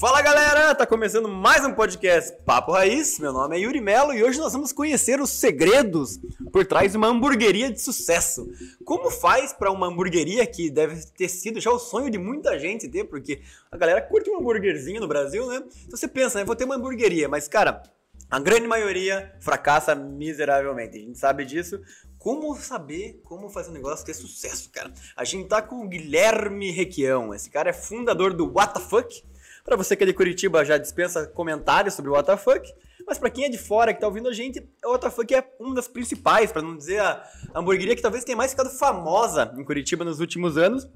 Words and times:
Fala 0.00 0.22
galera, 0.22 0.74
tá 0.74 0.86
começando 0.86 1.28
mais 1.28 1.62
um 1.62 1.74
podcast 1.74 2.34
Papo 2.46 2.72
Raiz. 2.72 3.18
Meu 3.18 3.34
nome 3.34 3.54
é 3.54 3.60
Yuri 3.60 3.82
Melo 3.82 4.14
e 4.14 4.24
hoje 4.24 4.38
nós 4.38 4.54
vamos 4.54 4.72
conhecer 4.72 5.20
os 5.20 5.28
segredos 5.28 6.18
por 6.50 6.64
trás 6.64 6.92
de 6.92 6.96
uma 6.96 7.08
hamburgueria 7.08 7.70
de 7.70 7.78
sucesso. 7.82 8.50
Como 8.82 9.10
faz 9.10 9.52
para 9.52 9.70
uma 9.70 9.88
hamburgueria 9.88 10.46
que 10.46 10.70
deve 10.70 11.04
ter 11.04 11.28
sido 11.28 11.60
já 11.60 11.70
o 11.70 11.78
sonho 11.78 12.10
de 12.10 12.16
muita 12.16 12.58
gente 12.58 12.88
ter, 12.88 13.04
porque 13.04 13.42
a 13.70 13.76
galera 13.76 14.00
curte 14.00 14.30
um 14.30 14.38
hambúrguerzinho 14.38 15.02
no 15.02 15.06
Brasil, 15.06 15.46
né? 15.48 15.62
Então 15.84 15.98
você 15.98 16.08
pensa, 16.08 16.38
né, 16.38 16.46
vou 16.46 16.56
ter 16.56 16.64
uma 16.64 16.76
hamburgueria, 16.76 17.28
mas 17.28 17.46
cara, 17.46 17.82
a 18.30 18.40
grande 18.40 18.66
maioria 18.66 19.36
fracassa 19.38 19.94
miseravelmente. 19.94 20.96
A 20.96 21.00
gente 21.00 21.18
sabe 21.18 21.44
disso. 21.44 21.78
Como 22.16 22.56
saber 22.56 23.20
como 23.22 23.50
fazer 23.50 23.68
um 23.68 23.74
negócio 23.74 24.06
ter 24.06 24.14
sucesso, 24.14 24.70
cara? 24.70 24.90
A 25.14 25.24
gente 25.24 25.46
tá 25.46 25.60
com 25.60 25.84
o 25.84 25.88
Guilherme 25.88 26.70
Requião. 26.70 27.34
Esse 27.34 27.50
cara 27.50 27.68
é 27.68 27.74
fundador 27.74 28.32
do 28.32 28.46
WTF. 28.46 29.28
Para 29.64 29.76
você 29.76 29.94
que 29.94 30.02
é 30.02 30.06
de 30.06 30.12
Curitiba, 30.12 30.64
já 30.64 30.78
dispensa 30.78 31.26
comentários 31.26 31.94
sobre 31.94 32.10
o 32.10 32.18
WTF. 32.18 32.72
Mas 33.06 33.18
para 33.18 33.30
quem 33.30 33.44
é 33.44 33.48
de 33.48 33.58
fora 33.58 33.92
que 33.92 34.00
tá 34.00 34.06
ouvindo 34.06 34.28
a 34.28 34.32
gente, 34.32 34.62
o 34.84 34.94
WTF 34.94 35.34
é 35.34 35.44
uma 35.58 35.74
das 35.74 35.88
principais, 35.88 36.52
para 36.52 36.62
não 36.62 36.76
dizer 36.76 37.00
a 37.00 37.24
hamburgueria 37.54 37.96
que 37.96 38.02
talvez 38.02 38.24
tenha 38.24 38.36
mais 38.36 38.52
ficado 38.52 38.70
famosa 38.70 39.52
em 39.58 39.64
Curitiba 39.64 40.04
nos 40.04 40.20
últimos 40.20 40.56
anos. 40.56 40.88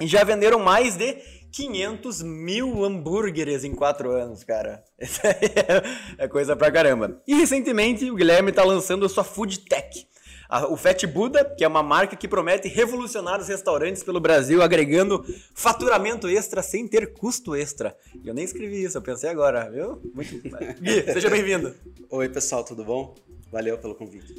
E 0.00 0.06
já 0.06 0.24
venderam 0.24 0.58
mais 0.58 0.96
de 0.96 1.12
500 1.52 2.22
mil 2.22 2.84
hambúrgueres 2.84 3.62
em 3.62 3.74
4 3.74 4.10
anos, 4.10 4.42
cara. 4.42 4.82
Isso 4.98 5.20
aí 5.24 5.52
é, 6.18 6.24
é 6.24 6.28
coisa 6.28 6.56
pra 6.56 6.72
caramba. 6.72 7.22
E 7.26 7.34
recentemente 7.34 8.10
o 8.10 8.16
Guilherme 8.16 8.50
tá 8.50 8.64
lançando 8.64 9.06
a 9.06 9.08
sua 9.08 9.22
Food 9.22 9.60
Tech. 9.60 10.11
A- 10.52 10.66
O 10.68 10.76
Fat 10.76 11.02
Buddha, 11.06 11.44
que 11.44 11.64
é 11.64 11.68
uma 11.68 11.82
marca 11.82 12.14
que 12.14 12.28
promete 12.28 12.68
revolucionar 12.68 13.40
os 13.40 13.48
restaurantes 13.48 14.02
pelo 14.02 14.20
Brasil, 14.20 14.60
agregando 14.60 15.24
faturamento 15.54 16.28
extra 16.28 16.62
sem 16.62 16.86
ter 16.86 17.12
custo 17.14 17.54
extra. 17.56 17.96
E 18.22 18.28
eu 18.28 18.34
nem 18.34 18.44
escrevi 18.44 18.84
isso, 18.84 18.98
eu 18.98 19.02
pensei 19.02 19.30
agora, 19.30 19.70
viu? 19.70 20.00
Muito... 20.14 20.34
Gui, 20.78 21.02
seja 21.12 21.30
bem-vindo. 21.30 21.74
Oi, 22.10 22.28
pessoal, 22.28 22.62
tudo 22.64 22.84
bom? 22.84 23.14
Valeu 23.50 23.78
pelo 23.78 23.94
convite. 23.94 24.34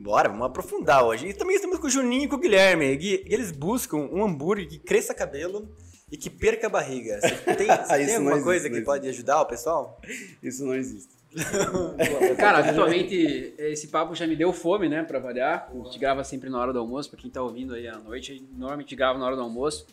Bora, 0.00 0.28
vamos 0.28 0.44
aprofundar 0.46 1.02
hoje. 1.04 1.28
E 1.28 1.32
também 1.32 1.56
estamos 1.56 1.78
com 1.78 1.86
o 1.86 1.90
Juninho 1.90 2.24
e 2.24 2.28
com 2.28 2.36
o 2.36 2.38
Guilherme. 2.38 2.94
Gui, 2.96 3.24
eles 3.26 3.50
buscam 3.50 3.96
um 3.96 4.22
hambúrguer 4.24 4.68
que 4.68 4.78
cresça 4.78 5.14
cabelo 5.14 5.74
e 6.12 6.16
que 6.18 6.28
perca 6.28 6.66
a 6.66 6.70
barriga. 6.70 7.20
Você 7.20 7.54
tem, 7.54 7.66
você 7.72 8.04
tem 8.06 8.14
alguma 8.16 8.32
existe, 8.32 8.44
coisa 8.44 8.64
que 8.68 8.74
existe. 8.74 8.84
pode 8.84 9.08
ajudar 9.08 9.40
o 9.40 9.46
pessoal? 9.46 9.98
Isso 10.42 10.64
não 10.64 10.74
existe. 10.74 11.13
Cara, 12.38 12.70
atualmente 12.70 13.54
esse 13.58 13.88
papo 13.88 14.14
já 14.14 14.26
me 14.26 14.36
deu 14.36 14.52
fome, 14.52 14.88
né, 14.88 15.02
pra 15.02 15.18
variar. 15.18 15.70
A 15.72 15.84
gente 15.84 15.98
grava 15.98 16.22
sempre 16.24 16.48
na 16.48 16.58
hora 16.58 16.72
do 16.72 16.78
almoço, 16.78 17.10
pra 17.10 17.18
quem 17.18 17.30
tá 17.30 17.42
ouvindo 17.42 17.74
aí 17.74 17.88
à 17.88 17.98
noite, 17.98 18.46
normalmente 18.56 18.94
grava 18.94 19.18
na 19.18 19.26
hora 19.26 19.36
do 19.36 19.42
almoço. 19.42 19.86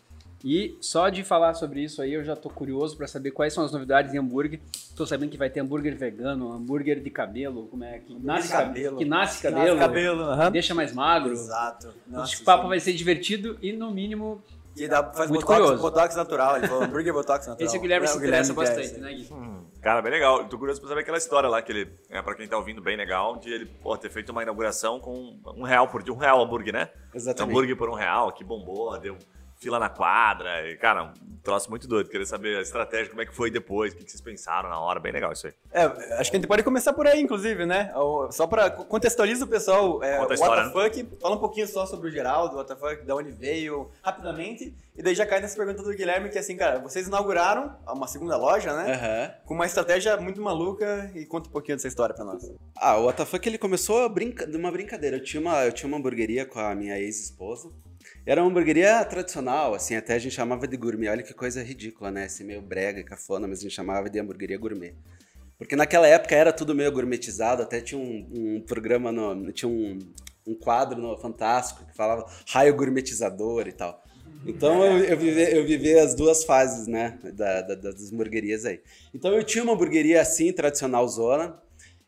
E 0.44 0.76
só 0.82 1.08
de 1.10 1.24
falar 1.24 1.54
sobre 1.54 1.84
isso 1.84 2.02
aí, 2.02 2.14
eu 2.14 2.24
já 2.24 2.36
tô 2.36 2.50
curioso 2.50 2.98
pra 2.98 3.08
saber 3.08 3.30
quais 3.30 3.54
são 3.54 3.64
as 3.64 3.72
novidades 3.72 4.14
em 4.14 4.18
hambúrguer. 4.18 4.60
Tô 4.96 5.06
sabendo 5.06 5.30
que 5.30 5.38
vai 5.38 5.52
ter 5.52 5.60
hambúrguer 5.60 5.96
vegano, 5.96 6.52
hambúrguer 6.52 7.00
de 7.00 7.10
cabelo, 7.12 7.68
como 7.68 7.84
é 7.84 8.00
que 8.00 8.14
nasce 8.16 8.50
cabelo, 8.50 8.74
cabelo. 8.74 8.98
que 8.98 9.06
nasce 9.06 9.42
cabelo, 9.42 9.78
cabelo, 9.78 10.24
aham. 10.24 10.52
deixa 10.52 10.74
mais 10.74 10.94
magro. 10.94 11.32
Exato. 11.32 11.90
Acho 11.90 11.96
Nossa, 12.08 12.36
que 12.36 12.42
o 12.42 12.46
papo 12.46 12.64
sim. 12.64 12.70
vai 12.70 12.80
ser 12.80 12.94
divertido 12.94 13.58
e 13.62 13.72
no 13.72 13.92
mínimo 13.92 14.42
E 14.76 14.88
dá, 14.88 15.04
faz 15.14 15.30
Muito 15.30 15.42
botox, 15.46 15.60
curioso. 15.62 15.82
botox 15.82 16.16
natural. 16.16 16.58
Ele 16.58 16.68
falou 16.68 16.84
hambúrguer 16.84 17.14
botox 17.14 17.48
natural. 17.48 17.68
esse 17.68 17.78
o 17.78 17.82
Guilherme 17.82 18.06
É, 18.06 18.10
se 18.10 18.18
interessa 18.18 18.54
bastante, 18.54 18.98
né, 19.00 19.14
Gui? 19.14 19.30
Cara, 19.82 20.02
bem 20.02 20.12
legal. 20.12 20.46
Tô 20.46 20.58
curioso 20.58 20.80
pra 20.80 20.90
saber 20.90 21.02
aquela 21.02 21.18
história 21.18 21.50
lá 21.50 21.62
que 21.62 21.72
ele, 21.72 21.92
é, 22.10 22.22
pra 22.22 22.36
quem 22.36 22.48
tá 22.48 22.56
ouvindo, 22.58 22.82
bem 22.82 22.96
legal, 22.96 23.38
de 23.38 23.52
ele 23.52 23.66
pô, 23.66 23.98
ter 23.98 24.10
feito 24.10 24.30
uma 24.32 24.44
inauguração 24.44 25.00
com 25.00 25.40
um 25.58 25.64
real 25.64 25.88
por 25.88 26.04
dia, 26.04 26.14
um 26.14 26.18
real 26.18 26.42
hambúrguer, 26.42 26.74
né? 26.74 26.90
Exatamente. 27.14 27.52
Hambúrguer 27.52 27.76
por 27.76 27.90
um 27.90 27.94
real, 27.96 28.32
que 28.32 28.44
bombou, 28.44 28.98
deu 29.00 29.18
fila 29.62 29.78
na 29.78 29.90
quadra. 29.90 30.68
E, 30.68 30.76
cara, 30.76 31.04
um 31.04 31.38
troço 31.44 31.70
muito 31.70 31.88
doido. 31.88 32.10
Queria 32.10 32.26
saber 32.26 32.58
a 32.58 32.62
estratégia, 32.62 33.10
como 33.10 33.22
é 33.22 33.26
que 33.26 33.34
foi 33.34 33.52
depois, 33.52 33.94
o 33.94 33.96
que 33.96 34.10
vocês 34.10 34.20
pensaram 34.20 34.68
na 34.68 34.80
hora. 34.80 35.00
Bem 35.00 35.12
legal 35.12 35.32
isso 35.32 35.48
aí. 35.48 35.54
É, 35.72 35.84
acho 36.20 36.32
que 36.32 36.38
a 36.38 36.40
gente 36.40 36.48
pode 36.48 36.64
começar 36.64 36.92
por 36.94 37.06
aí, 37.06 37.22
inclusive, 37.22 37.66
né? 37.66 37.94
Só 38.32 38.48
pra 38.48 38.72
contextualizar 38.72 39.48
o 39.48 39.52
pessoal, 39.52 40.04
é, 40.04 40.18
Conta 40.18 40.34
a 40.34 40.36
história, 40.36 40.64
né? 40.64 40.70
WTF, 40.70 41.18
fala 41.22 41.36
um 41.36 41.40
pouquinho 41.40 41.68
só 41.68 41.86
sobre 41.86 42.10
o 42.10 42.12
Geraldo, 42.12 42.58
o 42.58 42.62
WTF, 42.62 43.06
de 43.06 43.12
onde 43.12 43.32
veio, 43.32 43.92
rapidamente. 44.02 44.76
E 44.98 45.04
daí 45.04 45.14
já 45.14 45.26
cai 45.26 45.40
nessa 45.40 45.56
pergunta 45.56 45.84
do 45.84 45.96
Guilherme, 45.96 46.30
que 46.30 46.38
é 46.38 46.42
assim, 46.42 46.58
cara, 46.58 46.80
vocês 46.80 47.08
inauguraram 47.08 47.78
uma 47.88 48.08
segunda 48.08 48.36
loja, 48.38 48.76
né? 48.76 48.94
Aham. 48.94 49.34
Com 49.46 49.54
uma 49.54 49.66
estratégia 49.66 50.18
muito 50.18 50.42
maluca 50.42 51.12
e 51.14 51.24
conta 51.26 51.50
um 51.50 51.52
pouquinho 51.52 51.78
dessa 51.78 51.88
história 51.88 52.16
pra 52.16 52.26
nós. 52.26 52.52
Ah, 52.76 52.98
o 52.98 53.08
WTF 53.08 53.40
ele 53.46 53.58
começou 53.60 54.10
brinca... 54.10 54.48
de 54.48 54.58
uma 54.58 54.72
brincadeira. 54.72 55.18
Eu 55.18 55.24
tinha 55.24 55.40
uma, 55.40 55.64
eu 55.64 55.72
tinha 55.72 55.88
uma 55.88 55.98
hamburgueria 55.98 56.46
com 56.46 56.60
a 56.60 56.74
minha 56.74 56.98
ex-esposa. 56.98 57.70
Era 58.26 58.42
uma 58.42 58.50
hamburgueria 58.50 59.04
tradicional, 59.06 59.74
assim, 59.74 59.96
até 59.96 60.14
a 60.14 60.20
gente 60.20 60.34
chamava 60.36 60.68
de 60.68 60.78
gourmet. 60.78 61.10
Olha 61.10 61.24
que 61.24 61.34
coisa 61.34 61.64
ridícula, 61.64 62.12
né? 62.12 62.26
Assim, 62.26 62.44
meio 62.44 62.62
brega 62.62 63.00
e 63.00 63.04
cafona, 63.04 63.48
mas 63.48 63.60
a 63.60 63.62
gente 63.64 63.74
chamava 63.74 64.10
de 64.10 64.20
hamburgueria 64.20 64.58
gourmet. 64.58 64.94
Porque 65.58 65.76
naquela 65.76 66.08
época 66.08 66.36
era 66.36 66.52
tudo 66.54 66.74
meio 66.76 66.92
gourmetizado, 66.92 67.64
até 67.64 67.82
tinha 67.82 68.00
um, 68.00 68.28
um 68.32 68.62
programa, 68.62 69.12
no, 69.12 69.52
tinha 69.52 69.70
um, 69.70 70.00
um 70.46 70.56
quadro 70.56 71.00
no 71.00 71.18
Fantástico 71.18 71.86
que 71.86 71.96
falava 71.96 72.26
raio 72.50 72.76
gourmetizador 72.76 73.68
e 73.68 73.72
tal. 73.72 74.04
Então 74.46 74.84
eu, 74.84 75.04
eu, 75.04 75.18
vivi, 75.18 75.56
eu 75.56 75.66
vivi 75.66 75.94
as 75.98 76.16
duas 76.16 76.44
fases, 76.44 76.88
né, 76.88 77.20
da, 77.34 77.62
da- 77.62 77.76
das 77.76 78.12
hamburguerias 78.12 78.66
aí. 78.66 78.82
Então 79.14 79.32
eu 79.34 79.44
tinha 79.44 79.64
uma 79.64 79.74
hamburgueria 79.74 80.20
assim, 80.20 80.52
tradicional 80.52 81.08
zona, 81.08 81.60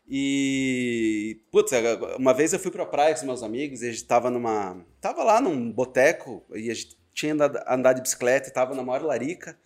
e, 0.06 1.40
putz, 1.50 1.72
uma 2.18 2.34
vez 2.34 2.52
eu 2.52 2.58
fui 2.58 2.70
pra 2.70 2.84
praia 2.84 3.14
com 3.14 3.20
os 3.20 3.26
meus 3.26 3.42
amigos 3.42 3.82
e 3.82 3.88
a 3.88 3.90
gente 3.90 4.04
tava 4.04 4.30
numa, 4.30 4.84
tava 5.00 5.24
lá 5.24 5.40
num 5.40 5.72
boteco 5.72 6.44
e 6.54 6.70
a 6.70 6.74
gente 6.74 6.96
tinha 7.14 7.32
andado, 7.32 7.58
andado 7.66 7.96
de 7.96 8.02
bicicleta 8.02 8.48
e 8.48 8.52
tava 8.52 8.74
na 8.74 8.82
maior 8.82 9.02
larica. 9.02 9.58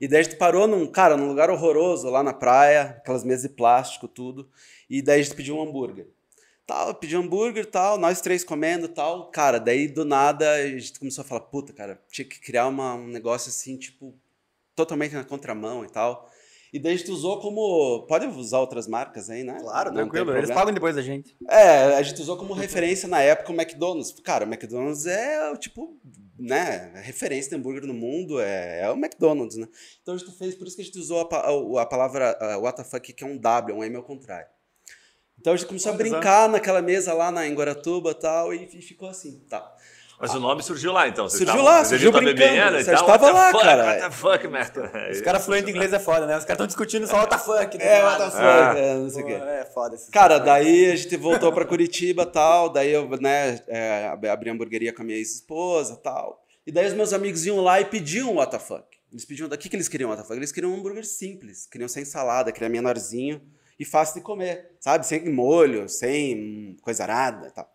E 0.00 0.08
daí 0.08 0.20
a 0.20 0.22
gente 0.22 0.36
parou 0.36 0.66
num, 0.66 0.86
cara, 0.86 1.16
num 1.16 1.28
lugar 1.28 1.50
horroroso 1.50 2.08
lá 2.08 2.22
na 2.22 2.32
praia, 2.32 2.96
aquelas 2.98 3.22
mesas 3.22 3.48
de 3.48 3.54
plástico, 3.54 4.08
tudo. 4.08 4.48
E 4.88 5.02
daí 5.02 5.20
a 5.20 5.22
gente 5.22 5.36
pediu 5.36 5.56
um 5.56 5.62
hambúrguer. 5.62 6.08
Tal, 6.66 6.94
pediu 6.94 7.20
hambúrguer 7.20 7.66
tal, 7.66 7.98
nós 7.98 8.20
três 8.20 8.42
comendo 8.42 8.88
tal. 8.88 9.30
Cara, 9.30 9.60
daí 9.60 9.86
do 9.86 10.04
nada 10.04 10.54
a 10.54 10.66
gente 10.66 10.98
começou 10.98 11.22
a 11.22 11.24
falar, 11.24 11.42
puta, 11.42 11.72
cara, 11.72 12.02
tinha 12.10 12.24
que 12.24 12.40
criar 12.40 12.66
uma, 12.66 12.94
um 12.94 13.08
negócio 13.08 13.50
assim, 13.50 13.76
tipo, 13.76 14.14
totalmente 14.74 15.14
na 15.14 15.22
contramão 15.22 15.84
e 15.84 15.88
tal. 15.88 16.28
E 16.72 16.78
daí 16.78 16.94
a 16.94 16.96
gente 16.96 17.10
usou 17.10 17.38
como. 17.38 18.06
Pode 18.06 18.26
usar 18.26 18.58
outras 18.60 18.88
marcas 18.88 19.28
aí, 19.28 19.44
né? 19.44 19.58
Claro, 19.60 19.90
Não 19.90 20.08
tranquilo. 20.08 20.34
Eles 20.34 20.50
pagam 20.50 20.72
depois 20.72 20.96
da 20.96 21.02
gente. 21.02 21.36
É, 21.46 21.96
a 21.96 22.02
gente 22.02 22.22
usou 22.22 22.36
como 22.38 22.54
referência 22.54 23.06
na 23.06 23.20
época 23.20 23.52
o 23.52 23.54
McDonald's. 23.54 24.12
Cara, 24.24 24.46
o 24.46 24.48
McDonald's 24.48 25.04
é 25.04 25.50
o 25.50 25.56
tipo, 25.58 25.94
né, 26.38 26.90
a 26.94 27.00
referência 27.00 27.50
de 27.50 27.56
hambúrguer 27.56 27.86
no 27.86 27.92
mundo, 27.92 28.40
é, 28.40 28.80
é 28.80 28.90
o 28.90 28.94
McDonald's, 28.94 29.58
né? 29.58 29.68
Então 30.00 30.14
a 30.14 30.16
gente 30.16 30.32
fez, 30.32 30.54
por 30.54 30.66
isso 30.66 30.76
que 30.76 30.82
a 30.82 30.84
gente 30.84 30.98
usou 30.98 31.28
a, 31.30 31.36
a, 31.36 31.82
a 31.82 31.86
palavra 31.86 32.38
uh, 32.40 32.66
WTF, 32.66 33.12
que 33.12 33.22
é 33.22 33.26
um 33.26 33.36
W, 33.36 33.76
um 33.76 33.84
M 33.84 33.96
ao 33.96 34.02
contrário. 34.02 34.48
Então 35.42 35.52
a 35.52 35.56
gente 35.56 35.66
começou 35.66 35.92
a 35.92 35.96
brincar 35.96 36.48
naquela 36.48 36.80
mesa 36.80 37.12
lá 37.12 37.32
na, 37.32 37.44
em 37.48 37.52
Guaratuba 37.52 38.12
e 38.12 38.14
tal, 38.14 38.54
e, 38.54 38.64
e 38.72 38.80
ficou 38.80 39.08
assim, 39.08 39.40
tá. 39.50 39.74
Mas 40.20 40.32
o 40.36 40.38
nome 40.38 40.62
surgiu 40.62 40.92
lá, 40.92 41.08
então. 41.08 41.28
Vocês 41.28 41.38
Surgiu 41.38 41.56
estavam- 41.60 41.78
lá, 41.78 41.84
surgiu 41.84 42.12
brincando. 42.12 42.36
bebendo 42.38 42.78
e 42.78 42.94
What 42.94 43.24
the 43.24 43.30
lá, 43.32 43.50
fuck, 43.50 43.64
cara. 43.64 43.84
What 43.86 44.00
the 44.02 44.10
fuck, 44.12 44.46
man? 44.46 45.10
Os 45.10 45.20
caras 45.20 45.44
fluentes 45.44 45.66
em 45.68 45.72
inglês 45.72 45.92
é 45.92 45.98
foda, 45.98 46.26
né? 46.26 46.38
Os 46.38 46.44
caras 46.44 46.54
estão 46.54 46.66
discutindo 46.68 47.08
só 47.08 47.24
WTF. 47.24 47.82
É, 47.82 48.02
WTF, 48.04 48.36
é, 48.78 48.94
não 48.94 49.10
sei 49.10 49.22
o 49.24 49.26
quê. 49.26 49.32
É 49.32 49.64
foda. 49.74 49.96
Cara, 50.12 50.38
daí 50.38 50.92
a 50.92 50.94
gente 50.94 51.16
voltou 51.16 51.52
pra 51.52 51.64
Curitiba 51.64 52.24
tal, 52.24 52.68
daí 52.68 52.92
eu, 52.92 53.08
né, 53.20 53.58
é, 53.66 54.06
ab- 54.12 54.28
abri 54.28 54.48
a 54.48 54.52
hamburgueria 54.52 54.92
com 54.92 55.02
a 55.02 55.04
minha 55.04 55.18
ex-esposa 55.18 55.96
tal. 55.96 56.40
E 56.64 56.70
daí 56.70 56.86
os 56.86 56.94
meus 56.94 57.12
amigos 57.12 57.44
iam 57.44 57.60
lá 57.60 57.80
e 57.80 57.84
pediam 57.86 58.32
o 58.36 58.40
WTF. 58.40 58.74
Eles 59.10 59.24
pediam, 59.24 59.48
o 59.48 59.58
que, 59.58 59.68
que 59.68 59.74
eles 59.74 59.88
queriam 59.88 60.08
WTF? 60.12 60.32
Eles 60.34 60.52
queriam 60.52 60.72
um 60.72 60.76
hambúrguer 60.76 61.04
simples, 61.04 61.66
queriam 61.66 61.88
sem 61.88 62.04
salada, 62.04 62.52
queriam 62.52 62.70
menorzinho 62.70 63.42
e 63.82 63.84
fácil 63.84 64.14
de 64.14 64.20
comer, 64.20 64.70
sabe? 64.78 65.04
Sem 65.04 65.28
molho, 65.28 65.88
sem 65.88 66.76
coisa 66.82 67.02
arada 67.02 67.48
e 67.48 67.50
tal. 67.50 67.68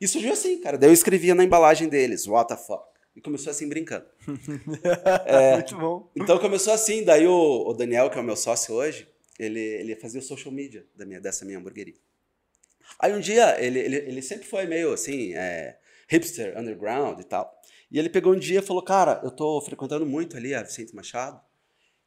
E 0.00 0.06
surgiu 0.06 0.32
assim, 0.32 0.60
cara. 0.60 0.78
Daí 0.78 0.88
eu 0.88 0.94
escrevia 0.94 1.34
na 1.34 1.42
embalagem 1.42 1.88
deles, 1.88 2.26
WTF. 2.26 2.78
E 3.16 3.20
começou 3.20 3.50
assim, 3.50 3.68
brincando. 3.68 4.06
Muito 5.54 5.76
bom. 5.76 6.08
Então 6.14 6.38
começou 6.38 6.72
assim, 6.72 7.04
daí 7.04 7.26
o, 7.26 7.68
o 7.68 7.74
Daniel, 7.74 8.08
que 8.08 8.16
é 8.16 8.20
o 8.20 8.24
meu 8.24 8.36
sócio 8.36 8.72
hoje, 8.72 9.08
ele, 9.36 9.58
ele 9.58 9.96
fazia 9.96 10.20
o 10.20 10.22
social 10.22 10.54
media 10.54 10.86
da 10.94 11.04
minha, 11.04 11.20
dessa 11.20 11.44
minha 11.44 11.58
hamburgueria. 11.58 11.96
Aí 13.00 13.12
um 13.12 13.20
dia, 13.20 13.60
ele, 13.60 13.80
ele, 13.80 13.96
ele 13.96 14.22
sempre 14.22 14.46
foi 14.46 14.64
meio 14.66 14.92
assim, 14.92 15.34
é, 15.34 15.76
hipster, 16.08 16.56
underground 16.56 17.18
e 17.18 17.24
tal. 17.24 17.52
E 17.90 17.98
ele 17.98 18.08
pegou 18.08 18.32
um 18.32 18.38
dia 18.38 18.60
e 18.60 18.62
falou, 18.62 18.82
cara, 18.82 19.20
eu 19.24 19.30
tô 19.32 19.60
frequentando 19.60 20.06
muito 20.06 20.36
ali 20.36 20.54
a 20.54 20.62
Vicente 20.62 20.94
Machado 20.94 21.40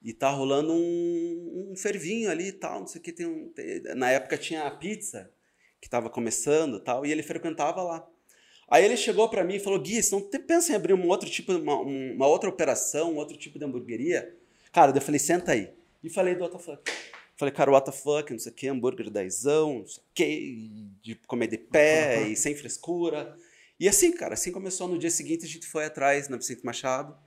e 0.04 0.14
tá 0.14 0.30
rolando 0.30 0.74
um, 0.74 1.70
um 1.72 1.76
fervinho 1.76 2.30
ali 2.30 2.48
e 2.48 2.52
tal, 2.54 2.80
não 2.82 2.88
sei 2.88 3.00
o 3.00 3.04
que, 3.04 3.12
tem 3.12 3.26
um... 3.26 3.50
tem- 3.50 3.82
na 3.96 4.10
época 4.12 4.38
tinha 4.38 4.64
a 4.64 4.72
pizza, 4.72 5.30
que 5.82 5.90
tava 5.90 6.10
começando 6.10 6.78
e 6.78 6.80
tal, 6.82 7.06
e 7.06 7.12
ele 7.12 7.24
frequentava 7.24 7.82
lá. 7.84 8.08
Aí 8.70 8.86
ele 8.86 8.96
chegou 8.98 9.28
pra 9.30 9.44
mim 9.44 9.56
e 9.56 9.60
falou, 9.60 9.80
Gui, 9.80 10.02
você 10.02 10.16
não 10.16 10.22
pensa 10.22 10.72
em 10.72 10.76
abrir 10.76 10.94
um 10.94 11.08
outro 11.08 11.30
tipo, 11.30 11.52
uma, 11.54 11.80
um- 11.82 12.14
uma 12.16 12.28
outra 12.28 12.50
operação, 12.50 13.14
um 13.14 13.18
outro 13.18 13.36
tipo 13.38 13.60
de 13.60 13.66
hamburgueria? 13.66 14.36
Cara, 14.72 14.96
eu 14.96 15.02
falei, 15.02 15.20
senta 15.20 15.52
aí. 15.52 15.72
E 16.04 16.10
falei 16.10 16.34
do 16.36 16.46
WTF. 16.46 16.80
Falei, 17.36 17.54
cara, 17.54 17.92
fuck, 17.92 18.32
não 18.32 18.40
sei 18.40 18.52
o 18.52 18.56
que, 18.56 18.68
hambúrguer 18.68 19.10
dezão, 19.10 19.80
não 19.80 19.88
sei 19.88 20.02
o 20.02 20.06
que, 20.14 20.92
de 21.02 21.16
comer 21.28 21.48
de 21.48 21.58
pé 21.58 22.28
e 22.30 22.36
sem 22.36 22.56
frescura. 22.56 23.36
E 23.80 23.88
assim, 23.90 24.12
cara, 24.12 24.36
assim 24.36 24.52
começou. 24.52 24.88
No 24.88 24.98
dia 24.98 25.10
seguinte 25.10 25.44
a 25.44 25.48
gente 25.48 25.66
foi 25.66 25.86
atrás 25.86 26.30
na 26.30 26.38
Vicente 26.38 26.64
Machado, 26.64 27.18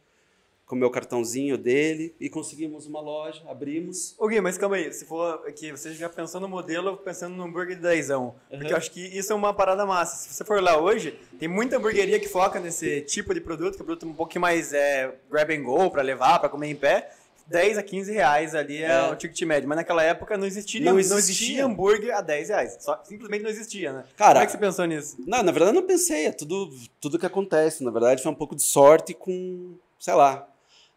com 0.75 0.76
o 0.76 0.81
meu 0.81 0.91
cartãozinho 0.91 1.56
dele 1.56 2.15
e 2.21 2.29
conseguimos 2.29 2.85
uma 2.87 3.00
loja, 3.00 3.43
abrimos. 3.49 4.15
Ô 4.19 4.26
Gui, 4.26 4.41
mas 4.41 4.59
calma 4.59 4.75
aí, 4.76 4.93
se 4.93 5.05
for 5.05 5.44
aqui, 5.47 5.71
você 5.71 5.93
já 5.94 6.09
pensou 6.09 6.41
no 6.41 6.49
modelo, 6.49 6.97
pensando 6.97 7.37
no 7.37 7.44
hambúrguer 7.44 7.76
de 7.76 7.82
dezão. 7.82 8.35
Porque 8.50 8.73
eu 8.73 8.76
acho 8.76 8.91
que 8.91 9.00
isso 9.00 9.32
é 9.32 9.37
uma 9.37 9.55
parada 9.55 9.87
massa. 9.87 10.17
Se 10.29 10.35
você 10.35 10.44
for 10.44 10.61
lá 10.61 10.76
hoje, 10.76 11.17
tem 11.38 11.49
muita 11.49 11.76
hamburgueria 11.76 12.19
que 12.19 12.26
foca 12.29 12.59
nesse 12.59 13.03
tipo 13.03 13.32
de 13.32 13.41
produto, 13.41 13.75
que 13.76 13.81
é 13.81 13.85
um 13.85 13.87
produto 13.87 14.06
um 14.09 14.15
pouquinho 14.15 14.43
mais 14.43 14.73
é, 14.73 15.15
grab 15.31 15.50
and 15.55 15.62
go, 15.62 15.88
pra 15.91 16.03
levar, 16.03 16.41
pra 16.41 16.49
comer 16.49 16.69
em 16.69 16.75
pé. 16.77 17.11
10 17.47 17.77
a 17.77 17.82
15 17.82 18.11
reais 18.11 18.55
ali 18.55 18.82
é, 18.82 18.87
É. 18.87 19.03
o 19.12 19.17
ticket 19.17 19.43
médio. 19.43 19.69
Mas 19.69 19.77
naquela 19.77 20.03
época 20.03 20.35
não 20.38 20.47
existia, 20.47 20.81
Não 20.81 20.93
não 20.93 20.99
existia. 20.99 21.19
existia 21.19 21.67
hambúrguer 21.67 22.17
a 22.17 22.23
10 22.23 22.49
reais. 22.49 22.79
Só, 22.81 22.99
simplesmente 23.05 23.43
não 23.43 23.50
existia, 23.50 23.93
né? 23.93 24.05
Cara, 24.17 24.32
Como 24.32 24.43
é 24.43 24.47
que 24.47 24.53
você 24.53 24.59
pensou 24.59 24.85
nisso? 24.87 25.17
Não, 25.27 25.43
na 25.43 25.53
verdade 25.53 25.77
eu 25.77 25.81
não 25.81 25.87
pensei, 25.87 26.25
é 26.27 26.32
tudo, 26.32 26.70
tudo 26.99 27.19
que 27.19 27.27
acontece. 27.27 27.85
Na 27.85 27.91
verdade 27.91 28.23
foi 28.23 28.32
um 28.32 28.35
pouco 28.35 28.56
de 28.56 28.62
sorte 28.62 29.12
com, 29.12 29.75
sei 29.99 30.15
lá, 30.15 30.49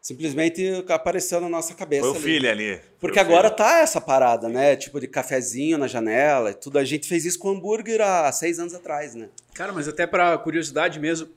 simplesmente 0.07 0.85
apareceu 0.87 1.41
na 1.41 1.49
nossa 1.49 1.73
cabeça. 1.73 2.03
Foi 2.03 2.11
o 2.11 2.15
ali. 2.15 2.23
filho 2.23 2.49
ali. 2.49 2.79
Porque 2.97 3.19
agora 3.19 3.49
filho. 3.49 3.57
tá 3.57 3.79
essa 3.79 3.99
parada, 3.99 4.47
né? 4.47 4.73
Tipo 4.77 5.01
de 5.01 5.07
cafezinho 5.07 5.77
na 5.77 5.85
janela 5.85 6.51
e 6.51 6.53
tudo. 6.53 6.79
A 6.79 6.85
gente 6.85 7.05
fez 7.05 7.25
isso 7.25 7.37
com 7.37 7.49
hambúrguer 7.49 7.99
há 7.99 8.31
seis 8.31 8.57
anos 8.57 8.73
atrás, 8.73 9.15
né? 9.15 9.27
Cara, 9.53 9.73
mas 9.73 9.85
até 9.85 10.07
pra 10.07 10.37
curiosidade 10.37 10.97
mesmo, 10.97 11.27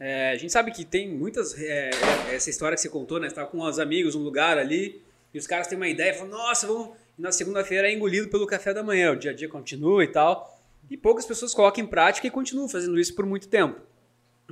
é, 0.00 0.30
a 0.30 0.36
gente 0.36 0.50
sabe 0.50 0.70
que 0.70 0.86
tem 0.86 1.06
muitas. 1.06 1.54
é, 1.58 1.90
é, 2.30 2.34
essa 2.34 2.48
história 2.48 2.74
que 2.76 2.80
você 2.80 2.88
contou, 2.88 3.20
né? 3.20 3.28
Você 3.28 3.34
tá 3.34 3.44
com 3.44 3.60
os 3.60 3.78
amigos 3.78 4.14
num 4.14 4.22
lugar 4.22 4.56
ali 4.56 5.02
e 5.34 5.38
os 5.38 5.46
caras 5.46 5.66
têm 5.66 5.76
uma 5.76 5.88
ideia 5.88 6.12
e 6.12 6.14
falam, 6.14 6.30
nossa, 6.30 6.66
vamos. 6.66 6.96
E 7.18 7.20
na 7.20 7.30
segunda-feira 7.30 7.90
é 7.90 7.92
engolido 7.92 8.28
pelo 8.28 8.46
café 8.46 8.72
da 8.72 8.82
manhã, 8.82 9.12
o 9.12 9.16
dia 9.16 9.32
a 9.32 9.34
dia 9.34 9.50
continua 9.50 10.02
e 10.02 10.08
tal. 10.08 10.58
E 10.90 10.96
poucas 10.96 11.26
pessoas 11.26 11.52
colocam 11.52 11.84
em 11.84 11.86
prática 11.86 12.26
e 12.26 12.30
continuam 12.30 12.70
fazendo 12.70 12.98
isso 12.98 13.14
por 13.14 13.26
muito 13.26 13.48
tempo. 13.48 13.78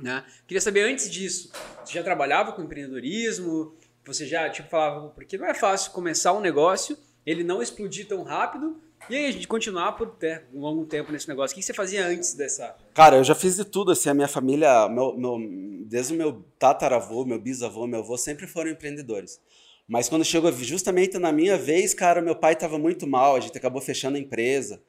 Né? 0.01 0.23
Queria 0.45 0.61
saber 0.61 0.81
antes 0.81 1.09
disso, 1.09 1.51
você 1.83 1.93
já 1.93 2.03
trabalhava 2.03 2.51
com 2.51 2.61
empreendedorismo? 2.61 3.75
Você 4.05 4.25
já 4.25 4.49
tipo 4.49 4.69
falava, 4.69 5.09
porque 5.09 5.37
não 5.37 5.47
é 5.47 5.53
fácil 5.53 5.91
começar 5.91 6.33
um 6.33 6.39
negócio, 6.39 6.97
ele 7.25 7.43
não 7.43 7.61
explodir 7.61 8.07
tão 8.07 8.23
rápido 8.23 8.79
e 9.09 9.15
aí 9.15 9.25
a 9.25 9.31
gente 9.31 9.47
continuar 9.47 9.93
por 9.93 10.09
ter 10.11 10.45
um 10.53 10.59
longo 10.59 10.85
tempo 10.85 11.11
nesse 11.11 11.27
negócio. 11.27 11.55
O 11.55 11.59
que 11.59 11.63
você 11.63 11.73
fazia 11.73 12.05
antes 12.05 12.33
dessa 12.33 12.75
Cara, 12.93 13.17
eu 13.17 13.23
já 13.23 13.33
fiz 13.33 13.55
de 13.55 13.63
tudo, 13.63 13.91
assim, 13.91 14.09
a 14.09 14.13
minha 14.13 14.27
família, 14.27 14.89
meu, 14.89 15.17
meu, 15.17 15.37
desde 15.85 16.13
o 16.13 16.17
meu 16.17 16.43
tataravô, 16.59 17.25
meu 17.25 17.39
bisavô, 17.39 17.87
meu 17.87 17.99
avô, 17.99 18.17
sempre 18.17 18.45
foram 18.47 18.71
empreendedores. 18.71 19.39
Mas 19.87 20.09
quando 20.09 20.25
chegou 20.25 20.51
justamente 20.51 21.17
na 21.17 21.31
minha 21.31 21.57
vez, 21.57 21.93
cara, 21.93 22.21
meu 22.21 22.35
pai 22.35 22.53
estava 22.53 22.77
muito 22.77 23.07
mal, 23.07 23.35
a 23.35 23.39
gente 23.39 23.57
acabou 23.57 23.81
fechando 23.81 24.17
a 24.17 24.19
empresa. 24.19 24.81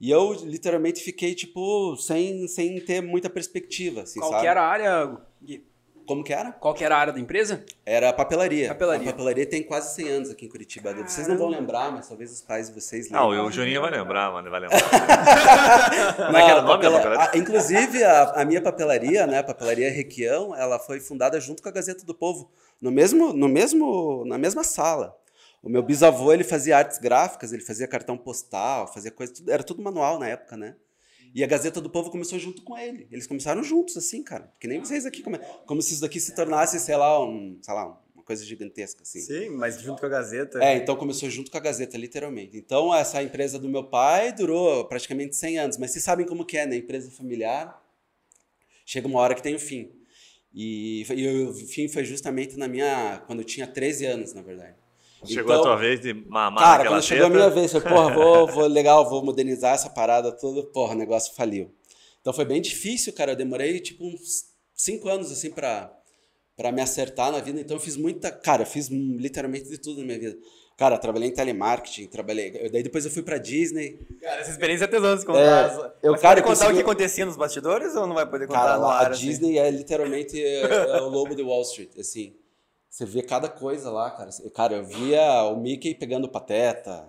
E 0.00 0.10
eu 0.10 0.32
literalmente 0.44 1.02
fiquei, 1.02 1.34
tipo, 1.34 1.94
sem, 1.96 2.48
sem 2.48 2.80
ter 2.80 3.02
muita 3.02 3.28
perspectiva, 3.28 4.02
assim, 4.02 4.18
Qual 4.18 4.30
sabe? 4.30 4.42
que 4.42 4.48
era 4.48 4.62
a 4.62 4.66
área, 4.66 5.16
Gui? 5.42 5.68
Como 6.06 6.24
que 6.24 6.32
era? 6.32 6.50
Qual 6.52 6.74
que 6.74 6.82
era 6.82 6.96
a 6.96 6.98
área 6.98 7.12
da 7.12 7.20
empresa? 7.20 7.64
Era 7.86 8.08
a 8.08 8.12
papelaria. 8.12 8.66
Papelaria. 8.68 9.08
A 9.10 9.12
papelaria 9.12 9.46
tem 9.46 9.62
quase 9.62 9.94
100 9.94 10.08
anos 10.08 10.30
aqui 10.30 10.44
em 10.46 10.48
Curitiba. 10.48 10.92
Vocês 10.92 11.28
não 11.28 11.38
vão 11.38 11.46
lembrar, 11.48 11.92
mas 11.92 12.08
talvez 12.08 12.32
os 12.32 12.40
pais 12.40 12.68
de 12.68 12.74
vocês 12.80 13.08
Não, 13.10 13.28
lembrem. 13.28 13.46
o 13.46 13.52
Juninho 13.52 13.80
vai 13.80 13.92
lembrar, 13.92 14.32
mano. 14.32 14.50
Vai 14.50 14.58
lembrar. 14.58 14.80
Como 16.26 16.36
é 16.36 16.44
que 16.44 16.50
era 16.50 16.60
o 16.60 16.64
nome 16.64 16.82
da 16.82 16.90
papela- 16.90 16.98
papelaria? 16.98 17.30
a- 17.32 17.38
inclusive, 17.38 18.02
a, 18.02 18.22
a 18.40 18.44
minha 18.44 18.60
papelaria, 18.60 19.24
né, 19.26 19.38
a 19.38 19.44
papelaria 19.44 19.88
Requião, 19.90 20.52
ela 20.56 20.80
foi 20.80 20.98
fundada 20.98 21.38
junto 21.40 21.62
com 21.62 21.68
a 21.68 21.72
Gazeta 21.72 22.04
do 22.04 22.14
Povo, 22.14 22.50
no 22.80 22.90
mesmo, 22.90 23.32
no 23.32 23.48
mesmo, 23.48 24.24
na 24.26 24.36
mesma 24.36 24.64
sala. 24.64 25.16
O 25.62 25.68
meu 25.68 25.82
bisavô, 25.82 26.32
ele 26.32 26.44
fazia 26.44 26.76
artes 26.78 26.98
gráficas, 26.98 27.52
ele 27.52 27.62
fazia 27.62 27.86
cartão 27.86 28.16
postal, 28.16 28.90
fazia 28.92 29.10
coisa, 29.10 29.32
tudo- 29.32 29.50
era 29.50 29.62
tudo 29.62 29.82
manual 29.82 30.18
na 30.18 30.28
época, 30.28 30.56
né? 30.56 30.74
E 31.34 31.44
a 31.44 31.46
Gazeta 31.46 31.80
do 31.80 31.88
Povo 31.90 32.10
começou 32.10 32.38
junto 32.38 32.62
com 32.62 32.76
ele. 32.76 33.06
Eles 33.10 33.26
começaram 33.26 33.62
juntos, 33.62 33.96
assim, 33.96 34.22
cara. 34.22 34.52
Que 34.58 34.66
nem 34.66 34.80
vocês 34.80 35.06
aqui. 35.06 35.22
Como, 35.22 35.38
como 35.66 35.80
se 35.80 35.92
isso 35.92 36.00
daqui 36.00 36.18
se 36.18 36.34
tornasse, 36.34 36.80
sei 36.80 36.96
lá, 36.96 37.24
um, 37.24 37.56
sei 37.62 37.72
lá, 37.72 38.02
uma 38.14 38.24
coisa 38.24 38.44
gigantesca, 38.44 39.02
assim. 39.02 39.20
Sim, 39.20 39.50
mas 39.50 39.80
junto 39.80 40.00
com 40.00 40.06
a 40.06 40.08
Gazeta. 40.08 40.58
É, 40.64 40.76
então 40.76 40.96
começou 40.96 41.30
junto 41.30 41.48
com 41.50 41.56
a 41.56 41.60
Gazeta, 41.60 41.96
literalmente. 41.96 42.56
Então, 42.56 42.92
essa 42.92 43.22
empresa 43.22 43.60
do 43.60 43.68
meu 43.68 43.84
pai 43.84 44.32
durou 44.32 44.84
praticamente 44.86 45.36
100 45.36 45.58
anos. 45.58 45.76
Mas 45.76 45.92
vocês 45.92 46.02
sabem 46.02 46.26
como 46.26 46.44
que 46.44 46.56
é, 46.56 46.66
né? 46.66 46.74
Empresa 46.76 47.08
familiar, 47.12 47.80
chega 48.84 49.06
uma 49.06 49.20
hora 49.20 49.34
que 49.34 49.42
tem 49.42 49.54
o 49.54 49.58
fim. 49.60 49.92
E, 50.52 51.04
e 51.14 51.44
o 51.44 51.54
fim 51.54 51.86
foi 51.86 52.02
justamente 52.04 52.56
na 52.56 52.66
minha... 52.66 53.22
Quando 53.26 53.38
eu 53.38 53.44
tinha 53.44 53.68
13 53.68 54.04
anos, 54.04 54.32
na 54.34 54.42
verdade. 54.42 54.79
Chegou 55.24 55.52
Então, 55.54 55.60
a 55.60 55.62
tua 55.62 55.76
vez 55.76 56.00
de 56.00 56.14
mamar 56.14 56.62
Cara, 56.64 56.88
quando 56.88 57.02
chegou 57.02 57.26
a 57.26 57.30
minha 57.30 57.50
vez, 57.50 57.72
eu 57.74 57.80
falei, 57.80 57.96
porra, 57.98 58.14
vou, 58.14 58.46
vou, 58.52 58.66
legal, 58.66 59.08
vou 59.08 59.24
modernizar 59.24 59.74
essa 59.74 59.90
parada 59.90 60.32
toda. 60.32 60.62
Porra, 60.64 60.94
o 60.94 60.98
negócio 60.98 61.34
faliu. 61.34 61.70
Então 62.20 62.32
foi 62.32 62.44
bem 62.44 62.60
difícil, 62.60 63.12
cara. 63.12 63.32
Eu 63.32 63.36
demorei, 63.36 63.80
tipo, 63.80 64.04
uns 64.06 64.44
5 64.74 65.08
anos, 65.08 65.30
assim, 65.30 65.50
pra, 65.50 65.92
pra 66.56 66.72
me 66.72 66.80
acertar 66.80 67.30
na 67.32 67.38
vida. 67.40 67.60
Então 67.60 67.76
eu 67.76 67.80
fiz 67.80 67.96
muita... 67.96 68.30
Cara, 68.30 68.62
eu 68.62 68.66
fiz 68.66 68.88
literalmente 68.88 69.68
de 69.68 69.78
tudo 69.78 70.00
na 70.00 70.06
minha 70.06 70.18
vida. 70.18 70.36
Cara, 70.76 70.96
trabalhei 70.96 71.28
em 71.28 71.32
telemarketing, 71.34 72.06
trabalhei... 72.06 72.52
eu- 72.58 72.70
daí 72.72 72.82
depois 72.82 73.04
eu 73.04 73.10
fui 73.10 73.22
pra 73.22 73.36
Disney. 73.36 73.98
Cara, 74.18 74.40
essa 74.40 74.50
experiência 74.50 74.84
é 74.84 74.88
tesão 74.88 75.14
de 75.14 75.26
contar. 75.26 75.92
eu, 76.02 76.12
Mas 76.12 76.20
cara, 76.22 76.40
pode 76.40 76.42
contar 76.42 76.46
consegui- 76.46 76.72
o 76.72 76.74
que 76.76 76.80
acontecia 76.80 77.26
nos 77.26 77.36
bastidores 77.36 77.94
ou 77.94 78.06
não 78.06 78.14
vai 78.14 78.24
poder 78.24 78.46
contar 78.46 78.60
Cara, 78.60 78.76
no 78.76 78.82
lá, 78.84 78.98
ar? 79.00 79.06
a 79.08 79.10
assim? 79.10 79.26
Disney 79.26 79.58
é 79.58 79.70
literalmente 79.70 80.42
é, 80.42 80.62
é 80.96 81.02
o 81.02 81.08
lobo 81.10 81.34
de 81.36 81.42
Wall 81.42 81.60
Street, 81.60 81.90
assim. 81.98 82.34
Você 82.90 83.04
vê 83.06 83.22
cada 83.22 83.48
coisa 83.48 83.90
lá, 83.90 84.10
cara. 84.10 84.30
Cara, 84.54 84.74
eu 84.74 84.84
via 84.84 85.44
o 85.44 85.56
Mickey 85.56 85.94
pegando 85.94 86.28
pateta. 86.28 87.08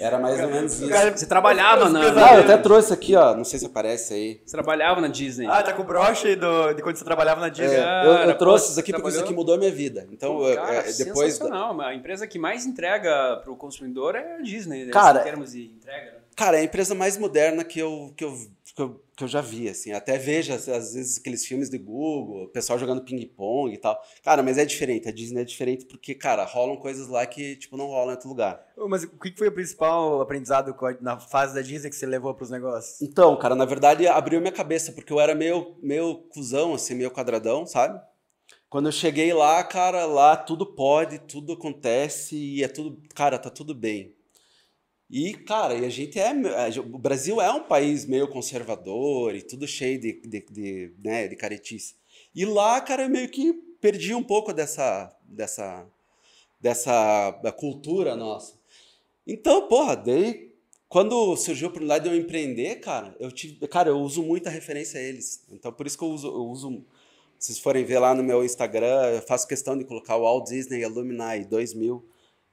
Era 0.00 0.18
mais 0.18 0.38
ou 0.40 0.48
menos 0.48 0.78
isso. 0.80 0.88
Cara, 0.88 1.16
Você 1.16 1.26
trabalhava 1.26 1.88
na. 1.88 2.12
Não, 2.12 2.34
eu 2.34 2.40
até 2.42 2.56
trouxe 2.56 2.92
aqui, 2.92 3.14
ó. 3.16 3.34
Não 3.34 3.44
sei 3.44 3.58
se 3.58 3.66
aparece 3.66 4.12
aí. 4.14 4.42
Você 4.44 4.52
trabalhava 4.52 5.00
na 5.00 5.08
Disney. 5.08 5.46
Ah, 5.46 5.62
tá 5.62 5.72
com 5.72 5.82
o 5.82 5.84
broche 5.84 6.36
do, 6.36 6.72
de 6.74 6.82
quando 6.82 6.96
você 6.96 7.04
trabalhava 7.04 7.40
na 7.40 7.48
Disney. 7.48 7.76
É, 7.76 7.82
Cara, 7.82 8.24
eu, 8.24 8.30
eu 8.30 8.38
trouxe 8.38 8.70
isso 8.70 8.80
aqui 8.80 8.92
porque 8.92 9.08
isso 9.08 9.20
aqui 9.20 9.32
mudou 9.34 9.54
a 9.54 9.58
minha 9.58 9.70
vida. 9.72 10.06
Então, 10.10 10.42
eu- 10.46 10.56
Cara, 10.56 10.74
é, 10.88 10.92
depois. 10.92 11.34
sensacional. 11.34 11.80
A 11.80 11.94
empresa 11.94 12.26
que 12.26 12.38
mais 12.38 12.66
entrega 12.66 13.40
pro 13.44 13.56
consumidor 13.56 14.14
é 14.14 14.36
a 14.36 14.42
Disney, 14.42 14.84
né? 14.86 14.92
Cara, 14.92 15.20
em 15.20 15.24
termos 15.24 15.52
de 15.52 15.66
entrega. 15.66 16.12
né? 16.12 16.18
Cara, 16.36 16.56
é 16.56 16.60
a 16.60 16.64
empresa 16.64 16.94
mais 16.94 17.16
moderna 17.18 17.62
que 17.64 17.78
eu, 17.78 18.12
que 18.16 18.24
eu, 18.24 18.34
que 18.74 18.82
eu, 18.82 19.04
que 19.16 19.24
eu 19.24 19.28
já 19.28 19.40
vi, 19.40 19.68
assim. 19.68 19.92
Até 19.92 20.18
vejo, 20.18 20.52
às 20.52 20.66
vezes, 20.66 21.18
aqueles 21.18 21.44
filmes 21.44 21.68
de 21.68 21.78
Google, 21.78 22.44
o 22.44 22.48
pessoal 22.48 22.78
jogando 22.78 23.02
ping-pong 23.02 23.72
e 23.72 23.78
tal. 23.78 24.00
Cara, 24.22 24.42
mas 24.42 24.58
é 24.58 24.64
diferente. 24.64 25.08
A 25.08 25.12
Disney 25.12 25.42
é 25.42 25.44
diferente 25.44 25.86
porque, 25.86 26.14
cara, 26.14 26.44
rolam 26.44 26.76
coisas 26.76 27.08
lá 27.08 27.24
que, 27.26 27.56
tipo, 27.56 27.76
não 27.76 27.86
rolam 27.86 28.08
em 28.08 28.12
outro 28.12 28.28
lugar. 28.28 28.64
Mas 28.88 29.04
o 29.04 29.18
que 29.18 29.34
foi 29.36 29.48
o 29.48 29.52
principal 29.52 30.20
aprendizado 30.20 30.74
na 31.00 31.18
fase 31.18 31.54
da 31.54 31.62
Disney 31.62 31.90
que 31.90 31.96
você 31.96 32.06
levou 32.06 32.34
pros 32.34 32.50
negócios? 32.50 33.00
Então, 33.02 33.36
cara, 33.36 33.54
na 33.54 33.64
verdade, 33.64 34.06
abriu 34.06 34.40
minha 34.40 34.52
cabeça, 34.52 34.92
porque 34.92 35.12
eu 35.12 35.20
era 35.20 35.34
meio, 35.34 35.76
meio 35.82 36.16
cuzão, 36.32 36.74
assim, 36.74 36.94
meio 36.94 37.10
quadradão, 37.10 37.66
sabe? 37.66 38.00
Quando 38.68 38.86
eu 38.86 38.92
cheguei 38.92 39.32
lá, 39.34 39.64
cara, 39.64 40.06
lá 40.06 40.36
tudo 40.36 40.64
pode, 40.64 41.18
tudo 41.18 41.54
acontece 41.54 42.36
e 42.36 42.62
é 42.62 42.68
tudo. 42.68 43.02
Cara, 43.14 43.36
tá 43.36 43.50
tudo 43.50 43.74
bem. 43.74 44.14
E, 45.10 45.34
cara, 45.34 45.74
e 45.74 45.84
a 45.84 45.88
gente 45.88 46.20
é. 46.20 46.30
O 46.78 46.98
Brasil 46.98 47.40
é 47.40 47.50
um 47.52 47.64
país 47.64 48.06
meio 48.06 48.28
conservador 48.28 49.34
e 49.34 49.42
tudo 49.42 49.66
cheio 49.66 49.98
de, 49.98 50.12
de, 50.20 50.46
de, 50.48 50.92
né, 51.02 51.26
de 51.26 51.34
caretice. 51.34 51.96
E 52.32 52.44
lá, 52.44 52.80
cara, 52.80 53.02
eu 53.02 53.10
meio 53.10 53.28
que 53.28 53.52
perdi 53.80 54.14
um 54.14 54.22
pouco 54.22 54.52
dessa. 54.52 55.12
dessa. 55.24 55.84
dessa 56.60 57.34
cultura 57.58 58.14
nossa. 58.14 58.54
Então, 59.26 59.66
porra, 59.66 59.96
daí. 59.96 60.48
Quando 60.88 61.36
surgiu 61.36 61.68
a 61.68 61.70
oportunidade 61.70 62.02
de 62.02 62.10
eu 62.10 62.20
empreender, 62.20 62.76
cara, 62.76 63.14
eu 63.20 63.30
tive. 63.30 63.66
Cara, 63.68 63.90
eu 63.90 63.98
uso 63.98 64.22
muita 64.22 64.50
referência 64.50 64.98
a 64.98 65.02
eles. 65.02 65.44
Então, 65.50 65.72
por 65.72 65.86
isso 65.86 65.98
que 65.98 66.04
eu 66.04 66.08
uso. 66.08 66.28
Eu 66.28 66.46
uso 66.46 66.84
se 67.38 67.46
vocês 67.46 67.58
forem 67.58 67.84
ver 67.84 67.98
lá 67.98 68.14
no 68.14 68.22
meu 68.22 68.44
Instagram, 68.44 69.12
eu 69.14 69.22
faço 69.22 69.48
questão 69.48 69.76
de 69.76 69.84
colocar 69.84 70.16
o 70.16 70.22
Walt 70.22 70.48
Disney 70.48 70.84
Alumni 70.84 71.44
2000 71.48 72.04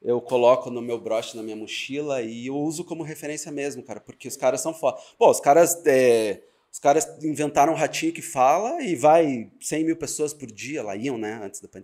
eu 0.02 0.20
coloco 0.20 0.70
no 0.70 0.80
meu 0.80 1.00
broche, 1.00 1.36
na 1.36 1.42
minha 1.42 1.56
mochila 1.56 2.22
e 2.22 2.46
eu 2.46 2.56
uso 2.56 2.84
como 2.84 3.02
referência 3.02 3.50
mesmo, 3.50 3.82
cara, 3.82 4.00
porque 4.00 4.28
os 4.28 4.36
caras 4.36 4.60
são 4.60 4.72
foda. 4.72 4.98
Pô, 5.18 5.30
os 5.30 5.40
caras, 5.40 5.80
é, 5.86 6.40
os 6.72 6.78
caras 6.78 7.06
inventaram 7.22 7.72
um 7.72 7.76
ratinho 7.76 8.12
que 8.12 8.22
fala 8.22 8.80
e 8.82 8.94
vai 8.94 9.50
100 9.60 9.84
mil 9.84 9.96
pessoas 9.96 10.32
por 10.32 10.46
dia, 10.50 10.82
lá 10.82 10.94
iam, 10.96 11.18
né, 11.18 11.40
antes 11.42 11.60
da, 11.60 11.68
pan- 11.68 11.82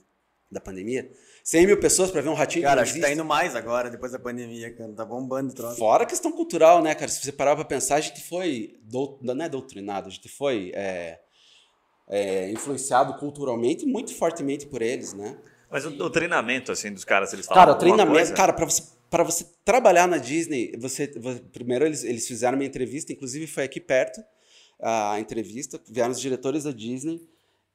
da 0.51 0.61
pandemia. 0.61 1.11
100 1.43 1.67
mil 1.67 1.79
pessoas 1.81 2.11
para 2.11 2.21
ver 2.23 2.29
um 2.31 2.35
ratinho 2.35 2.63
Cara, 2.63 2.77
não 2.77 2.83
acho 2.85 2.95
que 2.95 3.01
tá 3.01 3.13
indo 3.13 3.25
mais 3.25 3.55
agora, 3.55 3.91
depois 3.91 4.13
da 4.13 4.19
pandemia, 4.19 4.73
cara. 4.75 4.93
Tá 4.95 5.05
bombando 5.05 5.51
o 5.51 5.55
troço. 5.55 5.77
Fora 5.77 6.05
a 6.05 6.07
questão 6.07 6.33
cultural, 6.33 6.83
né, 6.83 6.95
cara? 6.95 7.11
Se 7.11 7.21
você 7.21 7.33
parar 7.33 7.55
pra 7.57 7.65
pensar, 7.67 7.97
a 7.97 8.01
gente 8.01 8.23
foi, 8.23 8.79
dou- 8.83 9.19
não 9.21 9.45
é 9.45 9.49
doutrinado, 9.49 10.09
a 10.09 10.11
gente 10.11 10.29
foi 10.29 10.71
é, 10.75 11.21
é, 12.09 12.51
influenciado 12.51 13.19
culturalmente 13.19 13.85
muito 13.85 14.15
fortemente 14.15 14.67
por 14.67 14.81
eles, 14.81 15.13
né? 15.13 15.37
Mas 15.71 15.85
o, 15.85 15.89
o 15.91 16.11
treinamento, 16.11 16.71
assim, 16.73 16.93
dos 16.93 17.05
caras, 17.05 17.33
eles 17.33 17.47
falam 17.47 17.63
Cara, 17.65 17.73
o 17.77 17.79
treinamento, 17.79 18.13
coisa? 18.17 18.35
cara, 18.35 18.53
pra 18.53 18.65
você, 18.65 18.83
pra 19.11 19.23
você 19.25 19.45
trabalhar 19.65 20.07
na 20.07 20.19
Disney, 20.19 20.73
você, 20.79 21.07
vo- 21.19 21.41
primeiro 21.53 21.85
eles, 21.87 22.05
eles 22.05 22.27
fizeram 22.29 22.57
uma 22.59 22.65
entrevista, 22.65 23.13
inclusive 23.13 23.47
foi 23.47 23.65
aqui 23.65 23.81
perto 23.81 24.23
a 24.81 25.19
entrevista, 25.19 25.81
vieram 25.89 26.11
os 26.11 26.21
diretores 26.21 26.65
da 26.65 26.71
Disney, 26.73 27.21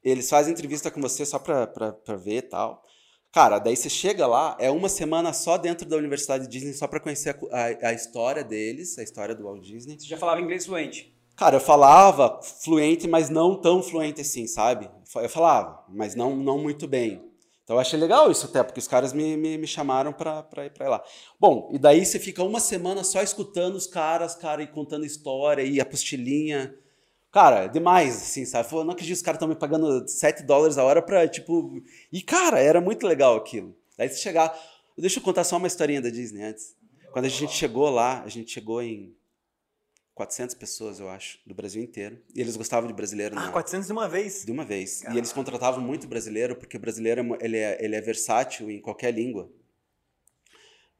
eles 0.04 0.30
fazem 0.30 0.54
entrevista 0.54 0.92
com 0.92 1.02
você 1.02 1.26
só 1.26 1.40
pra, 1.40 1.66
pra, 1.68 1.92
pra 1.94 2.16
ver 2.16 2.38
e 2.38 2.42
tal. 2.44 2.84
Cara, 3.32 3.60
daí 3.60 3.76
você 3.76 3.90
chega 3.90 4.26
lá, 4.28 4.56
é 4.60 4.70
uma 4.72 4.90
semana 4.90 5.34
só 5.34 5.58
dentro 5.58 5.88
da 5.88 5.96
Universidade 5.98 6.48
Disney, 6.48 6.74
só 6.74 6.88
pra 6.88 7.00
conhecer 7.00 7.36
a, 7.52 7.58
a- 7.58 7.90
a 7.90 7.94
história 7.94 8.44
deles, 8.44 8.98
a 8.98 9.04
história 9.04 9.36
do 9.36 9.44
Walt 9.44 9.62
Disney. 9.62 10.00
Você 10.00 10.08
já 10.08 10.18
falava 10.18 10.42
inglês 10.42 10.66
fluente. 10.66 11.14
Cara, 11.36 11.56
eu 11.56 11.62
falava 11.62 12.42
fluente, 12.44 13.08
mas 13.08 13.30
não 13.30 13.56
tão 13.60 13.82
fluente 13.82 14.20
assim, 14.22 14.46
sabe? 14.46 14.90
Eu 15.16 15.30
falava, 15.30 15.86
mas 15.90 16.14
não, 16.16 16.36
não 16.36 16.58
muito 16.60 16.86
bem. 16.88 17.24
Então 17.70 17.78
eu 17.78 17.82
achei 17.82 18.00
legal 18.00 18.32
isso 18.32 18.48
até, 18.48 18.64
porque 18.64 18.80
os 18.80 18.88
caras 18.88 19.14
me, 19.14 19.38
me, 19.38 19.56
me 19.56 19.68
chamaram 19.68 20.12
pra 20.12 20.66
ir 20.66 20.72
pra 20.72 20.90
lá. 20.90 21.04
Bom, 21.40 21.70
e 21.72 21.78
daí 21.78 22.04
você 22.04 22.18
fica 22.18 22.44
uma 22.44 22.60
semana 22.60 23.04
só 23.04 23.22
escutando 23.22 23.76
os 23.76 23.86
caras, 23.86 24.34
cara, 24.34 24.64
e 24.64 24.68
contando 24.68 25.06
história, 25.06 25.62
e 25.62 25.80
apostilinha. 25.80 26.76
Cara, 27.32 27.66
é 27.66 27.68
demais, 27.68 28.16
assim, 28.16 28.44
sabe? 28.44 28.68
Eu 28.74 28.84
não 28.84 28.94
acredito 28.94 29.18
os 29.18 29.22
caras 29.22 29.36
estão 29.36 29.48
me 29.48 29.54
pagando 29.54 30.08
7 30.08 30.42
dólares 30.42 30.80
a 30.80 30.84
hora 30.84 31.00
pra, 31.00 31.28
tipo... 31.28 31.80
E, 32.12 32.24
cara, 32.24 32.60
era 32.60 32.82
muito 32.82 33.06
legal 33.06 33.36
aquilo. 33.36 33.76
Daí 33.96 34.10
você 34.10 34.18
chegar... 34.18 34.52
Deixa 34.98 35.20
eu 35.20 35.24
contar 35.24 35.44
só 35.44 35.58
uma 35.58 35.68
historinha 35.68 36.02
da 36.02 36.10
Disney 36.10 36.42
antes. 36.42 36.76
Quando 37.12 37.26
a 37.26 37.30
gente 37.30 37.54
chegou 37.54 37.88
lá, 37.92 38.24
a 38.24 38.30
gente 38.30 38.50
chegou 38.52 38.82
em 38.82 39.16
400 40.20 40.54
pessoas, 40.54 41.00
eu 41.00 41.08
acho, 41.08 41.40
do 41.46 41.56
Brasil 41.56 41.82
inteiro. 41.82 42.22
E 42.36 42.42
eles 42.42 42.58
gostavam 42.58 42.90
de 42.90 42.94
brasileiro 42.94 43.38
Ah, 43.40 43.46
na- 43.46 43.52
400 43.54 43.88
de 43.88 43.94
uma 43.94 44.10
vez. 44.10 44.44
de 44.44 44.52
uma 44.52 44.66
vez. 44.66 45.02
E 45.04 45.18
eles 45.18 45.32
contratavam 45.32 45.82
muito 45.82 46.10
brasileiro, 46.10 46.58
porque 46.58 46.76
o 46.76 46.80
brasileiro 46.80 47.22
é 47.36 47.38
ele 47.46 47.56
é, 47.58 47.78
ele 47.86 47.96
é 47.96 48.02
versátil 48.02 48.70
em 48.70 48.82
qualquer 48.82 49.14
língua. 49.14 49.50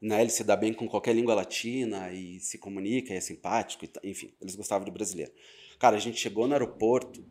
Né? 0.00 0.22
Ele 0.22 0.30
se 0.30 0.42
dá 0.42 0.56
bem 0.56 0.72
com 0.72 0.88
qualquer 0.88 1.14
língua 1.14 1.34
latina 1.34 2.10
e 2.10 2.40
se 2.40 2.56
comunica, 2.56 3.12
e 3.12 3.16
é 3.18 3.20
simpático, 3.20 3.84
e 3.84 4.10
enfim, 4.10 4.32
eles 4.40 4.54
gostavam 4.56 4.86
de 4.86 4.90
brasileiro. 4.90 5.30
Cara, 5.78 5.96
a 5.96 6.00
gente 6.00 6.18
chegou 6.18 6.46
no 6.46 6.54
aeroporto, 6.54 7.22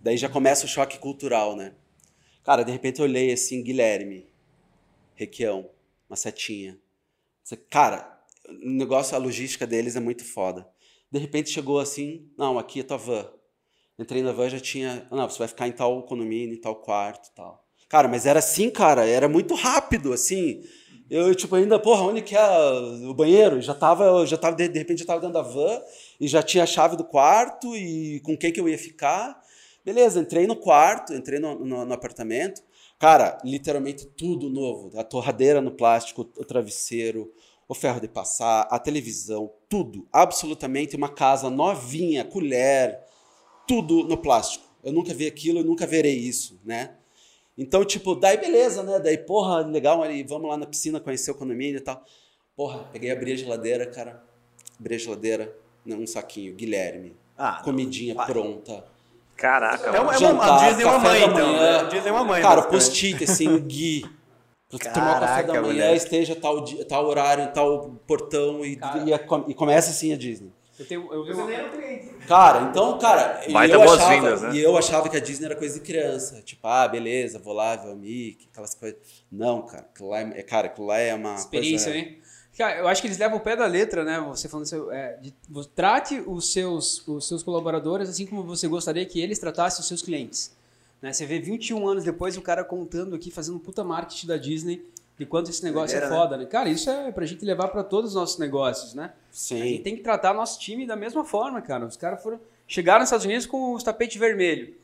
daí 0.00 0.16
já 0.16 0.28
começa 0.28 0.64
o 0.64 0.68
choque 0.68 0.96
cultural, 1.00 1.56
né? 1.56 1.74
Cara, 2.44 2.62
de 2.62 2.70
repente 2.70 3.00
eu 3.00 3.04
olhei 3.04 3.32
assim, 3.32 3.64
Guilherme, 3.64 4.28
Requião, 5.16 5.68
uma 6.08 6.14
setinha. 6.16 6.78
Cara, 7.68 8.22
o 8.48 8.70
negócio, 8.70 9.16
a 9.16 9.18
logística 9.18 9.66
deles 9.66 9.96
é 9.96 10.00
muito 10.00 10.24
foda. 10.24 10.70
De 11.12 11.18
repente 11.18 11.50
chegou 11.50 11.78
assim, 11.78 12.26
não, 12.38 12.58
aqui 12.58 12.80
é 12.80 12.82
tua 12.82 12.96
van. 12.96 13.28
Entrei 13.98 14.22
na 14.22 14.32
van 14.32 14.48
já 14.48 14.58
tinha, 14.58 15.06
não, 15.10 15.28
você 15.28 15.38
vai 15.38 15.48
ficar 15.48 15.68
em 15.68 15.72
tal 15.72 16.02
condomínio, 16.04 16.54
em 16.54 16.60
tal 16.60 16.76
quarto, 16.76 17.30
tal. 17.34 17.62
Cara, 17.86 18.08
mas 18.08 18.24
era 18.24 18.38
assim, 18.38 18.70
cara, 18.70 19.06
era 19.06 19.28
muito 19.28 19.54
rápido, 19.54 20.14
assim. 20.14 20.62
Eu, 21.10 21.34
tipo, 21.34 21.54
ainda, 21.54 21.78
porra, 21.78 22.04
onde 22.04 22.22
que 22.22 22.34
é 22.34 22.40
o 23.06 23.12
banheiro? 23.12 23.60
Já 23.60 23.74
tava, 23.74 24.24
já 24.24 24.38
tava, 24.38 24.56
de, 24.56 24.66
de 24.68 24.78
repente, 24.78 25.00
eu 25.00 25.06
tava 25.06 25.20
dentro 25.20 25.34
da 25.34 25.42
van 25.42 25.78
e 26.18 26.26
já 26.26 26.42
tinha 26.42 26.64
a 26.64 26.66
chave 26.66 26.96
do 26.96 27.04
quarto 27.04 27.76
e 27.76 28.18
com 28.20 28.34
quem 28.34 28.50
que 28.50 28.58
eu 28.58 28.66
ia 28.66 28.78
ficar. 28.78 29.38
Beleza, 29.84 30.18
entrei 30.18 30.46
no 30.46 30.56
quarto, 30.56 31.12
entrei 31.12 31.38
no, 31.38 31.62
no, 31.62 31.84
no 31.84 31.92
apartamento. 31.92 32.62
Cara, 32.98 33.36
literalmente 33.44 34.06
tudo 34.06 34.48
novo. 34.48 34.98
A 34.98 35.04
torradeira 35.04 35.60
no 35.60 35.72
plástico, 35.72 36.22
o 36.22 36.44
travesseiro, 36.46 37.30
o 37.72 37.74
ferro 37.74 38.00
de 38.00 38.06
passar, 38.08 38.68
a 38.70 38.78
televisão, 38.78 39.50
tudo. 39.68 40.06
Absolutamente 40.12 40.94
uma 40.94 41.08
casa 41.08 41.48
novinha, 41.48 42.22
colher, 42.24 43.00
tudo 43.66 44.04
no 44.04 44.16
plástico. 44.16 44.64
Eu 44.84 44.92
nunca 44.92 45.14
vi 45.14 45.26
aquilo, 45.26 45.60
eu 45.60 45.64
nunca 45.64 45.86
verei 45.86 46.14
isso, 46.16 46.60
né? 46.64 46.90
Então, 47.56 47.84
tipo, 47.84 48.14
daí 48.14 48.36
beleza, 48.36 48.82
né? 48.82 48.98
Daí, 48.98 49.16
porra, 49.18 49.60
legal, 49.60 50.02
ali, 50.02 50.22
vamos 50.22 50.48
lá 50.50 50.56
na 50.56 50.66
piscina 50.66 51.00
conhecer 51.00 51.30
o 51.30 51.34
condomínio 51.34 51.78
e 51.78 51.80
tal. 51.80 52.02
Porra, 52.54 52.84
peguei, 52.92 53.10
abri 53.10 53.32
a 53.32 53.36
geladeira, 53.36 53.86
cara. 53.86 54.22
Abri 54.78 54.94
a 54.94 54.98
geladeira, 54.98 55.56
né, 55.84 55.96
um 55.96 56.06
saquinho, 56.06 56.54
Guilherme. 56.54 57.16
Ah, 57.38 57.56
não. 57.58 57.64
comidinha 57.64 58.14
Vai. 58.14 58.26
pronta. 58.26 58.84
Caraca, 59.36 59.86
É 59.88 60.00
uma, 60.00 60.12
mano. 60.12 60.24
é 60.24 60.28
uma, 60.28 60.44
jantar, 60.46 60.64
a 60.64 60.68
Disney 60.68 60.82
é 60.84 60.86
uma 60.86 60.98
mãe, 60.98 61.18
então. 61.24 61.32
manhã. 61.32 61.52
né? 61.60 61.78
A 61.78 61.82
Disney 61.84 62.08
é 62.08 62.12
uma 62.12 62.24
mãe. 62.24 62.42
Cara, 62.42 62.60
basicamente. 62.62 63.18
post-it, 63.18 63.24
assim, 63.24 63.58
Gui. 63.60 64.04
Pra 64.78 64.90
tomar 64.90 65.16
o 65.16 65.20
café 65.20 65.42
da 65.42 65.46
Caraca, 65.48 65.52
manhã, 65.62 65.62
moleque. 65.84 65.96
esteja 65.96 66.34
tal, 66.36 66.60
dia, 66.64 66.84
tal 66.84 67.06
horário, 67.06 67.52
tal 67.52 67.90
portão 68.06 68.64
e, 68.64 68.78
e, 69.06 69.12
a- 69.12 69.20
e 69.48 69.54
começa 69.54 69.90
assim 69.90 70.12
a 70.12 70.16
Disney. 70.16 70.50
Eu 70.78 70.86
tenho. 70.86 71.12
Eu 71.12 71.24
vi 71.24 71.32
uma... 71.32 71.46
Cara, 72.26 72.62
então, 72.70 72.98
cara, 72.98 73.42
e 73.46 73.52
Vai 73.52 73.70
eu, 73.70 73.82
achava, 73.82 73.96
boas-vindas, 73.98 74.42
né? 74.42 74.50
e 74.54 74.60
eu 74.62 74.76
achava 74.76 75.08
que 75.08 75.16
a 75.16 75.20
Disney 75.20 75.46
era 75.46 75.56
coisa 75.56 75.74
de 75.74 75.80
criança. 75.84 76.40
Tipo, 76.42 76.66
ah, 76.66 76.88
beleza, 76.88 77.38
vou 77.38 77.52
lá 77.52 77.76
ver 77.76 77.90
o 77.90 77.96
Mickey, 77.96 78.48
aquelas 78.50 78.74
coisas. 78.74 78.98
Não, 79.30 79.62
cara, 79.62 79.82
aquilo 79.92 80.08
lá 80.08 80.20
é, 80.20 80.42
cara, 80.42 80.66
aquilo 80.68 80.86
lá 80.86 80.98
é 80.98 81.14
uma 81.14 81.34
experiência, 81.34 81.92
coisa... 81.92 82.06
né? 82.06 82.16
Cara, 82.56 82.78
eu 82.80 82.88
acho 82.88 83.00
que 83.00 83.08
eles 83.08 83.18
levam 83.18 83.38
o 83.38 83.40
pé 83.40 83.56
da 83.56 83.66
letra, 83.66 84.04
né? 84.04 84.20
Você 84.28 84.48
falando 84.48 84.66
seu, 84.66 84.90
é, 84.92 85.16
de- 85.20 85.34
trate 85.74 86.22
os 86.26 86.52
seus, 86.52 87.06
os 87.06 87.26
seus 87.28 87.42
colaboradores 87.42 88.08
assim 88.08 88.26
como 88.26 88.42
você 88.42 88.66
gostaria 88.68 89.04
que 89.06 89.20
eles 89.20 89.38
tratassem 89.38 89.80
os 89.80 89.86
seus 89.88 90.02
clientes. 90.02 90.54
Né? 91.02 91.12
Você 91.12 91.26
vê 91.26 91.40
21 91.40 91.86
anos 91.86 92.04
depois 92.04 92.36
o 92.36 92.40
cara 92.40 92.62
contando 92.62 93.14
aqui, 93.16 93.30
fazendo 93.30 93.58
puta 93.58 93.82
marketing 93.82 94.28
da 94.28 94.36
Disney 94.36 94.86
de 95.18 95.26
quanto 95.26 95.50
esse 95.50 95.62
negócio 95.62 95.98
Doideira, 95.98 96.14
é 96.14 96.18
foda, 96.18 96.36
né? 96.36 96.46
Cara, 96.46 96.68
isso 96.68 96.88
é 96.88 97.12
pra 97.12 97.26
gente 97.26 97.44
levar 97.44 97.68
pra 97.68 97.84
todos 97.84 98.10
os 98.10 98.16
nossos 98.16 98.38
negócios, 98.38 98.94
né? 98.94 99.04
A 99.04 99.54
gente 99.54 99.76
Sim. 99.76 99.82
tem 99.82 99.96
que 99.96 100.02
tratar 100.02 100.32
nosso 100.32 100.58
time 100.58 100.86
da 100.86 100.96
mesma 100.96 101.24
forma, 101.24 101.60
cara. 101.60 101.84
Os 101.84 101.96
caras 101.96 102.22
foram 102.22 102.40
chegaram 102.66 103.00
nos 103.00 103.08
Estados 103.08 103.26
Unidos 103.26 103.46
com 103.46 103.74
os 103.74 103.82
tapetes 103.82 104.18
vermelho. 104.18 104.74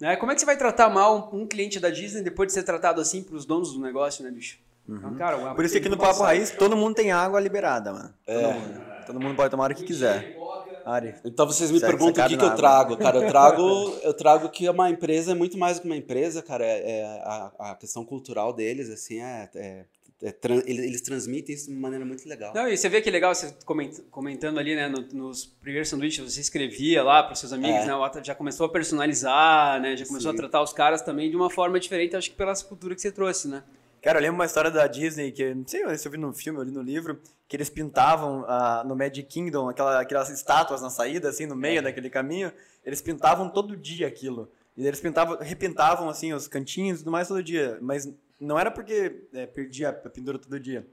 Né? 0.00 0.16
Como 0.16 0.32
é 0.32 0.34
que 0.34 0.40
você 0.40 0.46
vai 0.46 0.56
tratar 0.56 0.90
mal 0.90 1.30
um, 1.32 1.42
um 1.42 1.46
cliente 1.46 1.78
da 1.78 1.90
Disney 1.90 2.22
depois 2.22 2.48
de 2.48 2.54
ser 2.54 2.64
tratado 2.64 3.00
assim 3.00 3.22
pros 3.22 3.46
donos 3.46 3.72
do 3.72 3.80
negócio, 3.80 4.24
né, 4.24 4.30
bicho? 4.30 4.58
Então, 4.88 5.14
cara, 5.14 5.54
Por 5.54 5.64
isso 5.64 5.72
que 5.72 5.78
aqui 5.78 5.88
no 5.88 5.96
Papo 5.96 6.22
Raiz 6.22 6.50
todo 6.50 6.76
mundo 6.76 6.94
tem 6.94 7.10
água 7.10 7.40
liberada, 7.40 7.92
mano. 7.92 8.14
Todo 8.24 8.52
mundo. 8.52 8.96
Todo 9.06 9.20
mundo 9.20 9.36
pode 9.36 9.50
tomar 9.50 9.64
hora 9.64 9.74
que 9.74 9.84
quiser. 9.84 10.36
Ari. 10.86 11.14
Então 11.24 11.46
vocês 11.46 11.70
me 11.70 11.80
Segue 11.80 11.90
perguntam 11.92 12.24
o 12.24 12.28
que, 12.28 12.36
que 12.36 12.44
eu 12.44 12.54
trago, 12.54 12.96
cara. 12.96 13.18
Eu 13.18 13.26
trago, 13.28 13.98
eu 14.02 14.14
trago 14.14 14.48
que 14.48 14.68
uma 14.68 14.88
empresa 14.88 15.32
é 15.32 15.34
muito 15.34 15.58
mais 15.58 15.76
do 15.78 15.82
que 15.82 15.86
uma 15.88 15.96
empresa, 15.96 16.40
cara. 16.42 16.64
É, 16.64 17.00
é 17.00 17.04
a, 17.24 17.52
a 17.58 17.74
questão 17.74 18.04
cultural 18.04 18.52
deles, 18.52 18.88
assim, 18.88 19.20
é, 19.20 19.50
é- 19.54 19.84
é 20.22 20.32
tran- 20.32 20.62
eles, 20.64 21.02
transmitem 21.02 21.54
isso 21.54 21.66
de 21.66 21.72
uma 21.72 21.82
maneira 21.82 22.02
muito 22.06 22.26
legal. 22.26 22.54
Não, 22.54 22.66
e 22.68 22.74
você 22.76 22.88
vê 22.88 23.02
que 23.02 23.10
legal 23.10 23.34
você 23.34 23.52
coment- 23.66 24.00
comentando 24.10 24.58
ali, 24.58 24.74
né, 24.74 24.88
no- 24.88 25.06
nos 25.12 25.44
primeiros 25.44 25.90
sanduíches, 25.90 26.24
você 26.32 26.40
escrevia 26.40 27.02
lá 27.02 27.22
para 27.22 27.34
seus 27.34 27.52
amigos, 27.52 27.80
É. 27.82 27.86
né, 27.86 27.94
o 27.94 28.02
Ata 28.02 28.24
já 28.24 28.34
começou 28.34 28.64
a 28.64 28.68
personalizar, 28.70 29.78
né, 29.80 29.94
já 29.94 30.06
começou 30.06 30.30
Sim. 30.30 30.36
a 30.36 30.40
tratar 30.40 30.62
os 30.62 30.72
caras 30.72 31.02
também 31.02 31.28
de 31.30 31.36
uma 31.36 31.50
forma 31.50 31.78
diferente, 31.78 32.16
acho 32.16 32.30
que 32.30 32.36
pela 32.36 32.54
cultura 32.56 32.94
que 32.94 33.00
você 33.02 33.12
trouxe, 33.12 33.46
né? 33.48 33.62
Cara, 34.06 34.20
eu 34.20 34.22
lembro 34.22 34.36
uma 34.36 34.44
história 34.44 34.70
da 34.70 34.86
Disney, 34.86 35.32
que 35.32 35.52
não 35.52 35.66
sei 35.66 35.98
se 35.98 36.06
eu 36.06 36.12
vi 36.12 36.16
no 36.16 36.32
filme 36.32 36.60
ou 36.60 36.62
ali 36.62 36.70
no 36.70 36.80
livro, 36.80 37.20
que 37.48 37.56
eles 37.56 37.68
pintavam 37.68 38.44
ah, 38.46 38.84
no 38.86 38.94
Magic 38.94 39.24
Kingdom 39.24 39.68
aquela, 39.68 40.00
aquelas 40.00 40.30
estátuas 40.30 40.80
na 40.80 40.90
saída, 40.90 41.28
assim, 41.28 41.44
no 41.44 41.56
meio 41.56 41.82
daquele 41.82 42.08
caminho. 42.08 42.52
Eles 42.84 43.02
pintavam 43.02 43.48
todo 43.48 43.76
dia 43.76 44.06
aquilo. 44.06 44.48
E 44.76 44.86
eles 44.86 45.00
pintavam, 45.00 45.38
repintavam, 45.40 46.08
assim, 46.08 46.32
os 46.32 46.46
cantinhos 46.46 47.00
e 47.00 47.02
tudo 47.02 47.10
mais 47.10 47.26
todo 47.26 47.42
dia. 47.42 47.78
Mas 47.80 48.08
não 48.40 48.56
era 48.56 48.70
porque 48.70 49.26
é, 49.34 49.44
perdia 49.44 49.88
a 49.88 49.92
pintura 49.92 50.38
todo 50.38 50.60
dia. 50.60 50.86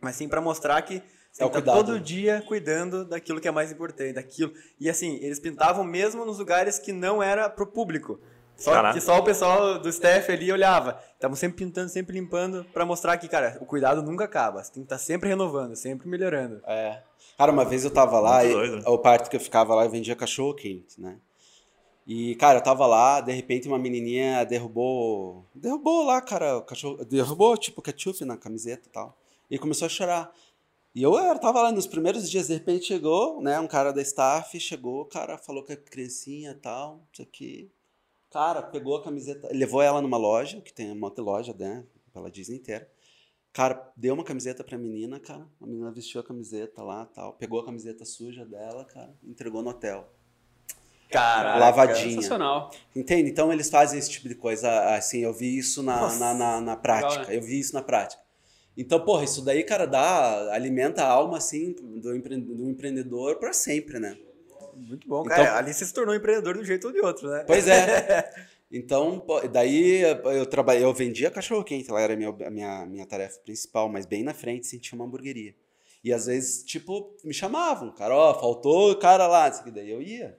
Mas 0.00 0.16
sim 0.16 0.26
pra 0.28 0.40
mostrar 0.40 0.82
que 0.82 1.00
você 1.30 1.44
É 1.44 1.48
cuidado. 1.48 1.76
todo 1.76 2.00
dia 2.00 2.42
cuidando 2.48 3.04
daquilo 3.04 3.40
que 3.40 3.46
é 3.46 3.52
mais 3.52 3.70
importante, 3.70 4.14
daquilo. 4.14 4.52
E 4.80 4.90
assim, 4.90 5.20
eles 5.22 5.38
pintavam 5.38 5.84
mesmo 5.84 6.24
nos 6.24 6.40
lugares 6.40 6.80
que 6.80 6.90
não 6.92 7.22
era 7.22 7.48
pro 7.48 7.68
público. 7.68 8.18
Só 8.56 8.72
Caraca. 8.72 8.94
que 8.94 9.04
só 9.04 9.18
o 9.18 9.22
pessoal 9.22 9.78
do 9.78 9.88
staff 9.88 10.32
ali 10.32 10.50
olhava. 10.50 10.98
Estavam 11.14 11.36
sempre 11.36 11.64
pintando, 11.64 11.90
sempre 11.90 12.18
limpando, 12.18 12.64
pra 12.72 12.86
mostrar 12.86 13.16
que, 13.18 13.28
cara, 13.28 13.58
o 13.60 13.66
cuidado 13.66 14.02
nunca 14.02 14.24
acaba. 14.24 14.62
Você 14.64 14.72
tem 14.72 14.82
que 14.82 14.86
estar 14.86 14.98
sempre 14.98 15.28
renovando, 15.28 15.76
sempre 15.76 16.08
melhorando. 16.08 16.62
É. 16.66 17.02
Cara, 17.36 17.52
uma 17.52 17.64
vez 17.64 17.84
eu 17.84 17.90
tava 17.90 18.18
lá, 18.18 18.44
e, 18.44 18.54
o 18.86 18.98
parque 18.98 19.28
que 19.28 19.36
eu 19.36 19.40
ficava 19.40 19.74
lá, 19.74 19.84
eu 19.84 19.90
vendia 19.90 20.16
cachorro 20.16 20.54
quente, 20.54 20.98
né? 20.98 21.18
E, 22.06 22.34
cara, 22.36 22.58
eu 22.58 22.62
tava 22.62 22.86
lá, 22.86 23.20
de 23.20 23.32
repente 23.32 23.68
uma 23.68 23.78
menininha 23.78 24.44
derrubou. 24.44 25.44
Derrubou 25.54 26.04
lá, 26.04 26.20
cara, 26.22 26.56
o 26.58 26.62
cachorro. 26.62 27.04
Derrubou, 27.04 27.56
tipo, 27.56 27.82
ketchup 27.82 28.24
na 28.24 28.36
camiseta 28.36 28.88
e 28.88 28.90
tal. 28.90 29.18
E 29.50 29.58
começou 29.58 29.86
a 29.86 29.88
chorar. 29.88 30.32
E 30.94 31.02
eu 31.02 31.18
era, 31.18 31.38
tava 31.38 31.60
lá 31.60 31.70
nos 31.70 31.86
primeiros 31.86 32.30
dias, 32.30 32.46
de 32.46 32.54
repente 32.54 32.86
chegou, 32.86 33.42
né? 33.42 33.60
Um 33.60 33.66
cara 33.66 33.92
da 33.92 34.00
staff 34.00 34.58
chegou, 34.58 35.02
o 35.02 35.04
cara 35.04 35.36
falou 35.36 35.62
com 35.62 35.72
a 35.72 35.76
criancinha 35.76 36.52
e 36.52 36.54
tal, 36.54 37.02
isso 37.12 37.20
aqui. 37.20 37.70
Cara, 38.36 38.60
pegou 38.60 38.94
a 38.96 39.02
camiseta, 39.02 39.48
levou 39.50 39.80
ela 39.80 40.02
numa 40.02 40.18
loja, 40.18 40.60
que 40.60 40.70
tem 40.70 40.92
um 40.92 40.94
monte 40.94 41.14
de 41.14 41.22
loja, 41.22 41.54
né? 41.58 41.82
Pela 42.12 42.30
Disney 42.30 42.58
inteira. 42.58 42.86
Cara, 43.50 43.90
deu 43.96 44.12
uma 44.12 44.22
camiseta 44.22 44.62
pra 44.62 44.76
menina, 44.76 45.18
cara. 45.18 45.46
A 45.58 45.66
menina 45.66 45.90
vestiu 45.90 46.20
a 46.20 46.22
camiseta 46.22 46.82
lá 46.82 47.06
tal. 47.06 47.32
Pegou 47.32 47.60
a 47.60 47.64
camiseta 47.64 48.04
suja 48.04 48.44
dela, 48.44 48.84
cara. 48.84 49.14
Entregou 49.24 49.62
no 49.62 49.70
hotel. 49.70 50.06
Cara, 51.10 51.56
Lavadinha. 51.56 52.10
Sensacional. 52.10 52.70
Entende? 52.94 53.30
Então 53.30 53.50
eles 53.50 53.70
fazem 53.70 53.98
esse 53.98 54.10
tipo 54.10 54.28
de 54.28 54.34
coisa. 54.34 54.94
Assim, 54.94 55.20
eu 55.20 55.32
vi 55.32 55.56
isso 55.56 55.82
na, 55.82 56.02
Nossa. 56.02 56.18
na, 56.18 56.34
na, 56.34 56.60
na 56.60 56.76
prática. 56.76 57.20
Legal, 57.20 57.28
né? 57.28 57.36
Eu 57.38 57.40
vi 57.40 57.58
isso 57.58 57.72
na 57.72 57.80
prática. 57.80 58.20
Então, 58.76 59.02
porra, 59.02 59.24
isso 59.24 59.42
daí, 59.42 59.64
cara, 59.64 59.86
dá, 59.86 60.52
alimenta 60.52 61.02
a 61.02 61.08
alma, 61.08 61.38
assim, 61.38 61.72
do, 61.72 62.14
empre, 62.14 62.36
do 62.36 62.68
empreendedor 62.68 63.36
pra 63.36 63.54
sempre, 63.54 63.98
né? 63.98 64.18
Muito 64.76 65.08
bom, 65.08 65.22
Então- 65.24 65.36
cara. 65.36 65.56
Ali 65.56 65.72
você 65.72 65.84
se 65.86 65.92
tornou 65.94 66.14
empreendedor 66.14 66.54
de 66.54 66.60
um 66.60 66.64
jeito 66.64 66.86
ou 66.86 66.92
de 66.92 67.00
outro, 67.00 67.28
né? 67.30 67.44
Pois 67.46 67.66
é. 67.66 68.30
Então, 68.68 69.24
daí 69.52 70.00
eu 70.00 70.44
trabalhei, 70.44 70.82
eu 70.82 70.92
vendia 70.92 71.30
cachorro 71.30 71.62
quente, 71.62 71.88
lá 71.88 72.00
era 72.00 72.14
a 72.14 72.16
minha, 72.16 72.30
a 72.30 72.50
minha, 72.50 72.84
minha 72.84 73.06
tarefa 73.06 73.38
principal, 73.38 73.88
mas 73.88 74.04
bem 74.06 74.24
na 74.24 74.34
frente 74.34 74.66
assim, 74.66 74.76
tinha 74.76 74.98
uma 74.98 75.04
hamburgueria. 75.06 75.54
E 76.02 76.12
às 76.12 76.26
vezes, 76.26 76.64
tipo, 76.64 77.14
me 77.22 77.32
chamavam, 77.32 77.92
cara, 77.92 78.12
ó, 78.16 78.34
faltou 78.34 78.90
o 78.90 78.96
cara 78.96 79.28
lá, 79.28 79.46
aqui, 79.46 79.70
daí 79.70 79.88
eu 79.88 80.02
ia. 80.02 80.36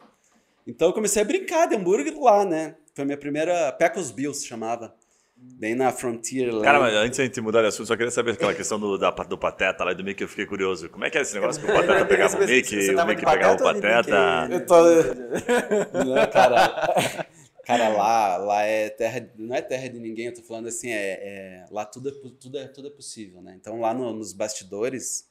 Então 0.68 0.90
eu 0.90 0.94
comecei 0.94 1.22
a 1.22 1.26
brincar 1.26 1.68
de 1.68 1.76
hambúrguer 1.76 2.14
lá, 2.20 2.44
né? 2.44 2.76
Foi 2.94 3.04
a 3.04 3.06
minha 3.06 3.18
primeira, 3.18 3.72
Pecos 3.72 4.12
Bills 4.12 4.46
chamava. 4.46 4.94
Bem 5.40 5.74
na 5.76 5.92
Frontier 5.92 6.52
Land. 6.52 6.64
Cara, 6.64 6.80
mas 6.80 6.94
antes 6.94 7.16
de 7.18 7.22
a 7.22 7.26
gente 7.26 7.42
mudar 7.42 7.62
de 7.62 7.68
assunto, 7.68 7.88
só 7.88 7.96
queria 7.96 8.12
saber 8.12 8.32
aquela 8.32 8.54
questão 8.54 8.80
do, 8.80 8.98
da, 8.98 9.10
do 9.12 9.38
Pateta 9.38 9.84
lá 9.84 9.92
e 9.92 9.96
do 9.96 10.04
Mickey, 10.04 10.24
eu 10.24 10.28
fiquei 10.28 10.46
curioso. 10.46 10.90
Como 10.90 11.04
é 11.06 11.10
que 11.10 11.18
é 11.18 11.22
esse 11.22 11.34
negócio 11.34 11.64
que 11.64 11.72
o 11.72 11.74
Pateta 11.74 12.06
pegava 12.06 12.38
o 12.38 12.40
Mickey, 12.48 12.90
o 12.92 12.96
tava 12.96 13.10
Mickey 13.10 13.26
pegava 13.26 13.56
o 13.56 13.64
Pateta? 13.64 14.48
Eu 14.52 14.66
tô. 14.66 14.76
Não, 16.06 16.30
cara. 16.32 17.26
Cara, 17.66 17.90
lá, 17.90 18.38
lá 18.38 18.64
é 18.64 18.90
terra. 18.90 19.30
Não 19.36 19.56
é 19.56 19.62
terra 19.62 19.90
de 19.90 20.00
ninguém, 20.00 20.28
eu 20.28 20.34
tô 20.34 20.42
falando 20.42 20.68
assim, 20.68 20.90
é, 20.92 21.14
é- 21.14 21.66
lá 21.72 21.86
tudo 21.86 22.10
é, 22.10 22.12
tudo, 22.40 22.58
é, 22.58 22.68
tudo 22.68 22.88
é 22.88 22.92
possível, 22.92 23.42
né? 23.42 23.58
Então 23.60 23.80
lá 23.82 23.94
no- 23.94 24.14
nos 24.14 24.32
bastidores, 24.34 25.26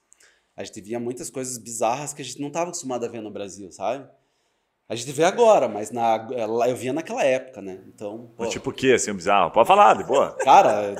a 0.57 0.63
gente 0.65 0.81
via 0.81 0.99
muitas 1.01 1.31
coisas 1.31 1.57
bizarras 1.57 2.13
que 2.13 2.21
a 2.21 2.25
gente 2.25 2.41
não 2.41 2.49
estava 2.49 2.67
acostumado 2.69 3.05
a 3.05 3.09
ver 3.09 3.23
no 3.23 3.31
Brasil, 3.31 3.71
sabe? 3.73 4.07
A 4.89 4.95
gente 4.95 5.11
vê 5.13 5.25
agora, 5.25 5.69
mas 5.69 5.91
na, 5.91 6.17
lá 6.47 6.69
eu 6.69 6.77
via 6.77 6.93
naquela 6.93 7.25
época, 7.25 7.61
né? 7.61 7.81
Então, 7.89 8.31
pô, 8.37 8.47
tipo 8.47 8.71
o 8.71 8.73
que, 8.73 8.95
assim, 8.95 9.13
bizarro? 9.13 9.51
Pode 9.51 9.67
falar, 9.67 9.95
de 9.95 10.05
boa. 10.05 10.33
cara, 10.39 10.95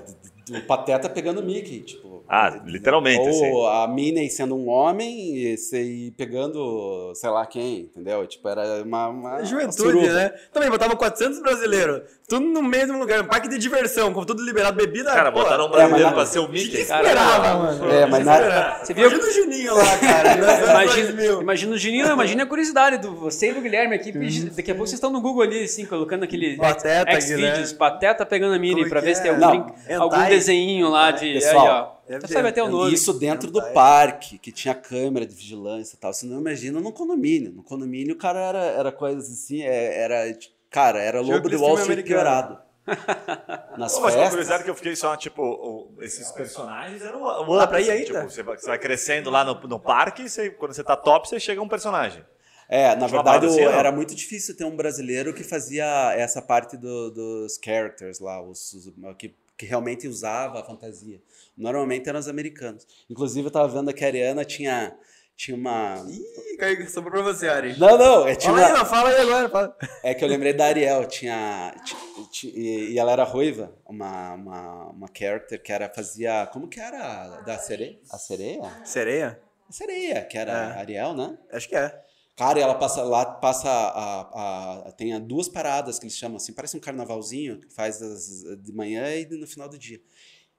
o 0.51 0.61
Pateta 0.67 1.09
pegando 1.09 1.41
o 1.41 1.45
Mickey, 1.45 1.83
tipo. 1.83 2.06
Ah, 2.29 2.61
literalmente, 2.65 3.21
Ou 3.21 3.67
assim. 3.69 3.83
a 3.85 3.89
Minnie 3.89 4.29
sendo 4.31 4.57
um 4.57 4.69
homem 4.69 5.37
e, 5.37 5.57
se- 5.57 5.77
e 5.81 6.11
pegando, 6.13 7.13
sei 7.15 7.31
lá 7.31 7.47
quem, 7.47 7.81
entendeu? 7.81 8.27
Tipo, 8.27 8.49
era 8.49 8.83
uma. 8.83 9.09
uma 9.09 9.45
Juventude, 9.45 9.77
suruba. 9.77 10.13
né? 10.13 10.29
Também 10.53 10.69
botavam 10.71 10.97
400 10.97 11.41
brasileiros, 11.41 12.03
tudo 12.29 12.45
no 12.47 12.63
mesmo 12.63 12.99
lugar, 12.99 13.21
um 13.23 13.27
parque 13.27 13.49
de 13.49 13.59
diversão, 13.59 14.13
com 14.13 14.25
tudo 14.25 14.43
liberado, 14.45 14.77
bebida. 14.77 15.13
Cara, 15.13 15.31
pô, 15.31 15.41
botaram 15.43 15.65
um 15.65 15.69
é, 15.69 15.71
brasileiro 15.73 16.09
na- 16.11 16.13
pra 16.15 16.27
ser 16.27 16.39
o 16.41 16.49
Mickey. 16.49 16.81
Esperava, 16.81 17.55
mano. 17.59 17.91
É, 17.91 18.07
mas 18.07 18.25
na-. 18.25 18.79
Você 18.85 18.93
viu? 18.95 19.07
Imagina 19.09 19.29
o 19.29 19.33
Juninho 19.33 19.75
lá, 19.75 19.99
cara. 19.99 20.27
Imagina, 20.77 21.13
2000. 21.13 21.41
imagina 21.43 21.75
o 21.75 21.79
Juninho, 21.79 22.07
imagina 22.13 22.43
a 22.43 22.47
curiosidade 22.47 22.99
do 22.99 23.15
você 23.15 23.51
e 23.51 23.53
do 23.55 23.61
Guilherme 23.61 23.95
aqui. 23.95 24.13
Daqui 24.51 24.71
a 24.71 24.75
pouco 24.75 24.87
vocês 24.89 24.95
estão 24.95 25.11
no 25.11 25.21
Google 25.21 25.43
ali, 25.43 25.65
assim, 25.65 25.85
colocando 25.87 26.25
aquele 26.25 26.57
Pateta, 26.57 27.11
X-Videos, 27.13 27.47
Guilherme. 27.49 27.75
Pateta 27.75 28.27
pegando 28.27 28.55
a 28.55 28.59
Mini 28.59 28.77
Como 28.81 28.89
pra 28.91 29.01
que 29.01 29.07
ver 29.07 29.15
se 29.17 29.23
tem 29.23 29.31
é? 29.31 29.35
algum, 29.35 29.47
Não, 29.47 29.65
brin- 29.65 29.95
algum 29.95 30.25
desenho 30.29 30.89
lá 30.89 31.11
de. 31.11 31.35
Pessoal, 31.35 31.67
aí, 31.67 31.71
ó. 31.73 31.96
Deve 32.09 32.21
Você 32.23 32.27
ter. 32.29 32.33
sabe 32.35 32.49
até 32.49 32.63
o 32.63 32.69
nome. 32.69 32.93
Isso 32.95 33.13
dentro 33.13 33.51
do 33.51 33.59
Hentai. 33.61 33.73
parque, 33.73 34.39
que 34.39 34.51
tinha 34.53 34.75
câmera 34.75 35.27
de 35.27 35.35
vigilância 35.35 35.97
e 35.97 35.99
tal. 35.99 36.13
Você 36.13 36.27
não 36.27 36.41
imagina 36.41 36.81
no 36.81 36.93
condomínio. 36.93 37.53
No 37.53 37.63
condomínio 37.63 38.15
o 38.15 38.19
cara 38.19 38.39
era, 38.41 38.59
era 38.65 38.93
coisas 38.93 39.31
assim, 39.31 39.63
é- 39.63 39.99
era. 40.03 40.33
tipo, 40.35 40.55
Cara, 40.71 41.01
era 41.01 41.21
lobo 41.21 41.49
de 41.49 41.57
Wall 41.57 41.79
Street 41.79 42.05
piorado. 42.05 42.59
Nas 43.79 43.95
Pô, 43.95 44.01
mas 44.03 44.15
festas. 44.15 44.29
curiosidade 44.31 44.65
que 44.65 44.71
eu 44.71 44.75
fiquei 44.75 44.95
só, 44.97 45.17
tipo, 45.17 45.43
o- 45.43 46.03
esses 46.03 46.31
personagens 46.33 47.03
eram 47.03 47.23
o 47.23 47.57
Dá 47.57 47.65
up, 47.65 47.69
pra 47.69 47.81
ir 47.81 47.85
assim, 47.85 47.91
ainda? 47.93 48.05
Tipo, 48.21 48.31
você 48.31 48.43
vai, 48.43 48.59
você 48.59 48.67
vai 48.67 48.79
crescendo 48.79 49.31
lá 49.31 49.45
no, 49.45 49.55
no 49.67 49.79
parque 49.81 50.23
e 50.25 50.29
você- 50.29 50.51
quando 50.51 50.73
você 50.75 50.85
tá 50.85 50.97
top, 50.97 51.29
você 51.29 51.41
chega 51.41 51.61
a 51.61 51.65
um 51.65 51.69
personagem. 51.69 52.25
É, 52.69 52.89
na 52.97 53.03
uma 53.07 53.09
verdade 53.09 53.47
assim, 53.47 53.61
era 53.61 53.93
muito 53.93 54.15
difícil 54.15 54.57
ter 54.57 54.65
um 54.65 54.75
brasileiro 54.77 55.33
que 55.33 55.45
fazia 55.45 55.85
essa 56.17 56.43
parte 56.43 56.77
do- 56.77 57.11
dos 57.11 57.59
characters 57.65 58.19
lá, 58.19 58.43
os, 58.43 58.73
os- 58.73 58.93
que, 59.17 59.35
que 59.57 59.67
realmente 59.67 60.07
usava 60.09 60.61
a 60.61 60.65
fantasia. 60.65 61.21
Normalmente 61.57 62.09
eram 62.09 62.21
os 62.21 62.29
americanos. 62.29 62.87
Inclusive 63.09 63.47
eu 63.47 63.51
tava 63.51 63.69
vendo 63.69 63.93
que 63.93 64.05
a 64.05 64.09
Ariana 64.09 64.45
tinha, 64.45 64.97
tinha 65.37 65.57
uma. 65.57 66.05
Ih, 66.09 66.57
caiu, 66.59 66.89
sobrou 66.89 67.23
pra 67.23 67.33
você, 67.33 67.49
Ari. 67.49 67.79
Não, 67.79 67.97
não, 67.97 68.29
é, 68.29 68.35
tinha 68.35 68.53
Fala 68.53 68.67
aí, 68.67 68.73
uma- 68.75 68.85
fala 68.85 69.09
aí 69.11 69.21
agora. 69.21 69.49
Fala. 69.49 69.77
é 70.03 70.15
que 70.15 70.23
eu 70.25 70.29
lembrei 70.29 70.53
da 70.53 70.67
Ariel, 70.67 71.07
tinha. 71.07 71.75
ti- 71.85 71.97
ti- 72.31 72.53
e 72.55 72.93
e 72.93 72.99
ela 72.99 73.13
era 73.13 73.25
ruiva, 73.25 73.73
uma, 73.87 74.35
uma, 74.35 74.85
uma 74.91 75.07
character 75.17 75.63
que 75.63 75.73
era, 75.73 75.89
fazia. 75.95 76.47
Como 76.53 76.69
que 76.69 76.79
era? 76.81 77.41
Da 77.43 77.59
sereia? 77.59 77.99
A 78.11 78.19
sereia? 78.19 78.73
Sereia? 78.85 79.41
A 79.69 79.73
sereia, 79.73 80.25
que 80.25 80.37
era 80.39 80.53
É. 80.53 80.55
a 80.55 80.79
Ariel, 80.79 81.15
né? 81.15 81.37
Acho 81.51 81.69
que 81.69 81.75
é. 81.77 82.03
Cara, 82.37 82.59
e 82.59 82.63
ela 82.63 82.75
passa 82.75 83.03
lá, 83.03 83.25
passa 83.25 83.69
a, 83.71 84.89
a- 84.89 84.93
tem 84.93 85.15
a 85.15 85.19
duas 85.19 85.49
paradas 85.49 85.99
que 85.99 86.05
eles 86.05 86.17
chamam 86.17 86.37
assim, 86.37 86.53
parece 86.53 86.77
um 86.77 86.81
carnavalzinho 86.81 87.61
que 87.61 87.73
faz 87.75 88.03
as- 88.03 88.45
de 88.63 88.73
manhã 88.75 89.09
e 89.17 89.25
no 89.27 89.47
final 89.47 89.69
do 89.69 89.79
dia. 89.79 89.99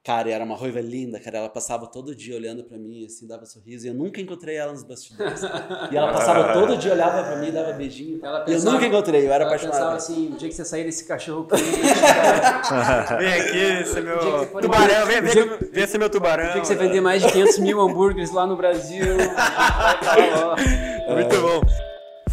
Cara, 0.07 0.29
e 0.29 0.31
era 0.31 0.41
uma 0.45 0.55
ruiva 0.55 0.79
linda, 0.79 1.19
cara. 1.19 1.39
Ela 1.39 1.49
passava 1.49 1.85
todo 1.85 2.15
dia 2.15 2.33
olhando 2.37 2.63
pra 2.63 2.77
mim, 2.77 3.05
assim, 3.05 3.27
dava 3.27 3.45
sorriso. 3.45 3.85
E 3.85 3.89
eu 3.89 3.93
nunca 3.93 4.21
encontrei 4.21 4.55
ela 4.55 4.71
nos 4.71 4.81
bastidores. 4.83 5.41
e 5.91 5.97
ela 5.97 6.13
passava 6.13 6.53
todo 6.57 6.77
dia, 6.77 6.93
olhava 6.93 7.23
pra 7.25 7.35
mim, 7.35 7.51
dava 7.51 7.73
beijinho. 7.73 8.21
Ela 8.23 8.37
e 8.37 8.39
eu 8.39 8.45
pensava- 8.45 8.71
nunca 8.75 8.85
encontrei, 8.87 9.27
eu 9.27 9.33
era 9.33 9.43
Ela 9.43 9.51
pensava 9.51 9.67
apaixonado. 9.73 9.97
assim, 9.97 10.31
o 10.33 10.37
dia 10.37 10.47
que 10.47 10.55
você 10.55 10.63
sair 10.63 10.85
desse 10.85 11.03
cachorro 11.05 11.45
quente, 11.45 11.61
cara, 11.99 13.17
Vem 13.19 13.33
aqui, 13.33 13.57
meu 13.57 13.83
que 13.83 13.89
você 13.89 14.01
for 14.47 14.61
tubarão. 14.61 14.85
embora- 14.85 15.05
Vem, 15.07 15.21
vem, 15.21 15.31
dia- 15.33 15.57
vem 15.73 15.87
ser 15.87 15.97
meu 15.97 16.09
tubarão. 16.09 16.45
o 16.45 16.51
dia 16.53 16.61
que 16.61 16.67
você 16.67 16.75
vender 16.75 17.01
mais 17.01 17.21
de 17.21 17.29
500 17.29 17.59
mil 17.59 17.81
hambúrgueres 17.81 18.31
lá 18.31 18.47
no 18.47 18.55
Brasil. 18.55 19.03
Muito 21.13 21.41
bom. 21.41 21.86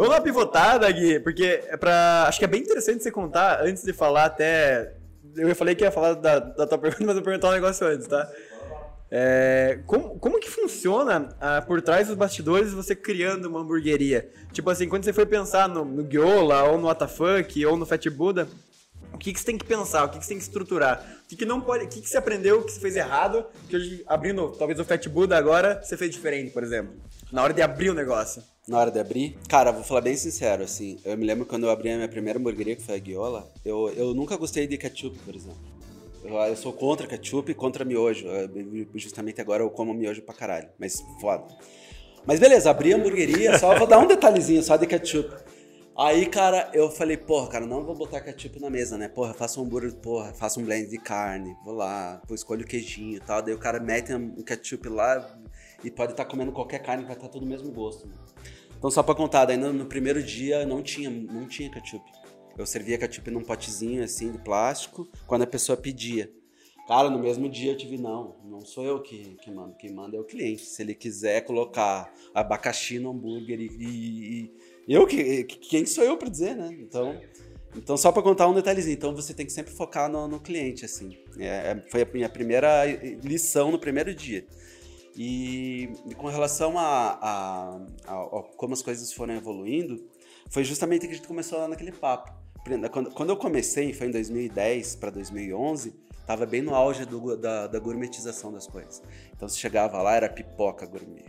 Vamos 0.00 0.14
dar 0.14 0.20
uma 0.20 0.24
pivotada, 0.24 0.90
Gui, 0.90 1.20
porque 1.20 1.62
é 1.68 1.76
pra. 1.76 2.24
Acho 2.26 2.38
que 2.38 2.44
é 2.46 2.48
bem 2.48 2.62
interessante 2.62 3.02
você 3.02 3.10
contar 3.10 3.60
antes 3.60 3.84
de 3.84 3.92
falar 3.92 4.24
até. 4.24 4.94
Eu 5.36 5.54
falei 5.54 5.74
que 5.74 5.84
ia 5.84 5.90
falar 5.90 6.14
da, 6.14 6.38
da 6.38 6.66
tua 6.66 6.78
pergunta, 6.80 7.04
mas 7.04 7.08
eu 7.08 7.14
vou 7.16 7.24
perguntar 7.24 7.50
um 7.50 7.52
negócio 7.52 7.86
antes, 7.86 8.06
tá? 8.06 8.26
É, 9.10 9.80
como, 9.86 10.18
como 10.18 10.40
que 10.40 10.48
funciona 10.48 11.28
ah, 11.38 11.60
por 11.60 11.82
trás 11.82 12.08
dos 12.08 12.16
bastidores 12.16 12.72
você 12.72 12.96
criando 12.96 13.44
uma 13.44 13.60
hamburgueria? 13.60 14.30
Tipo 14.52 14.70
assim, 14.70 14.88
quando 14.88 15.04
você 15.04 15.12
foi 15.12 15.26
pensar 15.26 15.68
no, 15.68 15.84
no 15.84 16.02
Gyola, 16.10 16.62
ou 16.62 16.78
no 16.78 16.88
WTF, 16.88 17.66
ou 17.66 17.76
no 17.76 17.84
Fat 17.84 18.08
Buddha, 18.08 18.48
o 19.12 19.18
que, 19.18 19.34
que 19.34 19.38
você 19.38 19.44
tem 19.44 19.58
que 19.58 19.66
pensar? 19.66 20.04
O 20.04 20.08
que, 20.08 20.18
que 20.18 20.24
você 20.24 20.30
tem 20.30 20.38
que 20.38 20.44
estruturar? 20.44 21.04
O 21.24 21.28
que, 21.28 21.36
que 21.36 21.44
não 21.44 21.60
pode. 21.60 21.84
O 21.84 21.88
que, 21.88 22.00
que 22.00 22.08
você 22.08 22.16
aprendeu 22.16 22.62
que 22.62 22.72
você 22.72 22.80
fez 22.80 22.96
errado? 22.96 23.44
Que 23.68 23.76
hoje, 23.76 24.02
abrindo 24.06 24.48
talvez 24.52 24.80
o 24.80 24.84
Fat 24.86 25.06
Buddha 25.10 25.36
agora, 25.36 25.78
você 25.82 25.94
fez 25.94 26.10
diferente, 26.10 26.52
por 26.52 26.62
exemplo. 26.62 26.94
Na 27.32 27.42
hora 27.42 27.52
de 27.54 27.62
abrir 27.62 27.90
o 27.90 27.94
negócio. 27.94 28.42
Na 28.66 28.78
hora 28.78 28.90
de 28.90 28.98
abrir, 29.00 29.36
cara, 29.48 29.72
vou 29.72 29.82
falar 29.82 30.00
bem 30.00 30.16
sincero, 30.16 30.62
assim, 30.62 30.98
eu 31.04 31.16
me 31.16 31.24
lembro 31.26 31.44
quando 31.46 31.64
eu 31.64 31.70
abri 31.70 31.90
a 31.90 31.96
minha 31.96 32.08
primeira 32.08 32.38
hamburgueria, 32.38 32.76
que 32.76 32.82
foi 32.82 32.94
a 32.96 32.98
Guiola, 32.98 33.50
eu, 33.64 33.88
eu 33.96 34.14
nunca 34.14 34.36
gostei 34.36 34.66
de 34.66 34.76
ketchup, 34.78 35.18
por 35.20 35.34
exemplo. 35.34 35.58
Eu, 36.22 36.36
eu 36.36 36.56
sou 36.56 36.72
contra 36.72 37.06
ketchup 37.06 37.50
e 37.50 37.54
contra 37.54 37.84
miojo. 37.84 38.26
Eu- 38.28 38.86
Justamente 38.94 39.40
agora 39.40 39.62
eu 39.62 39.70
como 39.70 39.94
miojo 39.94 40.22
pra 40.22 40.34
caralho, 40.34 40.68
mas 40.78 41.02
foda. 41.20 41.44
Mas 42.26 42.38
beleza, 42.38 42.70
abri 42.70 42.92
a 42.92 42.96
hamburgueria, 42.96 43.58
só 43.58 43.74
vou 43.76 43.86
dar 43.86 43.98
um 43.98 44.06
detalhezinho 44.06 44.62
só 44.62 44.76
de 44.76 44.86
ketchup. 44.86 45.34
Aí, 45.96 46.26
cara, 46.26 46.70
eu 46.72 46.90
falei, 46.90 47.16
porra, 47.16 47.48
cara, 47.48 47.66
não 47.66 47.82
vou 47.84 47.94
botar 47.94 48.20
ketchup 48.20 48.60
na 48.60 48.70
mesa, 48.70 48.96
né? 48.98 49.08
Porra, 49.08 49.34
faço 49.34 49.60
um 49.60 49.64
hambúrguer, 49.64 49.94
porra, 49.96 50.32
faço 50.34 50.60
um 50.60 50.64
blend 50.64 50.88
de 50.88 50.98
carne, 50.98 51.56
vou 51.64 51.74
lá, 51.74 52.20
pô, 52.28 52.34
escolho 52.34 52.62
o 52.62 52.66
queijinho 52.66 53.16
e 53.16 53.20
tal. 53.20 53.42
Daí 53.42 53.54
o 53.54 53.58
cara 53.58 53.80
mete 53.80 54.12
um 54.14 54.42
ketchup 54.42 54.88
lá 54.88 55.26
e 55.84 55.90
pode 55.90 56.12
estar 56.12 56.24
comendo 56.24 56.52
qualquer 56.52 56.80
carne 56.80 57.04
vai 57.04 57.14
estar 57.14 57.28
tudo 57.28 57.44
o 57.44 57.48
mesmo 57.48 57.70
gosto. 57.72 58.06
Né? 58.06 58.14
Então, 58.78 58.90
só 58.90 59.02
pra 59.02 59.14
contar, 59.14 59.46
no, 59.56 59.84
primeiro 59.86 60.22
dia 60.22 60.64
não 60.64 60.82
tinha, 60.82 61.10
não 61.10 61.46
tinha 61.46 61.70
ketchup. 61.70 62.04
Eu 62.56 62.66
servia 62.66 62.98
ketchup 62.98 63.30
num 63.30 63.42
potezinho 63.42 64.02
assim 64.02 64.32
de 64.32 64.38
plástico 64.38 65.08
quando 65.26 65.42
a 65.42 65.46
pessoa 65.46 65.76
pedia. 65.76 66.32
Cara, 66.86 67.08
no 67.08 67.18
mesmo 67.20 67.48
dia 67.48 67.72
eu 67.72 67.76
tive, 67.76 67.96
não, 67.98 68.36
não 68.44 68.60
sou 68.62 68.84
eu 68.84 69.00
que, 69.00 69.36
que 69.42 69.50
mando, 69.50 69.76
quem 69.76 69.92
manda 69.92 70.16
é 70.16 70.20
o 70.20 70.24
cliente. 70.24 70.62
Se 70.62 70.82
ele 70.82 70.94
quiser 70.94 71.42
colocar 71.42 72.12
abacaxi 72.34 72.98
no 72.98 73.10
hambúrguer 73.10 73.60
e. 73.60 73.66
e- 73.78 74.52
e- 74.88 74.94
eu 74.94 75.06
que. 75.06 75.44
Quem 75.44 75.86
sou 75.86 76.02
eu 76.02 76.16
pra 76.16 76.28
dizer, 76.28 76.56
né? 76.56 76.68
Então. 76.80 77.16
Então, 77.76 77.96
só 77.96 78.10
pra 78.10 78.22
contar 78.22 78.48
um 78.48 78.54
detalhezinho, 78.54 78.94
então 78.94 79.14
você 79.14 79.32
tem 79.32 79.46
que 79.46 79.52
sempre 79.52 79.72
focar 79.72 80.10
no, 80.10 80.26
no 80.26 80.40
cliente, 80.40 80.84
assim. 80.84 81.16
É, 81.38 81.46
é- 81.46 81.84
foi 81.88 82.02
a 82.02 82.06
minha 82.12 82.28
primeira 82.28 82.84
lição 83.22 83.70
no 83.70 83.78
primeiro 83.78 84.12
dia. 84.12 84.44
E, 85.22 85.90
com 86.16 86.28
relação 86.28 86.78
a, 86.78 87.18
a- 87.20 87.80
a- 88.06 88.22
a 88.38 88.42
como 88.56 88.72
as 88.72 88.80
coisas 88.80 89.12
foram 89.12 89.34
evoluindo, 89.34 90.02
foi 90.48 90.64
justamente 90.64 91.06
que 91.06 91.12
a 91.12 91.14
gente 91.16 91.28
começou 91.28 91.58
lá 91.58 91.68
naquele 91.68 91.92
papo. 91.92 92.32
Quando, 92.90 93.10
quando 93.10 93.28
eu 93.28 93.36
comecei, 93.36 93.92
foi 93.92 94.06
em 94.06 94.10
2010 94.12 94.96
para 94.96 95.10
2011, 95.10 95.94
tava 96.26 96.46
bem 96.46 96.62
no 96.62 96.74
auge 96.74 97.04
do- 97.04 97.36
da, 97.36 97.66
da 97.66 97.78
gourmetização 97.78 98.50
das 98.50 98.66
coisas. 98.66 99.02
Então 99.36 99.46
você 99.46 99.58
chegava 99.58 100.00
lá, 100.00 100.14
era 100.16 100.26
pipoca 100.26 100.86
gourmet, 100.86 101.26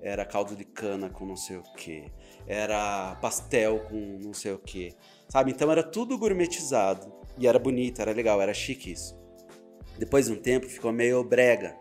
era 0.00 0.24
caldo 0.24 0.54
de 0.54 0.64
cana 0.64 1.10
com 1.10 1.26
não 1.26 1.36
sei 1.36 1.56
o 1.56 1.62
que, 1.76 2.12
era 2.46 3.16
pastel 3.20 3.80
com 3.88 4.18
não 4.20 4.32
sei 4.34 4.52
o 4.52 4.58
que, 4.60 4.94
sabe? 5.28 5.50
Então 5.50 5.68
era 5.72 5.82
tudo 5.82 6.16
gourmetizado 6.16 7.12
e 7.36 7.48
era 7.48 7.58
bonito, 7.58 8.00
era 8.00 8.12
legal, 8.12 8.40
era 8.40 8.54
chique 8.54 8.92
isso. 8.92 9.20
Depois 9.98 10.26
de 10.26 10.32
um 10.32 10.36
tempo 10.36 10.66
ficou 10.68 10.92
meio 10.92 11.24
brega, 11.24 11.76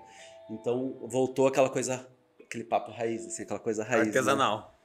então 0.49 0.97
voltou 1.07 1.47
aquela 1.47 1.69
coisa, 1.69 2.07
aquele 2.43 2.63
papo 2.63 2.91
raiz, 2.91 3.25
assim, 3.25 3.43
aquela 3.43 3.59
coisa 3.59 3.83
raiz. 3.83 4.03
né? 4.03 4.07
Artesanal. 4.09 4.77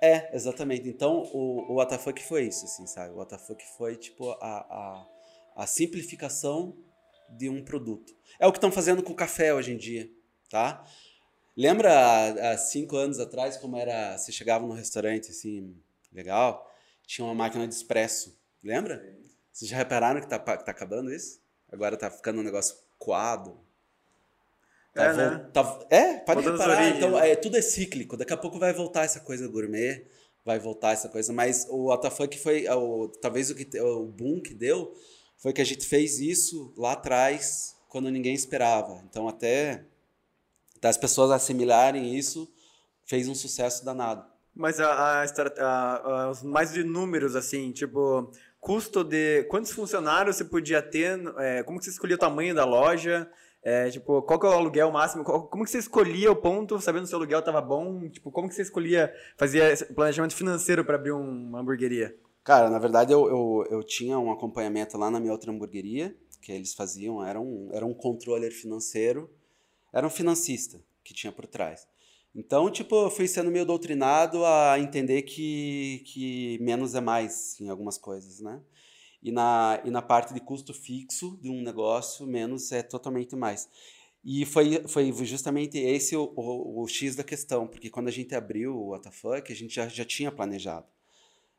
É, 0.00 0.34
exatamente. 0.34 0.88
Então, 0.88 1.22
o, 1.32 1.74
o 1.74 1.82
WTF 1.82 2.22
foi 2.22 2.44
isso, 2.44 2.64
assim, 2.64 2.86
sabe? 2.86 3.12
O 3.14 3.20
WTF 3.20 3.64
foi, 3.76 3.96
tipo, 3.96 4.30
a, 4.30 4.36
a, 4.44 5.06
a 5.56 5.66
simplificação 5.66 6.76
de 7.28 7.48
um 7.48 7.64
produto. 7.64 8.14
É 8.38 8.46
o 8.46 8.52
que 8.52 8.58
estão 8.58 8.70
fazendo 8.70 9.02
com 9.02 9.12
o 9.12 9.16
café 9.16 9.52
hoje 9.52 9.72
em 9.72 9.76
dia, 9.76 10.08
tá? 10.48 10.84
Lembra 11.56 11.92
há, 11.92 12.52
há 12.52 12.58
cinco 12.58 12.96
anos 12.96 13.18
atrás 13.18 13.56
como 13.56 13.76
era? 13.76 14.16
Você 14.16 14.30
chegava 14.30 14.64
num 14.66 14.72
restaurante 14.72 15.30
assim, 15.30 15.76
legal, 16.12 16.70
tinha 17.04 17.24
uma 17.24 17.34
máquina 17.34 17.66
de 17.66 17.74
expresso, 17.74 18.38
lembra? 18.62 19.18
Vocês 19.52 19.68
já 19.68 19.76
repararam 19.76 20.20
que 20.20 20.28
tá, 20.28 20.38
que 20.38 20.64
tá 20.64 20.70
acabando 20.70 21.12
isso? 21.12 21.40
Agora 21.70 21.96
tá 21.96 22.08
ficando 22.10 22.40
um 22.40 22.44
negócio 22.44 22.76
coado. 22.96 23.58
Tá 24.94 25.04
É, 25.04 25.12
né? 25.16 25.50
tá- 25.52 25.86
é, 25.90 26.14
pode 26.18 26.42
Voltando 26.42 26.60
reparar. 26.60 26.88
Então, 26.96 27.10
né? 27.12 27.30
é, 27.30 27.36
tudo 27.36 27.56
é 27.56 27.62
cíclico. 27.62 28.16
Daqui 28.16 28.32
a 28.32 28.36
pouco 28.36 28.58
vai 28.58 28.72
voltar 28.72 29.04
essa 29.04 29.20
coisa 29.20 29.46
gourmet, 29.48 30.06
vai 30.44 30.58
voltar 30.58 30.92
essa 30.92 31.08
coisa. 31.08 31.32
Mas 31.32 31.66
o 31.68 31.92
WTF 31.92 32.38
foi, 32.42 32.66
é, 32.66 32.74
o, 32.74 33.08
talvez 33.20 33.50
o, 33.50 33.54
que, 33.54 33.64
te- 33.64 33.80
o 33.80 34.06
boom 34.06 34.40
que 34.40 34.54
deu 34.54 34.92
foi 35.36 35.52
que 35.52 35.60
a 35.60 35.64
gente 35.64 35.86
fez 35.86 36.18
isso 36.18 36.72
lá 36.76 36.92
atrás, 36.92 37.76
quando 37.88 38.10
ninguém 38.10 38.34
esperava. 38.34 39.02
Então, 39.08 39.28
até 39.28 39.84
das 40.80 40.96
pessoas 40.96 41.30
assimilarem 41.30 42.16
isso, 42.16 42.48
fez 43.04 43.28
um 43.28 43.34
sucesso 43.34 43.84
danado. 43.84 44.24
Mas 44.54 44.80
a, 44.80 44.90
a, 44.90 45.22
a- 45.24 46.22
a- 46.24 46.30
os 46.30 46.42
mais 46.42 46.72
de 46.72 46.82
números, 46.82 47.36
assim, 47.36 47.70
tipo, 47.70 48.30
custo 48.58 49.04
de. 49.04 49.44
Quantos 49.44 49.70
funcionários 49.70 50.36
você 50.36 50.44
podia 50.44 50.82
ter? 50.82 51.20
é, 51.38 51.62
como 51.62 51.78
que 51.78 51.84
você 51.84 51.90
escolhia 51.92 52.16
o 52.16 52.18
tamanho 52.18 52.54
da 52.54 52.64
loja? 52.64 53.30
É, 53.62 53.90
tipo, 53.90 54.22
qual 54.22 54.38
que 54.38 54.46
é 54.46 54.48
o 54.48 54.52
aluguel 54.52 54.90
máximo? 54.90 55.24
Como 55.24 55.64
que 55.64 55.70
você 55.70 55.78
escolhia 55.78 56.30
o 56.30 56.36
ponto, 56.36 56.80
sabendo 56.80 57.06
se 57.06 57.12
o 57.12 57.16
aluguel 57.16 57.42
tava 57.42 57.60
bom? 57.60 58.08
Tipo, 58.08 58.30
como 58.30 58.48
que 58.48 58.54
você 58.54 58.62
escolhia, 58.62 59.12
fazia 59.36 59.74
planejamento 59.94 60.34
financeiro 60.34 60.84
para 60.84 60.94
abrir 60.94 61.12
um- 61.12 61.48
uma 61.48 61.60
hamburgueria? 61.60 62.16
Cara, 62.44 62.70
na 62.70 62.78
verdade 62.78 63.12
eu, 63.12 63.28
eu, 63.28 63.66
eu 63.70 63.82
tinha 63.82 64.18
um 64.18 64.30
acompanhamento 64.30 64.96
lá 64.96 65.10
na 65.10 65.20
minha 65.20 65.32
outra 65.32 65.50
hamburgueria, 65.50 66.16
que 66.40 66.52
eles 66.52 66.72
faziam, 66.72 67.22
era 67.22 67.38
um, 67.40 67.68
era 67.72 67.84
um 67.84 67.92
controller 67.92 68.52
financeiro, 68.52 69.28
era 69.92 70.06
um 70.06 70.10
financista 70.10 70.80
que 71.04 71.12
tinha 71.12 71.32
por 71.32 71.46
trás. 71.46 71.86
Então, 72.34 72.70
tipo, 72.70 72.94
eu 72.94 73.10
fui 73.10 73.26
sendo 73.26 73.50
meio 73.50 73.66
doutrinado 73.66 74.44
a 74.44 74.78
entender 74.78 75.22
que, 75.22 76.02
que 76.06 76.58
menos 76.60 76.94
é 76.94 77.00
mais 77.00 77.60
em 77.60 77.68
algumas 77.68 77.98
coisas, 77.98 78.40
né? 78.40 78.60
E 79.22 79.32
na, 79.32 79.80
e 79.84 79.90
na 79.90 80.00
parte 80.00 80.32
de 80.32 80.40
custo 80.40 80.72
fixo 80.72 81.38
de 81.42 81.50
um 81.50 81.62
negócio, 81.62 82.26
menos 82.26 82.70
é 82.72 82.82
totalmente 82.82 83.34
mais. 83.34 83.68
E 84.24 84.44
foi, 84.44 84.82
foi 84.86 85.12
justamente 85.24 85.78
esse 85.78 86.16
o, 86.16 86.32
o, 86.36 86.82
o 86.82 86.88
X 86.88 87.16
da 87.16 87.24
questão, 87.24 87.66
porque 87.66 87.90
quando 87.90 88.08
a 88.08 88.12
gente 88.12 88.34
abriu 88.34 88.76
o 88.76 88.94
WTF, 88.94 89.52
a 89.52 89.54
gente 89.54 89.74
já, 89.74 89.88
já 89.88 90.04
tinha 90.04 90.30
planejado. 90.30 90.86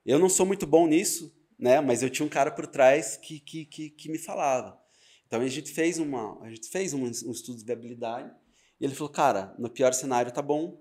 Eu 0.05 0.19
não 0.19 0.29
sou 0.29 0.45
muito 0.45 0.65
bom 0.65 0.87
nisso, 0.87 1.33
né? 1.57 1.81
Mas 1.81 2.01
eu 2.01 2.09
tinha 2.09 2.25
um 2.25 2.29
cara 2.29 2.51
por 2.51 2.67
trás 2.67 3.17
que, 3.17 3.39
que, 3.39 3.65
que, 3.65 3.89
que 3.89 4.09
me 4.09 4.17
falava. 4.17 4.79
Então 5.27 5.41
a 5.41 5.47
gente 5.47 5.71
fez 5.71 5.99
uma, 5.99 6.41
a 6.41 6.49
gente 6.49 6.67
fez 6.69 6.93
um, 6.93 7.03
um 7.03 7.31
estudo 7.31 7.59
de 7.59 7.65
viabilidade 7.65 8.33
e 8.79 8.85
ele 8.85 8.95
falou, 8.95 9.11
cara, 9.11 9.53
no 9.59 9.69
pior 9.69 9.93
cenário 9.93 10.31
tá 10.31 10.41
bom. 10.41 10.79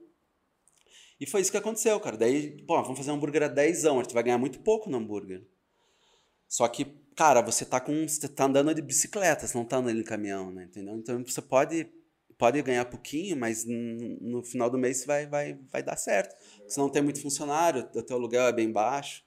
E 1.21 1.27
foi 1.27 1.41
isso 1.41 1.51
que 1.51 1.57
aconteceu, 1.57 1.99
cara. 2.01 2.17
Daí, 2.17 2.63
pô, 2.63 2.81
vamos 2.81 2.97
fazer 2.97 3.11
um 3.11 3.15
hambúrguer 3.15 3.43
a 3.43 3.49
10, 3.49 3.85
a 3.85 4.03
gente 4.03 4.15
vai 4.15 4.23
ganhar 4.23 4.39
muito 4.39 4.61
pouco 4.61 4.89
no 4.89 4.99
hambúrguer. 4.99 5.45
Só 6.49 6.67
que, 6.69 6.87
cara, 7.17 7.41
você 7.43 7.65
tá 7.65 7.81
com, 7.81 8.07
você 8.09 8.29
tá 8.29 8.45
andando 8.45 8.75
de 8.75 8.83
bicicleta, 8.83 9.47
você 9.47 9.57
não 9.59 9.65
tá 9.65 9.79
andando 9.79 9.97
de 9.99 10.05
caminhão, 10.05 10.51
né? 10.51 10.65
Entendeu? 10.65 10.97
Então 10.97 11.23
você 11.25 11.43
pode 11.43 11.89
pode 12.39 12.63
ganhar 12.63 12.85
pouquinho, 12.85 13.37
mas 13.37 13.65
no, 13.67 14.43
final 14.45 14.71
do 14.71 14.79
mês 14.79 15.05
vai 15.05 15.27
vai 15.27 15.59
vai 15.73 15.83
dar 15.83 15.97
certo. 15.97 16.35
Você 16.67 16.81
não 16.81 16.89
tem 16.91 17.03
muito 17.03 17.21
funcionário, 17.21 17.89
o 17.95 18.03
teu 18.03 18.17
aluguel 18.17 18.43
é 18.47 18.53
bem 18.53 18.71
baixo. 18.73 19.23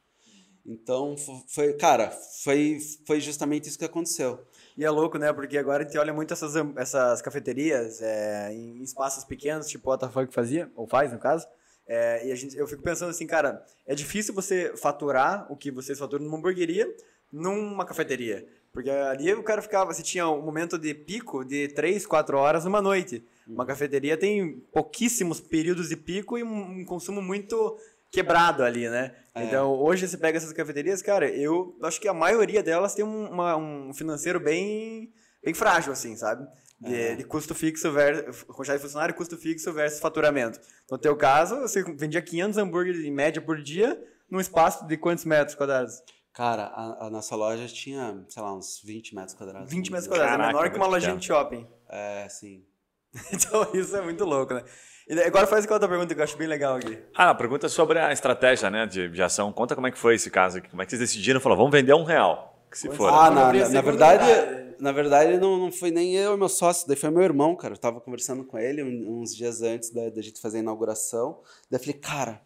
Então, 0.66 1.18
fo- 1.18 1.44
foi, 1.50 1.74
cara, 1.74 2.12
foi, 2.44 2.78
foi 3.08 3.20
justamente 3.20 3.68
isso 3.68 3.80
que 3.80 3.86
aconteceu. 3.86 4.46
E 4.78 4.86
é 4.86 4.90
louco, 4.90 5.18
né? 5.18 5.34
Porque 5.34 5.58
agora 5.58 5.84
a 5.84 5.86
gente 5.88 5.98
olha 5.98 6.14
muito 6.14 6.34
essas, 6.34 6.54
essas 6.78 7.22
cafeterias 7.22 8.02
é, 8.02 8.54
em 8.54 8.82
espaços 8.84 9.24
pequenos, 9.24 9.68
tipo 9.68 9.90
o 9.90 9.94
WTF 9.94 10.34
fazia, 10.34 10.72
ou 10.76 10.88
faz 10.88 11.12
no 11.12 11.20
caso. 11.20 11.48
É, 11.94 12.26
e 12.28 12.32
a 12.32 12.36
gente, 12.36 12.56
eu 12.58 12.66
fico 12.66 12.82
pensando 12.82 13.10
assim, 13.10 13.28
cara, 13.28 13.66
é 13.86 13.94
difícil 13.94 14.34
você 14.34 14.72
faturar 14.78 15.46
o 15.52 15.58
que 15.58 15.70
vocês 15.70 16.00
faturam 16.00 16.24
numa 16.24 16.38
hamburgueria 16.38 16.88
numa 17.32 17.86
cafeteria. 17.86 18.46
Porque 18.74 18.90
ali 18.90 19.34
o 19.34 19.44
cara 19.44 19.62
ficava, 19.62 19.94
você 19.94 20.02
tinha 20.02 20.28
um 20.30 20.42
momento 20.42 20.78
de 20.78 20.94
pico 20.94 21.44
de 21.44 21.68
3, 21.70 22.06
4 22.06 22.38
horas 22.38 22.64
numa 22.64 22.82
noite. 22.82 23.26
Uma 23.48 23.66
cafeteria 23.66 24.16
tem 24.18 24.62
pouquíssimos 24.72 25.42
períodos 25.42 25.90
de 25.90 25.98
pico 25.98 26.38
e 26.38 26.44
um, 26.44 26.80
um 26.80 26.86
consumo 26.86 27.22
muito 27.22 27.78
quebrado 28.10 28.64
ali, 28.64 28.88
né? 28.90 29.14
É. 29.36 29.44
Então, 29.44 29.74
hoje 29.74 30.08
você 30.08 30.18
pega 30.18 30.38
essas 30.38 30.54
cafeterias, 30.54 31.02
cara, 31.02 31.30
eu 31.30 31.78
acho 31.84 32.00
que 32.00 32.08
a 32.08 32.14
maioria 32.14 32.62
delas 32.64 32.94
tem 32.96 33.04
um, 33.04 33.30
uma- 33.30 33.56
um 33.58 33.94
financeiro 33.94 34.40
bem, 34.40 35.12
bem 35.44 35.54
frágil, 35.54 35.92
assim, 35.94 36.16
sabe? 36.16 36.46
De, 36.82 36.96
É. 36.96 37.16
de 37.16 37.24
custo 37.24 37.54
fixo 37.54 37.92
versus 37.92 38.42
quantidade 38.44 38.80
de 38.80 38.84
funcionário, 38.84 39.14
custo 39.14 39.38
fixo 39.38 39.72
versus 39.72 40.00
faturamento. 40.00 40.60
No 40.90 40.98
teu 40.98 41.16
caso, 41.16 41.60
você 41.62 41.84
vendia 41.96 42.22
500 42.22 42.58
hambúrgueres 42.58 43.06
em 43.06 43.12
média 43.12 43.40
por 43.40 43.62
dia 43.62 44.02
num 44.30 44.40
espaço 44.40 44.88
de 44.88 44.98
quantos 44.98 45.24
metros 45.24 45.56
quadrados? 45.56 46.02
Cara, 46.34 46.64
a, 46.64 47.06
a 47.08 47.10
nossa 47.12 47.36
loja 47.36 47.68
tinha, 47.68 48.26
sei 48.30 48.42
lá, 48.42 48.56
uns 48.56 48.82
20 48.84 49.14
metros 49.14 49.36
quadrados. 49.36 49.70
20 49.70 49.92
metros 49.92 50.08
quadrados, 50.08 50.34
é 50.34 50.38
Caraca, 50.38 50.58
menor 50.58 50.72
que 50.72 50.78
uma 50.78 50.88
lojinha 50.88 51.16
de 51.18 51.26
shopping. 51.26 51.68
É, 51.90 52.28
sim. 52.30 52.66
Então 53.34 53.70
isso 53.74 53.96
é 53.96 54.02
muito 54.02 54.24
louco, 54.26 54.54
né? 54.54 54.64
E 55.08 55.20
agora 55.20 55.46
faz 55.46 55.66
aquela 55.66 55.76
outra 55.76 55.90
pergunta 55.90 56.16
que 56.16 56.20
eu 56.22 56.24
acho 56.24 56.38
bem 56.38 56.48
legal 56.48 56.78
aqui. 56.78 56.98
Ah, 57.14 57.32
a 57.32 57.36
pergunta 57.36 57.66
é 57.66 57.70
sobre 57.70 58.00
a 58.00 58.14
estratégia 58.14 58.70
né, 58.70 58.86
de, 58.86 59.10
de 59.10 59.22
ação. 59.22 59.52
Conta 59.52 59.76
como 59.76 59.88
é 59.88 59.92
que 59.92 59.98
foi 59.98 60.16
esse 60.16 60.32
caso 60.32 60.60
aqui. 60.60 60.70
Como 60.70 60.82
é 60.82 60.86
que 60.86 60.92
vocês 60.92 61.02
decidiram? 61.02 61.42
Falaram, 61.42 61.58
vamos 61.58 61.72
vender 61.74 61.94
um 61.94 62.06
real. 62.06 62.51
Que 62.72 62.80
se 62.80 62.90
for. 62.90 63.10
Ah, 63.10 63.30
na, 63.30 63.52
na, 63.52 63.70
na 63.70 63.82
verdade, 63.82 64.76
na 64.80 64.92
verdade 64.94 65.38
não, 65.38 65.58
não 65.58 65.72
foi 65.72 65.92
nem 65.92 66.16
eu 66.16 66.34
e 66.34 66.38
meu 66.38 66.48
sócio, 66.48 66.88
daí 66.88 66.96
foi 66.96 67.10
meu 67.10 67.22
irmão, 67.22 67.54
cara. 67.54 67.74
Eu 67.74 67.78
tava 67.78 68.00
conversando 68.00 68.46
com 68.46 68.58
ele 68.58 68.82
uns 68.82 69.36
dias 69.36 69.62
antes 69.62 69.90
da, 69.90 70.10
da 70.10 70.22
gente 70.22 70.40
fazer 70.40 70.58
a 70.58 70.62
inauguração. 70.62 71.42
Daí 71.70 71.78
eu 71.78 71.84
falei, 71.84 72.00
cara, 72.00 72.42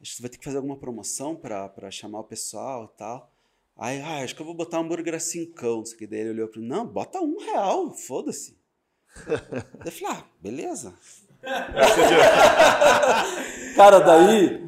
acho 0.00 0.10
que 0.10 0.16
você 0.16 0.22
vai 0.22 0.30
ter 0.30 0.36
que 0.36 0.44
fazer 0.44 0.58
alguma 0.58 0.76
promoção 0.76 1.34
pra, 1.34 1.66
pra 1.70 1.90
chamar 1.90 2.20
o 2.20 2.24
pessoal 2.24 2.92
e 2.92 2.98
tal. 2.98 3.32
Aí, 3.74 3.98
ah, 4.02 4.22
acho 4.22 4.36
que 4.36 4.42
eu 4.42 4.46
vou 4.46 4.54
botar 4.54 4.78
um 4.78 4.82
hambúrguer 4.82 5.14
a 5.14 5.18
cincão, 5.18 5.78
não 5.78 5.86
sei 5.86 5.94
o 5.94 5.98
que. 5.98 6.06
Daí 6.06 6.20
ele 6.20 6.30
olhou 6.30 6.48
pra 6.48 6.60
mim, 6.60 6.68
não, 6.68 6.86
bota 6.86 7.18
um 7.18 7.38
real, 7.38 7.90
foda-se. 7.94 8.60
Daí 9.26 9.86
eu 9.86 9.92
falei, 9.92 10.16
ah, 10.18 10.24
beleza. 10.38 10.94
cara, 13.76 13.98
daí, 14.00 14.64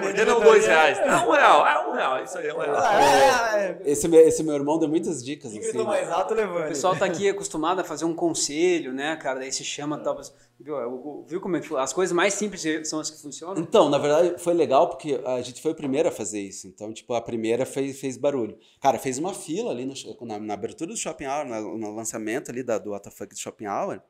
Venderam 0.00 0.40
dois 0.40 0.66
reais. 0.66 0.98
É 0.98 1.16
um 1.16 1.30
real, 1.30 1.66
é 1.66 1.88
um 1.88 1.92
real. 1.92 2.24
Isso 2.24 2.38
aí 2.38 2.46
é 2.48 2.54
um 2.54 2.58
real. 2.58 2.76
Ah, 2.76 3.58
é, 3.58 3.66
é. 3.66 3.78
esse, 3.84 4.08
meu- 4.08 4.20
esse 4.20 4.42
meu 4.42 4.54
irmão 4.54 4.78
deu 4.78 4.88
muitas 4.88 5.24
dicas, 5.24 5.50
assim. 5.52 5.60
gritou 5.60 5.84
mais 5.84 6.10
alto, 6.10 6.34
O 6.34 6.36
levante. 6.36 6.68
pessoal 6.68 6.96
tá 6.96 7.04
aqui 7.04 7.28
acostumado 7.28 7.80
a 7.80 7.84
fazer 7.84 8.04
um 8.04 8.14
conselho, 8.14 8.92
né, 8.92 9.16
cara? 9.16 9.40
Daí 9.40 9.52
se 9.52 9.64
chama 9.64 9.98
tal. 9.98 10.20
Viu, 10.60 10.76
Eu- 10.76 11.24
viu 11.28 11.40
como 11.40 11.56
é 11.56 11.60
que? 11.60 11.74
As 11.76 11.92
coisas 11.92 12.14
mais 12.14 12.34
simples 12.34 12.64
são 12.88 13.00
as 13.00 13.10
que 13.10 13.20
funcionam? 13.20 13.60
Então, 13.60 13.88
na 13.88 13.98
verdade, 13.98 14.34
foi 14.38 14.54
legal 14.54 14.88
porque 14.88 15.20
a 15.24 15.40
gente 15.40 15.60
foi 15.60 15.72
o 15.72 15.74
primeiro 15.74 16.08
a 16.08 16.12
fazer 16.12 16.40
isso. 16.40 16.68
Então, 16.68 16.92
tipo, 16.92 17.14
a 17.14 17.20
primeira 17.20 17.66
fez, 17.66 17.98
fez 17.98 18.16
barulho. 18.16 18.56
Cara, 18.80 18.98
fez 18.98 19.18
uma 19.18 19.34
fila 19.34 19.72
ali 19.72 19.84
no, 19.84 19.94
na, 20.26 20.38
na 20.38 20.54
abertura 20.54 20.90
do 20.90 20.96
Shopping 20.96 21.26
Hour, 21.26 21.44
na- 21.46 21.60
no, 21.60 21.94
lançamento 21.94 22.50
ali 22.50 22.62
da, 22.62 22.78
do 22.78 22.92
WTF 22.94 23.26
do 23.26 23.38
Shopping 23.38 23.66
Hour. 23.66 24.00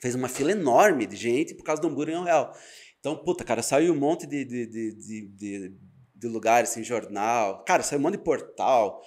Fez 0.00 0.14
uma 0.14 0.28
fila 0.28 0.52
enorme 0.52 1.06
de 1.06 1.16
gente 1.16 1.54
por 1.54 1.64
causa 1.64 1.82
do 1.82 1.88
hambúrguer 1.88 2.18
um 2.18 2.24
real. 2.24 2.52
Então, 2.98 3.16
puta, 3.16 3.44
cara, 3.44 3.62
saiu 3.62 3.92
um 3.92 3.96
monte 3.96 4.26
de, 4.26 4.44
de, 4.44 4.66
de, 4.66 4.94
de, 4.94 5.28
de, 5.28 5.76
de 6.14 6.28
lugares, 6.28 6.70
assim, 6.70 6.82
jornal. 6.82 7.64
Cara, 7.64 7.82
saiu 7.82 7.98
um 7.98 8.02
monte 8.02 8.18
de 8.18 8.24
portal. 8.24 9.00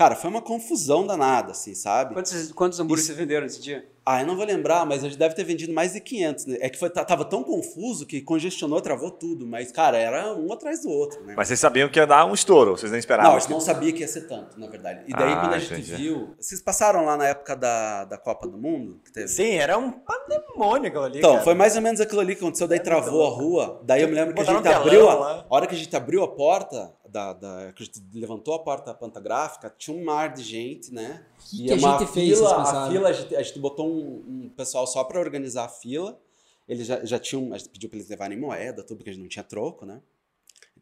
Cara, 0.00 0.16
foi 0.16 0.30
uma 0.30 0.40
confusão 0.40 1.06
danada, 1.06 1.50
assim, 1.50 1.74
sabe? 1.74 2.14
Quantos, 2.14 2.52
quantos 2.52 2.80
hambúrgueres 2.80 3.04
vocês 3.04 3.18
venderam 3.18 3.42
nesse 3.42 3.60
dia? 3.60 3.86
Ah, 4.06 4.22
eu 4.22 4.26
não 4.26 4.34
vou 4.34 4.46
lembrar, 4.46 4.86
mas 4.86 5.04
a 5.04 5.08
gente 5.08 5.18
deve 5.18 5.34
ter 5.34 5.44
vendido 5.44 5.74
mais 5.74 5.92
de 5.92 6.00
500. 6.00 6.46
Né? 6.46 6.56
É 6.62 6.70
que 6.70 6.78
foi, 6.78 6.88
tava 6.88 7.22
tão 7.22 7.44
confuso 7.44 8.06
que 8.06 8.22
congestionou, 8.22 8.80
travou 8.80 9.10
tudo. 9.10 9.46
Mas, 9.46 9.70
cara, 9.70 9.98
era 9.98 10.34
um 10.34 10.50
atrás 10.54 10.80
do 10.84 10.88
outro, 10.88 11.22
né? 11.22 11.34
Mas 11.36 11.48
vocês 11.48 11.60
sabiam 11.60 11.86
que 11.86 11.98
ia 11.98 12.06
dar 12.06 12.24
um 12.24 12.32
estouro, 12.32 12.78
vocês 12.78 12.90
nem 12.90 12.98
esperavam. 12.98 13.30
não, 13.32 13.36
a 13.36 13.40
gente 13.40 13.50
não 13.50 13.60
sabia 13.60 13.92
que 13.92 14.00
ia 14.00 14.08
ser 14.08 14.22
tanto, 14.22 14.58
na 14.58 14.68
verdade. 14.68 15.04
E 15.06 15.12
daí, 15.12 15.32
Ah, 15.34 15.40
quando 15.42 15.52
a 15.52 15.58
gente 15.58 15.72
entendi. 15.74 15.94
viu... 15.96 16.34
Vocês 16.40 16.62
passaram 16.62 17.04
lá 17.04 17.18
na 17.18 17.26
época 17.28 17.54
da, 17.54 18.06
da 18.06 18.16
Copa 18.16 18.48
do 18.48 18.56
Mundo? 18.56 19.02
Que 19.04 19.12
teve? 19.12 19.28
Sim, 19.28 19.52
era 19.56 19.76
um 19.76 19.92
pandemônio 19.92 20.88
aquilo 20.88 21.04
ali, 21.04 21.18
Então, 21.18 21.32
cara. 21.32 21.44
foi 21.44 21.52
mais 21.52 21.76
ou 21.76 21.82
menos 21.82 22.00
aquilo 22.00 22.22
ali 22.22 22.34
que 22.34 22.40
aconteceu, 22.42 22.66
daí 22.66 22.80
travou 22.80 23.26
a 23.26 23.28
rua. 23.28 23.82
Daí 23.84 24.00
eu 24.00 24.08
me 24.08 24.14
lembro 24.14 24.32
que 24.34 24.40
a 24.40 24.44
Botaram 24.44 24.64
gente 24.64 24.74
um 24.74 24.80
abriu, 24.80 25.10
a, 25.10 25.40
a 25.42 25.44
hora 25.50 25.66
que 25.66 25.74
a 25.74 25.78
gente 25.78 25.94
abriu 25.94 26.22
a 26.24 26.28
porta, 26.28 26.90
da, 27.10 27.32
da, 27.32 27.72
que 27.72 27.82
a 27.82 27.86
gente 27.86 28.00
levantou 28.14 28.54
a 28.54 28.58
porta 28.58 28.86
da 28.86 28.94
planta 28.94 29.20
gráfica, 29.20 29.74
tinha 29.76 29.96
um 29.96 30.04
mar 30.04 30.32
de 30.32 30.42
gente, 30.42 30.92
né? 30.92 31.26
Que 31.38 31.62
e 31.62 31.66
que 31.66 31.72
a 31.72 31.76
uma 31.76 31.98
gente 31.98 32.12
fez, 32.12 32.38
vocês 32.38 32.38
fila, 32.38 32.54
a 32.54 32.64
pensaram? 32.64 32.92
fila, 32.92 33.08
a 33.08 33.12
gente, 33.12 33.36
a 33.36 33.42
gente 33.42 33.58
botou 33.58 33.88
um, 33.88 34.24
um 34.26 34.48
pessoal 34.50 34.86
só 34.86 35.04
para 35.04 35.18
organizar 35.20 35.64
a 35.64 35.68
fila. 35.68 36.20
Eles 36.68 36.86
já, 36.86 37.04
já 37.04 37.18
tinham, 37.18 37.52
a 37.52 37.58
gente 37.58 37.70
pediu 37.70 37.88
para 37.88 37.98
eles 37.98 38.08
levarem 38.08 38.38
moeda, 38.38 38.82
tudo, 38.82 38.98
porque 38.98 39.10
a 39.10 39.12
gente 39.12 39.22
não 39.22 39.28
tinha 39.28 39.42
troco, 39.42 39.84
né? 39.84 40.00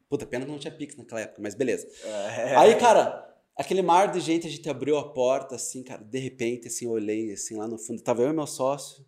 Puta, 0.08 0.26
pena 0.26 0.44
que 0.44 0.50
não 0.50 0.58
tinha 0.58 0.72
Pix 0.72 0.96
naquela 0.96 1.20
época, 1.20 1.40
mas 1.42 1.54
beleza. 1.54 1.86
É. 2.04 2.56
Aí, 2.56 2.74
cara, 2.76 3.36
aquele 3.56 3.82
mar 3.82 4.10
de 4.10 4.20
gente, 4.20 4.46
a 4.46 4.50
gente 4.50 4.68
abriu 4.68 4.96
a 4.96 5.12
porta, 5.12 5.54
assim, 5.54 5.82
cara, 5.82 6.02
de 6.02 6.18
repente, 6.18 6.68
assim, 6.68 6.86
eu 6.86 6.92
olhei, 6.92 7.32
assim, 7.32 7.56
lá 7.56 7.66
no 7.66 7.78
fundo, 7.78 8.02
tava 8.02 8.22
eu 8.22 8.30
e 8.30 8.32
meu 8.32 8.46
sócio. 8.46 9.04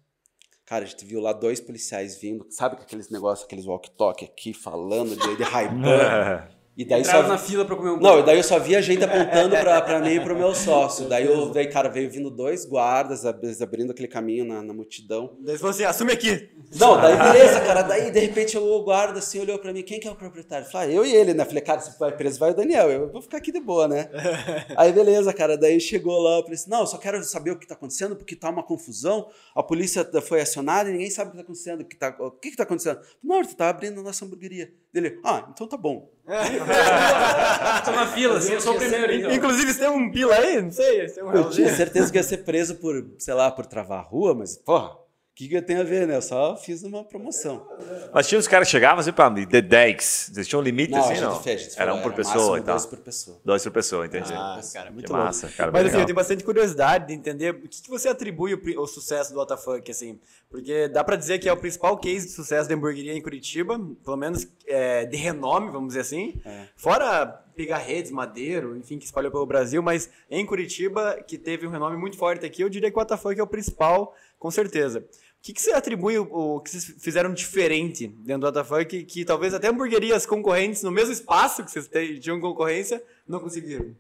Cara, 0.67 0.85
a 0.85 0.87
gente 0.87 1.05
viu 1.05 1.21
lá 1.21 1.33
dois 1.33 1.61
policiais 1.61 2.17
vindo, 2.21 2.47
sabe 2.51 2.77
aqueles 2.77 3.09
negócios, 3.11 3.45
aqueles 3.45 3.67
walkie-talkie 3.67 4.25
aqui, 4.25 4.53
falando 4.53 5.17
de, 5.17 5.37
de. 5.37 5.43
E 6.77 6.85
daí 6.85 7.01
Entraram 7.01 7.23
só... 7.23 7.29
na 7.29 7.39
fila 7.39 7.65
pra 7.65 7.77
comer 7.77 7.91
um 7.91 7.97
Não, 7.99 8.21
e 8.21 8.23
daí 8.23 8.39
eu 8.39 8.43
só 8.43 8.59
via 8.59 8.81
gente 8.81 9.05
apontando 9.05 9.55
pra, 9.57 9.83
pra 9.83 10.01
mim 10.01 10.15
e 10.15 10.21
pro 10.21 10.35
meu 10.37 10.55
sócio. 10.55 11.09
Daí, 11.09 11.27
eu, 11.27 11.51
daí, 11.51 11.67
cara, 11.69 11.89
veio 11.91 12.09
vindo 12.11 12.31
dois 12.31 12.65
guardas, 12.65 13.27
ab- 13.27 13.45
abrindo 13.61 13.91
aquele 13.91 14.09
caminho 14.09 14.45
na, 14.47 14.63
na 14.63 14.73
multidão. 14.73 15.37
Daí 15.41 15.55
você 15.57 15.59
falou 15.59 15.71
assim, 15.73 15.85
assume 15.85 16.13
aqui. 16.13 16.49
Não, 16.79 16.99
daí 16.99 17.17
beleza, 17.19 17.61
cara. 17.61 17.83
Daí, 17.83 18.11
de 18.11 18.21
repente, 18.21 18.57
o 18.57 18.83
guarda 18.83 19.19
assim 19.19 19.41
olhou 19.41 19.59
pra 19.59 19.73
mim, 19.73 19.83
quem 19.83 20.01
que 20.01 20.09
é 20.09 20.11
o 20.11 20.15
proprietário? 20.15 20.65
Eu 20.67 20.71
falei, 20.71 20.89
ah, 20.89 20.93
eu 20.93 21.05
e 21.05 21.13
ele, 21.15 21.35
né? 21.35 21.45
Falei, 21.45 21.61
cara, 21.61 21.81
se 21.81 21.99
vai 21.99 22.17
preso, 22.17 22.39
vai 22.39 22.53
o 22.53 22.55
Daniel. 22.55 22.89
Eu 22.91 23.11
vou 23.13 23.21
ficar 23.21 23.39
aqui 23.39 23.53
de 23.53 23.61
boa, 23.61 23.87
né? 23.87 24.09
Aí, 24.77 24.93
beleza, 24.93 25.33
cara. 25.35 25.59
Daí 25.59 25.79
chegou 25.81 26.19
lá, 26.23 26.37
eu 26.39 26.43
falei 26.43 26.55
assim, 26.55 26.71
não, 26.71 26.81
eu 26.81 26.87
só 26.87 26.97
quero 26.97 27.23
saber 27.25 27.51
o 27.51 27.59
que 27.59 27.67
tá 27.67 27.75
acontecendo, 27.75 28.17
porque 28.17 28.35
tá 28.37 28.49
uma 28.49 28.63
confusão. 28.63 29.29
A 29.55 29.63
polícia 29.63 30.09
foi 30.23 30.41
acionada 30.41 30.89
e 30.89 30.93
ninguém 30.93 31.11
sabe 31.11 31.29
o 31.29 31.33
que 31.33 31.37
tá 31.39 31.43
acontecendo. 31.43 31.81
O 31.81 31.85
que, 31.85 31.97
tá, 31.97 32.17
o 32.21 32.31
que 32.31 32.51
que 32.53 32.57
tá 32.57 32.63
acontecendo? 32.63 33.01
Não, 33.23 33.43
você 33.45 33.55
tá 33.55 33.69
abrindo 33.69 34.01
a 34.01 34.03
nossa 34.05 34.25
hamburgueria. 34.25 34.73
Dele, 34.93 35.21
ah, 35.25 35.47
então 35.53 35.69
tá 35.69 35.77
bom. 35.77 36.11
Tô 37.85 37.91
na 37.93 38.07
fila, 38.09 38.39
assim, 38.39 38.55
eu 38.55 38.61
sou 38.61 38.75
o 38.75 38.77
primeiro, 38.77 39.13
então. 39.13 39.31
Inclusive, 39.33 39.73
você 39.73 39.81
tem 39.81 39.89
um 39.89 40.11
pila 40.11 40.35
aí? 40.35 40.61
Não 40.61 40.71
sei, 40.71 41.09
você 41.09 41.15
tem 41.17 41.25
um 41.25 41.27
Eu 41.29 41.33
realzinho. 41.33 41.67
tinha 41.67 41.77
certeza 41.77 42.11
que 42.11 42.19
ia 42.19 42.23
ser 42.25 42.39
preso 42.39 42.75
por, 42.77 43.15
sei 43.19 43.35
lá, 43.35 43.51
por 43.53 43.67
travar 43.67 44.01
a 44.01 44.03
rua, 44.03 44.35
mas, 44.35 44.57
porra, 44.57 44.97
que, 45.41 45.49
que 45.49 45.57
eu 45.57 45.63
tenho 45.63 45.81
a 45.81 45.85
ver, 45.85 46.07
né? 46.07 46.17
Eu 46.17 46.23
só 46.23 46.55
fiz 46.55 46.83
uma 46.83 47.03
promoção. 47.03 47.67
Mas 48.13 48.29
tinha 48.29 48.39
os 48.39 48.47
caras 48.47 48.69
que 48.69 48.73
chegavam 48.73 49.01
assim, 49.01 49.11
pá, 49.13 49.31
de 49.31 49.63
10. 49.63 50.31
Vocês 50.35 50.47
tinham 50.47 50.61
um 50.61 50.63
limite 50.63 50.91
Não, 50.91 51.01
assim, 51.01 51.19
não? 51.19 51.43
fez, 51.43 51.63
gente 51.63 51.81
Era 51.81 51.95
um 51.95 52.03
por 52.03 52.15
máximo 52.15 52.35
pessoa 52.35 52.59
e 52.59 52.63
tal. 52.63 52.75
Dois 52.75 52.87
por 52.87 52.99
pessoa. 52.99 53.41
Dois 53.43 53.63
por 53.63 53.73
pessoa, 53.73 54.07
entendi. 54.07 54.33
Ah, 54.35 54.61
cara, 54.73 54.91
muito 54.91 55.07
que 55.07 55.13
louco. 55.13 55.27
massa, 55.27 55.49
cara. 55.49 55.73
Mas 55.73 55.81
assim, 55.81 55.89
eu 55.89 55.93
legal. 55.93 56.07
tenho 56.07 56.17
bastante 56.17 56.45
curiosidade 56.45 57.07
de 57.07 57.15
entender 57.15 57.55
o 57.55 57.61
que, 57.69 57.83
que 57.83 57.89
você 57.89 58.09
atribui 58.11 58.53
o, 58.53 58.83
o 58.83 58.87
sucesso 58.87 59.33
do 59.33 59.41
WTF, 59.41 59.91
assim. 59.91 60.21
Porque 60.51 60.89
dá 60.89 61.03
pra 61.03 61.17
dizer 61.17 61.39
que 61.39 61.49
é 61.49 61.53
o 61.53 61.57
principal 61.57 61.97
case 61.97 62.27
de 62.27 62.33
sucesso 62.33 62.69
da 62.69 62.75
hamburgueria 62.75 63.15
em 63.15 63.23
Curitiba, 63.23 63.81
pelo 64.05 64.17
menos 64.17 64.47
é, 64.67 65.07
de 65.07 65.17
renome, 65.17 65.71
vamos 65.71 65.89
dizer 65.89 66.01
assim. 66.01 66.41
É. 66.45 66.67
Fora 66.77 67.45
pegar 67.55 67.79
redes, 67.79 68.11
madeiro, 68.11 68.77
enfim, 68.77 68.99
que 68.99 69.05
espalhou 69.05 69.31
pelo 69.31 69.45
Brasil, 69.47 69.83
mas 69.83 70.11
em 70.31 70.45
Curitiba, 70.47 71.23
que 71.27 71.37
teve 71.37 71.67
um 71.67 71.71
renome 71.71 71.97
muito 71.97 72.17
forte 72.17 72.45
aqui, 72.45 72.63
eu 72.63 72.69
diria 72.69 72.91
que 72.91 72.99
o 72.99 73.03
WTF 73.03 73.39
é 73.39 73.43
o 73.43 73.47
principal, 73.47 74.15
com 74.39 74.51
certeza. 74.51 75.05
O 75.41 75.43
que, 75.43 75.55
que 75.55 75.63
você 75.63 75.73
atribui 75.73 76.19
o, 76.19 76.25
o 76.25 76.61
que 76.61 76.69
vocês 76.71 76.85
fizeram 77.03 77.33
diferente 77.33 78.07
dentro 78.07 78.51
do 78.53 78.61
WTF 78.61 78.85
que, 78.85 79.05
que 79.05 79.25
talvez 79.25 79.55
até 79.55 79.69
hamburguerias 79.69 80.27
concorrentes 80.27 80.83
no 80.83 80.91
mesmo 80.91 81.13
espaço 81.13 81.65
que 81.65 81.71
vocês 81.71 81.89
tinham 82.21 82.39
concorrência 82.41 83.03
não 83.27 83.41
conseguiram? 83.41 83.97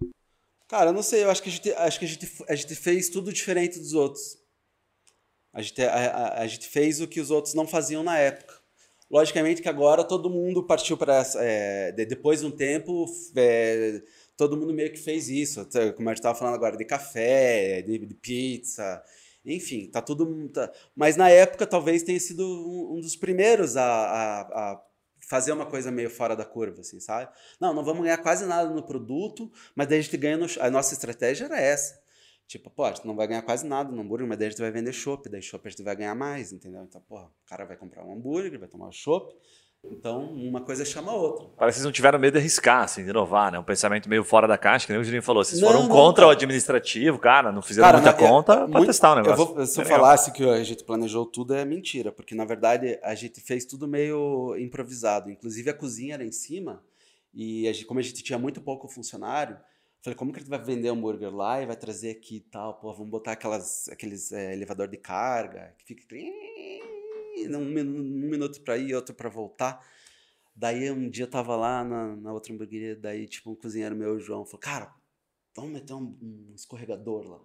Cara, 0.68 0.90
eu 0.90 0.92
não 0.92 1.02
sei, 1.02 1.24
eu 1.24 1.30
acho 1.30 1.42
que 1.42 1.48
a 1.48 1.52
gente, 1.52 1.72
acho 1.72 1.98
que 1.98 2.04
a 2.04 2.08
gente, 2.08 2.32
a 2.46 2.54
gente 2.54 2.74
fez 2.74 3.08
tudo 3.08 3.32
diferente 3.32 3.78
dos 3.78 3.94
outros. 3.94 4.38
A 5.52 5.62
gente, 5.62 5.82
a, 5.82 5.92
a, 5.92 6.42
a 6.42 6.46
gente 6.46 6.68
fez 6.68 7.00
o 7.00 7.08
que 7.08 7.20
os 7.20 7.30
outros 7.30 7.54
não 7.54 7.66
faziam 7.66 8.02
na 8.04 8.18
época. 8.18 8.60
Logicamente 9.10 9.62
que 9.62 9.68
agora 9.68 10.04
todo 10.04 10.30
mundo 10.30 10.62
partiu 10.62 10.96
para 10.96 11.16
essa. 11.16 11.42
é, 11.42 11.90
de- 11.90 12.04
depois 12.06 12.40
de 12.40 12.46
um 12.46 12.50
tempo, 12.52 13.06
é, 13.34 14.00
todo 14.36 14.56
mundo 14.56 14.72
meio 14.72 14.92
que 14.92 15.00
fez 15.00 15.28
isso. 15.28 15.66
Como 15.96 16.08
a 16.08 16.12
gente 16.12 16.18
estava 16.20 16.38
falando 16.38 16.54
agora, 16.54 16.76
de 16.76 16.84
café, 16.84 17.82
de, 17.82 17.98
de 17.98 18.14
pizza, 18.14 19.02
enfim, 19.44 19.90
tá 19.90 20.02
tudo. 20.02 20.48
tá- 20.50 20.70
Mas 20.94 21.16
na 21.16 21.28
época 21.30 21.66
talvez 21.66 22.02
tenha 22.02 22.20
sido 22.20 22.42
um, 22.44 22.96
um 22.98 23.00
dos 23.00 23.16
primeiros 23.16 23.76
a, 23.76 23.84
a, 23.84 24.72
a 24.72 24.82
fazer 25.28 25.52
uma 25.52 25.66
coisa 25.66 25.90
meio 25.90 26.10
fora 26.10 26.34
da 26.36 26.44
curva, 26.44 26.80
assim, 26.80 27.00
sabe? 27.00 27.30
Não, 27.60 27.72
não 27.74 27.84
vamos 27.84 28.02
ganhar 28.02 28.18
quase 28.18 28.46
nada 28.46 28.68
no 28.70 28.82
produto, 28.82 29.50
mas 29.74 29.86
daí 29.88 29.98
a 29.98 30.02
gente 30.02 30.16
ganha 30.16 30.36
no. 30.36 30.46
A 30.60 30.70
nossa 30.70 30.94
estratégia 30.94 31.44
era 31.46 31.58
essa. 31.60 32.00
Tipo, 32.46 32.68
pô, 32.68 32.84
a 32.84 32.92
gente 32.92 33.06
não 33.06 33.14
vai 33.14 33.28
ganhar 33.28 33.42
quase 33.42 33.64
nada 33.64 33.92
no 33.92 34.02
hambúrguer, 34.02 34.26
mas 34.26 34.36
daí 34.38 34.48
a 34.48 34.50
gente 34.50 34.60
vai 34.60 34.72
vender 34.72 34.92
chopp, 34.92 35.28
daí 35.28 35.40
chopp 35.40 35.66
a 35.68 35.70
gente 35.70 35.82
vai 35.84 35.94
ganhar 35.94 36.14
mais, 36.16 36.52
entendeu? 36.52 36.82
Então, 36.82 37.00
porra, 37.02 37.26
o 37.26 37.48
cara 37.48 37.64
vai 37.64 37.76
comprar 37.76 38.04
um 38.04 38.12
hambúrguer, 38.12 38.58
vai 38.58 38.68
tomar 38.68 38.88
um. 38.88 38.92
Então, 39.84 40.24
uma 40.34 40.60
coisa 40.60 40.84
chama 40.84 41.10
a 41.10 41.14
outra. 41.14 41.46
Parece 41.56 41.76
que 41.76 41.80
vocês 41.80 41.84
não 41.86 41.92
tiveram 41.92 42.18
medo 42.18 42.34
de 42.34 42.38
arriscar, 42.38 42.84
assim, 42.84 43.02
de 43.02 43.10
inovar, 43.10 43.50
né? 43.50 43.58
Um 43.58 43.62
pensamento 43.64 44.08
meio 44.10 44.22
fora 44.22 44.46
da 44.46 44.58
caixa, 44.58 44.86
que 44.86 44.92
nem 44.92 45.00
o 45.00 45.04
Juninho 45.04 45.22
falou. 45.22 45.42
Vocês 45.42 45.60
Não, 45.60 45.68
foram 45.68 45.82
não, 45.84 45.88
contra 45.88 46.26
o 46.26 46.30
administrativo, 46.30 47.18
cara, 47.18 47.50
não 47.50 47.62
fizeram 47.62 47.88
Cara, 47.88 47.98
muita 48.02 48.12
na- 48.12 48.16
é- 48.26 48.28
conta 48.30 48.56
pra 48.56 48.68
muito- 48.68 48.86
testar 48.86 49.12
o 49.12 49.16
negócio. 49.16 49.42
Eu 49.42 49.54
vou- 49.54 49.66
se 49.66 49.78
eu 49.78 49.82
É 49.82 49.84
legal. 49.84 50.00
falasse 50.00 50.32
que 50.32 50.44
a 50.48 50.62
gente 50.62 50.84
planejou 50.84 51.24
tudo, 51.24 51.54
é 51.54 51.64
mentira, 51.64 52.12
porque 52.12 52.34
na 52.34 52.44
verdade 52.44 52.98
a 53.02 53.14
gente 53.14 53.40
fez 53.40 53.64
tudo 53.64 53.88
meio 53.88 54.54
improvisado. 54.58 55.30
Inclusive 55.30 55.70
a 55.70 55.74
cozinha 55.74 56.14
era 56.14 56.24
em 56.24 56.32
cima, 56.32 56.82
e 57.32 57.66
a 57.66 57.72
gente- 57.72 57.86
como 57.86 58.00
a 58.00 58.02
gente 58.02 58.22
tinha 58.22 58.38
muito 58.38 58.60
pouco 58.60 58.86
funcionário, 58.86 59.54
eu 59.56 60.04
falei, 60.04 60.16
como 60.16 60.30
que 60.30 60.38
a 60.38 60.42
gente 60.42 60.50
vai 60.50 60.58
vender 60.62 60.88
hambúrguer 60.88 61.34
lá 61.34 61.62
e 61.62 61.66
vai 61.66 61.76
trazer 61.76 62.10
aqui 62.10 62.36
e 62.36 62.40
tal? 62.40 62.74
Pô, 62.74 62.92
vamos 62.92 63.10
botar 63.10 63.32
aquelas, 63.32 63.88
aqueles 63.88 64.30
é, 64.30 64.52
elevador 64.52 64.88
de 64.88 64.98
carga, 64.98 65.74
que 65.78 65.86
fica 65.86 66.02
um, 67.48 67.60
um 67.60 68.28
minuto 68.28 68.60
pra 68.62 68.76
ir, 68.76 68.94
outro 68.94 69.14
pra 69.14 69.28
voltar. 69.28 69.80
Daí 70.54 70.90
um 70.90 71.08
dia 71.08 71.24
eu 71.24 71.30
tava 71.30 71.56
lá 71.56 71.82
na, 71.84 72.16
na 72.16 72.32
outra 72.32 72.52
hamburgueria, 72.52 72.96
daí 72.96 73.26
tipo 73.26 73.50
um 73.50 73.54
cozinheiro 73.54 73.96
meu, 73.96 74.14
o 74.14 74.20
João, 74.20 74.44
falou, 74.44 74.60
cara, 74.60 74.94
vamos 75.54 75.72
meter 75.72 75.94
um, 75.94 76.16
um 76.20 76.52
escorregador 76.54 77.28
lá. 77.28 77.40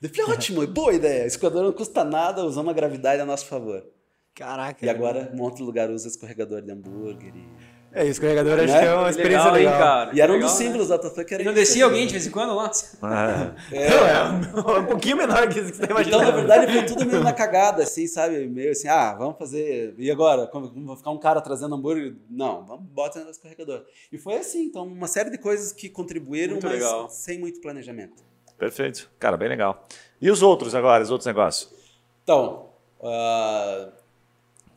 Eu 0.00 0.08
falei, 0.08 0.24
ótimo, 0.32 0.66
boa 0.66 0.94
ideia. 0.94 1.26
Escorregador 1.26 1.64
não 1.64 1.72
custa 1.72 2.04
nada, 2.04 2.44
usamos 2.44 2.70
a 2.70 2.74
gravidade 2.74 3.20
a 3.20 3.26
nosso 3.26 3.46
favor. 3.46 3.86
Caraca. 4.34 4.84
E 4.84 4.88
agora, 4.88 5.30
um 5.34 5.42
outro 5.42 5.64
lugar 5.64 5.90
usa 5.90 6.08
escorregador 6.08 6.62
de 6.62 6.72
hambúrguer. 6.72 7.34
E, 7.36 7.48
É, 7.94 8.02
isso, 8.02 8.12
escorregador 8.12 8.54
acho 8.58 8.72
Né? 8.72 8.80
que 8.80 8.86
é 8.86 8.94
uma 8.94 9.10
experiência 9.10 9.50
legal, 9.50 9.56
hein, 9.58 9.64
legal. 9.66 9.80
cara? 9.80 10.10
e 10.14 10.20
era 10.20 10.32
um 10.32 10.38
dos 10.40 10.50
né? 10.52 10.56
símbolos 10.56 10.88
da 10.88 10.98
que 10.98 11.34
era 11.34 11.42
E 11.42 11.44
não 11.46 11.52
isso, 11.52 11.60
descia 11.60 11.74
assim. 11.74 11.82
alguém 11.82 12.06
de 12.06 12.12
vez 12.12 12.26
em 12.26 12.30
quando 12.30 12.54
lá? 12.54 12.70
É. 13.70 13.82
Não, 14.56 14.76
é 14.76 14.78
um 14.80 14.86
pouquinho 14.86 15.16
menor 15.18 15.46
que 15.48 15.58
isso 15.60 15.70
que 15.72 15.76
você 15.76 15.86
tá 15.86 15.92
Então, 15.92 15.96
imaginando. 15.96 16.24
na 16.24 16.30
verdade, 16.30 16.72
foi 16.72 16.82
tudo 16.86 17.04
meio 17.04 17.22
na 17.22 17.32
cagada, 17.32 17.82
assim, 17.82 18.06
sabe? 18.06 18.46
Meio 18.48 18.70
assim, 18.72 18.88
ah, 18.88 19.14
vamos 19.14 19.36
fazer. 19.38 19.94
E 19.98 20.10
agora? 20.10 20.46
Como, 20.46 20.70
como 20.70 20.86
vai 20.86 20.96
ficar 20.96 21.10
um 21.10 21.18
cara 21.18 21.40
trazendo 21.42 21.74
hambúrguer? 21.74 22.14
Não, 22.30 22.64
vamos 22.64 22.84
bota 22.86 23.22
no 23.22 23.30
escorregador. 23.30 23.84
E 24.10 24.16
foi 24.18 24.36
assim, 24.36 24.64
então, 24.64 24.84
uma 24.86 25.06
série 25.06 25.28
de 25.30 25.36
coisas 25.38 25.72
que 25.72 25.88
contribuíram, 25.88 26.52
Muito 26.54 26.64
mas 26.66 26.74
legal. 26.74 27.08
sem 27.10 27.38
muito 27.38 27.60
planejamento. 27.60 28.22
Perfeito. 28.58 29.10
Cara, 29.18 29.36
bem 29.36 29.48
legal. 29.48 29.86
E 30.20 30.30
os 30.30 30.42
outros 30.42 30.74
agora, 30.74 31.02
os 31.02 31.10
outros 31.10 31.26
negócios? 31.26 31.68
Então, 32.22 32.70
ah, 33.02 33.88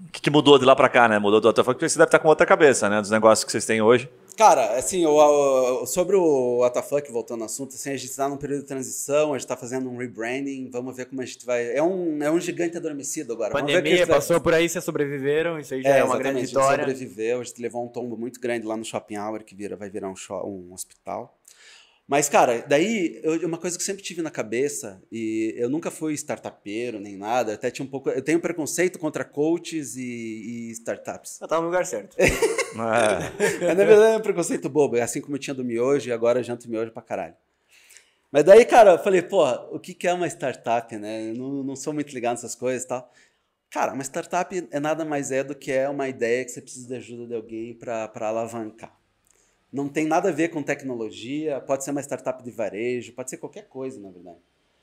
O 0.07 0.11
que, 0.11 0.21
que 0.21 0.29
mudou 0.29 0.57
de 0.57 0.65
lá 0.65 0.75
pra 0.75 0.89
cá, 0.89 1.07
né? 1.07 1.19
Mudou 1.19 1.39
do 1.41 1.49
WTF, 1.49 1.63
porque 1.65 1.87
você 1.89 1.97
deve 1.97 2.07
estar 2.07 2.19
com 2.19 2.27
outra 2.27 2.45
cabeça, 2.45 2.89
né? 2.89 2.99
Dos 3.01 3.09
negócios 3.11 3.43
que 3.45 3.51
vocês 3.51 3.65
têm 3.65 3.81
hoje. 3.81 4.09
Cara, 4.37 4.77
assim, 4.77 5.05
o, 5.05 5.11
o- 5.13 5.85
sobre 5.85 6.15
o 6.17 6.59
WTF, 6.65 7.09
voltando 7.11 7.41
ao 7.41 7.45
assunto, 7.45 7.73
assim, 7.75 7.91
a 7.91 7.95
gente 7.97 8.09
está 8.09 8.27
num 8.27 8.35
período 8.35 8.61
de 8.61 8.67
transição, 8.67 9.29
a 9.33 9.37
gente 9.37 9.45
está 9.45 9.55
fazendo 9.55 9.89
um 9.89 9.95
rebranding, 9.97 10.69
vamos 10.69 10.95
ver 10.95 11.05
como 11.05 11.21
a 11.21 11.25
gente 11.25 11.45
vai. 11.45 11.73
É 11.73 11.81
um, 11.81 12.21
é 12.21 12.29
um 12.29 12.39
gigante 12.39 12.75
adormecido 12.75 13.31
agora. 13.33 13.53
Vamos 13.53 13.71
ver 13.71 13.71
o 13.71 13.75
que 13.75 13.77
a 13.77 13.81
Pandemia 13.83 13.97
gente 13.99 14.07
vai- 14.07 14.17
passou 14.17 14.41
por 14.41 14.53
aí, 14.53 14.67
vocês 14.67 14.83
sobreviveram, 14.83 15.57
isso 15.59 15.73
aí 15.73 15.81
já 15.81 15.89
é, 15.89 16.03
uma 16.03 16.17
grande 16.17 16.41
exatamente, 16.41 16.43
a 16.43 16.45
gente 16.47 16.49
vitória. 16.49 16.83
sobreviveu, 16.93 17.39
a 17.39 17.43
gente 17.43 17.61
levou 17.61 17.85
um 17.85 17.87
tombo 17.87 18.17
muito 18.17 18.39
grande 18.41 18.65
lá 18.65 18.75
no 18.75 18.83
Shopping 18.83 19.17
Hour, 19.17 19.43
que 19.43 19.55
vira, 19.55 19.75
vai 19.77 19.89
virar 19.89 20.09
um, 20.09 20.15
sho- 20.15 20.43
um 20.45 20.73
hospital. 20.73 21.34
Mas, 22.07 22.29
cara, 22.29 22.63
daí, 22.67 23.19
eu- 23.23 23.47
uma 23.47 23.57
coisa 23.57 23.75
que 23.75 23.81
eu 23.81 23.85
sempre 23.85 24.03
tive 24.03 24.21
na 24.21 24.29
cabeça, 24.29 25.01
e 25.11 25.55
eu 25.57 25.67
nunca 25.69 25.89
fui 25.89 26.13
startupeiro 26.13 26.99
nem 26.99 27.17
nada, 27.17 27.53
até 27.55 27.71
tinha 27.71 27.83
um 27.85 27.89
pouco. 27.89 28.09
Eu 28.11 28.21
tenho 28.21 28.39
preconceito 28.39 28.99
contra 28.99 29.25
coaches 29.25 29.95
e, 29.95 30.01
e 30.03 30.71
startups. 30.71 31.41
Eu 31.41 31.47
tava 31.47 31.61
no 31.61 31.67
lugar 31.67 31.85
certo. 31.85 32.15
É. 32.75 33.65
Mas, 33.67 33.77
na 33.77 33.85
verdade, 33.85 34.15
é 34.15 34.17
um 34.17 34.21
preconceito 34.21 34.67
bobo, 34.67 34.97
é 34.97 35.01
assim 35.01 35.21
como 35.21 35.35
eu 35.35 35.39
tinha 35.39 35.53
do 35.53 35.63
miojo 35.63 36.09
e 36.09 36.11
agora 36.11 36.39
eu 36.39 36.43
janto 36.43 36.69
miojo 36.69 36.91
pra 36.91 37.01
caralho. 37.01 37.33
Mas 38.29 38.43
daí, 38.43 38.65
cara, 38.65 38.91
eu 38.91 38.99
falei, 38.99 39.21
pô, 39.21 39.45
o 39.73 39.79
que, 39.79 39.93
que 39.93 40.05
é 40.05 40.13
uma 40.13 40.27
startup, 40.27 40.93
né? 40.97 41.29
Eu 41.29 41.35
não, 41.35 41.63
não 41.63 41.75
sou 41.77 41.93
muito 41.93 42.13
ligado 42.13 42.33
nessas 42.33 42.53
coisas 42.53 42.83
e 42.83 42.87
tal. 42.89 43.09
Cara, 43.69 43.93
uma 43.93 44.03
startup 44.03 44.67
é 44.69 44.79
nada 44.79 45.05
mais 45.05 45.31
é 45.31 45.41
do 45.41 45.55
que 45.55 45.71
é 45.71 45.87
uma 45.87 46.09
ideia 46.09 46.43
que 46.43 46.51
você 46.51 46.61
precisa 46.61 46.87
de 46.87 46.95
ajuda 46.95 47.27
de 47.27 47.35
alguém 47.35 47.73
para 47.73 48.11
alavancar. 48.27 48.93
Não 49.75 49.89
tem 49.89 50.07
nada 50.07 50.29
a 50.29 50.31
ver 50.31 50.47
com 50.49 50.63
tecnologia, 50.63 51.59
pode 51.59 51.83
ser 51.83 51.91
uma 51.91 52.01
startup 52.01 52.41
de 52.41 52.49
varejo, 52.49 53.11
pode 53.11 53.29
ser 53.29 53.37
qualquer 53.37 53.67
coisa, 53.67 53.99
na 53.99 54.09
verdade. 54.09 54.39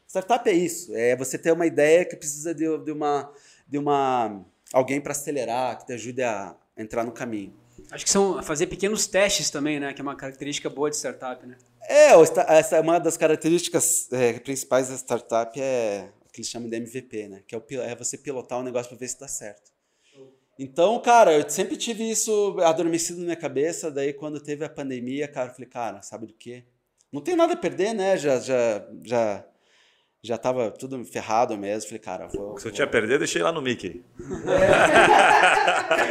Startup 0.07 0.47
é 0.47 0.53
isso, 0.53 0.95
é 0.95 1.17
você 1.17 1.39
ter 1.39 1.51
uma 1.51 1.65
ideia 1.67 2.05
que 2.05 2.15
precisa 2.15 2.55
de, 2.55 2.67
de 2.85 2.93
uma 2.93 3.33
de 3.67 3.79
uma 3.79 4.45
alguém 4.71 5.01
para 5.01 5.13
acelerar, 5.13 5.79
que 5.79 5.87
te 5.87 5.95
ajude 5.95 6.23
a 6.23 6.55
entrar 6.77 7.05
no 7.05 7.13
caminho. 7.13 7.55
Acho 7.91 8.05
que 8.05 8.11
são 8.11 8.43
fazer 8.43 8.67
pequenos 8.67 9.07
testes 9.07 9.49
também, 9.49 9.81
né? 9.81 9.95
Que 9.95 10.03
é 10.03 10.05
uma 10.05 10.15
característica 10.15 10.69
boa 10.69 10.91
de 10.91 10.97
startup, 10.97 11.47
né? 11.47 11.57
É, 11.89 12.11
essa 12.49 12.77
é 12.77 12.81
uma 12.81 12.99
das 12.99 13.17
características 13.17 14.13
é, 14.13 14.35
principais 14.35 14.91
da 14.91 14.95
startup 14.97 15.59
é 15.59 16.11
o 16.27 16.29
que 16.31 16.41
eles 16.41 16.51
chamam 16.51 16.69
de 16.69 16.77
MVP, 16.77 17.29
né? 17.29 17.43
Que 17.47 17.55
é, 17.55 17.59
o 17.59 17.65
é 17.81 17.97
você 17.97 18.19
pilotar 18.19 18.59
o 18.59 18.63
negócio 18.63 18.91
para 18.91 18.99
ver 18.99 19.09
se 19.09 19.19
dá 19.19 19.27
certo. 19.27 19.72
Então, 20.59 21.01
cara, 21.01 21.33
eu 21.33 21.49
sempre 21.49 21.77
tive 21.77 22.09
isso 22.09 22.57
adormecido 22.61 23.19
na 23.21 23.25
minha 23.25 23.37
cabeça. 23.37 23.91
Daí, 23.91 24.13
quando 24.13 24.41
teve 24.41 24.65
a 24.65 24.69
pandemia, 24.69 25.27
cara, 25.27 25.49
eu 25.51 25.55
falei, 25.55 25.69
cara, 25.69 26.03
sabe 26.03 26.27
do 26.27 26.35
quê? 26.35 26.65
Não 27.13 27.21
tem 27.21 27.35
nada 27.37 27.55
a 27.55 27.57
perder, 27.57 27.95
né? 27.95 28.17
Já, 28.17 28.39
já, 28.39 28.83
já, 29.05 29.45
já 30.23 30.39
tava 30.39 30.71
tudo 30.71 31.05
ferrado 31.05 31.57
mesmo. 31.59 31.89
Falei, 31.89 31.99
cara, 31.99 32.27
vou. 32.29 32.57
Se 32.59 32.67
eu 32.67 32.71
vou- 32.71 32.73
tinha 32.73 32.87
perdido, 32.87 33.19
deixei 33.19 33.43
lá 33.43 33.51
no 33.51 33.61
Mickey. 33.63 34.05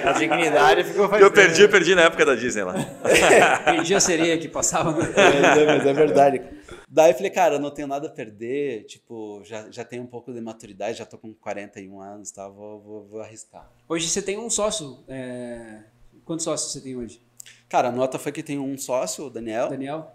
A 0.04 0.14
dignidade 0.14 0.84
ficou 0.84 1.08
faz 1.10 1.22
Eu 1.22 1.32
perdi, 1.32 1.62
eu 1.64 1.70
perdi 1.70 1.96
na 1.96 2.04
época 2.04 2.26
da 2.26 2.36
Disney 2.36 2.64
lá. 2.64 2.74
Perdi 3.66 3.94
a 3.96 4.00
sereia 4.00 4.38
que 4.38 4.48
passava. 4.48 4.92
no- 4.92 5.02
É, 5.02 5.66
mas 5.66 5.86
é 5.86 5.94
verdade. 5.94 6.42
Daí 6.94 7.12
eu 7.12 7.16
falei, 7.16 7.32
cara, 7.32 7.56
eu 7.56 7.60
não 7.60 7.72
tenho 7.72 7.88
nada 7.88 8.08
a 8.08 8.12
perder, 8.12 8.84
tipo, 8.84 9.42
já, 9.46 9.72
já 9.72 9.86
tenho 9.86 10.04
um 10.04 10.08
pouco 10.08 10.34
de 10.34 10.42
maturidade, 10.42 10.98
já 10.98 11.06
tô 11.06 11.18
com 11.18 11.34
41 11.34 12.02
anos, 12.02 12.32
tá? 12.32 12.50
Vou, 12.50 12.82
vou, 12.82 13.08
vou 13.08 13.22
arriscar. 13.22 13.72
Hoje 13.88 14.10
você 14.10 14.22
tem 14.22 14.38
um 14.38 14.50
sócio. 14.50 15.02
é, 15.08 15.84
Quantos 16.26 16.44
sócios 16.44 16.74
você 16.74 16.82
tem 16.82 16.98
hoje? 16.98 17.22
Cara, 17.70 17.94
no 17.94 18.02
Otafunk 18.02 18.44
tem 18.44 18.60
um 18.60 18.78
sócio, 18.78 19.28
o 19.28 19.30
Daniel. 19.30 19.70
Daniel? 19.70 20.12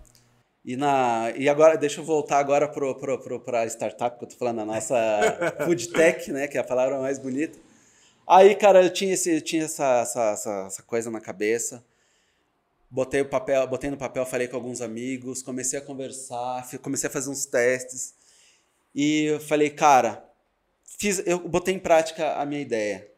E, 0.63 0.77
na, 0.77 1.33
e 1.35 1.49
agora, 1.49 1.79
deixa 1.79 2.03
eu 2.03 2.05
voltar 2.05 2.39
agora 2.41 2.69
pro, 2.69 2.95
pro, 2.95 3.19
pro, 3.21 3.41
pra 3.41 3.65
startup, 3.67 4.19
que 4.19 4.25
eu 4.27 4.29
tô 4.29 4.37
falando, 4.37 4.61
a 4.61 4.65
nossa 4.67 4.97
food 5.65 5.89
tech, 5.89 6.31
né? 6.31 6.47
Que 6.47 6.59
é 6.59 6.61
a 6.61 6.65
palavra 6.65 7.01
mais 7.01 7.19
bonita. 7.19 7.59
Aí, 8.29 8.55
cara, 8.55 8.83
eu 8.85 8.93
tinha, 8.93 9.15
esse, 9.15 9.41
tinha 9.41 9.65
essa, 9.65 10.01
essa, 10.03 10.31
essa, 10.33 10.65
essa 10.67 10.83
coisa 10.83 11.11
na 11.11 11.23
cabeça. 11.23 11.83
Botei, 12.91 13.21
o 13.21 13.29
papel, 13.29 13.67
botei 13.67 13.91
no 13.91 13.97
papel, 13.97 14.25
falei 14.25 14.47
com 14.47 14.57
alguns 14.57 14.81
amigos, 14.81 15.43
comecei 15.43 15.79
a 15.79 15.83
conversar, 15.83 16.69
comecei 16.81 17.09
a 17.09 17.13
fazer 17.13 17.31
uns 17.31 17.45
testes. 17.45 18.15
E 18.95 19.25
eu 19.25 19.41
falei, 19.41 19.71
cara, 19.71 20.25
fiz, 20.85 21.23
eu 21.27 21.39
botei 21.49 21.75
em 21.75 21.79
prática 21.79 22.35
a 22.35 22.47
minha 22.47 22.61
ideia. 22.61 23.11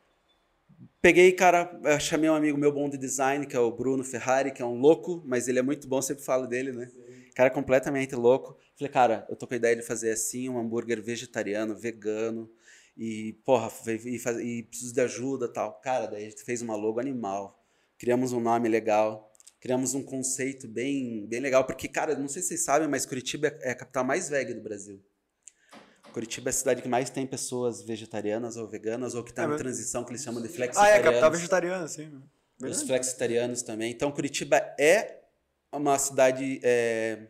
Peguei, 1.00 1.30
cara, 1.32 1.80
chamei 2.00 2.28
um 2.28 2.34
amigo 2.34 2.58
meu 2.58 2.72
bom 2.72 2.88
de 2.88 2.98
design, 2.98 3.46
que 3.46 3.54
é 3.54 3.60
o 3.60 3.70
Bruno 3.70 4.02
Ferrari, 4.02 4.50
que 4.50 4.60
é 4.60 4.64
um 4.64 4.80
louco, 4.80 5.22
mas 5.24 5.46
ele 5.46 5.60
é 5.60 5.62
muito 5.62 5.86
bom, 5.86 6.02
sempre 6.02 6.24
falo 6.24 6.46
dele, 6.46 6.72
né? 6.72 6.90
Cara 7.36 7.50
completamente 7.50 8.16
louco. 8.16 8.58
Falei, 8.76 8.92
cara, 8.92 9.26
eu 9.28 9.36
tô 9.36 9.46
com 9.46 9.54
a 9.54 9.56
ideia 9.56 9.76
de 9.76 9.82
fazer 9.82 10.10
assim, 10.10 10.48
um 10.48 10.58
hambúrguer 10.58 11.00
vegetariano, 11.00 11.76
vegano, 11.76 12.50
e, 12.96 13.34
porra, 13.44 13.70
e, 13.86 14.16
e, 14.16 14.58
e 14.58 14.62
preciso 14.64 14.92
de 14.92 15.00
ajuda 15.00 15.46
tal. 15.46 15.74
Cara, 15.80 16.06
daí 16.06 16.26
a 16.26 16.30
gente 16.30 16.42
fez 16.42 16.62
uma 16.62 16.74
logo 16.74 16.98
animal, 16.98 17.62
criamos 17.96 18.32
um 18.32 18.40
nome 18.40 18.68
legal, 18.68 19.27
criamos 19.60 19.94
um 19.94 20.02
conceito 20.02 20.68
bem, 20.68 21.26
bem 21.26 21.40
legal, 21.40 21.64
porque, 21.64 21.88
cara, 21.88 22.16
não 22.16 22.28
sei 22.28 22.42
se 22.42 22.48
vocês 22.48 22.64
sabem, 22.64 22.86
mas 22.88 23.04
Curitiba 23.04 23.48
é 23.60 23.70
a 23.70 23.74
capital 23.74 24.04
mais 24.04 24.28
vega 24.28 24.54
do 24.54 24.60
Brasil. 24.60 25.02
Curitiba 26.12 26.48
é 26.48 26.50
a 26.50 26.54
cidade 26.54 26.82
que 26.82 26.88
mais 26.88 27.10
tem 27.10 27.26
pessoas 27.26 27.82
vegetarianas 27.82 28.56
ou 28.56 28.66
veganas, 28.66 29.14
ou 29.14 29.22
que 29.22 29.30
está 29.30 29.42
É 29.42 29.44
em 29.44 29.48
mesmo? 29.48 29.62
transição, 29.62 30.04
que 30.04 30.10
eles 30.10 30.22
chamam 30.22 30.40
de 30.40 30.48
Ah, 30.48 30.52
flexitarianos. 30.52 31.00
é, 31.00 31.02
capital 31.02 31.30
vegetariana, 31.30 31.88
sim. 31.88 32.22
Os 32.62 32.82
flexitarianos 32.82 33.62
também. 33.62 33.90
Então, 33.92 34.10
Curitiba 34.10 34.56
é 34.80 35.20
uma 35.72 35.98
cidade 35.98 36.60
é, 36.62 37.26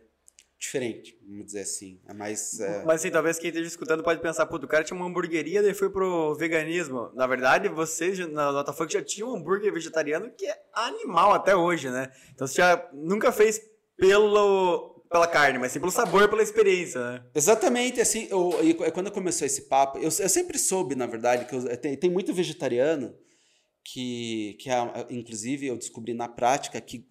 diferente, 0.58 1.16
vamos 1.26 1.46
dizer 1.46 1.60
assim. 1.60 2.00
É 2.08 2.12
mais. 2.12 2.58
é, 2.58 2.84
Mas 2.84 2.96
assim, 3.00 3.10
talvez 3.10 3.38
quem 3.38 3.48
esteja 3.48 3.68
escutando 3.68 4.02
pode 4.02 4.20
pensar, 4.20 4.44
pô, 4.46 4.56
o 4.56 4.66
cara 4.66 4.82
tinha 4.82 4.96
uma 4.96 5.06
hamburgueria, 5.06 5.62
daí 5.62 5.72
foi 5.74 5.88
pro 5.88 6.34
veganismo. 6.34 7.10
Na 7.14 7.26
verdade, 7.26 7.68
vocês 7.68 8.18
na 8.30 8.50
Notafunk 8.50 8.92
já 8.92 9.02
tinham 9.02 9.30
um 9.32 9.36
hambúrguer 9.36 9.72
vegetariano 9.72 10.30
que 10.36 10.46
é 10.46 10.56
animal 10.74 11.32
até 11.32 11.54
hoje, 11.54 11.88
né? 11.90 12.10
Então 12.34 12.46
você 12.46 12.56
já 12.56 12.90
nunca 12.92 13.30
fez 13.30 13.60
pelo, 13.96 15.04
pela 15.10 15.26
carne, 15.28 15.58
mas 15.58 15.72
sim 15.72 15.80
pelo 15.80 15.92
sabor, 15.92 16.28
pela 16.28 16.42
experiência, 16.42 17.00
né? 17.00 17.24
Exatamente, 17.34 18.00
assim, 18.00 18.26
eu, 18.30 18.52
e 18.62 18.74
quando 18.90 19.10
começou 19.12 19.46
esse 19.46 19.68
papo, 19.68 19.98
eu, 19.98 20.04
eu 20.04 20.10
sempre 20.28 20.58
soube, 20.58 20.94
na 20.94 21.06
verdade, 21.06 21.44
que 21.44 21.54
eu- 21.54 21.76
tem, 21.76 21.96
tem 21.96 22.10
muito 22.10 22.32
vegetariano 22.34 23.14
que, 23.84 24.56
que 24.60 24.68
é, 24.70 25.06
inclusive, 25.10 25.66
eu 25.66 25.76
descobri 25.76 26.14
na 26.14 26.28
prática 26.28 26.80
que 26.80 27.06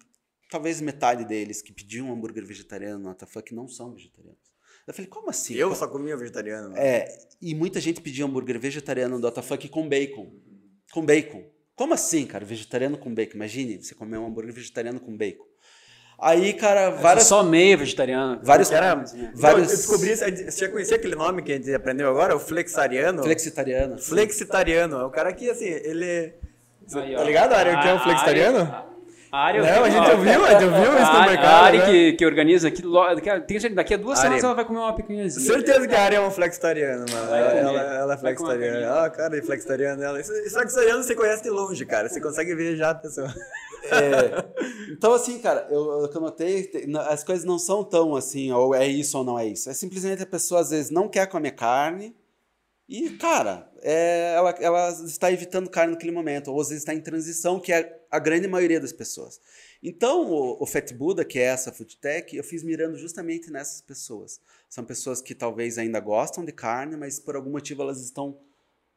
talvez 0.50 0.80
metade 0.80 1.24
deles 1.24 1.60
que 1.62 1.72
pediam 1.72 2.08
um 2.08 2.12
hambúrguer 2.12 2.44
vegetariano 2.44 2.98
no 2.98 3.10
WTF 3.10 3.54
não 3.54 3.68
são 3.68 3.92
vegetarianos. 3.94 4.38
Eu 4.86 4.94
falei, 4.94 5.10
como 5.10 5.28
assim? 5.28 5.54
Eu 5.54 5.74
só 5.74 5.86
comia 5.86 6.16
vegetariano. 6.16 6.70
né? 6.70 6.80
É, 6.80 7.18
e 7.42 7.54
muita 7.54 7.78
gente 7.80 8.00
pedia 8.00 8.24
hambúrguer 8.24 8.58
vegetariano 8.58 9.20
do 9.20 9.26
WTF 9.28 9.68
com 9.68 9.86
bacon. 9.88 10.32
Com 10.92 11.04
bacon. 11.04 11.44
Como 11.76 11.92
assim, 11.94 12.24
cara? 12.26 12.44
Vegetariano 12.44 12.96
com 12.96 13.12
bacon. 13.14 13.34
Imagine 13.36 13.82
você 13.82 13.94
comer 13.94 14.16
um 14.18 14.26
hambúrguer 14.26 14.54
vegetariano 14.54 14.98
com 14.98 15.14
bacon. 15.16 15.44
Aí, 16.20 16.52
cara, 16.54 16.90
várias. 16.90 17.26
Só 17.26 17.44
meio 17.44 17.78
vegetariano. 17.78 18.40
Vários- 18.42 18.72
Era, 18.72 18.96
vários- 19.34 19.70
eu 19.70 19.76
descobri, 19.76 20.16
você 20.16 20.50
já 20.50 20.68
conhecia 20.68 20.96
aquele 20.96 21.14
nome 21.14 21.42
que 21.42 21.52
a 21.52 21.56
gente 21.56 21.72
aprendeu 21.72 22.08
agora? 22.10 22.34
O 22.34 22.40
flexariano? 22.40 23.22
Flexitariano. 23.22 23.98
Flexitariano. 23.98 24.96
É 24.96 25.04
o 25.04 25.10
cara 25.10 25.32
que, 25.32 25.48
assim, 25.48 25.66
ele... 25.66 26.34
Aí, 26.94 27.14
tá 27.14 27.22
ligado, 27.22 27.52
Ari, 27.52 27.70
o 27.76 27.80
que 27.82 27.86
é 27.88 27.92
o 27.92 27.96
A- 27.96 28.00
flexitariano? 28.02 28.87
A 29.30 29.36
a 29.38 29.44
área, 29.44 29.62
Não, 29.62 29.84
a 29.84 29.90
gente 29.90 30.10
ouviu, 30.12 30.44
a 30.44 30.50
gente 30.52 30.64
ouviu 30.64 30.82
isso 31.02 31.12
no 31.12 31.20
mercado, 31.20 31.44
A 31.46 31.62
área 31.64 31.80
né? 31.80 31.86
que, 31.86 32.12
que 32.14 32.26
organiza 32.26 32.68
aqui, 32.68 32.82
lo- 32.82 33.14
daqui 33.14 33.28
a- 33.30 33.40
tenho 33.40 33.60
certeza 33.60 33.76
daqui 33.76 33.94
a 33.94 33.96
duas 33.96 34.18
Ari. 34.18 34.22
semanas 34.26 34.44
ela 34.44 34.54
vai 34.54 34.64
comer 34.64 34.78
uma 34.78 34.94
picanhazinha. 34.94 35.46
Certeza 35.46 35.86
que 35.86 35.94
a 35.94 36.02
área 36.02 36.16
é 36.16 36.20
uma 36.20 36.30
flexitariana, 36.30 37.04
mano. 37.10 37.34
Ela, 37.34 37.50
ela, 37.52 37.82
ela 37.82 38.14
é 38.14 38.16
flexitariana. 38.16 39.04
Ah, 39.04 39.10
cara, 39.10 39.38
é 39.38 39.42
flexitariana. 39.42 40.04
Ela. 40.04 40.22
Flexitariano 40.24 41.02
você 41.02 41.14
conhece 41.14 41.42
de 41.42 41.50
longe, 41.50 41.84
cara. 41.84 42.08
Você 42.08 42.20
consegue 42.20 42.54
ver 42.54 42.76
já 42.76 42.90
a 42.90 42.94
pessoa. 42.94 43.32
É, 43.90 44.44
então, 44.92 45.14
assim, 45.14 45.38
cara, 45.38 45.66
eu, 45.70 45.80
o 46.04 46.08
que 46.08 46.16
eu 46.16 46.20
notei, 46.20 46.70
as 47.08 47.22
coisas 47.24 47.44
não 47.44 47.58
são 47.58 47.82
tão 47.84 48.14
assim, 48.16 48.52
ou 48.52 48.74
é 48.74 48.86
isso 48.86 49.16
ou 49.16 49.24
não 49.24 49.38
é 49.38 49.46
isso. 49.46 49.70
É 49.70 49.74
simplesmente 49.74 50.22
a 50.22 50.26
pessoa, 50.26 50.60
às 50.60 50.70
vezes, 50.70 50.90
não 50.90 51.08
quer 51.08 51.26
comer 51.26 51.52
carne 51.52 52.14
e, 52.88 53.10
cara, 53.18 53.70
é, 53.82 54.32
ela, 54.34 54.50
ela 54.50 54.90
está 55.04 55.30
evitando 55.30 55.68
carne 55.68 55.92
naquele 55.92 56.12
momento, 56.12 56.50
ou 56.50 56.60
às 56.60 56.68
vezes 56.68 56.82
está 56.82 56.94
em 56.94 57.00
transição, 57.00 57.60
que 57.60 57.72
é 57.72 58.06
a 58.10 58.18
grande 58.18 58.48
maioria 58.48 58.80
das 58.80 58.92
pessoas. 58.92 59.38
Então, 59.82 60.30
o, 60.30 60.62
o 60.62 60.66
Fat 60.66 60.92
Buddha, 60.94 61.24
que 61.24 61.38
é 61.38 61.42
essa 61.42 61.70
food 61.70 61.98
tech, 61.98 62.34
eu 62.34 62.42
fiz 62.42 62.62
mirando 62.62 62.96
justamente 62.96 63.50
nessas 63.50 63.82
pessoas. 63.82 64.40
São 64.70 64.84
pessoas 64.84 65.20
que 65.20 65.34
talvez 65.34 65.76
ainda 65.76 66.00
gostam 66.00 66.44
de 66.44 66.52
carne, 66.52 66.96
mas 66.96 67.20
por 67.20 67.36
algum 67.36 67.50
motivo 67.50 67.82
elas 67.82 68.00
estão 68.00 68.40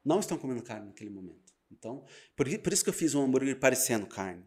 não 0.04 0.19
estão 0.19 0.38
comendo 0.38 0.63
carne 0.63 0.88
naquele 0.88 1.10
momento. 1.12 1.54
Então, 1.69 2.04
por, 2.36 2.47
por 2.60 2.73
isso 2.73 2.84
que 2.84 2.89
eu 2.89 2.93
fiz 2.93 3.13
um 3.13 3.23
hambúrguer 3.23 3.60
parecendo 3.60 4.08
carne. 4.08 4.43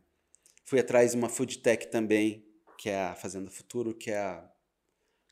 Fui 0.65 0.81
atrás 0.81 1.13
de 1.13 1.17
uma 1.17 1.29
food 1.29 1.59
tech 1.59 1.87
também, 1.89 2.45
que 2.79 2.89
é 2.89 2.99
a 2.99 3.15
Fazenda 3.15 3.51
Futuro, 3.51 3.95
que 3.95 4.11
é 4.11 4.19
a 4.19 4.51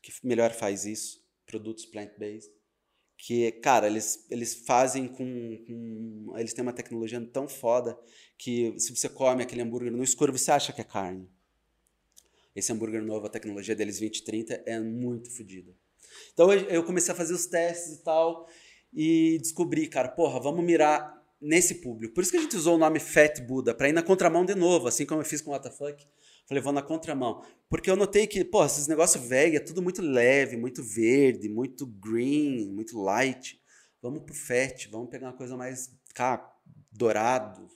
que 0.00 0.12
melhor 0.22 0.52
faz 0.52 0.84
isso, 0.84 1.24
produtos 1.46 1.86
plant-based. 1.86 2.52
Que, 3.24 3.52
cara, 3.52 3.86
eles, 3.86 4.26
eles 4.28 4.52
fazem 4.52 5.06
com, 5.06 5.56
com- 5.64 6.34
Eles 6.36 6.52
têm 6.52 6.62
uma 6.62 6.72
tecnologia 6.72 7.20
tão 7.32 7.46
foda 7.46 7.96
que 8.36 8.74
se 8.80 8.94
você 8.96 9.08
come 9.08 9.44
aquele 9.44 9.62
hambúrguer 9.62 9.92
no 9.92 10.02
escuro, 10.02 10.36
você 10.36 10.50
acha 10.50 10.72
que 10.72 10.80
é 10.80 10.84
carne. 10.84 11.28
Esse 12.54 12.72
hambúrguer 12.72 13.00
novo, 13.02 13.26
a 13.26 13.30
tecnologia 13.30 13.76
deles 13.76 13.98
2030 14.00 14.62
é 14.66 14.80
muito 14.80 15.30
fodida. 15.30 15.72
Então 16.32 16.52
eu 16.52 16.84
comecei 16.84 17.12
a 17.12 17.16
fazer 17.16 17.32
os 17.32 17.46
testes 17.46 18.00
e 18.00 18.02
tal 18.02 18.48
e 18.92 19.38
descobri, 19.40 19.86
cara, 19.86 20.08
porra, 20.08 20.40
vamos 20.40 20.64
mirar 20.64 21.21
nesse 21.42 21.76
público. 21.76 22.14
Por 22.14 22.22
isso 22.22 22.30
que 22.30 22.38
a 22.38 22.40
gente 22.40 22.56
usou 22.56 22.76
o 22.76 22.78
nome 22.78 23.00
Fat 23.00 23.40
Buddha, 23.40 23.74
pra 23.74 23.88
ir 23.88 23.92
na 23.92 24.02
contramão 24.02 24.44
de 24.44 24.54
novo, 24.54 24.86
assim 24.86 25.04
como 25.04 25.20
eu 25.20 25.24
fiz 25.24 25.40
com 25.40 25.50
o 25.50 25.54
WTF. 25.54 26.06
Falei, 26.46 26.62
vou 26.62 26.72
na 26.72 26.82
contramão. 26.82 27.42
Porque 27.68 27.90
eu 27.90 27.96
notei 27.96 28.26
que, 28.26 28.44
pô, 28.44 28.64
esses 28.64 28.86
negócios 28.86 29.24
velhos 29.24 29.56
é 29.56 29.60
tudo 29.60 29.82
muito 29.82 30.00
leve, 30.00 30.56
muito 30.56 30.82
verde, 30.82 31.48
muito 31.48 31.86
green, 31.86 32.70
muito 32.70 33.00
light. 33.00 33.60
Vamos 34.00 34.22
pro 34.22 34.34
fat, 34.34 34.88
vamos 34.90 35.08
pegar 35.10 35.28
uma 35.28 35.36
coisa 35.36 35.56
mais, 35.56 35.90
cara, 36.14 36.48
dourado. 36.90 37.68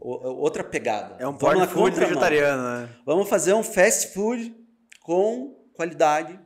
outra 0.00 0.64
pegada. 0.64 1.16
É 1.18 1.26
um 1.26 1.36
porn 1.36 1.66
food 1.68 1.98
vegetariano, 1.98 2.62
né? 2.62 2.96
Vamos 3.04 3.28
fazer 3.28 3.54
um 3.54 3.62
fast 3.62 4.12
food 4.12 4.54
com 5.00 5.68
qualidade 5.74 6.38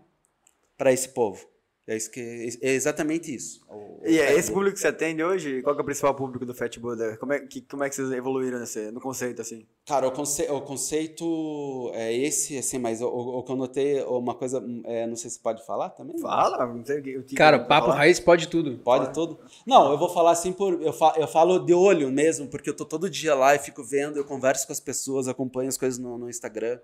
para 0.77 0.92
esse 0.92 1.09
povo. 1.09 1.54
É, 1.87 1.94
isso 1.99 2.11
que, 2.11 2.59
é 2.62 2.70
exatamente 2.70 3.35
isso. 3.35 3.62
O- 3.68 4.01
E 4.07 4.18
é 4.18 4.33
esse 4.38 4.51
público 4.51 4.73
que 4.75 4.81
você 4.81 4.88
atende 4.88 5.23
hoje? 5.23 5.61
Qual 5.61 5.75
que 5.75 5.81
é 5.81 5.83
o 5.83 5.85
principal 5.85 6.14
público 6.14 6.47
do 6.47 6.55
Fat 6.55 6.75
Buddha? 6.79 7.18
Como 7.18 7.35
é 7.35 7.40
que, 7.40 7.61
como 7.61 7.85
é 7.85 7.90
que 7.90 7.94
vocês 7.94 8.11
evoluíram 8.11 8.59
nesse, 8.59 8.90
no 8.90 9.03
conceito, 9.03 9.42
assim? 9.42 9.66
Cara, 9.87 10.09
o, 10.09 10.11
conce 10.11 10.42
o 10.51 10.62
conceito 10.62 11.90
é 11.92 12.11
esse, 12.11 12.57
assim, 12.57 12.79
mas 12.79 13.03
o, 13.03 13.07
o- 13.09 13.42
que 13.42 13.53
eu 13.53 13.57
notei, 13.57 14.03
uma 14.05 14.35
coisa, 14.35 14.61
hum, 14.61 14.81
é, 14.87 15.07
não 15.07 15.14
sei 15.14 15.29
se 15.29 15.38
pode 15.38 15.62
falar 15.66 15.90
também. 15.90 16.18
Fala, 16.18 16.66
não 16.66 16.83
sei 16.87 17.01
o 17.01 17.03
que. 17.03 17.18
o 17.18 17.23
que 17.23 17.35
Cara, 17.35 17.59
papo 17.59 17.88
falar. 17.88 17.99
raiz 17.99 18.18
pode 18.18 18.49
tudo. 18.49 18.79
Pode 18.79 19.12
tudo? 19.12 19.38
Não, 19.66 19.90
eu 19.92 19.99
vou 19.99 20.09
falar 20.09 20.31
assim 20.31 20.55
por. 20.55 20.81
Eu, 20.81 20.92
fa 20.94 21.12
eu 21.18 21.29
falo 21.29 21.59
de 21.59 21.75
olho 21.75 22.11
mesmo, 22.11 22.49
porque 22.49 22.70
eu 22.70 22.75
tô 22.75 22.87
todo 22.87 23.11
dia 23.11 23.35
lá 23.35 23.55
e 23.55 23.59
fico 23.59 23.85
vendo, 23.85 24.16
eu 24.16 24.25
converso 24.25 24.66
com 24.66 24.73
as 24.73 24.81
pessoas, 24.81 25.29
acompanho 25.29 25.68
as 25.68 25.77
coisas 25.77 25.99
no, 25.99 26.16
no 26.16 26.31
Instagram. 26.31 26.79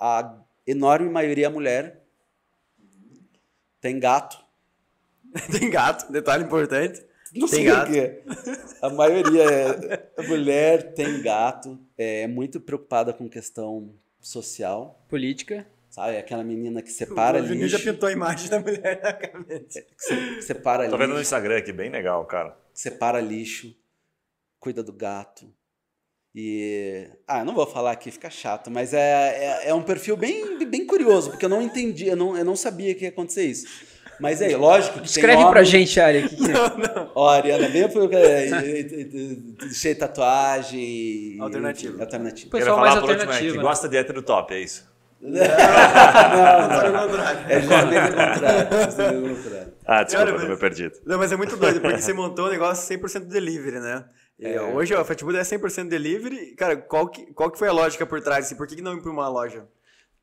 A 0.00 0.36
enorme 0.66 1.08
maioria 1.08 1.46
é 1.46 1.48
mulher. 1.48 2.03
Tem 3.84 3.98
gato. 4.00 4.38
Tem 5.52 5.68
gato, 5.68 6.10
detalhe 6.10 6.42
importante. 6.44 7.04
Não 7.34 7.46
Tem 7.46 7.58
sei 7.58 7.64
gato. 7.66 7.90
o 7.90 7.92
quê. 7.92 8.22
A 8.80 8.88
maioria 8.88 9.42
é, 9.42 10.08
é 10.16 10.22
mulher, 10.26 10.94
tem 10.94 11.20
gato, 11.20 11.78
é 11.98 12.26
muito 12.26 12.58
preocupada 12.60 13.12
com 13.12 13.28
questão 13.28 13.92
social. 14.22 15.04
Política. 15.06 15.66
Sabe? 15.90 16.16
Aquela 16.16 16.42
menina 16.42 16.80
que 16.80 16.90
separa 16.90 17.42
o 17.42 17.46
Juninho 17.46 17.68
já 17.68 17.76
lixo. 17.76 17.92
pintou 17.92 18.08
a 18.08 18.12
imagem 18.12 18.48
da 18.48 18.58
mulher 18.58 19.02
na 19.02 19.12
cabeça. 19.12 19.82
que 19.84 19.94
se- 19.98 20.42
separa 20.42 20.88
Tô 20.88 20.96
vendo 20.96 21.08
no 21.10 21.16
lixo. 21.16 21.22
Instagram 21.22 21.58
aqui, 21.58 21.72
bem 21.72 21.90
legal, 21.90 22.24
cara. 22.24 22.56
separa 22.72 23.20
lixo, 23.20 23.76
cuida 24.58 24.82
do 24.82 24.94
gato. 24.94 25.46
E. 26.34 27.06
Ah, 27.28 27.40
eu 27.40 27.44
não 27.44 27.54
vou 27.54 27.66
falar 27.66 27.92
aqui, 27.92 28.10
fica 28.10 28.28
chato, 28.28 28.70
mas 28.70 28.92
é, 28.92 28.98
é, 29.66 29.68
é 29.68 29.74
um 29.74 29.82
perfil 29.82 30.16
bem, 30.16 30.66
bem 30.66 30.84
curioso, 30.84 31.30
porque 31.30 31.44
eu 31.44 31.48
não 31.48 31.62
entendi, 31.62 32.08
eu 32.08 32.16
não, 32.16 32.36
eu 32.36 32.44
não 32.44 32.56
sabia 32.56 32.94
que 32.94 33.04
ia 33.04 33.10
acontecer 33.10 33.44
isso. 33.44 33.66
Mas 34.20 34.40
é, 34.40 34.56
lógico 34.56 35.00
que 35.00 35.06
Escreve 35.06 35.38
tem 35.38 35.42
pra 35.50 35.60
homem- 35.60 35.64
gente, 35.64 36.00
Ari. 36.00 36.28
que 36.28 36.36
que 36.36 36.50
é? 36.50 36.54
Ó, 37.14 37.28
Ariana, 37.28 37.68
bem 37.68 37.82
é, 37.82 37.84
é, 37.84 38.48
é, 38.48 39.68
cheio 39.72 39.94
de 39.94 40.00
tatuagem. 40.00 40.80
e- 40.80 41.38
Alternativo. 41.40 42.00
Alternativo. 42.00 42.50
Pessoal 42.50 42.78
mais 42.78 42.94
falar 42.94 43.00
por 43.02 43.10
último, 43.10 43.22
é, 43.22 43.24
alternativo, 43.26 43.52
que 43.52 43.58
né? 43.58 43.62
gosta 43.64 43.88
de 43.88 43.96
hétero 43.96 44.22
top, 44.22 44.54
é 44.54 44.60
isso? 44.60 44.92
É 47.48 47.60
justamente 47.60 47.98
o 47.98 48.14
contrário. 48.14 48.84
justamente 48.84 49.16
o 49.32 49.36
contrário. 49.36 49.72
Ah, 49.86 50.02
desculpa, 50.02 50.26
Cara, 50.26 50.40
tô 50.40 50.46
meio 50.46 50.58
perdido. 50.58 50.94
Não, 51.06 51.18
mas 51.18 51.32
é 51.32 51.36
muito 51.36 51.56
doido, 51.56 51.80
porque 51.80 52.00
você 52.00 52.12
montou 52.12 52.46
um 52.46 52.50
negócio 52.50 52.96
100% 52.98 53.20
delivery, 53.26 53.80
né? 53.80 54.04
É, 54.40 54.60
hoje 54.60 54.94
a 54.94 55.04
Fast 55.04 55.22
Food 55.22 55.38
é 55.38 55.42
100% 55.42 55.88
delivery. 55.88 56.54
Cara, 56.56 56.76
qual 56.76 57.08
que, 57.08 57.26
qual 57.32 57.50
que 57.50 57.58
foi 57.58 57.68
a 57.68 57.72
lógica 57.72 58.04
por 58.04 58.20
trás? 58.20 58.46
Assim, 58.46 58.56
por 58.56 58.66
que, 58.66 58.76
que 58.76 58.82
não 58.82 58.96
ir 58.96 59.00
para 59.00 59.10
uma 59.10 59.28
loja? 59.28 59.66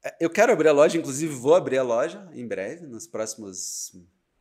É, 0.04 0.16
Eu 0.20 0.30
quero 0.30 0.52
abrir 0.52 0.68
a 0.68 0.74
loja, 0.74 0.98
inclusive 0.98 1.34
vou 1.34 1.56
abrir 1.56 1.78
a 1.78 1.84
loja 1.84 2.28
em 2.34 2.46
breve, 2.46 2.86
nos 2.86 3.08
próximos 3.08 3.94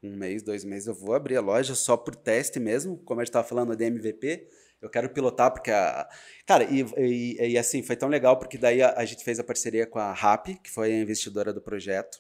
um 0.03 0.17
mês, 0.17 0.43
dois 0.43 0.65
meses 0.65 0.89
eu 0.89 0.95
vou 0.95 1.15
abrir 1.15 1.37
a 1.37 1.41
loja 1.41 1.75
só 1.75 1.97
por 1.97 2.17
teste 2.17 2.59
mesmo, 2.59 2.97
como 3.05 3.21
a 3.21 3.25
gente 3.25 3.31
estava 3.31 3.47
falando 3.47 3.77
de 3.77 3.85
MVP. 3.85 4.49
Eu 4.81 4.89
quero 4.89 5.11
pilotar 5.11 5.53
porque 5.53 5.71
a. 5.71 6.09
Cara, 6.47 6.65
e, 6.65 6.85
e, 6.97 7.51
e 7.51 7.59
assim, 7.59 7.83
foi 7.83 7.97
tão 7.97 8.09
legal 8.09 8.39
porque 8.39 8.57
daí 8.57 8.83
a, 8.83 8.95
a 8.97 9.05
gente 9.05 9.23
fez 9.23 9.39
a 9.39 9.45
parceria 9.45 9.87
com 9.87 9.99
a 9.99 10.13
RAP, 10.13 10.59
que 10.63 10.71
foi 10.71 10.91
a 10.93 11.01
investidora 11.01 11.53
do 11.53 11.61
projeto. 11.61 12.19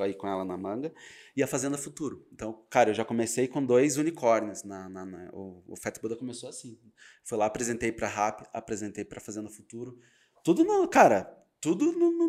Tô 0.00 0.04
aí 0.04 0.14
com 0.14 0.26
ela 0.26 0.46
na 0.46 0.56
manga. 0.56 0.90
E 1.36 1.42
a 1.42 1.46
Fazenda 1.46 1.76
Futuro. 1.76 2.26
Então, 2.32 2.64
cara, 2.70 2.88
eu 2.88 2.94
já 2.94 3.04
comecei 3.04 3.46
com 3.46 3.62
dois 3.62 3.98
unicórnios. 3.98 4.64
Na, 4.64 4.88
na, 4.88 5.04
na- 5.04 5.28
o, 5.30 5.62
o 5.68 5.76
Fat 5.76 6.00
Buddha 6.00 6.16
começou 6.16 6.48
assim. 6.48 6.78
Fui 7.22 7.36
lá, 7.36 7.44
apresentei 7.44 7.92
pra 7.92 8.08
RAP, 8.08 8.46
apresentei 8.50 9.04
pra 9.04 9.20
Fazenda 9.20 9.50
Futuro. 9.50 9.98
Tudo 10.42 10.64
no. 10.64 10.88
Cara, 10.88 11.30
tudo 11.60 11.92
no, 11.92 12.10
no, 12.10 12.28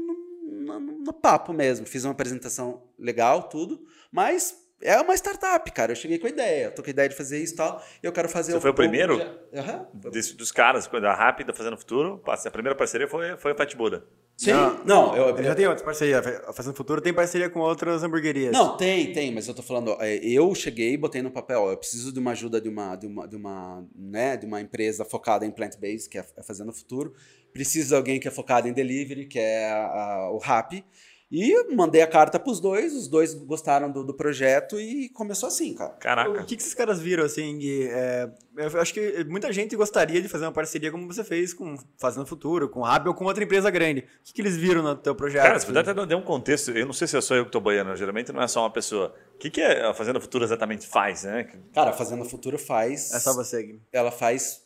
no, 0.80 1.14
papo 1.14 1.54
mesmo. 1.54 1.86
Fiz 1.86 2.04
uma 2.04 2.12
apresentação 2.12 2.90
legal, 3.00 3.44
tudo. 3.48 3.82
Mas 4.12 4.54
é 4.82 5.00
uma 5.00 5.16
startup, 5.16 5.72
cara. 5.72 5.94
Eu 5.94 5.96
cheguei 5.96 6.20
com 6.20 6.28
a 6.28 6.30
ideia. 6.30 6.72
Tô 6.72 6.84
com 6.84 6.90
a 6.90 6.92
ideia 6.92 7.08
de 7.08 7.16
fazer 7.16 7.42
isso 7.42 7.54
e 7.54 7.56
tal. 7.56 7.82
E 8.04 8.06
eu 8.06 8.12
quero 8.12 8.28
fazer 8.28 8.52
Você 8.52 8.60
foi 8.60 8.72
o 8.72 8.74
primeiro? 8.76 9.16
Aham. 9.54 9.88
Desse- 10.12 10.36
dos 10.36 10.52
caras, 10.52 10.88
da 10.88 11.14
Rápida 11.16 11.54
Fazendo 11.54 11.78
Futuro, 11.78 12.22
a 12.28 12.52
primeira 12.52 12.76
parceria 12.78 13.08
foi, 13.08 13.38
foi 13.38 13.54
a 13.54 13.56
Fat 13.56 13.74
Buddha. 13.78 14.06
Sim. 14.44 14.52
Não, 14.54 14.84
Não, 14.84 15.16
eu, 15.16 15.38
Eu 15.38 15.44
já 15.44 15.54
tenho 15.54 15.70
outras 15.70 15.86
parcerias. 15.86 16.26
A 16.48 16.52
Fazendo 16.52 16.74
Futuro 16.74 17.00
tem 17.00 17.14
parceria 17.14 17.48
com 17.48 17.60
outras 17.60 18.04
hamburguerias. 18.04 18.52
Não, 18.52 18.76
tem, 18.76 19.14
tem, 19.14 19.32
mas 19.32 19.48
eu 19.48 19.54
tô 19.54 19.62
falando, 19.62 19.96
é, 20.00 20.16
eu 20.18 20.56
cheguei 20.56 20.94
e 20.94 20.98
botei 20.98 21.22
no 21.22 21.30
papel, 21.30 21.70
eu 21.70 21.78
preciso 21.78 22.12
de 22.12 22.20
uma 22.20 22.32
ajuda 22.32 22.60
de 22.60 22.68
uma, 22.68 22.96
de 22.96 23.06
uma, 23.06 23.28
de 23.28 23.36
uma, 23.36 23.88
né, 23.96 24.36
de 24.38 24.48
uma 24.48 24.60
empresa 24.60 25.06
focada 25.06 25.46
em 25.46 25.52
plant-based, 25.52 26.10
que 26.10 26.18
é 26.18 26.26
a 26.36 26.42
Fazenda 26.42 26.72
Futuro. 26.72 27.14
Preciso 27.54 27.90
de 27.90 27.96
alguém 27.96 28.20
que 28.20 28.28
é 28.28 28.32
focado 28.32 28.68
em 28.68 28.74
delivery, 28.74 29.28
que 29.28 29.38
é 29.38 29.70
a- 29.70 29.86
a- 29.86 30.32
o 30.32 30.40
Rap. 30.40 30.84
E 31.32 31.74
mandei 31.74 32.02
a 32.02 32.08
carta 32.08 32.38
pros 32.38 32.60
dois, 32.60 32.94
os 32.94 33.08
dois 33.08 33.34
gostaram 33.34 33.90
do, 33.90 34.04
do 34.04 34.14
projeto 34.14 34.78
e 34.78 35.08
começou 35.10 35.48
assim, 35.48 35.74
cara. 35.74 35.92
Caraca. 35.92 36.42
O 36.42 36.46
que, 36.46 36.58
que 36.58 36.62
esses 36.62 36.74
caras 36.74 37.00
viram, 37.00 37.24
assim, 37.24 37.58
Gui? 37.58 37.88
É, 37.88 38.30
eu 38.58 38.82
acho 38.82 38.94
que 38.94 39.24
muita 39.24 39.50
gente 39.54 39.74
gostaria 39.78 40.22
de 40.22 40.28
fazer 40.28 40.44
uma 40.44 40.52
parceria 40.52 40.92
como 40.92 41.08
você 41.08 41.24
fez 41.24 41.54
com 41.54 41.78
Fazendo 41.98 42.26
Futuro, 42.26 42.68
com 42.68 42.84
a 42.84 43.02
ou 43.08 43.14
com 43.14 43.24
outra 43.24 43.46
empresa 43.46 43.72
grande. 43.72 44.02
O 44.02 44.24
que, 44.26 44.34
que 44.34 44.42
eles 44.42 44.58
viram 44.58 44.84
no 44.84 44.94
teu 44.94 45.16
projeto? 45.16 45.44
Cara, 45.44 45.58
se 45.58 45.66
puder 45.66 45.80
até 45.80 45.94
dar 45.94 46.18
um 46.18 46.22
contexto, 46.22 46.72
eu 46.72 46.86
não 46.86 46.92
sei 46.92 47.08
se 47.08 47.16
é 47.16 47.22
só 47.22 47.34
eu 47.34 47.46
que 47.46 47.52
tô 47.52 47.62
boiando, 47.62 47.96
geralmente 47.96 48.34
não 48.34 48.42
é 48.42 48.48
só 48.50 48.64
uma 48.64 48.74
pessoa. 48.74 49.16
O 49.34 49.38
que, 49.38 49.50
que 49.50 49.62
a 49.62 49.94
Fazenda 49.94 50.20
Futura 50.20 50.44
exatamente 50.44 50.86
faz, 50.86 51.24
né? 51.24 51.50
Cara, 51.74 51.92
a 51.92 51.94
Fazenda 51.94 52.26
Futuro 52.26 52.60
faz. 52.60 53.14
É 53.14 53.20
só 53.20 53.34
você, 53.34 53.64
Gui. 53.64 53.82
Ela 53.94 54.12
faz 54.12 54.64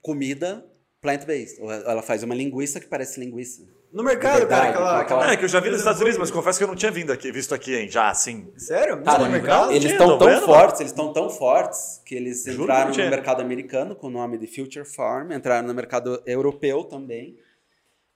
comida 0.00 0.64
plant-based. 1.02 1.60
Ela 1.60 2.00
faz 2.00 2.22
uma 2.22 2.34
linguiça 2.34 2.80
que 2.80 2.86
parece 2.86 3.20
linguiça. 3.20 3.73
No 3.94 4.02
mercado, 4.02 4.38
Verdade, 4.40 4.60
cara, 4.60 4.70
aquela... 4.72 5.00
aquela... 5.00 5.20
aquela- 5.20 5.32
É, 5.32 5.36
que 5.36 5.44
eu 5.44 5.48
já 5.48 5.60
vi 5.60 5.70
nos 5.70 5.78
Estados 5.78 6.00
Unidos, 6.00 6.18
mas 6.18 6.30
confesso 6.30 6.58
que 6.58 6.64
eu 6.64 6.68
não 6.68 6.74
tinha 6.74 6.90
vindo 6.90 7.12
aqui, 7.12 7.30
visto 7.30 7.54
aqui, 7.54 7.76
hein, 7.76 7.88
já 7.88 8.08
assim. 8.10 8.52
Sério? 8.56 9.00
Cara, 9.04 9.24
no 9.24 9.30
mercado? 9.30 9.70
eles 9.70 9.92
estão 9.92 10.18
tão 10.18 10.26
vendo, 10.28 10.44
fortes, 10.44 10.80
eles 10.80 10.90
estão 10.92 11.12
tão 11.12 11.30
fortes 11.30 12.02
que 12.04 12.14
eles 12.16 12.44
entraram 12.46 12.90
no 12.90 12.96
mercado 12.96 13.40
americano 13.40 13.94
com 13.94 14.08
o 14.08 14.10
nome 14.10 14.36
de 14.36 14.48
Future 14.48 14.84
Farm, 14.84 15.30
entraram 15.30 15.68
no 15.68 15.72
mercado 15.72 16.20
europeu 16.26 16.82
também. 16.82 17.36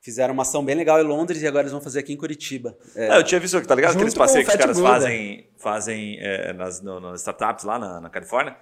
Fizeram 0.00 0.32
uma 0.34 0.42
ação 0.42 0.64
bem 0.64 0.74
legal 0.76 1.00
em 1.00 1.04
Londres 1.04 1.42
e 1.42 1.46
agora 1.46 1.62
eles 1.62 1.72
vão 1.72 1.80
fazer 1.80 1.98
aqui 2.00 2.12
em 2.12 2.16
Curitiba. 2.16 2.76
É, 2.96 3.10
Ah, 3.10 3.16
eu 3.18 3.24
tinha 3.24 3.40
visto, 3.40 3.60
tá 3.66 3.74
ligado? 3.74 3.94
Aqueles 3.94 4.14
passeios 4.14 4.46
que 4.48 4.54
os 4.54 4.60
caras 4.60 4.78
fazem, 4.80 5.48
fazem 5.58 6.18
é, 6.20 6.52
nas, 6.52 6.80
no- 6.80 7.00
nas 7.00 7.20
startups 7.20 7.64
lá 7.64 7.78
na, 7.78 8.00
na 8.00 8.08
Califórnia. 8.10 8.56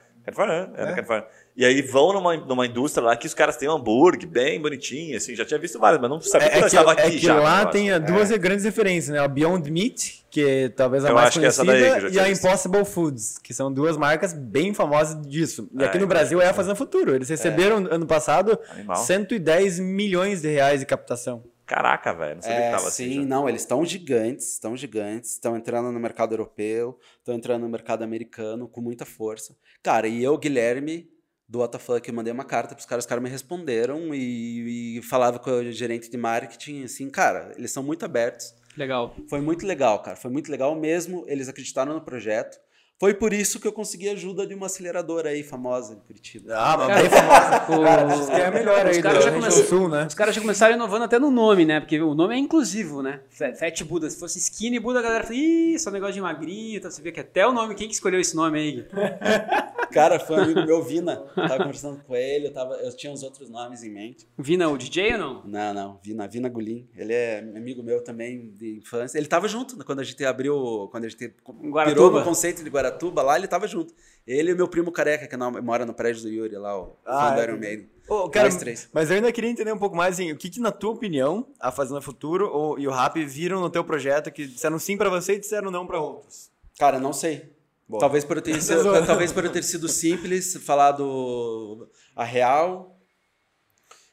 É, 0.77 0.87
Califórnia. 0.95 1.27
E 1.57 1.65
aí 1.65 1.81
vão 1.83 2.13
numa, 2.13 2.37
numa 2.37 2.67
indústria 2.67 3.07
lá 3.07 3.17
que 3.17 3.27
os 3.27 3.33
caras 3.33 3.57
têm 3.57 3.69
um 3.69 3.73
hambúrguer 3.73 4.29
bem 4.29 4.61
bonitinho, 4.61 5.17
assim. 5.17 5.35
Já 5.35 5.45
tinha 5.45 5.59
visto 5.59 5.79
vários, 5.79 6.01
mas 6.01 6.11
não 6.11 6.21
sabia 6.21 6.49
É, 6.49 6.51
que 6.51 6.57
é 6.57 6.61
que, 6.61 6.67
estava 6.67 6.93
é 6.93 7.07
aqui 7.07 7.19
que 7.19 7.27
já. 7.27 7.35
lá 7.41 7.59
negócio. 7.59 7.71
tem 7.73 8.01
duas 8.01 8.31
grandes 8.33 8.65
referências, 8.65 9.15
né? 9.15 9.21
A 9.21 9.29
Beyond 9.29 9.71
Meat, 9.71 10.25
que 10.31 10.45
é 10.45 10.69
talvez 10.69 11.05
a 11.05 11.09
Eu 11.09 11.15
mais 11.15 11.31
é 11.35 11.39
conhecida, 11.41 11.79
e 12.11 12.19
a 12.21 12.25
visto. 12.25 12.47
Impossible 12.47 12.85
Foods, 12.85 13.39
que 13.39 13.55
são 13.55 13.73
duas 13.73 13.97
marcas 13.97 14.35
bem 14.35 14.75
famosas 14.75 15.17
disso. 15.27 15.69
E 15.73 15.83
É, 15.83 15.87
aqui 15.87 15.99
no 15.99 16.07
Brasil 16.07 16.43
é 16.43 16.49
a 16.49 16.53
Fazenda 16.53 16.75
Futuro. 16.77 17.15
Eles 17.15 17.29
receberam 17.29 17.77
ano 17.91 18.07
passado 18.07 18.59
Animal. 18.71 18.97
110 18.97 19.79
milhões 19.81 20.43
de 20.43 20.49
reais 20.49 20.81
de 20.81 20.87
captação. 20.87 21.43
Caraca, 21.67 22.13
velho. 22.13 22.37
Não 22.37 22.43
sabia 22.43 22.57
que 22.57 22.63
é, 22.63 22.71
tava 22.71 22.91
sim, 22.91 23.05
assim. 23.05 23.15
já. 23.15 23.27
não, 23.27 23.49
eles 23.49 23.63
estão 23.63 23.85
gigantes, 23.85 24.53
estão 24.53 24.77
gigantes, 24.77 25.33
estão 25.33 25.57
entrando 25.57 25.91
no 25.91 25.99
mercado 25.99 26.33
europeu, 26.33 26.99
estão 27.19 27.35
entrando 27.35 27.63
no 27.63 27.69
mercado 27.69 28.05
americano 28.05 28.69
com 28.69 28.81
muita 28.81 29.05
força. 29.05 29.57
Cara, 29.83 30.07
e 30.07 30.23
eu, 30.23 30.39
Guilherme, 30.39 31.11
do 31.49 31.63
WTF, 31.63 32.09
eu 32.09 32.15
mandei 32.15 32.33
uma 32.33 32.45
carta 32.45 32.75
pros 32.75 32.87
caras, 32.87 33.05
os 33.05 33.09
caras 33.09 33.23
me 33.23 33.29
responderam 33.29 34.15
e, 34.15 34.99
e 34.99 35.03
falava 35.03 35.39
com 35.39 35.51
o 35.51 35.73
gerente 35.73 36.09
de 36.09 36.17
marketing, 36.17 36.85
assim, 36.85 37.11
cara, 37.11 37.53
eles 37.57 37.73
são 37.73 37.83
muito 37.83 38.05
abertos. 38.05 38.55
Legal. 38.77 39.17
Foi 39.29 39.41
muito 39.41 39.67
legal, 39.67 40.03
cara. 40.03 40.17
Foi 40.17 40.31
muito 40.31 40.51
legal 40.51 40.75
mesmo. 40.75 41.25
Eles 41.27 41.49
acreditaram 41.49 41.95
no 41.95 42.01
projeto. 42.03 42.59
Foi 42.99 43.13
por 43.13 43.33
isso 43.35 43.61
que 43.61 43.69
eu 43.69 43.73
consegui 43.73 44.09
a 44.09 44.13
ajuda 44.13 44.47
de 44.47 44.55
uma 44.55 44.67
aceleradora 44.67 45.29
aí 45.29 45.43
famosa 45.43 45.93
em 45.93 45.99
Curitiba. 45.99 46.55
Ah, 46.57 46.77
mas 46.79 46.87
Cara, 46.87 47.01
bem 47.03 47.11
famosa. 47.11 47.81
o- 47.81 47.85
Cara, 47.85 48.41
é 48.43 48.47
a 48.47 48.51
melhor 48.51 48.87
os 48.87 48.97
aí 48.97 49.03
caras 49.03 49.19
do 49.19 49.25
já 49.25 49.31
Rio 49.31 49.41
Grande 49.41 49.55
começam- 49.55 49.63
do 49.63 49.69
Sul, 49.69 49.89
né? 49.91 50.07
Os 50.07 50.15
caras 50.15 50.35
já 50.35 50.41
começaram 50.41 50.75
inovando 50.77 51.05
até 51.05 51.19
no 51.19 51.31
nome, 51.31 51.67
né? 51.67 51.79
Porque 51.79 52.01
o 52.01 52.15
nome 52.15 52.35
é 52.35 52.39
inclusivo, 52.39 53.03
né? 53.03 53.21
Fa- 53.29 53.53
Fat 53.55 53.83
Buda. 53.85 54.09
Se 54.09 54.19
fosse 54.19 54.39
Skinny 54.39 54.81
Buda, 54.81 55.01
a 55.01 55.03
galera 55.03 55.25
fala, 55.25 55.37
ih, 55.37 55.79
só 55.79 55.91
negócio 55.91 56.15
de 56.15 56.23
magrinho. 56.23 56.81
Tá? 56.81 56.91
Você 56.91 57.03
vê 57.03 57.13
que 57.13 57.21
até 57.21 57.47
o 57.47 57.53
nome, 57.53 57.75
quem 57.75 57.87
que 57.87 57.93
escolheu 57.93 58.19
esse 58.19 58.35
nome 58.35 58.59
aí? 58.59 58.87
Cara, 59.93 60.19
foi 60.19 60.37
um 60.37 60.43
amigo 60.43 60.65
meu, 60.65 60.83
Vina. 60.83 61.23
Eu 61.37 61.49
tava 61.49 61.59
conversando 61.59 62.03
com 62.03 62.15
ele, 62.17 62.47
eu, 62.49 62.53
tava, 62.53 62.75
eu 62.77 62.95
tinha 62.97 63.13
uns 63.13 63.23
outros 63.23 63.49
nomes 63.49 63.83
em 63.83 63.91
mente. 63.91 64.27
Vina 64.39 64.69
o 64.69 64.77
DJ 64.77 65.13
ou 65.13 65.19
não? 65.19 65.43
Não, 65.47 65.75
não, 65.75 66.01
Vina, 66.03 66.27
Vina 66.27 66.49
Gulim. 66.49 66.87
Ele 66.97 67.13
é 67.13 67.39
amigo 67.57 67.83
meu 67.83 68.03
também 68.03 68.51
de 68.57 68.77
infância. 68.79 69.17
Ele 69.19 69.27
tava 69.27 69.47
junto 69.49 69.77
né, 69.77 69.85
quando 69.87 70.01
a 70.01 70.05
gente 70.05 70.23
abriu, 70.25 70.89
quando 70.91 71.05
a 71.05 71.09
gente 71.09 71.33
Guaratuba. 71.47 71.85
virou 72.07 72.11
no 72.21 72.25
conceito 72.25 72.65
de 72.65 72.69
Guaratuba 72.71 72.86
lá, 73.23 73.37
ele 73.37 73.49
tava 73.49 73.67
junto. 73.67 73.95
Ele 74.27 74.51
e 74.51 74.55
o 74.55 74.57
meu 74.57 74.67
primo 74.67 74.91
careca, 74.91 75.27
que 75.29 75.37
não- 75.37 75.53
mora 75.63 75.87
no 75.87 75.95
prédio 75.95 76.23
do 76.23 76.29
Yuri 76.29 76.57
lá, 76.57 76.77
o 76.81 76.97
Ah, 77.07 77.29
fã 77.31 77.35
do. 77.37 77.43
Iron 77.43 77.59
Maiden. 77.59 77.89
Ô, 78.09 78.29
cara, 78.29 78.49
três. 78.57 78.89
mas 78.93 79.09
eu 79.11 79.17
ainda 79.17 79.31
queria 79.33 79.51
entender 79.51 79.73
um 79.73 79.79
pouco 79.79 79.97
mais, 79.97 80.15
assim, 80.15 80.33
o 80.33 80.37
que, 80.37 80.51
que 80.51 80.61
na 80.61 80.71
tua 80.73 80.91
opinião, 80.93 81.47
a 81.61 81.71
Fazenda 81.73 82.01
Futuro 82.01 82.49
ou, 82.49 82.79
e 82.79 82.87
o 82.87 82.91
Rap 82.91 83.25
viram 83.25 83.61
no 83.61 83.71
teu 83.71 83.85
projeto 83.85 84.31
que 84.33 84.47
disseram 84.47 84.79
sim 84.79 84.97
pra 84.97 85.09
você 85.09 85.35
e 85.35 85.39
disseram 85.41 85.71
não 85.71 85.87
pra 85.87 86.01
outros? 86.01 86.51
Cara, 86.79 86.99
não 86.99 87.13
sei. 87.13 87.53
Boa. 87.89 88.01
Talvez 88.01 88.25
por, 88.25 88.37
eu 88.37 88.43
ter 88.43 88.61
sido, 88.61 88.83
talvez 89.07 89.33
por 89.33 89.45
eu 89.45 89.53
ter 89.53 89.63
sido 89.63 89.89
simples, 89.89 90.57
falado 90.57 91.89
a 92.17 92.25
real. 92.25 92.99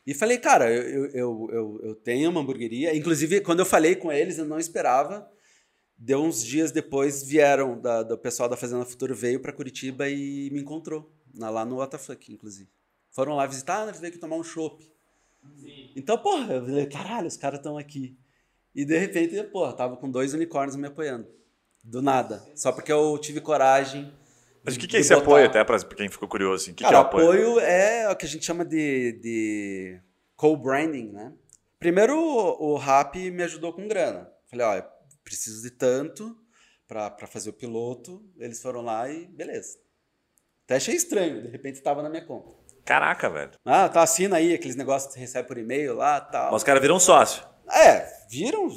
E 0.05 0.13
falei, 0.13 0.37
cara, 0.37 0.69
eu, 0.71 0.83
eu, 0.83 1.09
eu, 1.13 1.49
eu, 1.51 1.79
eu 1.83 1.95
tenho 1.95 2.29
uma 2.29 2.41
hamburgueria. 2.41 2.95
Inclusive, 2.95 3.41
quando 3.41 3.59
eu 3.61 3.65
falei 3.65 3.95
com 3.95 4.11
eles, 4.11 4.37
eu 4.37 4.45
não 4.45 4.59
esperava. 4.59 5.27
Deu 6.05 6.21
uns 6.21 6.43
dias 6.43 6.69
depois, 6.71 7.23
vieram, 7.23 7.79
da, 7.79 8.03
do 8.03 8.17
pessoal 8.17 8.49
da 8.49 8.57
Fazenda 8.57 8.83
Futuro 8.83 9.15
veio 9.15 9.39
para 9.39 9.53
Curitiba 9.53 10.09
e 10.09 10.49
me 10.51 10.59
encontrou. 10.59 11.09
na- 11.33 11.49
lá 11.49 11.63
no 11.65 11.77
WTF, 11.81 12.31
inclusive. 12.33 12.69
Foram 13.09 13.35
lá 13.35 13.45
visitar, 13.47 13.87
eles 13.87 13.99
veio 13.99 14.11
aqui 14.11 14.19
tomar 14.19 14.35
um 14.35 14.43
chopp. 14.43 14.85
Então, 15.95 16.17
porra, 16.17 16.55
eu 16.55 16.65
falei, 16.65 16.85
caralho, 16.87 17.27
os 17.27 17.37
caras 17.37 17.59
estão 17.59 17.77
aqui. 17.77 18.15
E 18.75 18.83
de 18.85 18.97
repente, 18.97 19.41
porra, 19.45 19.73
tava 19.73 19.95
com 19.97 20.09
dois 20.11 20.33
unicórnios 20.33 20.75
me 20.75 20.87
apoiando. 20.87 21.27
Do 21.83 22.01
nada. 22.01 22.43
Só 22.55 22.71
porque 22.71 22.91
eu 22.91 23.17
tive 23.17 23.39
coragem. 23.41 24.11
Mas 24.63 24.75
o 24.75 24.79
que, 24.79 24.87
que 24.87 24.97
é 24.97 24.99
esse 24.99 25.09
botar- 25.13 25.23
apoio, 25.23 25.45
até 25.45 25.63
pra 25.63 25.79
quem 25.83 26.09
ficou 26.09 26.27
curioso? 26.27 26.63
Assim? 26.63 26.71
O 26.71 26.75
que, 26.75 26.83
que 26.83 26.89
Cara, 26.89 26.97
é 26.97 26.99
o 26.99 27.03
apoio? 27.03 27.27
apoio 27.29 27.59
é 27.59 28.09
o 28.11 28.15
que 28.15 28.25
a 28.25 28.29
gente 28.29 28.45
chama 28.45 28.63
de, 28.65 29.13
de 29.21 29.99
co-branding, 30.35 31.11
né? 31.11 31.33
Primeiro, 31.79 32.15
o, 32.17 32.73
o 32.73 32.77
Rap 32.77 33.15
me 33.31 33.43
ajudou 33.43 33.73
com 33.73 33.87
grana. 33.87 34.29
Falei, 34.49 34.65
ó, 34.65 34.75
eu 34.75 34.83
preciso 35.23 35.61
de 35.61 35.71
tanto 35.71 36.35
pra 36.87 37.09
pra 37.09 37.27
fazer 37.27 37.49
o 37.49 37.53
piloto. 37.53 38.23
Eles 38.37 38.61
foram 38.61 38.81
lá 38.81 39.09
e 39.09 39.25
beleza. 39.27 39.77
Até 40.65 40.75
achei 40.75 40.95
estranho, 40.95 41.41
de 41.41 41.49
repente 41.49 41.75
estava 41.75 42.01
na 42.01 42.09
minha 42.09 42.25
conta. 42.25 42.51
Caraca, 42.85 43.29
velho. 43.29 43.51
Ah, 43.65 43.87
tá, 43.89 44.01
assina 44.03 44.37
aí 44.37 44.53
aqueles 44.53 44.75
negócios 44.75 45.07
que 45.07 45.13
você 45.13 45.19
recebe 45.19 45.47
por 45.47 45.57
e-mail 45.57 45.95
lá 45.95 46.19
tal. 46.19 46.51
Mas 46.51 46.61
os 46.61 46.63
caras 46.63 46.81
viram 46.81 46.99
sócio. 46.99 47.43
É, 47.71 48.05
viram, 48.29 48.67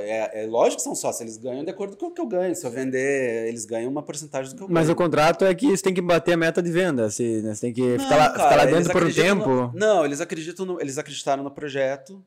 é, 0.00 0.42
é 0.42 0.46
lógico 0.46 0.78
que 0.78 0.82
são 0.82 0.94
sócios, 0.96 1.20
eles 1.20 1.36
ganham 1.36 1.64
de 1.64 1.70
acordo 1.70 1.96
com 1.96 2.06
o 2.06 2.10
que 2.12 2.20
eu 2.20 2.26
ganho. 2.26 2.54
Se 2.54 2.66
eu 2.66 2.70
vender, 2.70 3.46
eles 3.46 3.64
ganham 3.64 3.88
uma 3.90 4.02
porcentagem 4.02 4.50
do 4.52 4.56
que 4.56 4.62
eu 4.64 4.66
ganho. 4.66 4.74
Mas 4.74 4.88
o 4.90 4.94
contrato 4.96 5.44
é 5.44 5.54
que 5.54 5.68
você 5.68 5.82
tem 5.84 5.94
que 5.94 6.00
bater 6.02 6.32
a 6.32 6.36
meta 6.36 6.60
de 6.60 6.70
venda, 6.70 7.04
assim, 7.06 7.40
né? 7.42 7.54
Você 7.54 7.60
tem 7.60 7.72
que 7.72 7.96
ficar 7.96 8.16
lá, 8.16 8.24
Não, 8.24 8.32
ficar 8.32 8.42
lá 8.44 8.48
cara, 8.50 8.62
eles 8.64 8.74
dentro 8.74 8.92
por 8.92 9.04
um 9.08 9.12
tempo. 9.12 9.48
no- 9.48 9.72
não, 9.72 10.04
eles 10.04 10.20
acreditam 10.20 10.66
no- 10.66 10.80
eles 10.80 10.98
acreditaram 10.98 11.44
no 11.44 11.50
projeto. 11.50 12.24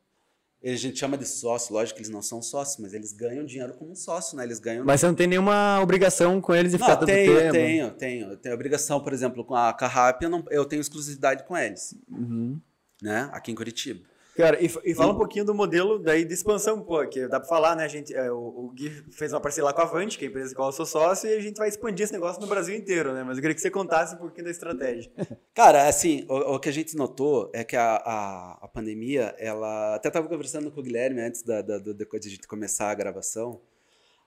A 0.64 0.76
gente 0.76 0.98
chama 1.00 1.18
de 1.18 1.26
sócio, 1.26 1.74
lógico 1.74 1.96
que 1.98 2.02
eles 2.02 2.12
não 2.12 2.22
são 2.22 2.42
sócios, 2.42 2.78
mas 2.80 2.94
eles 2.94 3.14
ganham 3.14 3.46
dinheiro 3.46 3.74
como 3.76 3.92
um 3.92 3.96
sócio, 3.96 4.36
né? 4.36 4.44
Eles 4.44 4.60
ganham. 4.60 4.84
Mas 4.84 5.00
você 5.00 5.08
não 5.08 5.14
tem 5.16 5.28
nenhuma 5.28 5.80
obrigação 5.82 6.42
com 6.42 6.54
eles 6.54 6.72
de 6.72 6.78
ficar 6.78 6.94
não, 6.94 7.00
tanto 7.02 7.06
tenho, 7.10 7.38
tempo. 7.38 7.52
tenho, 7.54 7.92
tenho. 7.92 8.32
Eu 8.32 8.38
tenho 8.38 8.56
obrigação, 8.56 9.00
por 9.00 9.14
exemplo, 9.14 9.46
com 9.46 9.56
a 9.56 9.72
Carrap, 9.72 10.22
eu, 10.24 10.30
não, 10.30 10.44
eu 10.50 10.66
tenho 10.66 10.80
exclusividade 10.82 11.44
com 11.46 11.56
eles, 11.56 11.96
Uhum. 12.10 12.60
né? 13.02 13.30
Aqui 13.32 13.52
em 13.52 13.56
Curitiba. 13.56 14.02
Cara, 14.38 14.64
e, 14.64 14.70
e 14.86 14.94
fala 14.94 15.14
um 15.14 15.18
pouquinho 15.18 15.44
do 15.44 15.56
modelo 15.56 15.98
daí 15.98 16.24
de 16.24 16.32
expansão, 16.32 16.80
pô, 16.80 17.04
que 17.08 17.28
dá 17.28 17.40
pra 17.40 17.50
falar, 17.50 17.76
né? 17.76 17.84
A 17.84 17.88
gente, 17.88 18.14
é, 18.14 18.32
o, 18.32 18.38
o 18.38 18.72
Gui 18.72 18.92
fez 19.12 19.34
uma 19.34 19.42
parceria 19.42 19.66
lá 19.66 19.74
com 19.74 19.82
a 19.82 19.84
Avante, 19.84 20.16
que 20.16 20.26
é 20.26 20.28
a 20.28 20.30
empresa 20.30 20.52
com 20.52 20.58
qual 20.58 20.70
eu 20.70 20.74
sou 20.74 20.86
sócio, 20.86 21.28
e 21.28 21.34
a 21.34 21.42
gente 21.42 21.58
vai 21.58 21.68
expandir 21.68 22.04
esse 22.04 22.14
negócio 22.14 22.40
no 22.40 22.46
Brasil 22.46 22.76
inteiro, 22.76 23.14
né? 23.14 23.24
Mas 23.24 23.38
eu 23.38 23.42
queria 23.42 23.56
que 23.56 23.62
você 23.62 23.72
contasse 23.72 24.14
um 24.14 24.20
pouquinho 24.20 24.46
da 24.46 24.52
estratégia. 24.52 25.12
Cara, 25.56 25.88
assim, 25.88 26.24
o, 26.30 26.54
o 26.54 26.60
que 26.60 26.70
a 26.70 26.72
gente 26.72 26.96
notou 26.96 27.50
é 27.52 27.64
que 27.64 27.76
a, 27.76 27.96
a, 27.96 28.60
a 28.62 28.68
pandemia, 28.68 29.34
ela. 29.40 29.96
Até 29.96 30.12
tava 30.12 30.28
conversando 30.28 30.70
com 30.70 30.82
o 30.82 30.84
Guilherme 30.84 31.20
antes 31.20 31.42
da, 31.42 31.64
da, 31.64 31.80
da, 31.80 31.92
de 31.94 32.08
a 32.14 32.30
gente 32.30 32.48
começar 32.48 32.92
a 32.92 32.96
gravação. 32.96 33.60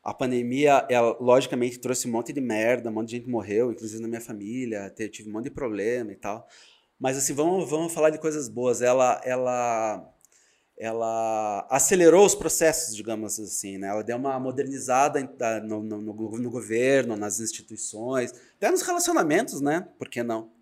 A 0.03 0.13
pandemia, 0.13 0.85
ela 0.91 1.17
logicamente 1.21 1.79
trouxe 1.79 2.09
um 2.09 2.11
monte 2.11 2.33
de 2.33 2.41
merda, 2.41 2.91
um 2.91 2.93
monte 2.93 3.11
de 3.11 3.17
gente 3.19 3.29
morreu, 3.29 3.71
inclusive 3.71 4.03
na 4.03 4.09
minha 4.09 4.21
família, 4.21 4.93
tive 5.13 5.29
um 5.29 5.33
monte 5.33 5.45
de 5.45 5.51
problema 5.51 6.11
e 6.11 6.17
tal. 6.17 6.49
Mas 7.01 7.17
assim, 7.17 7.33
vamos, 7.33 7.69
vamos 7.71 7.95
falar 7.95 8.11
de 8.11 8.19
coisas 8.19 8.47
boas. 8.47 8.83
Ela, 8.83 9.19
ela, 9.25 10.07
ela 10.79 11.67
acelerou 11.71 12.27
os 12.27 12.35
processos, 12.35 12.95
digamos 12.95 13.41
assim, 13.41 13.79
né? 13.79 13.89
Ela 13.89 14.05
deu 14.05 14.19
uma 14.19 14.39
modernizada 14.39 15.19
no, 15.65 15.83
no, 15.83 16.03
no, 16.03 16.13
no 16.13 16.51
governo, 16.51 17.17
nas 17.17 17.41
instituições, 17.41 18.35
até 18.57 18.71
nos 18.71 18.83
relacionamentos, 18.83 19.63
né? 19.63 19.89
Por 19.99 20.11
que 20.11 20.23
não? 20.23 20.53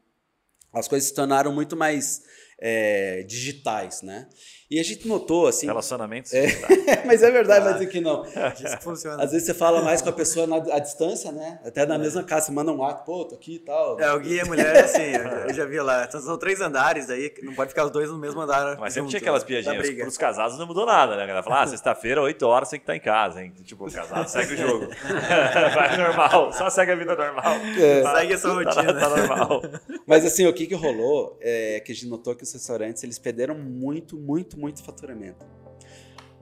As 0.72 0.86
coisas 0.86 1.08
se 1.08 1.14
tornaram 1.14 1.52
muito 1.52 1.76
mais 1.76 2.22
é, 2.60 3.24
digitais, 3.24 4.02
né? 4.02 4.28
E 4.70 4.78
a 4.78 4.82
gente 4.82 5.08
notou, 5.08 5.46
assim... 5.46 5.66
Relacionamentos 5.66 6.32
é, 6.34 6.46
Mas 7.06 7.22
é 7.22 7.30
verdade, 7.30 7.66
ah, 7.66 7.72
mas 7.72 7.80
aqui 7.80 8.00
não. 8.00 8.24
Funciona. 8.82 9.22
Às 9.22 9.32
vezes 9.32 9.46
você 9.46 9.54
fala 9.54 9.80
mais 9.82 10.02
com 10.02 10.10
a 10.10 10.12
pessoa 10.12 10.46
na, 10.46 10.56
à 10.56 10.78
distância, 10.78 11.32
né? 11.32 11.58
Até 11.64 11.86
na 11.86 11.94
é. 11.94 11.98
mesma 11.98 12.22
casa, 12.22 12.46
você 12.46 12.52
manda 12.52 12.70
um 12.70 12.84
ato, 12.84 13.04
pô, 13.04 13.24
tô 13.24 13.34
aqui 13.34 13.54
e 13.54 13.58
tal. 13.60 13.98
É, 13.98 14.12
o 14.12 14.20
Gui 14.20 14.34
e 14.34 14.40
a 14.40 14.44
mulher, 14.44 14.76
é 14.76 14.80
assim, 14.80 15.12
eu 15.48 15.54
já 15.54 15.64
vi 15.64 15.80
lá. 15.80 16.04
Então, 16.04 16.20
são 16.20 16.38
três 16.38 16.60
andares 16.60 17.08
aí, 17.08 17.32
não 17.42 17.54
pode 17.54 17.70
ficar 17.70 17.86
os 17.86 17.90
dois 17.90 18.10
no 18.10 18.18
mesmo 18.18 18.40
andar. 18.42 18.76
Mas 18.78 18.92
sempre 18.92 19.08
tinha 19.08 19.20
aquelas 19.20 19.42
piadinhas. 19.42 19.90
Para 19.90 20.08
os 20.08 20.18
casados 20.18 20.58
não 20.58 20.66
mudou 20.66 20.84
nada, 20.84 21.16
né? 21.16 21.30
Ela 21.30 21.42
fala, 21.42 21.62
ah, 21.62 21.66
sexta-feira, 21.66 22.20
8 22.20 22.46
horas, 22.46 22.68
tem 22.68 22.78
que 22.78 22.82
estar 22.82 22.96
em 22.96 23.00
casa, 23.00 23.42
hein? 23.42 23.52
Tipo, 23.64 23.86
o 23.86 23.92
casado 23.92 24.28
segue 24.28 24.52
o 24.54 24.56
jogo. 24.56 24.88
Vai 25.74 25.96
normal, 25.96 26.52
só 26.52 26.68
segue 26.68 26.92
a 26.92 26.96
vida 26.96 27.16
normal. 27.16 27.54
É. 27.78 28.02
Segue 28.02 28.32
essa 28.34 28.52
rotina. 28.52 28.94
Tá, 28.94 29.00
tá 29.00 29.16
normal. 29.16 29.62
Mas 30.06 30.24
assim, 30.26 30.46
o 30.46 30.52
que 30.52 30.66
que 30.66 30.74
rolou 30.74 31.38
é 31.40 31.80
que 31.80 31.92
a 31.92 31.94
gente 31.94 32.06
notou 32.06 32.34
que 32.34 32.42
os 32.42 32.52
restaurantes, 32.52 33.02
eles 33.02 33.18
perderam 33.18 33.54
muito, 33.54 34.16
muito, 34.16 34.57
muito 34.58 34.82
faturamento. 34.82 35.46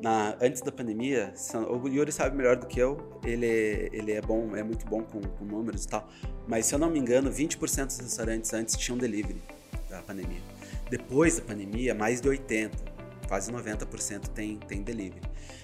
Na, 0.01 0.37
antes 0.43 0.61
da 0.61 0.71
pandemia, 0.71 1.33
o 1.71 1.89
Yuri 1.89 2.13
sabe 2.13 2.37
melhor 2.37 2.57
do 2.57 2.67
que 2.67 2.79
eu, 2.79 3.19
ele, 3.25 3.89
ele 3.93 4.13
é 4.13 4.21
bom, 4.21 4.55
é 4.55 4.63
muito 4.63 4.85
bom 4.87 5.03
com, 5.03 5.21
com 5.21 5.45
números 5.45 5.85
e 5.85 5.89
tal, 5.89 6.07
mas 6.47 6.67
se 6.67 6.75
eu 6.75 6.79
não 6.79 6.91
me 6.91 6.99
engano, 6.99 7.31
20% 7.31 7.87
dos 7.87 7.99
restaurantes 7.99 8.53
antes 8.53 8.77
tinham 8.77 8.99
delivery 8.99 9.41
da 9.89 10.03
pandemia. 10.03 10.41
Depois 10.91 11.37
da 11.37 11.43
pandemia, 11.43 11.95
mais 11.95 12.21
de 12.21 12.29
80%, 12.29 12.73
quase 13.27 13.51
90% 13.51 14.29
tem, 14.29 14.59
tem 14.59 14.83
delivery. 14.83 15.23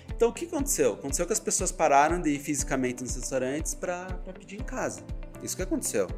Então 0.09 0.30
o 0.30 0.32
que 0.32 0.46
aconteceu? 0.46 0.94
Aconteceu 0.94 1.26
que 1.26 1.32
as 1.32 1.40
pessoas 1.40 1.70
pararam 1.70 2.20
de 2.20 2.30
ir 2.30 2.38
fisicamente 2.38 3.03
nos 3.03 3.14
restaurantes 3.14 3.74
para 3.74 4.07
pedir 4.38 4.61
em 4.61 4.64
casa. 4.64 5.03
Isso 5.42 5.57
que 5.57 5.62
aconteceu. 5.62 6.09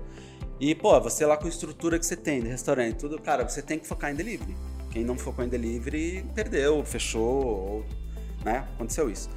E, 0.60 0.74
pô, 0.74 0.98
você 1.00 1.26
lá 1.26 1.36
com 1.36 1.46
a 1.46 1.48
estrutura 1.48 1.98
que 1.98 2.06
você 2.06 2.16
tem 2.16 2.40
de 2.40 2.48
restaurante, 2.48 2.96
tudo, 2.96 3.20
cara, 3.20 3.48
você 3.48 3.60
tem 3.60 3.78
que 3.78 3.86
focar 3.86 4.12
em 4.12 4.14
delivery. 4.14 4.54
Quem 4.94 5.02
não 5.02 5.18
focou 5.18 5.44
em 5.44 5.48
delivery 5.48 6.24
perdeu, 6.36 6.84
fechou, 6.84 7.44
ou, 7.44 7.84
né? 8.44 8.58
Aconteceu 8.76 9.10
isso. 9.10 9.28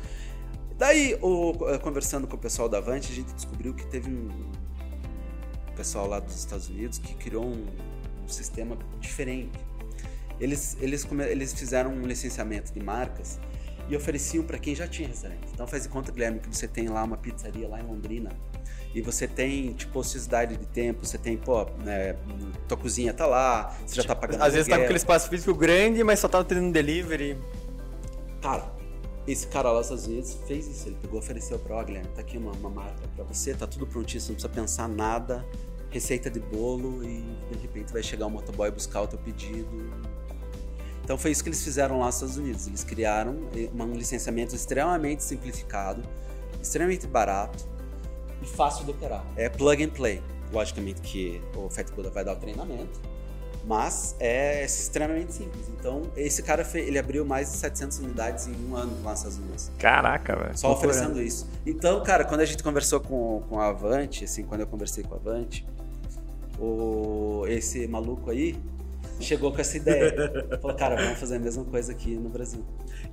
Daí, 0.77 1.17
o, 1.19 1.51
eh, 1.69 1.79
conversando 1.79 2.27
com 2.27 2.35
o 2.35 2.39
pessoal 2.39 2.69
da 2.69 2.77
Avante, 2.77 3.11
a 3.11 3.15
gente 3.15 3.33
descobriu 3.33 3.73
que 3.73 3.83
teve 3.87 4.07
um 4.07 4.29
pessoal 5.75 6.07
lá 6.07 6.19
dos 6.19 6.35
Estados 6.35 6.69
Unidos 6.69 6.99
que 6.99 7.15
criou 7.15 7.43
um, 7.43 7.65
um 8.23 8.27
sistema 8.27 8.77
diferente. 8.99 9.59
Eles, 10.39 10.77
eles, 10.79 11.07
eles 11.11 11.53
fizeram 11.53 11.91
um 11.91 12.05
licenciamento 12.05 12.71
de 12.71 12.79
marcas 12.79 13.39
e 13.89 13.95
ofereciam 13.95 14.43
para 14.43 14.59
quem 14.59 14.75
já 14.75 14.87
tinha 14.87 15.07
restaurante. 15.07 15.47
Então 15.51 15.65
faz 15.65 15.83
de 15.83 15.89
conta, 15.89 16.11
Guilherme, 16.11 16.39
que 16.39 16.55
você 16.55 16.67
tem 16.67 16.87
lá 16.87 17.03
uma 17.03 17.17
pizzaria 17.17 17.67
lá 17.67 17.79
em 17.79 17.83
Londrina 17.83 18.29
e 18.93 19.01
você 19.01 19.27
tem, 19.27 19.73
tipo, 19.73 19.99
ociosidade 19.99 20.57
de 20.57 20.65
tempo, 20.65 21.05
você 21.05 21.17
tem, 21.17 21.37
pô, 21.37 21.65
né, 21.83 22.15
tua 22.67 22.77
cozinha 22.77 23.13
tá 23.13 23.25
lá, 23.25 23.75
você 23.85 23.95
já 23.95 24.03
tá 24.03 24.15
pagando 24.15 24.41
Às 24.41 24.53
vezes 24.53 24.67
tá 24.67 24.77
com 24.77 24.83
aquele 24.83 24.97
espaço 24.97 25.29
físico 25.29 25.53
grande, 25.53 26.03
mas 26.03 26.19
só 26.19 26.27
tá 26.27 26.43
tendo 26.43 26.71
delivery. 26.71 27.37
Cara, 28.41 28.71
esse 29.27 29.45
cara 29.47 29.71
lá, 29.71 29.81
às 29.81 30.07
vezes, 30.07 30.39
fez 30.47 30.67
isso. 30.67 30.87
Ele 30.87 30.97
pegou, 31.01 31.19
ofereceu 31.19 31.59
pra, 31.59 31.75
ó, 31.75 31.83
Guilherme, 31.83 32.09
tá 32.15 32.21
aqui 32.21 32.37
uma, 32.37 32.51
uma 32.53 32.69
marca 32.69 33.07
pra 33.15 33.23
você, 33.25 33.53
tá 33.53 33.67
tudo 33.67 33.85
prontinho, 33.85 34.21
você 34.21 34.29
não 34.29 34.35
precisa 34.35 34.53
pensar 34.53 34.87
nada, 34.87 35.45
receita 35.89 36.29
de 36.29 36.39
bolo 36.39 37.03
e, 37.03 37.23
de 37.51 37.57
repente, 37.61 37.91
vai 37.91 38.01
chegar 38.01 38.25
o 38.25 38.29
motoboy 38.29 38.71
buscar 38.71 39.01
o 39.01 39.07
teu 39.07 39.19
pedido. 39.19 39.91
Então 41.03 41.17
foi 41.17 41.31
isso 41.31 41.41
que 41.41 41.49
eles 41.49 41.63
fizeram 41.63 41.99
lá 41.99 42.07
nos 42.07 42.15
Estados 42.15 42.37
Unidos. 42.37 42.67
Eles 42.67 42.83
criaram 42.83 43.47
eh, 43.55 43.69
um 43.73 43.93
licenciamento 43.93 44.53
extremamente 44.53 45.23
simplificado, 45.23 46.03
extremamente 46.61 47.07
barato, 47.07 47.65
e 48.41 48.45
fácil 48.45 48.85
de 48.85 48.91
operar. 48.91 49.23
É 49.35 49.49
plug 49.49 49.83
and 49.83 49.89
play. 49.89 50.21
Logicamente 50.51 51.01
que 51.01 51.41
o 51.55 51.69
Fat 51.69 51.91
Buddha 51.91 52.09
vai 52.09 52.23
dar 52.23 52.33
o 52.33 52.35
treinamento, 52.37 53.01
mas 53.65 54.15
é 54.17 54.63
extremamente 54.63 55.33
simples. 55.33 55.67
Então, 55.77 56.03
esse 56.15 56.41
cara 56.41 56.65
ele 56.75 56.97
abriu 56.97 57.25
mais 57.25 57.51
de 57.51 57.57
700 57.57 57.99
unidades 57.99 58.47
em 58.47 58.55
um 58.65 58.75
ano 58.75 58.93
lá 59.03 59.11
nos 59.11 59.19
Estados 59.19 59.37
Unidos. 59.37 59.71
Caraca, 59.77 60.35
velho. 60.37 60.57
Só 60.57 60.71
oferecendo 60.71 61.21
isso. 61.21 61.49
Então, 61.65 62.01
cara, 62.01 62.23
quando 62.23 62.41
a 62.41 62.45
gente 62.45 62.63
conversou 62.63 63.01
com, 63.01 63.43
com 63.49 63.59
a 63.59 63.67
Avante, 63.67 64.23
assim, 64.23 64.43
quando 64.43 64.61
eu 64.61 64.67
conversei 64.67 65.03
com 65.03 65.15
a 65.15 65.17
Avante, 65.17 65.67
o, 66.57 67.43
esse 67.47 67.87
maluco 67.87 68.31
aí 68.31 68.55
chegou 69.19 69.51
com 69.51 69.59
essa 69.59 69.77
ideia. 69.77 70.13
Falou, 70.61 70.75
cara, 70.75 70.95
vamos 70.95 71.19
fazer 71.19 71.35
a 71.35 71.39
mesma 71.39 71.63
coisa 71.65 71.91
aqui 71.91 72.15
no 72.15 72.29
Brasil. 72.29 72.63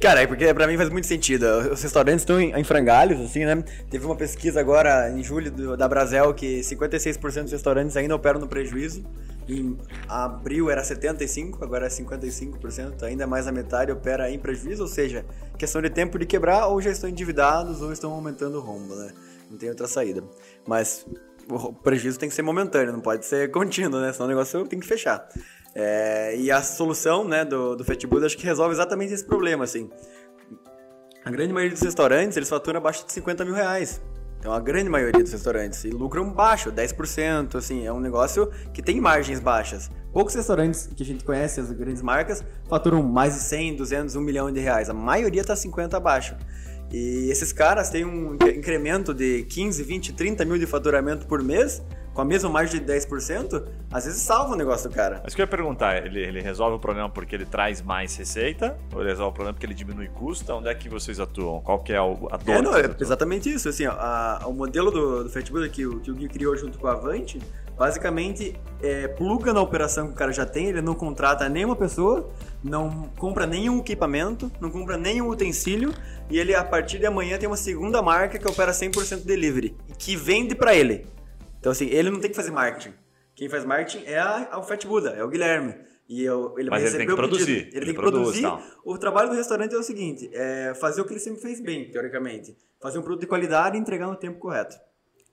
Cara, 0.00 0.22
é 0.22 0.26
porque 0.26 0.52
pra 0.52 0.66
mim 0.66 0.76
faz 0.76 0.90
muito 0.90 1.06
sentido. 1.06 1.46
Os 1.72 1.82
restaurantes 1.82 2.22
estão 2.22 2.40
em, 2.40 2.64
frangalhos, 2.64 3.20
assim, 3.20 3.44
né? 3.44 3.62
Teve 3.90 4.04
uma 4.04 4.16
pesquisa 4.16 4.60
agora 4.60 5.10
em 5.10 5.22
julho 5.22 5.50
do, 5.50 5.76
da 5.76 5.88
Brasel 5.88 6.32
que 6.34 6.60
56% 6.60 7.42
dos 7.42 7.52
restaurantes 7.52 7.96
ainda 7.96 8.14
operam 8.14 8.40
no 8.40 8.48
prejuízo. 8.48 9.04
Em 9.48 9.76
abril 10.08 10.70
era 10.70 10.82
75%, 10.82 11.58
agora 11.60 11.86
é 11.86 11.88
55%, 11.90 13.02
ainda 13.02 13.26
mais 13.26 13.46
a 13.46 13.52
metade 13.52 13.92
opera 13.92 14.30
em 14.30 14.38
prejuízo, 14.38 14.82
ou 14.82 14.88
seja, 14.88 15.24
questão 15.58 15.82
de 15.82 15.90
tempo 15.90 16.18
de 16.18 16.24
quebrar, 16.24 16.68
ou 16.68 16.80
já 16.80 16.90
estão 16.90 17.10
endividados, 17.10 17.82
ou 17.82 17.92
estão 17.92 18.10
aumentando 18.10 18.56
o 18.56 18.60
rombo, 18.62 18.94
né? 18.94 19.12
Não 19.50 19.58
tem 19.58 19.68
outra 19.68 19.86
saída. 19.86 20.24
Mas 20.66 21.06
o 21.50 21.72
prejuízo 21.74 22.18
tem 22.18 22.28
que 22.28 22.34
ser 22.34 22.40
momentâneo, 22.40 22.92
não 22.92 23.00
pode 23.00 23.26
ser 23.26 23.50
contínuo, 23.50 24.00
né? 24.00 24.12
Senão 24.12 24.26
o 24.26 24.28
negócio 24.28 24.66
tem 24.66 24.80
que 24.80 24.86
fechar. 24.86 25.28
É, 25.74 26.36
e 26.36 26.50
a 26.50 26.62
solução 26.62 27.26
né, 27.26 27.44
do, 27.44 27.74
do 27.74 27.84
Fatboost 27.84 28.26
acho 28.26 28.36
que 28.36 28.44
resolve 28.44 28.74
exatamente 28.74 29.12
esse 29.12 29.24
problema, 29.24 29.64
assim. 29.64 29.90
A 31.24 31.30
grande 31.30 31.52
maioria 31.52 31.72
dos 31.72 31.82
restaurantes, 31.82 32.36
eles 32.36 32.48
faturam 32.48 32.78
abaixo 32.78 33.04
de 33.06 33.12
50 33.12 33.44
mil 33.44 33.54
reais. 33.54 34.00
Então, 34.38 34.52
a 34.52 34.60
grande 34.60 34.90
maioria 34.90 35.22
dos 35.22 35.32
restaurantes. 35.32 35.84
E 35.84 35.88
lucram 35.88 36.30
baixo, 36.30 36.70
10%, 36.70 37.54
assim. 37.54 37.86
É 37.86 37.92
um 37.92 37.98
negócio 37.98 38.50
que 38.74 38.82
tem 38.82 39.00
margens 39.00 39.40
baixas. 39.40 39.90
Poucos 40.12 40.34
restaurantes 40.34 40.86
que 40.94 41.02
a 41.02 41.06
gente 41.06 41.24
conhece, 41.24 41.60
as 41.60 41.72
grandes 41.72 42.02
marcas, 42.02 42.44
faturam 42.68 43.02
mais 43.02 43.32
de 43.32 43.40
100, 43.40 43.76
200, 43.76 44.16
1 44.16 44.20
milhão 44.20 44.52
de 44.52 44.60
reais. 44.60 44.90
A 44.90 44.92
maioria 44.92 45.40
está 45.40 45.56
50 45.56 45.96
abaixo. 45.96 46.36
E 46.92 47.30
esses 47.30 47.54
caras 47.54 47.88
têm 47.88 48.04
um 48.04 48.34
incremento 48.34 49.14
de 49.14 49.44
15, 49.44 49.82
20, 49.82 50.12
30 50.12 50.44
mil 50.44 50.58
de 50.58 50.66
faturamento 50.66 51.26
por 51.26 51.42
mês 51.42 51.82
com 52.14 52.20
a 52.20 52.24
mesma 52.24 52.48
margem 52.48 52.80
de 52.80 52.86
10%, 52.86 53.64
às 53.92 54.04
vezes 54.04 54.22
salva 54.22 54.54
o 54.54 54.56
negócio 54.56 54.88
do 54.88 54.94
cara. 54.94 55.20
Mas 55.24 55.32
o 55.32 55.36
que 55.36 55.42
eu 55.42 55.44
ia 55.44 55.50
perguntar, 55.50 56.06
ele, 56.06 56.20
ele 56.20 56.40
resolve 56.40 56.76
o 56.76 56.78
problema 56.78 57.10
porque 57.10 57.34
ele 57.34 57.44
traz 57.44 57.82
mais 57.82 58.16
receita? 58.16 58.78
Ou 58.92 59.00
ele 59.00 59.10
resolve 59.10 59.30
o 59.30 59.34
problema 59.34 59.52
porque 59.52 59.66
ele 59.66 59.74
diminui 59.74 60.06
custo? 60.08 60.52
Onde 60.52 60.68
é 60.68 60.74
que 60.74 60.88
vocês 60.88 61.18
atuam? 61.18 61.60
Qual 61.60 61.80
que 61.80 61.92
é 61.92 61.98
a 61.98 62.36
dor? 62.36 62.54
É, 62.54 62.62
não, 62.62 62.76
é 62.76 62.88
exatamente 63.00 63.52
isso. 63.52 63.68
Assim, 63.68 63.86
ó, 63.86 63.92
a, 63.92 64.42
o 64.46 64.52
modelo 64.52 64.92
do, 64.92 65.24
do 65.24 65.30
Facebook 65.30 65.68
que 65.70 65.84
o, 65.84 65.98
que 65.98 66.10
o 66.10 66.14
Gui 66.14 66.28
criou 66.28 66.56
junto 66.56 66.78
com 66.78 66.86
a 66.86 66.92
Avante, 66.92 67.40
basicamente 67.76 68.54
é, 68.80 69.08
pluga 69.08 69.52
na 69.52 69.60
operação 69.60 70.06
que 70.06 70.12
o 70.12 70.16
cara 70.16 70.32
já 70.32 70.46
tem, 70.46 70.68
ele 70.68 70.80
não 70.80 70.94
contrata 70.94 71.48
nenhuma 71.48 71.74
pessoa, 71.74 72.30
não 72.62 73.10
compra 73.18 73.44
nenhum 73.44 73.78
equipamento, 73.80 74.52
não 74.60 74.70
compra 74.70 74.96
nenhum 74.96 75.28
utensílio, 75.28 75.92
e 76.30 76.38
ele 76.38 76.54
a 76.54 76.62
partir 76.62 76.98
de 76.98 77.06
amanhã 77.06 77.36
tem 77.38 77.48
uma 77.48 77.56
segunda 77.56 78.00
marca 78.00 78.38
que 78.38 78.46
opera 78.46 78.70
100% 78.70 79.24
delivery, 79.24 79.76
que 79.98 80.14
vende 80.14 80.54
para 80.54 80.74
ele. 80.74 81.06
Então, 81.64 81.72
assim, 81.72 81.86
ele 81.86 82.10
não 82.10 82.20
tem 82.20 82.28
que 82.28 82.36
fazer 82.36 82.50
marketing. 82.50 82.92
Quem 83.34 83.48
faz 83.48 83.64
marketing 83.64 84.04
é 84.04 84.18
a, 84.18 84.58
o 84.58 84.62
Fat 84.64 84.86
Buda, 84.86 85.12
é 85.12 85.24
o 85.24 85.28
Guilherme. 85.28 85.74
E 86.06 86.22
eu, 86.22 86.54
ele 86.58 86.68
Mas 86.68 86.82
ele 86.84 86.98
tem 86.98 87.06
que 87.06 87.16
produzir. 87.16 87.50
Ele, 87.50 87.70
ele, 87.72 87.86
tem 87.86 87.94
que 87.94 88.00
produzir. 88.02 88.42
Tal. 88.42 88.62
O 88.84 88.98
trabalho 88.98 89.30
do 89.30 89.34
restaurante 89.34 89.74
é 89.74 89.78
o 89.78 89.82
seguinte: 89.82 90.28
é 90.34 90.74
fazer 90.74 91.00
o 91.00 91.06
que 91.06 91.14
ele 91.14 91.20
sempre 91.20 91.40
fez 91.40 91.62
bem, 91.62 91.90
teoricamente. 91.90 92.54
Fazer 92.78 92.98
um 92.98 93.02
produto 93.02 93.22
de 93.22 93.26
qualidade 93.26 93.78
e 93.78 93.80
entregar 93.80 94.08
no 94.08 94.14
tempo 94.14 94.38
correto. 94.38 94.76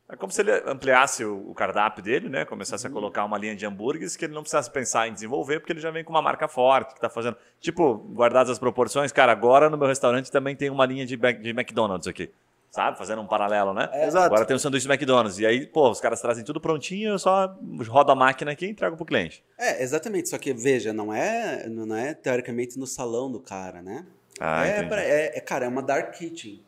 É 0.08 0.16
como 0.16 0.32
se 0.32 0.42
ele 0.42 0.54
ampliasse 0.66 1.26
o, 1.26 1.54
cardápio 1.54 2.02
dele, 2.02 2.30
né? 2.30 2.46
Começasse 2.46 2.86
uhum. 2.86 2.92
a 2.92 2.94
colocar 2.94 3.26
uma 3.26 3.38
linha 3.38 3.54
de 3.54 3.66
hambúrgueres 3.66 4.16
que 4.16 4.24
ele 4.24 4.34
não 4.34 4.42
precisasse 4.42 4.72
pensar 4.72 5.10
em 5.10 5.14
desenvolver, 5.14 5.60
porque 5.60 5.74
ele 5.74 5.82
já 5.82 5.92
vem 5.92 6.06
com 6.06 6.12
uma 6.12 6.22
marca 6.22 6.48
forte, 6.48 6.92
que 6.92 6.98
está 6.98 7.10
fazendo. 7.10 7.36
Tipo, 7.60 7.96
guardadas 8.14 8.52
as 8.52 8.60
proporções, 8.60 9.12
cara, 9.12 9.34
agora 9.34 9.70
no 9.70 9.78
meu 9.78 9.88
restaurante 9.90 10.32
também 10.32 10.56
tem 10.56 10.70
uma 10.70 10.86
linha 10.86 11.06
de, 11.06 11.18
de 11.18 11.50
McDonald's 11.50 12.08
aqui. 12.08 12.32
Sabe? 12.72 12.98
Fazendo 12.98 13.22
um 13.22 13.28
paralelo, 13.28 13.74
né? 13.74 13.90
Exato. 14.06 14.26
Agora 14.26 14.46
tem 14.46 14.56
o 14.56 14.60
sanduíche 14.60 14.88
do 14.88 14.94
McDonald's. 14.94 15.38
E 15.38 15.46
aí, 15.46 15.68
pô, 15.68 15.92
os 15.92 16.00
caras 16.00 16.22
trazem 16.22 16.44
tudo 16.44 16.60
prontinho, 16.60 17.12
eu 17.12 17.20
só 17.20 17.54
rodo 17.88 18.12
a 18.12 18.16
máquina 18.16 18.52
aqui 18.52 18.66
e 18.66 18.70
entrego 18.70 18.96
pro 18.96 19.06
cliente. 19.06 19.44
É, 19.60 19.84
exatamente. 19.84 20.30
Só 20.30 20.38
que, 20.38 20.54
veja, 20.54 20.94
não 20.94 21.14
é, 21.14 21.68
não 21.68 21.96
é 21.96 22.14
teoricamente 22.14 22.80
no 22.80 22.88
salão 22.88 23.30
do 23.30 23.40
cara, 23.40 23.82
né? 23.82 24.06
Ah, 24.40 24.66
é, 24.66 24.80
é, 24.80 25.38
é, 25.38 25.42
cara, 25.42 25.66
é 25.66 25.68
uma 25.68 25.84
dark 25.84 26.18
kitchen. 26.18 26.64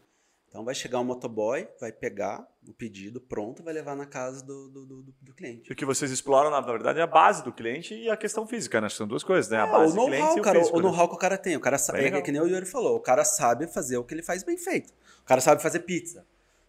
Então 0.54 0.64
vai 0.64 0.76
chegar 0.76 1.00
um 1.00 1.04
motoboy, 1.04 1.68
vai 1.82 1.92
pegar 1.92 2.46
o 2.70 2.72
pedido 2.74 3.20
pronto 3.20 3.64
vai 3.64 3.74
levar 3.74 3.96
na 3.96 4.06
casa 4.06 4.46
do, 4.46 4.70
do, 4.70 4.86
do, 4.86 5.06
do 5.20 5.34
cliente. 5.34 5.72
O 5.74 5.76
que 5.76 5.84
vocês 5.84 6.12
exploram, 6.12 6.52
na 6.52 6.62
verdade, 6.62 7.00
é 7.00 7.02
a 7.02 7.08
base 7.08 7.44
do 7.44 7.52
cliente 7.52 7.96
e 7.96 8.08
a 8.08 8.16
questão 8.16 8.46
física, 8.46 8.80
né? 8.80 8.88
São 8.88 9.08
duas 9.08 9.24
coisas, 9.24 9.50
né? 9.50 9.58
A 9.58 9.66
É, 9.68 9.72
base 9.72 9.94
o 9.94 9.96
do 10.02 10.06
cliente 10.06 10.38
e 10.38 10.40
o 10.40 10.44
cara, 10.44 10.60
físico. 10.60 10.78
o 10.78 10.82
né? 10.82 10.88
know-how 10.88 11.10
que 11.10 11.16
o 11.16 11.18
cara 11.18 11.40
tem. 11.40 11.58
O 11.58 11.60
cara 11.60 11.80
sa- 11.80 11.92
Bem 11.94 12.06
é, 12.06 12.22
que 12.22 12.32
nem 12.32 12.40
o 12.40 12.46
Yuri 12.46 12.68
falou, 12.68 12.96
o 12.96 13.00
cara 13.00 13.26
sabe 13.26 13.66
fazer 13.66 13.98
o 13.98 14.04
que 14.04 14.14
ele 14.14 14.22
faz 14.22 14.44
bem 14.44 14.56
feito. 14.56 14.94
O 15.24 15.26
cara 15.26 15.42
sabe 15.42 15.60
fazer 15.60 15.80
pizza. 15.80 16.24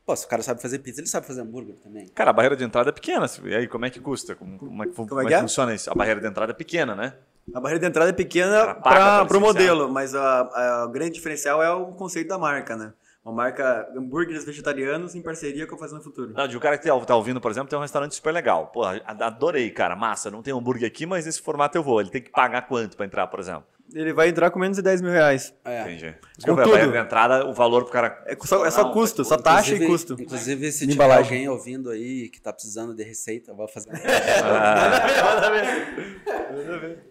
Pô, 0.06 0.16
se 0.16 0.24
o 0.24 0.28
cara 0.30 0.42
sabe 0.42 0.62
fazer 0.62 0.78
pizza, 0.78 1.00
ele 1.02 1.06
sabe 1.08 1.26
fazer 1.26 1.42
hambúrguer 1.42 1.76
também. 1.76 2.08
Cara, 2.08 2.30
a 2.30 2.32
barreira 2.32 2.56
de 2.56 2.64
entrada 2.64 2.88
é 2.88 2.92
pequena. 2.92 3.26
E 3.44 3.54
aí, 3.54 3.68
como 3.68 3.84
é 3.84 3.90
que 3.90 4.00
custa? 4.00 4.34
Como, 4.34 4.58
como 4.58 4.82
é, 4.82 4.86
que, 4.86 4.92
Como 4.94 5.06
é 5.06 5.08
como 5.10 5.20
que 5.28 5.34
é 5.34 5.36
é? 5.36 5.36
que 5.36 5.42
funciona 5.42 5.74
isso? 5.74 5.90
A 5.90 5.94
barreira 5.94 6.20
de 6.22 6.26
entrada 6.26 6.52
é 6.52 6.54
pequena, 6.54 6.94
né? 6.96 7.14
A 7.54 7.60
barreira 7.60 7.80
de 7.80 7.86
entrada 7.86 8.08
é 8.08 8.14
pequena 8.14 8.74
para 8.76 9.36
o 9.36 9.40
modelo, 9.40 9.90
mas 9.90 10.14
a, 10.14 10.40
a- 10.40 10.84
o 10.86 10.88
grande 10.88 11.12
diferencial 11.12 11.62
é 11.62 11.70
o 11.70 11.92
conceito 11.92 12.28
da 12.28 12.38
marca, 12.38 12.74
né? 12.76 12.94
Uma 13.24 13.32
marca 13.32 13.88
hambúrgueres 13.96 14.44
vegetarianos 14.44 15.14
em 15.14 15.22
parceria 15.22 15.66
com 15.66 15.74
a 15.76 15.78
Fazenda 15.78 16.02
Futuro. 16.02 16.34
Não, 16.34 16.46
de 16.46 16.58
um 16.58 16.60
cara 16.60 16.76
que 16.76 16.86
tá, 16.86 17.00
tá 17.00 17.16
ouvindo, 17.16 17.40
por 17.40 17.50
exemplo, 17.50 17.70
tem 17.70 17.78
um 17.78 17.82
restaurante 17.82 18.14
super 18.14 18.34
legal. 18.34 18.66
Pô, 18.66 18.82
adorei, 18.84 19.70
cara. 19.70 19.96
Massa, 19.96 20.30
não 20.30 20.42
tem 20.42 20.52
hambúrguer 20.52 20.86
aqui, 20.86 21.06
mas 21.06 21.24
nesse 21.24 21.40
formato 21.40 21.78
eu 21.78 21.82
vou. 21.82 22.02
Ele 22.02 22.10
tem 22.10 22.20
que 22.20 22.30
pagar 22.30 22.68
quanto 22.68 22.98
pra 22.98 23.06
entrar, 23.06 23.26
por 23.28 23.40
exemplo? 23.40 23.64
Ele 23.92 24.12
vai 24.12 24.28
entrar 24.28 24.50
com 24.50 24.58
menos 24.58 24.76
de 24.76 24.82
10 24.82 25.02
mil 25.02 25.10
reais. 25.12 25.54
É. 25.64 25.82
Entendi. 25.82 26.12
Por 26.20 26.28
isso 26.30 26.40
que 26.40 26.44
Com 26.46 26.50
eu 26.52 26.56
falei, 26.56 26.62
a 26.62 26.66
barreira 26.72 26.92
tudo. 26.92 27.04
entrada, 27.06 27.46
o 27.46 27.52
valor 27.52 27.84
pro 27.84 27.92
cara. 27.92 28.24
É 28.26 28.36
só, 28.44 28.64
é 28.64 28.70
só 28.70 28.84
Não, 28.84 28.92
custo, 28.92 29.24
só 29.24 29.36
taxa 29.36 29.74
e 29.74 29.86
custo. 29.86 30.16
Inclusive, 30.18 30.72
se 30.72 30.80
tiver 30.80 30.94
embalagem. 30.94 31.24
alguém 31.32 31.48
ouvindo 31.48 31.90
aí 31.90 32.28
que 32.30 32.40
tá 32.40 32.52
precisando 32.52 32.94
de 32.94 33.02
receita, 33.04 33.50
eu 33.52 33.56
vou 33.56 33.68
fazer. 33.68 33.90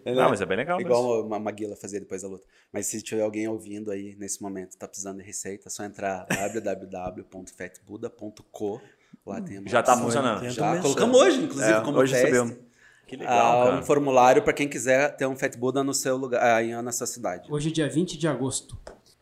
Não, 0.04 0.28
mas 0.30 0.40
é 0.40 0.46
bem 0.46 0.56
legal. 0.56 0.80
Igual 0.80 1.02
mesmo. 1.16 1.26
uma 1.28 1.38
Maguila 1.38 1.76
fazia 1.76 2.00
depois 2.00 2.22
da 2.22 2.28
luta. 2.28 2.46
Mas 2.72 2.86
se 2.86 3.00
tiver 3.02 3.22
alguém 3.22 3.46
ouvindo 3.48 3.90
aí 3.90 4.16
nesse 4.18 4.40
momento, 4.42 4.76
tá 4.76 4.86
precisando 4.88 5.18
de 5.18 5.24
receita, 5.24 5.68
é 5.68 5.70
só 5.70 5.84
entrar 5.84 6.26
www.fatbuda.co. 6.28 8.80
Lá 9.26 9.40
tem 9.40 9.62
Já 9.66 9.82
tá 9.82 9.96
funcionando. 9.96 10.46
Já 10.50 10.78
colocamos 10.80 11.18
hoje, 11.18 11.42
inclusive, 11.44 11.72
É, 11.72 11.80
como 11.80 11.98
hoje 11.98 12.12
teste. 12.12 12.26
recebemos. 12.30 12.58
Que 13.06 13.16
Ah, 13.16 13.18
legal, 13.18 13.64
cara. 13.64 13.76
um 13.76 13.82
formulário 13.82 14.42
para 14.42 14.52
quem 14.52 14.68
quiser 14.68 15.16
ter 15.16 15.26
um 15.26 15.36
Fat 15.36 15.56
Buda 15.56 15.84
no 15.84 15.92
seu 15.94 16.16
lugar, 16.16 16.42
aí 16.56 16.70
na 16.82 16.92
sua 16.92 17.06
cidade. 17.06 17.52
Hoje 17.52 17.68
é 17.68 17.72
dia 17.72 17.88
20 17.88 18.16
de 18.18 18.26
agosto. 18.26 18.78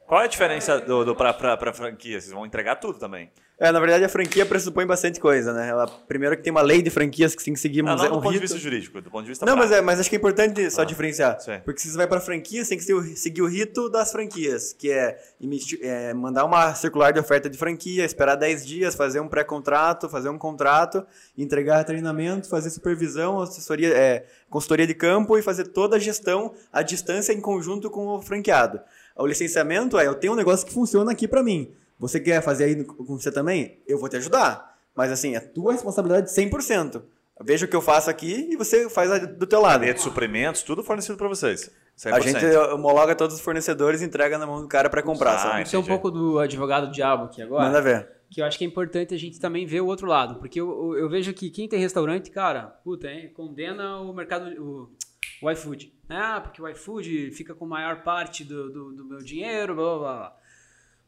Qual 0.07 0.21
é 0.21 0.25
a 0.25 0.29
diferença 0.29 0.81
do, 0.81 1.05
do 1.05 1.17
pra, 1.17 1.33
pra, 1.33 1.57
pra 1.57 1.73
franquia? 1.73 2.21
Vocês 2.21 2.33
vão 2.33 2.45
entregar 2.47 2.77
tudo 2.77 2.99
também. 2.99 3.31
É, 3.59 3.71
na 3.71 3.79
verdade 3.79 4.03
a 4.05 4.09
franquia 4.09 4.45
pressupõe 4.45 4.85
bastante 4.85 5.21
coisa, 5.21 5.53
né? 5.53 5.69
Ela, 5.69 5.87
primeiro 5.87 6.37
que 6.37 6.43
tem 6.43 6.51
uma 6.51 6.63
lei 6.63 6.83
de 6.83 6.91
franquias 6.91 7.33
que 7.35 7.45
tem 7.45 7.55
que 7.55 7.61
seguir 7.61 7.81
Não, 7.83 7.93
um, 7.93 7.97
não 7.97 8.03
do 8.05 8.09
um 8.09 8.21
ponto 8.21 8.29
de 8.29 8.39
rito. 8.39 8.41
vista 8.43 8.59
jurídico, 8.59 9.01
do 9.01 9.09
ponto 9.09 9.23
de 9.23 9.29
vista 9.29 9.47
Não, 9.47 9.57
mas, 9.57 9.71
é, 9.71 9.81
mas 9.81 10.01
acho 10.01 10.09
que 10.11 10.17
é 10.17 10.19
importante 10.19 10.69
só 10.69 10.83
Ah, 10.83 10.85
diferenciar. 10.85 11.39
sim. 11.41 11.61
Porque 11.65 11.81
se 11.81 11.89
você 11.91 11.97
vai 11.97 12.09
para 12.09 12.19
franquia, 12.21 12.65
você 12.65 12.71
tem 12.71 12.79
que 12.79 13.17
seguir 13.17 13.41
o, 13.43 13.47
rito 13.47 13.89
das 13.89 14.11
franquias, 14.11 14.73
que 14.73 14.91
é, 14.91 15.17
emitir- 15.41 15.79
é, 15.81 16.13
mandar 16.13 16.45
uma 16.45 16.75
circular 16.75 17.13
de 17.13 17.21
oferta 17.21 17.49
de 17.49 17.57
franquia, 17.57 18.05
esperar 18.05 18.35
10 18.35 18.67
dias, 18.67 18.97
fazer 18.97 19.21
um 19.21 19.29
pré-contrato, 19.29 20.09
fazer 20.09 20.29
um 20.29 20.39
contrato, 20.39 21.07
entregar 21.39 21.85
treinamento, 21.85 22.49
fazer 22.49 22.71
supervisão, 22.71 23.41
assessoria, 23.41 23.95
é, 23.95 24.25
consultoria 24.51 24.89
de 24.89 24.95
campo 24.95 25.39
e 25.39 25.43
fazer 25.43 25.69
toda 25.69 25.97
a 25.97 25.99
gestão 26.01 26.53
à 26.73 26.83
distância 26.83 27.33
em 27.33 27.41
conjunto 27.41 27.89
com 27.91 28.09
o 28.09 28.21
franqueado. 28.21 28.81
O 29.15 29.25
licenciamento 29.27 29.97
é, 29.99 30.07
eu 30.07 30.15
tenho 30.17 30.33
um 30.33 30.37
negócio 30.37 30.67
que 30.67 30.73
funciona 30.73 31.13
aqui 31.13 31.29
para 31.29 31.43
mim. 31.45 31.71
Você 32.03 32.21
quer 32.21 32.43
fazer 32.43 32.65
aí 32.65 32.85
com 32.85 33.17
você 33.17 33.33
também? 33.33 33.81
Eu 33.87 33.99
vou 33.99 34.09
te 34.09 34.17
ajudar. 34.17 34.77
Mas 34.95 35.11
assim, 35.11 35.35
é 35.35 35.41
tua 35.41 35.73
responsabilidade 35.73 36.29
100%. 36.31 37.03
Veja 37.45 37.65
o 37.65 37.69
que 37.69 37.75
eu 37.75 37.81
faço 37.81 38.11
aqui 38.11 38.49
e 38.51 38.57
você 38.57 38.91
faz 38.91 39.11
a 39.11 39.19
do 39.19 39.47
teu 39.47 39.61
lado. 39.61 39.85
De 39.85 40.01
suprimentos, 40.01 40.63
tudo 40.63 40.85
fornecido 40.85 41.17
pra 41.17 41.29
vocês. 41.29 41.71
100%. 41.99 42.13
A 42.13 42.21
gente 42.21 42.45
homologa 42.75 43.15
todos 43.15 43.35
os 43.37 43.41
fornecedores 43.41 44.03
e 44.03 44.05
entrega 44.05 44.37
na 44.37 44.47
mão 44.47 44.61
do 44.61 44.69
cara 44.69 44.91
para 44.91 45.03
comprar. 45.03 45.35
Ah, 45.35 45.39
sabe? 45.39 45.53
Vamos 45.55 45.69
ser 45.71 45.77
um 45.79 45.83
pouco 45.85 46.11
do 46.11 46.39
advogado 46.39 46.91
diabo 46.93 47.25
aqui 47.25 47.41
agora. 47.41 47.65
Manda 47.65 47.81
ver. 47.81 48.09
que 48.31 48.41
eu 48.41 48.45
acho 48.47 48.57
que 48.59 48.65
é 48.65 48.67
importante 48.67 49.15
a 49.15 49.19
gente 49.19 49.39
também 49.41 49.67
ver 49.67 49.81
o 49.83 49.87
outro 49.87 50.07
lado, 50.07 50.37
porque 50.37 50.59
eu, 50.61 50.69
eu- 50.71 50.99
eu 51.01 51.09
vejo 51.09 51.33
que 51.35 51.51
quem 51.51 51.69
tem 51.69 51.79
restaurante, 51.79 52.31
cara, 52.31 52.63
puta, 52.83 53.07
hein, 53.09 53.31
condena 53.35 53.99
o 54.01 54.13
mercado, 54.15 54.47
o, 54.61 54.91
o 55.43 55.51
iFood. 55.51 55.93
Ah, 56.09 56.41
porque 56.41 56.61
o 56.63 56.69
iFood 56.69 57.31
fica 57.33 57.55
com 57.55 57.67
maior 57.67 58.03
parte 58.03 58.43
do, 58.45 58.71
do, 58.71 58.93
do 58.93 59.05
meu 59.05 59.19
dinheiro, 59.19 59.75
blá, 59.75 59.85
blá, 59.85 59.99
blá. 59.99 60.37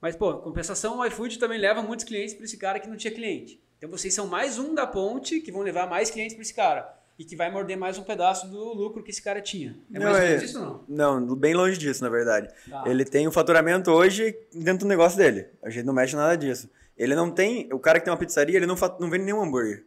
Mas, 0.05 0.15
pô, 0.15 0.35
compensação, 0.35 0.99
o 0.99 1.07
iFood 1.07 1.39
também 1.39 1.59
leva 1.59 1.81
muitos 1.81 2.05
clientes 2.05 2.35
para 2.35 2.45
esse 2.45 2.59
cara 2.59 2.79
que 2.79 2.87
não 2.87 2.95
tinha 2.95 3.11
cliente. 3.11 3.59
Então 3.79 3.89
vocês 3.89 4.13
são 4.13 4.27
mais 4.27 4.59
um 4.59 4.75
da 4.75 4.87
ponte 4.87 5.41
que 5.41 5.51
vão 5.51 5.63
levar 5.63 5.89
mais 5.89 6.11
clientes 6.11 6.35
para 6.35 6.43
esse 6.43 6.53
cara. 6.53 6.95
E 7.19 7.25
que 7.25 7.35
vai 7.35 7.51
morder 7.51 7.79
mais 7.79 7.97
um 7.97 8.03
pedaço 8.03 8.47
do 8.51 8.75
lucro 8.75 9.03
que 9.03 9.11
esse 9.11 9.23
cara 9.23 9.41
tinha. 9.41 9.75
É 9.95 9.99
Não, 9.99 10.05
mais 10.05 10.17
ou 10.19 10.23
é- 10.23 10.29
menos 10.29 10.43
isso 10.43 10.59
ou 10.61 10.85
não? 10.87 11.21
Não, 11.27 11.35
bem 11.35 11.55
longe 11.55 11.79
disso, 11.79 12.05
na 12.05 12.11
verdade. 12.11 12.51
Tá. 12.69 12.85
Ele 12.85 13.03
tem 13.03 13.27
o 13.27 13.33
faturamento 13.33 13.91
hoje 13.93 14.37
dentro 14.53 14.81
do 14.81 14.89
negócio 14.91 15.17
dele. 15.17 15.47
A 15.63 15.71
gente 15.71 15.87
não 15.87 15.95
mexe 15.95 16.15
nada 16.15 16.37
disso. 16.37 16.69
Ele 16.99 17.15
não 17.15 17.31
tem. 17.31 17.73
O 17.73 17.79
cara 17.79 17.99
que 17.99 18.05
tem 18.05 18.13
uma 18.13 18.19
pizzaria, 18.21 18.59
ele 18.59 18.67
não, 18.67 18.77
não 19.01 19.09
vende 19.09 19.25
nenhum 19.25 19.43
hambúrguer. 19.43 19.87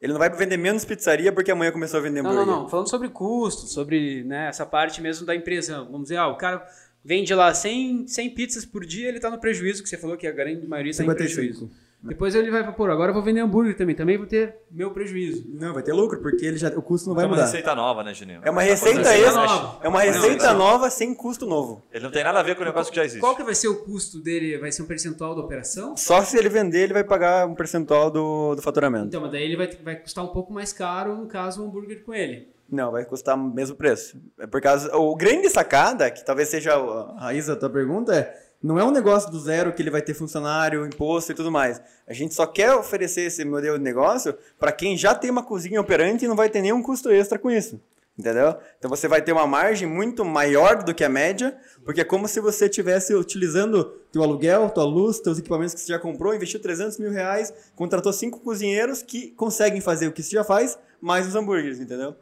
Ele 0.00 0.12
não 0.12 0.18
vai 0.20 0.30
vender 0.30 0.58
menos 0.58 0.84
pizzaria 0.84 1.32
porque 1.32 1.50
amanhã 1.50 1.72
começou 1.72 1.98
a 1.98 2.02
vender 2.04 2.22
Não, 2.22 2.30
hambúrguer. 2.30 2.46
não, 2.54 2.62
não. 2.62 2.68
Falando 2.68 2.88
sobre 2.88 3.08
custo, 3.08 3.62
sobre 3.66 4.22
né, 4.22 4.46
essa 4.48 4.64
parte 4.64 5.02
mesmo 5.02 5.26
da 5.26 5.34
empresa. 5.34 5.82
Vamos 5.82 6.02
dizer, 6.02 6.18
ah, 6.18 6.28
o 6.28 6.36
cara 6.36 6.64
vende 7.06 7.32
lá 7.34 7.54
100, 7.54 8.08
100 8.08 8.30
pizzas 8.30 8.64
por 8.64 8.84
dia, 8.84 9.08
ele 9.08 9.20
tá 9.20 9.30
no 9.30 9.38
prejuízo, 9.38 9.82
que 9.82 9.88
você 9.88 9.96
falou 9.96 10.16
que 10.16 10.26
a 10.26 10.32
grande 10.32 10.66
maioria 10.66 10.92
tá 10.92 11.02
em 11.04 11.06
55. 11.06 11.14
prejuízo. 11.34 11.70
Depois 12.02 12.34
ele 12.36 12.50
vai 12.50 12.62
pô, 12.72 12.84
agora 12.84 13.10
eu 13.10 13.14
vou 13.14 13.22
vender 13.22 13.40
hambúrguer 13.40 13.76
também, 13.76 13.94
também 13.94 14.16
vou 14.16 14.26
ter 14.26 14.54
meu 14.70 14.90
prejuízo. 14.92 15.44
Não, 15.48 15.72
vai 15.72 15.82
ter 15.82 15.92
lucro, 15.92 16.20
porque 16.20 16.44
ele 16.44 16.56
já, 16.56 16.68
o 16.68 16.82
custo 16.82 17.08
não 17.08 17.16
vai 17.16 17.24
É 17.24 17.26
uma 17.26 17.34
mudar. 17.34 17.46
receita 17.46 17.74
nova, 17.74 18.04
né, 18.04 18.12
Juninho? 18.14 18.40
É 18.44 18.50
uma 18.50 18.62
receita 18.62 18.98
Receita 18.98 19.26
extra. 19.26 19.46
nova. 19.46 19.80
É 19.84 19.88
uma 19.88 20.00
receita 20.02 20.48
não. 20.52 20.58
nova 20.58 20.90
sem 20.90 21.14
custo 21.14 21.46
novo. 21.46 21.82
Ele 21.92 22.04
não 22.04 22.10
tem 22.12 22.22
nada 22.22 22.38
a 22.38 22.42
ver 22.42 22.54
com 22.54 22.62
o 22.62 22.64
negócio 22.64 22.92
que 22.92 22.96
já 22.96 23.04
existe. 23.04 23.20
Qual 23.20 23.34
que 23.34 23.42
vai 23.42 23.54
ser 23.56 23.68
o 23.68 23.76
custo 23.82 24.20
dele? 24.20 24.56
Vai 24.58 24.70
ser 24.70 24.82
um 24.82 24.86
percentual 24.86 25.34
da 25.34 25.40
operação? 25.40 25.96
Só 25.96 26.22
se 26.22 26.36
ele 26.38 26.48
vender, 26.48 26.82
ele 26.84 26.92
vai 26.92 27.02
pagar 27.02 27.46
um 27.46 27.54
percentual 27.54 28.10
do, 28.10 28.54
do 28.54 28.62
faturamento. 28.62 29.06
Então, 29.06 29.22
mas 29.22 29.32
daí 29.32 29.42
ele 29.42 29.56
vai, 29.56 29.66
vai 29.82 29.96
custar 29.96 30.22
um 30.22 30.28
pouco 30.28 30.52
mais 30.52 30.72
caro, 30.72 31.16
no 31.16 31.26
caso, 31.26 31.62
o 31.62 31.66
hambúrguer 31.66 32.04
com 32.04 32.14
ele. 32.14 32.48
Não, 32.70 32.90
vai 32.90 33.04
custar 33.04 33.36
o 33.36 33.38
mesmo 33.38 33.76
preço. 33.76 34.20
É 34.38 34.46
por 34.46 34.60
causa. 34.60 34.94
O 34.96 35.14
grande 35.14 35.48
sacada, 35.48 36.10
que 36.10 36.24
talvez 36.24 36.48
seja 36.48 36.74
a 36.74 37.20
raiz 37.20 37.46
da 37.46 37.56
tua 37.56 37.70
pergunta, 37.70 38.14
é. 38.14 38.46
Não 38.62 38.78
é 38.78 38.84
um 38.84 38.90
negócio 38.90 39.30
do 39.30 39.38
zero 39.38 39.72
que 39.72 39.82
ele 39.82 39.90
vai 39.90 40.02
ter 40.02 40.14
funcionário, 40.14 40.86
imposto 40.86 41.30
e 41.30 41.34
tudo 41.34 41.52
mais. 41.52 41.80
A 42.06 42.12
gente 42.12 42.34
só 42.34 42.46
quer 42.46 42.72
oferecer 42.74 43.22
esse 43.22 43.44
modelo 43.44 43.78
de 43.78 43.84
negócio 43.84 44.36
para 44.58 44.72
quem 44.72 44.96
já 44.96 45.14
tem 45.14 45.30
uma 45.30 45.42
cozinha 45.42 45.80
operante 45.80 46.24
e 46.24 46.28
não 46.28 46.34
vai 46.34 46.48
ter 46.48 46.62
nenhum 46.62 46.82
custo 46.82 47.10
extra 47.10 47.38
com 47.38 47.50
isso. 47.50 47.80
Entendeu? 48.18 48.56
Então 48.78 48.88
você 48.88 49.06
vai 49.06 49.20
ter 49.20 49.32
uma 49.32 49.46
margem 49.46 49.86
muito 49.86 50.24
maior 50.24 50.82
do 50.82 50.94
que 50.94 51.04
a 51.04 51.08
média, 51.08 51.54
porque 51.84 52.00
é 52.00 52.04
como 52.04 52.26
se 52.26 52.40
você 52.40 52.64
estivesse 52.64 53.14
utilizando 53.14 53.84
teu 54.10 54.22
aluguel, 54.22 54.70
tua 54.70 54.84
luz, 54.84 55.20
teus 55.20 55.38
equipamentos 55.38 55.74
que 55.74 55.80
você 55.80 55.92
já 55.92 55.98
comprou, 55.98 56.34
investiu 56.34 56.58
300 56.58 56.98
mil 56.98 57.10
reais, 57.10 57.52
contratou 57.74 58.10
cinco 58.14 58.40
cozinheiros 58.40 59.02
que 59.02 59.32
conseguem 59.32 59.82
fazer 59.82 60.08
o 60.08 60.12
que 60.12 60.22
você 60.22 60.30
já 60.30 60.42
faz, 60.42 60.78
mais 60.98 61.26
os 61.26 61.36
hambúrgueres, 61.36 61.78
entendeu? 61.78 62.16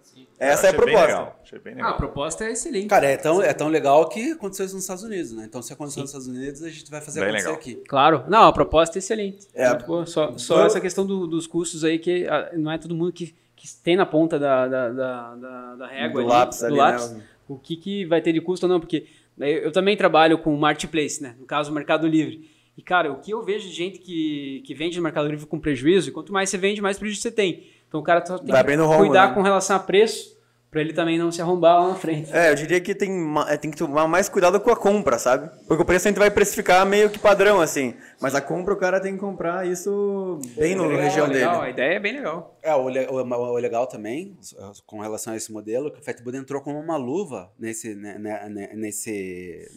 Essa 0.44 0.66
é 0.66 0.70
a 0.70 0.70
Achei 0.70 0.70
bem 0.72 0.80
proposta. 0.94 1.06
legal, 1.06 1.40
Achei 1.42 1.58
bem 1.58 1.72
Ah, 1.72 1.76
legal. 1.76 1.90
a 1.90 1.94
proposta 1.96 2.44
é 2.44 2.52
excelente. 2.52 2.86
Cara, 2.86 3.06
é 3.06 3.16
tão, 3.16 3.42
é 3.42 3.52
tão 3.52 3.68
legal 3.68 4.08
que 4.08 4.32
aconteceu 4.32 4.66
isso 4.66 4.74
nos 4.74 4.84
Estados 4.84 5.02
Unidos, 5.04 5.32
né? 5.32 5.44
Então, 5.48 5.60
se 5.62 5.72
aconteceu 5.72 6.00
nos 6.02 6.10
Estados 6.10 6.26
Unidos, 6.28 6.62
a 6.62 6.68
gente 6.68 6.90
vai 6.90 7.00
fazer 7.00 7.20
Bem 7.20 7.28
acontecer 7.30 7.48
legal. 7.48 7.60
aqui. 7.60 7.74
Claro. 7.88 8.24
Não, 8.28 8.44
a 8.48 8.52
proposta 8.52 8.96
é 8.96 9.00
excelente. 9.00 9.46
É. 9.54 9.68
Muito 9.70 9.86
boa. 9.86 10.06
Só, 10.06 10.36
só 10.38 10.60
Eu- 10.60 10.66
essa 10.66 10.80
questão 10.80 11.04
do- 11.06 11.26
dos 11.26 11.46
custos 11.46 11.84
aí, 11.84 11.98
que 11.98 12.26
ah, 12.28 12.50
não 12.56 12.70
é 12.70 12.78
todo 12.78 12.94
mundo 12.94 13.12
que, 13.12 13.34
que 13.56 13.68
tem 13.82 13.96
na 13.96 14.06
ponta 14.06 14.38
da, 14.38 14.66
da, 14.68 14.88
da, 14.90 15.34
da, 15.34 15.74
da 15.76 15.86
régua. 15.86 16.22
Do 16.22 16.28
ali, 16.28 16.28
lápis 16.38 16.58
do 16.60 16.66
ali, 16.66 16.76
lápis, 16.76 17.10
né? 17.12 17.22
O 17.48 17.58
que, 17.58 17.76
que 17.76 18.04
vai 18.06 18.20
ter 18.20 18.32
de 18.32 18.40
custo 18.40 18.66
ou 18.66 18.72
não, 18.72 18.80
porque 18.80 19.06
né, 19.36 19.50
eu 19.50 19.70
também 19.72 19.96
trabalho 19.96 20.38
com 20.38 20.54
marketplace, 20.56 21.22
né? 21.22 21.34
No 21.38 21.44
caso, 21.46 21.70
o 21.70 21.74
Mercado 21.74 22.06
Livre. 22.06 22.50
E, 22.76 22.82
cara, 22.82 23.12
o 23.12 23.20
que 23.20 23.30
eu 23.32 23.42
vejo 23.44 23.68
de 23.68 23.74
gente 23.74 23.98
que, 24.00 24.60
que 24.66 24.74
vende 24.74 24.96
no 24.96 25.02
Mercado 25.02 25.28
Livre 25.28 25.46
com 25.46 25.60
prejuízo, 25.60 26.08
e 26.08 26.12
quanto 26.12 26.32
mais 26.32 26.50
você 26.50 26.58
vende, 26.58 26.80
mais 26.80 26.98
prejuízo 26.98 27.22
você 27.22 27.30
tem. 27.30 27.64
Então 27.86 28.00
o 28.00 28.02
cara 28.02 28.24
só 28.26 28.36
tem 28.38 28.48
Vai 28.50 28.64
que 28.64 28.76
cuidar 28.96 29.28
né? 29.28 29.34
com 29.34 29.42
relação 29.42 29.76
a 29.76 29.78
preço, 29.78 30.33
pra 30.74 30.80
ele 30.82 30.92
também 30.92 31.16
não 31.16 31.30
se 31.30 31.40
arrombar 31.40 31.80
lá 31.80 31.88
na 31.90 31.94
frente. 31.94 32.32
É, 32.34 32.50
eu 32.50 32.54
diria 32.56 32.80
que 32.80 32.96
tem, 32.96 33.10
é, 33.46 33.56
tem 33.56 33.70
que 33.70 33.76
tomar 33.76 34.08
mais 34.08 34.28
cuidado 34.28 34.58
com 34.60 34.70
a 34.72 34.76
compra, 34.76 35.20
sabe? 35.20 35.48
Porque 35.68 35.80
o 35.80 35.86
preço 35.86 36.08
a 36.08 36.10
gente 36.10 36.18
vai 36.18 36.32
precificar 36.32 36.84
meio 36.84 37.08
que 37.08 37.18
padrão, 37.18 37.60
assim. 37.60 37.94
Mas 38.20 38.34
a 38.34 38.40
compra 38.40 38.74
o 38.74 38.76
cara 38.76 38.98
tem 39.00 39.14
que 39.14 39.20
comprar 39.20 39.64
isso 39.68 40.40
bem 40.56 40.74
na 40.74 40.84
região 40.88 41.28
legal, 41.28 41.52
dele. 41.60 41.66
A 41.66 41.70
ideia 41.70 41.94
é 41.94 42.00
bem 42.00 42.14
legal. 42.14 42.58
É, 42.60 42.74
o, 42.74 42.80
o- 42.88 43.52
o 43.52 43.56
legal 43.58 43.86
também, 43.86 44.36
com 44.84 44.98
relação 45.00 45.32
a 45.32 45.36
esse 45.36 45.52
modelo, 45.52 45.92
que 45.92 46.00
o 46.00 46.02
Fat 46.02 46.20
Buda 46.20 46.38
entrou 46.38 46.60
como 46.60 46.80
uma 46.80 46.96
luva 46.96 47.52
nesse, 47.56 47.94
né, 47.94 48.18
né, 48.18 48.48
né, 48.48 48.70
nesse, 48.74 49.70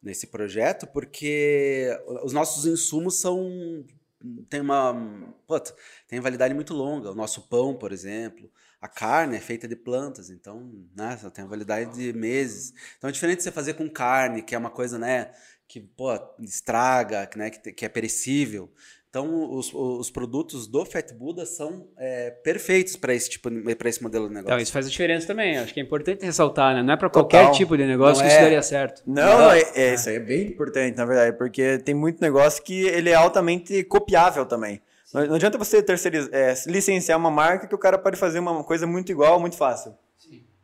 nesse 0.00 0.28
projeto, 0.28 0.86
porque 0.86 1.88
os 2.22 2.32
nossos 2.32 2.66
insumos 2.66 3.20
são. 3.20 3.84
tem 4.48 4.60
uma. 4.60 4.94
puta, 5.46 5.74
tem 6.08 6.20
validade 6.20 6.54
muito 6.54 6.72
longa. 6.72 7.10
O 7.10 7.14
nosso 7.16 7.48
pão, 7.48 7.74
por 7.74 7.90
exemplo. 7.92 8.48
A 8.80 8.88
carne 8.88 9.36
é 9.36 9.40
feita 9.40 9.66
de 9.66 9.74
plantas, 9.74 10.30
então, 10.30 10.70
né, 10.94 11.16
só 11.20 11.30
tem 11.30 11.44
uma 11.44 11.50
validade 11.50 11.94
de 11.94 12.12
meses. 12.12 12.72
Então 12.98 13.08
é 13.08 13.12
diferente 13.12 13.38
de 13.38 13.44
você 13.44 13.52
fazer 13.52 13.74
com 13.74 13.88
carne, 13.88 14.42
que 14.42 14.54
é 14.54 14.58
uma 14.58 14.70
coisa, 14.70 14.98
né, 14.98 15.32
que 15.66 15.80
pô, 15.80 16.12
estraga, 16.40 17.28
né, 17.36 17.50
que, 17.50 17.72
que 17.72 17.84
é 17.84 17.88
perecível. 17.88 18.70
Então, 19.16 19.50
os, 19.50 19.72
os 19.72 20.10
produtos 20.10 20.66
do 20.66 20.84
Fat 20.84 21.10
Buddha 21.14 21.46
são 21.46 21.88
é, 21.96 22.28
perfeitos 22.30 22.96
para 22.96 23.14
esse 23.14 23.30
tipo, 23.30 23.48
para 23.74 23.88
esse 23.88 24.02
modelo 24.02 24.28
de 24.28 24.34
negócio. 24.34 24.52
Então, 24.52 24.62
isso 24.62 24.72
faz 24.72 24.84
a 24.84 24.90
diferença 24.90 25.26
também. 25.26 25.56
Acho 25.56 25.72
que 25.72 25.80
é 25.80 25.82
importante 25.82 26.22
ressaltar, 26.22 26.74
né? 26.74 26.82
Não 26.82 26.92
é 26.92 26.96
pra 26.98 27.08
qualquer 27.08 27.50
tipo 27.52 27.78
de 27.78 27.86
negócio 27.86 28.22
Não 28.22 28.28
que 28.28 28.34
isso 28.34 28.40
é. 28.40 28.42
daria 28.42 28.62
certo. 28.62 29.02
Não, 29.06 29.38
não, 29.38 29.52
é, 29.52 29.62
é, 29.74 29.94
isso 29.94 30.10
aí 30.10 30.16
é 30.16 30.20
bem 30.20 30.48
importante, 30.48 30.98
na 30.98 31.06
verdade, 31.06 31.34
porque 31.38 31.78
tem 31.78 31.94
muito 31.94 32.20
negócio 32.20 32.62
que 32.62 32.82
ele 32.88 33.08
é 33.08 33.14
altamente 33.14 33.82
copiável 33.84 34.44
também. 34.44 34.82
Não, 35.16 35.26
não 35.28 35.34
adianta 35.36 35.56
você 35.56 35.82
terceirizar, 35.82 36.28
é, 36.30 36.52
licenciar 36.66 37.18
uma 37.18 37.30
marca 37.30 37.66
que 37.66 37.74
o 37.74 37.78
cara 37.78 37.96
pode 37.96 38.18
fazer 38.18 38.38
uma 38.38 38.62
coisa 38.62 38.86
muito 38.86 39.10
igual, 39.10 39.40
muito 39.40 39.56
fácil. 39.56 39.94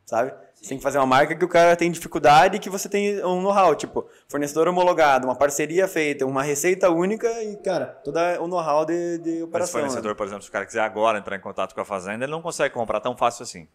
Sabe? 0.05 0.31
Você 0.53 0.69
tem 0.69 0.77
que 0.77 0.83
fazer 0.83 0.99
uma 0.99 1.07
marca 1.07 1.35
que 1.35 1.43
o 1.43 1.47
cara 1.47 1.75
tem 1.75 1.91
dificuldade 1.91 2.57
e 2.57 2.59
que 2.59 2.69
você 2.69 2.87
tem 2.87 3.25
um 3.25 3.41
know-how, 3.41 3.73
tipo, 3.73 4.07
fornecedor 4.27 4.67
homologado, 4.67 5.25
uma 5.25 5.35
parceria 5.35 5.87
feita, 5.87 6.23
uma 6.25 6.43
receita 6.43 6.89
única 6.91 7.27
e, 7.41 7.57
cara, 7.57 7.87
todo 8.03 8.17
o 8.41 8.47
know-how 8.47 8.85
de, 8.85 9.17
de 9.17 9.31
Mas 9.31 9.41
o 9.41 9.45
operação. 9.45 9.81
né? 9.81 9.87
fornecedor, 9.87 10.15
por 10.15 10.27
exemplo, 10.27 10.43
se 10.43 10.49
o 10.49 10.51
cara 10.51 10.65
quiser 10.67 10.81
agora 10.81 11.17
entrar 11.17 11.35
em 11.35 11.41
contato 11.41 11.73
com 11.73 11.81
a 11.81 11.85
fazenda, 11.85 12.23
ele 12.23 12.31
não 12.31 12.41
consegue 12.41 12.73
comprar 12.75 12.99
tão 12.99 13.17
fácil 13.17 13.43
assim. 13.43 13.67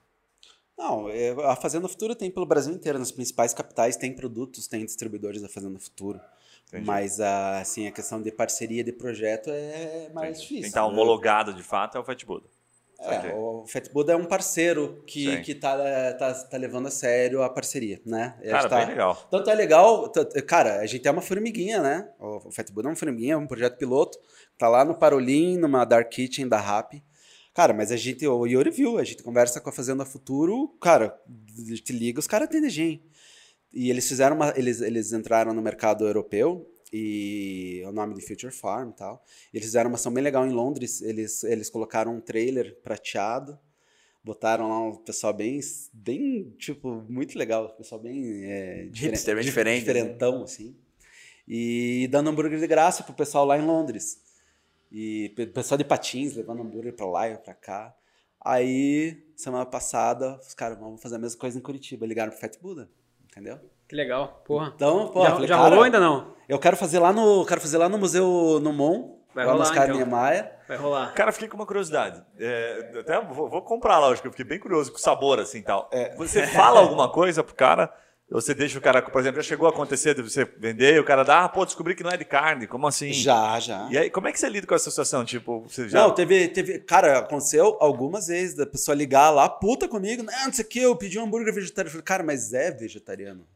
Não, 0.78 1.08
é, 1.10 1.30
a 1.44 1.56
Fazenda 1.56 1.88
Futuro 1.88 2.14
tem 2.14 2.30
pelo 2.30 2.46
Brasil 2.46 2.72
inteiro, 2.72 3.00
nas 3.00 3.10
principais 3.10 3.52
capitais 3.52 3.96
tem 3.96 4.14
produtos, 4.14 4.68
tem 4.68 4.84
distribuidores 4.84 5.42
da 5.42 5.48
Fazenda 5.48 5.76
Futuro. 5.80 6.20
Entendi. 6.68 6.86
Mas 6.86 7.18
a, 7.20 7.60
assim, 7.60 7.86
a 7.86 7.90
questão 7.90 8.20
de 8.20 8.30
parceria 8.30 8.84
de 8.84 8.92
projeto 8.92 9.48
é 9.50 10.10
mais 10.12 10.38
Quem 10.38 10.42
difícil. 10.42 10.66
está 10.68 10.82
né? 10.82 10.86
homologado 10.88 11.54
de 11.54 11.62
fato 11.62 11.96
é 11.96 12.00
o 12.00 12.04
Fat 12.04 12.24
Buddha. 12.26 12.46
É, 13.00 13.32
o 13.32 13.64
Fat 13.66 13.88
Buddha 13.92 14.12
é 14.12 14.16
um 14.16 14.24
parceiro 14.24 15.04
que, 15.06 15.36
Sim. 15.36 15.42
que 15.42 15.54
tá, 15.54 15.76
tá, 16.14 16.34
tá 16.34 16.56
levando 16.56 16.88
a 16.88 16.90
sério 16.90 17.42
a 17.44 17.48
parceria, 17.48 18.02
né? 18.04 18.34
A 18.38 18.42
gente 18.42 18.50
Cara, 18.50 18.68
tá- 18.68 18.76
bem 18.78 18.86
legal. 18.88 19.14
Tanto 19.30 19.48
é 19.50 19.54
legal, 19.54 20.12
cara, 20.46 20.80
a 20.80 20.86
gente 20.86 21.06
é 21.06 21.10
uma 21.10 21.22
formiguinha, 21.22 21.80
né? 21.80 22.08
O 22.18 22.50
Fat 22.50 22.70
Buddha 22.72 22.88
é 22.88 22.90
uma 22.90 22.96
formiguinha, 22.96 23.34
é 23.34 23.36
um 23.36 23.46
projeto 23.46 23.78
piloto. 23.78 24.18
Tá 24.58 24.68
lá 24.68 24.84
no 24.84 24.96
Parolim, 24.96 25.56
numa 25.56 25.84
Dark 25.84 26.10
Kitchen 26.10 26.48
da 26.48 26.58
RAP. 26.58 26.94
Cara, 27.54 27.72
mas 27.72 27.92
a 27.92 27.96
gente, 27.96 28.26
o 28.26 28.46
Yuri 28.46 28.70
viu, 28.70 28.98
a 28.98 29.04
gente 29.04 29.22
conversa 29.22 29.60
com 29.60 29.68
a 29.70 29.72
Fazenda 29.72 30.04
Futuro, 30.04 30.68
cara, 30.80 31.16
te 31.84 31.92
liga, 31.92 32.18
os 32.18 32.26
caras 32.26 32.48
têm 32.48 32.60
DG. 32.60 33.00
E 33.72 33.90
eles 33.90 34.08
fizeram 34.08 34.36
uma. 34.36 34.52
Eles, 34.56 34.80
eles 34.80 35.12
entraram 35.12 35.52
no 35.52 35.60
mercado 35.62 36.06
europeu 36.06 36.68
e 36.92 37.82
o 37.86 37.92
nome 37.92 38.14
de 38.14 38.22
Future 38.22 38.52
Farm 38.52 38.90
tal. 38.92 39.22
Eles 39.52 39.66
fizeram 39.66 39.90
uma 39.90 39.96
ação 39.96 40.12
bem 40.12 40.24
legal 40.24 40.46
em 40.46 40.50
Londres. 40.50 41.02
Eles, 41.02 41.44
eles 41.44 41.68
colocaram 41.68 42.16
um 42.16 42.20
trailer 42.20 42.76
prateado, 42.82 43.58
botaram 44.24 44.68
lá 44.68 44.80
um 44.88 44.94
pessoal 44.96 45.32
bem, 45.34 45.60
bem 45.92 46.50
tipo, 46.58 47.04
muito 47.08 47.38
legal. 47.38 47.68
Pessoal 47.76 48.00
bem. 48.00 48.44
É, 48.44 48.88
Hipster, 48.92 49.34
bem 49.34 49.42
di- 49.44 49.48
diferente, 49.50 49.78
Diferentão, 49.80 50.42
assim. 50.42 50.74
E 51.46 52.08
dando 52.10 52.30
hambúrguer 52.30 52.58
de 52.58 52.66
graça 52.66 53.02
pro 53.02 53.14
pessoal 53.14 53.44
lá 53.44 53.58
em 53.58 53.62
Londres. 53.64 54.22
E 54.90 55.30
pe- 55.36 55.46
pessoal 55.46 55.76
de 55.78 55.84
patins 55.84 56.34
levando 56.34 56.62
hambúrguer 56.62 56.94
pra 56.94 57.06
lá 57.06 57.28
e 57.28 57.36
pra 57.36 57.54
cá. 57.54 57.94
Aí, 58.40 59.26
semana 59.36 59.66
passada, 59.66 60.38
os 60.40 60.54
caras 60.54 60.78
vamos 60.78 61.02
fazer 61.02 61.16
a 61.16 61.18
mesma 61.18 61.38
coisa 61.38 61.58
em 61.58 61.60
Curitiba. 61.62 62.06
Ligaram 62.06 62.30
pro 62.30 62.40
Fat 62.40 62.56
Buddha, 62.60 62.88
entendeu? 63.30 63.58
Que 63.88 63.94
legal. 63.96 64.42
Porra. 64.44 64.72
Então, 64.74 65.08
pô, 65.08 65.22
já 65.24 65.32
falei, 65.32 65.48
já 65.48 65.56
cara, 65.56 65.68
rolou 65.68 65.84
ainda 65.84 66.00
não? 66.00 66.34
Eu 66.48 66.58
quero 66.58 66.76
fazer 66.76 66.98
lá 66.98 67.12
no, 67.12 67.44
quero 67.46 67.60
fazer 67.60 67.78
lá 67.78 67.88
no 67.88 67.98
museu 67.98 68.58
no 68.62 68.72
Mon, 68.72 69.18
Vai 69.34 69.44
lá 69.44 69.52
no 69.52 69.58
rolar, 69.58 69.70
Oscar 69.70 69.84
então. 69.88 69.96
Niemeyer. 69.96 70.52
Vai 70.66 70.76
rolar. 70.76 71.14
Cara, 71.14 71.32
fiquei 71.32 71.48
com 71.48 71.56
uma 71.56 71.66
curiosidade. 71.66 72.22
É, 72.38 72.92
até 73.00 73.20
vou, 73.20 73.48
vou 73.48 73.62
comprar 73.62 73.98
lá, 73.98 74.08
acho 74.08 74.20
que 74.20 74.28
eu 74.28 74.32
fiquei 74.32 74.44
bem 74.44 74.58
curioso 74.58 74.90
com 74.90 74.98
o 74.98 75.00
sabor 75.00 75.38
assim 75.40 75.58
e 75.58 75.62
tal. 75.62 75.88
Você 76.16 76.46
fala 76.48 76.80
alguma 76.80 77.10
coisa 77.10 77.42
pro 77.42 77.54
cara? 77.54 77.92
Você 78.30 78.54
deixa 78.54 78.78
o 78.78 78.82
cara, 78.82 79.00
por 79.00 79.20
exemplo, 79.20 79.40
já 79.40 79.48
chegou 79.48 79.66
a 79.66 79.70
acontecer 79.70 80.14
de 80.14 80.20
você 80.20 80.44
vender 80.44 80.94
e 80.94 80.98
o 81.00 81.04
cara 81.04 81.22
dá, 81.22 81.44
ah, 81.44 81.48
pô, 81.48 81.64
descobri 81.64 81.94
que 81.94 82.02
não 82.02 82.10
é 82.10 82.16
de 82.16 82.26
carne, 82.26 82.66
como 82.66 82.86
assim? 82.86 83.10
Já, 83.10 83.58
já. 83.58 83.88
E 83.90 83.96
aí, 83.96 84.10
como 84.10 84.28
é 84.28 84.32
que 84.32 84.38
você 84.38 84.50
lida 84.50 84.66
com 84.66 84.74
essa 84.74 84.90
situação? 84.90 85.24
Tipo, 85.24 85.62
você 85.62 85.88
já. 85.88 85.98
Não, 85.98 86.14
teve, 86.14 86.48
teve. 86.48 86.78
Cara, 86.80 87.20
aconteceu 87.20 87.78
algumas 87.80 88.26
vezes 88.26 88.54
da 88.54 88.66
pessoa 88.66 88.94
ligar 88.94 89.30
lá, 89.30 89.48
puta 89.48 89.88
comigo. 89.88 90.22
Não, 90.22 90.44
não 90.44 90.52
sei 90.52 90.62
o 90.62 90.68
que, 90.68 90.78
eu 90.80 90.94
pedi 90.94 91.18
um 91.18 91.24
hambúrguer 91.24 91.54
vegetariano. 91.54 91.88
Eu 91.88 91.92
falei, 91.92 92.04
cara, 92.04 92.22
mas 92.22 92.52
é 92.52 92.70
vegetariano. 92.70 93.46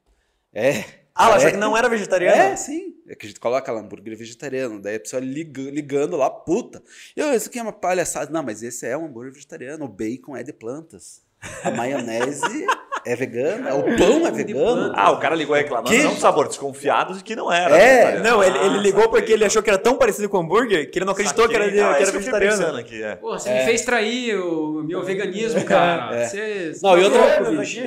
É. 0.54 0.84
Ah, 1.14 1.26
ela 1.26 1.34
é. 1.34 1.36
achou 1.36 1.50
que 1.50 1.56
não 1.58 1.76
era 1.76 1.88
vegetariano? 1.90 2.42
É, 2.42 2.56
sim. 2.56 2.94
É 3.06 3.14
que 3.14 3.26
a 3.26 3.28
gente 3.28 3.40
coloca 3.40 3.70
lá 3.70 3.80
hambúrguer 3.80 4.16
vegetariano. 4.16 4.80
Daí 4.80 4.96
a 4.96 5.00
pessoa 5.00 5.20
liga, 5.20 5.60
ligando 5.70 6.16
lá, 6.16 6.30
puta. 6.30 6.82
Eu, 7.14 7.34
isso 7.34 7.50
aqui 7.50 7.58
é 7.58 7.62
uma 7.62 7.74
palhaçada. 7.74 8.32
Não, 8.32 8.42
mas 8.42 8.62
esse 8.62 8.86
é 8.86 8.96
um 8.96 9.04
hambúrguer 9.04 9.34
vegetariano. 9.34 9.84
O 9.84 9.88
bacon 9.88 10.34
é 10.34 10.42
de 10.42 10.52
plantas. 10.54 11.20
A 11.62 11.70
maionese 11.70 12.66
é 13.04 13.16
vegana. 13.16 13.74
O 13.74 13.82
pão 13.96 14.26
é 14.26 14.30
vegano. 14.30 14.92
Ah, 14.94 15.10
o 15.12 15.18
cara 15.18 15.34
ligou 15.34 15.54
reclamando, 15.56 15.90
Que? 15.90 16.02
não 16.02 16.12
um 16.12 16.16
sabor 16.16 16.48
desconfiado 16.48 17.14
de 17.14 17.22
que 17.24 17.34
não 17.36 17.50
era. 17.52 17.76
É, 17.76 17.96
vegetariano. 17.96 18.24
Não, 18.24 18.44
ele, 18.44 18.58
ele 18.58 18.78
Ah, 18.78 18.82
ligou 18.82 19.02
saquei. 19.02 19.18
porque 19.20 19.32
ele 19.32 19.44
achou 19.44 19.62
que 19.62 19.70
era 19.70 19.78
tão 19.78 19.96
parecido 19.96 20.28
com 20.28 20.38
hambúrguer 20.38 20.90
que 20.90 20.98
ele 20.98 21.04
não 21.06 21.12
acreditou 21.12 21.48
que 21.48 21.54
era, 21.54 21.64
Saquei. 21.64 21.80
Ah, 21.80 21.94
que 21.94 22.02
era 22.02 22.12
vegetariano. 22.12 22.56
pensando 22.58 22.78
aqui, 22.78 23.02
é. 23.02 23.16
Pô, 23.16 23.32
você 23.38 23.50
me 23.52 23.64
fez 23.64 23.82
trair 23.82 24.36
o 24.38 24.82
meu 24.84 25.02
veganismo, 25.02 25.64
cara. 25.64 26.14
É. 26.16 26.26
Você... 26.26 26.72
Não, 26.82 26.98
e 26.98 27.04
outra- 27.04 27.50
bicho. 27.50 27.80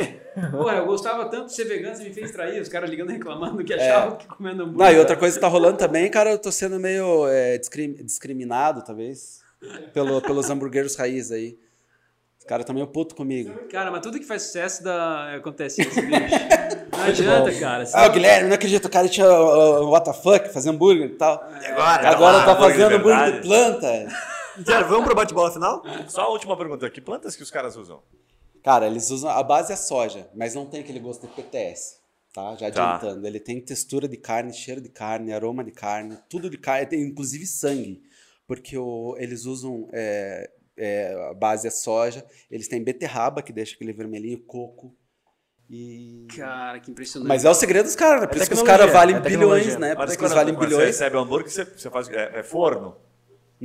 Porra, 0.51 0.73
eu 0.77 0.85
gostava 0.85 1.25
tanto 1.29 1.45
de 1.45 1.53
ser 1.55 1.63
vegano, 1.63 1.95
você 1.95 2.03
me 2.03 2.13
fez 2.13 2.29
trair. 2.31 2.61
Os 2.61 2.67
caras 2.67 2.89
ligando 2.89 3.09
reclamando 3.09 3.63
que 3.63 3.73
achavam 3.73 4.17
que 4.17 4.27
comendo 4.27 4.63
hambúrguer. 4.63 4.85
Não, 4.87 4.93
e 4.93 4.99
outra 4.99 5.15
coisa 5.15 5.35
que 5.35 5.41
tá 5.41 5.47
rolando 5.47 5.77
também, 5.77 6.09
cara, 6.09 6.31
eu 6.31 6.37
tô 6.37 6.51
sendo 6.51 6.77
meio 6.79 7.25
é, 7.29 7.57
discrim- 7.57 7.93
discriminado, 7.93 8.83
talvez, 8.83 9.39
pelo, 9.93 10.21
pelos 10.21 10.49
hambúrgueres 10.49 10.95
raiz 10.97 11.31
aí. 11.31 11.57
Caras 12.47 12.65
tão 12.65 12.75
meio 12.75 12.85
puto 12.87 13.15
comigo. 13.15 13.51
Cara, 13.69 13.89
mas 13.89 14.01
tudo 14.01 14.19
que 14.19 14.25
faz 14.25 14.43
sucesso 14.43 14.83
dá... 14.83 15.35
acontece 15.35 15.81
isso, 15.81 15.99
bicho. 16.01 16.11
Não 16.91 17.03
adianta, 17.05 17.59
cara. 17.59 17.83
Ah, 17.93 18.07
o 18.07 18.11
Guilherme, 18.11 18.47
não 18.49 18.55
acredito, 18.55 18.85
o 18.85 18.89
cara 18.89 19.09
tinha 19.09 19.27
uh, 19.27 19.89
what 19.89 20.05
the 20.05 20.13
fuck, 20.13 20.49
fazer 20.53 20.69
hambúrguer 20.69 21.07
e 21.09 21.15
tal. 21.15 21.43
E 21.61 21.65
agora? 21.65 22.09
Agora 22.09 22.45
tá 22.45 22.55
fazendo 22.55 22.95
hambúrguer 22.95 23.31
de 23.33 23.41
planta. 23.47 24.07
Cara, 24.65 24.83
vamos 24.85 25.05
pro 25.05 25.15
bate-bola 25.15 25.51
final? 25.51 25.83
Só 26.07 26.21
a 26.21 26.29
última 26.29 26.55
pergunta: 26.55 26.87
que 26.89 27.01
plantas 27.01 27.35
que 27.35 27.41
os 27.43 27.49
caras 27.49 27.75
usam? 27.75 28.01
Cara, 28.63 28.85
eles 28.87 29.09
usam. 29.09 29.29
A 29.31 29.41
base 29.43 29.73
é 29.73 29.75
soja, 29.75 30.27
mas 30.35 30.53
não 30.53 30.65
tem 30.67 30.81
aquele 30.81 30.99
gosto 30.99 31.27
de 31.27 31.33
PTS. 31.33 31.97
Tá? 32.33 32.55
Já 32.55 32.69
Tá. 32.71 32.95
adiantando. 32.95 33.25
Ele 33.25 33.39
tem 33.39 33.59
textura 33.59 34.07
de 34.07 34.17
carne, 34.17 34.53
cheiro 34.53 34.81
de 34.81 34.89
carne, 34.89 35.33
aroma 35.33 35.63
de 35.63 35.71
carne, 35.71 36.17
tudo 36.29 36.49
de 36.49 36.57
carne, 36.57 36.85
tem 36.85 37.01
inclusive 37.01 37.45
sangue. 37.47 38.01
Porque 38.47 38.77
o, 38.77 39.15
eles 39.17 39.45
usam. 39.45 39.87
é, 39.91 40.49
é, 40.77 41.29
a 41.29 41.33
base 41.33 41.67
é 41.67 41.71
soja, 41.71 42.25
eles 42.49 42.67
têm 42.67 42.83
beterraba, 42.83 43.41
que 43.41 43.53
deixa 43.53 43.75
aquele 43.75 43.93
vermelhinho, 43.93 44.39
coco. 44.39 44.95
E. 45.69 46.27
Cara, 46.35 46.79
que 46.79 46.91
impressionante. 46.91 47.27
Mas 47.27 47.43
é 47.43 47.49
o 47.49 47.53
segredo 47.53 47.85
dos 47.85 47.95
caras, 47.95 48.21
né? 48.21 48.27
Por 48.27 48.35
É 48.37 48.39
isso 48.39 48.47
que 48.49 48.55
os 48.55 48.61
caras 48.61 48.91
valem 48.91 49.15
é 49.15 49.19
bilhões, 49.19 49.77
né? 49.77 49.95
Por 49.95 50.07
isso 50.07 50.17
que 50.17 50.23
eles 50.23 50.33
valem 50.33 50.53
quando 50.53 50.69
Você 50.69 50.75
bilhões. 50.75 50.87
recebe 50.87 51.17
hambúrguer, 51.17 51.49
você, 51.51 51.65
você 51.65 51.89
faz. 51.89 52.07
É, 52.09 52.39
é 52.39 52.43
forno? 52.43 52.95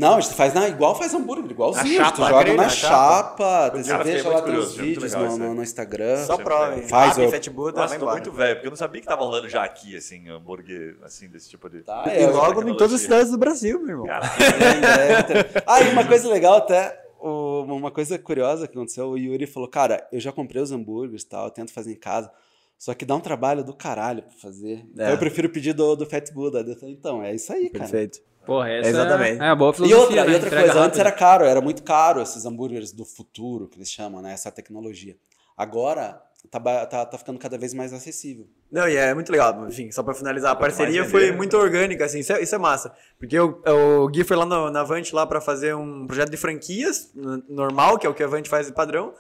Não, 0.01 0.17
a 0.17 0.21
gente 0.21 0.35
faz 0.35 0.55
na, 0.55 0.69
igual 0.69 0.95
faz 0.97 1.13
hambúrguer, 1.15 1.51
igualzinho. 1.51 2.03
Tu 2.13 2.17
joga 2.17 2.39
grelha, 2.43 2.57
na 2.57 2.69
chapa, 2.69 3.71
você 3.71 3.93
muito 3.93 4.29
lá 4.29 4.41
achei 4.41 4.53
muito 4.55 4.69
vídeos 4.71 5.13
legal 5.15 5.31
no, 5.33 5.39
no, 5.39 5.55
no 5.55 5.63
Instagram. 5.63 6.25
Só 6.25 6.37
prova, 6.39 6.67
faz. 6.73 6.83
hein? 6.83 6.89
Faz 6.89 7.17
Rap, 7.17 7.27
o- 7.27 7.31
Fat 7.31 7.49
Buddha, 7.51 7.81
Nossa, 7.83 7.95
tô 7.95 8.01
embora. 8.03 8.13
muito 8.17 8.33
velho, 8.33 8.55
porque 8.57 8.67
eu 8.67 8.71
não 8.71 8.77
sabia 8.77 9.01
que 9.01 9.07
tava 9.07 9.23
rolando 9.23 9.49
já 9.49 9.63
aqui, 9.63 9.97
assim, 9.97 10.29
hambúrguer, 10.29 10.97
assim, 11.03 11.29
desse 11.29 11.49
tipo 11.51 11.69
de. 11.69 11.83
Tá, 11.83 12.05
E 12.07 12.23
é, 12.23 12.27
logo 12.29 12.63
em 12.69 12.77
todas 12.77 12.95
as 12.95 13.01
cidades 13.03 13.31
do 13.31 13.39
Brasil, 13.39 13.79
meu 13.81 13.91
irmão. 13.91 14.07
Cara, 14.07 14.27
É, 14.27 15.63
ah, 15.67 15.81
e 15.83 15.91
uma 15.93 16.05
coisa 16.07 16.29
legal 16.29 16.57
até, 16.57 16.99
uma 17.21 17.91
coisa 17.91 18.19
curiosa 18.19 18.67
que 18.67 18.77
aconteceu, 18.77 19.09
o 19.11 19.19
Yuri 19.19 19.47
falou, 19.47 19.69
cara, 19.69 20.07
eu 20.13 20.21
já 20.21 20.33
comprei 20.33 20.63
os 20.63 20.73
hambúrgueres 20.73 21.23
e 21.23 21.27
tal, 21.27 21.45
eu 21.47 21.51
tento 21.51 21.73
fazer 21.73 21.93
em 21.93 21.97
casa, 21.97 22.31
só 22.79 22.95
que 22.95 23.05
dá 23.05 23.15
um 23.15 23.21
trabalho 23.21 23.63
do 23.63 23.75
caralho 23.75 24.23
pra 24.23 24.33
fazer. 24.41 24.87
Então 24.93 25.07
É. 25.07 25.13
eu 25.13 25.19
prefiro 25.19 25.51
pedir 25.51 25.75
do, 25.75 25.95
do 25.97 26.07
Fat 26.07 26.33
Buddha. 26.33 26.65
Então, 26.85 27.23
é 27.23 27.35
isso 27.35 27.53
aí, 27.53 27.69
cara. 27.69 27.81
Perfeito. 27.85 28.21
Porra, 28.47 28.69
essa 28.71 28.89
Exatamente. 28.89 29.41
é 29.41 29.49
a 29.49 29.55
boa 29.55 29.71
E 29.71 29.75
filosofia, 29.75 30.01
outra, 30.01 30.25
né? 30.25 30.31
e 30.31 30.35
outra 30.35 30.51
coisa, 30.51 30.65
antes 30.73 30.77
rápido. 30.81 31.01
era 31.01 31.13
caro, 31.13 31.45
era 31.45 31.61
muito 31.61 31.83
caro 31.83 32.21
esses 32.23 32.45
hambúrgueres 32.45 32.93
do 32.93 33.05
futuro, 33.05 33.69
que 33.69 33.77
eles 33.79 33.91
chamam, 33.91 34.21
né? 34.23 34.33
Essa 34.33 34.51
tecnologia. 34.51 35.17
Agora, 35.57 36.21
tá, 36.51 36.59
tá, 36.87 37.05
tá 37.05 37.19
ficando 37.19 37.39
cada 37.39 37.59
vez 37.59 37.75
mais 37.75 37.93
acessível. 37.93 38.47
Não, 38.73 38.89
e 38.89 38.97
é 38.97 39.13
muito 39.13 39.31
legal. 39.31 39.69
Enfim, 39.69 39.93
só 39.93 40.03
pra 40.03 40.15
finalizar, 40.15 40.53
a 40.53 40.57
parceria 40.57 41.05
foi 41.05 41.27
vender. 41.27 41.37
muito 41.37 41.57
orgânica, 41.57 42.05
assim, 42.07 42.21
isso 42.21 42.33
é, 42.33 42.43
isso 42.43 42.55
é 42.55 42.59
massa. 42.59 42.93
Porque 43.19 43.39
o, 43.39 43.61
o 44.03 44.09
Gui 44.09 44.25
foi 44.25 44.37
lá 44.37 44.47
no- 44.47 44.71
na 44.71 44.81
Avante 44.81 45.15
lá 45.15 45.27
pra 45.27 45.41
fazer 45.41 45.75
um 45.77 46.07
projeto 46.07 46.31
de 46.31 46.37
franquias, 46.39 47.11
normal, 47.49 47.99
que 47.99 48.07
é 48.07 48.11
o 48.11 48.15
que 48.15 48.23
a 48.23 48.27
Avante 48.27 48.49
faz 48.49 48.67
de 48.69 48.73
padrão. 48.73 49.13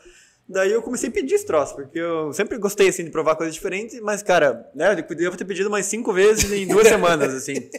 Daí 0.53 0.72
eu 0.72 0.82
comecei 0.82 1.09
a 1.09 1.12
pedir 1.12 1.34
esse 1.36 1.46
troço, 1.46 1.76
porque 1.76 1.96
eu 1.98 2.32
sempre 2.32 2.59
gostei, 2.59 2.88
assim, 2.88 3.05
de 3.05 3.11
provar 3.11 3.36
coisas 3.36 3.55
diferentes, 3.55 4.01
mas, 4.01 4.20
cara, 4.20 4.68
né, 4.74 4.92
eu 4.92 5.16
devo 5.16 5.36
ter 5.36 5.44
pedido 5.44 5.68
umas 5.68 5.86
cinco 5.86 6.12
vezes 6.12 6.51
em 6.51 6.66
duas 6.66 6.86
semanas, 6.88 7.32
assim. 7.32 7.70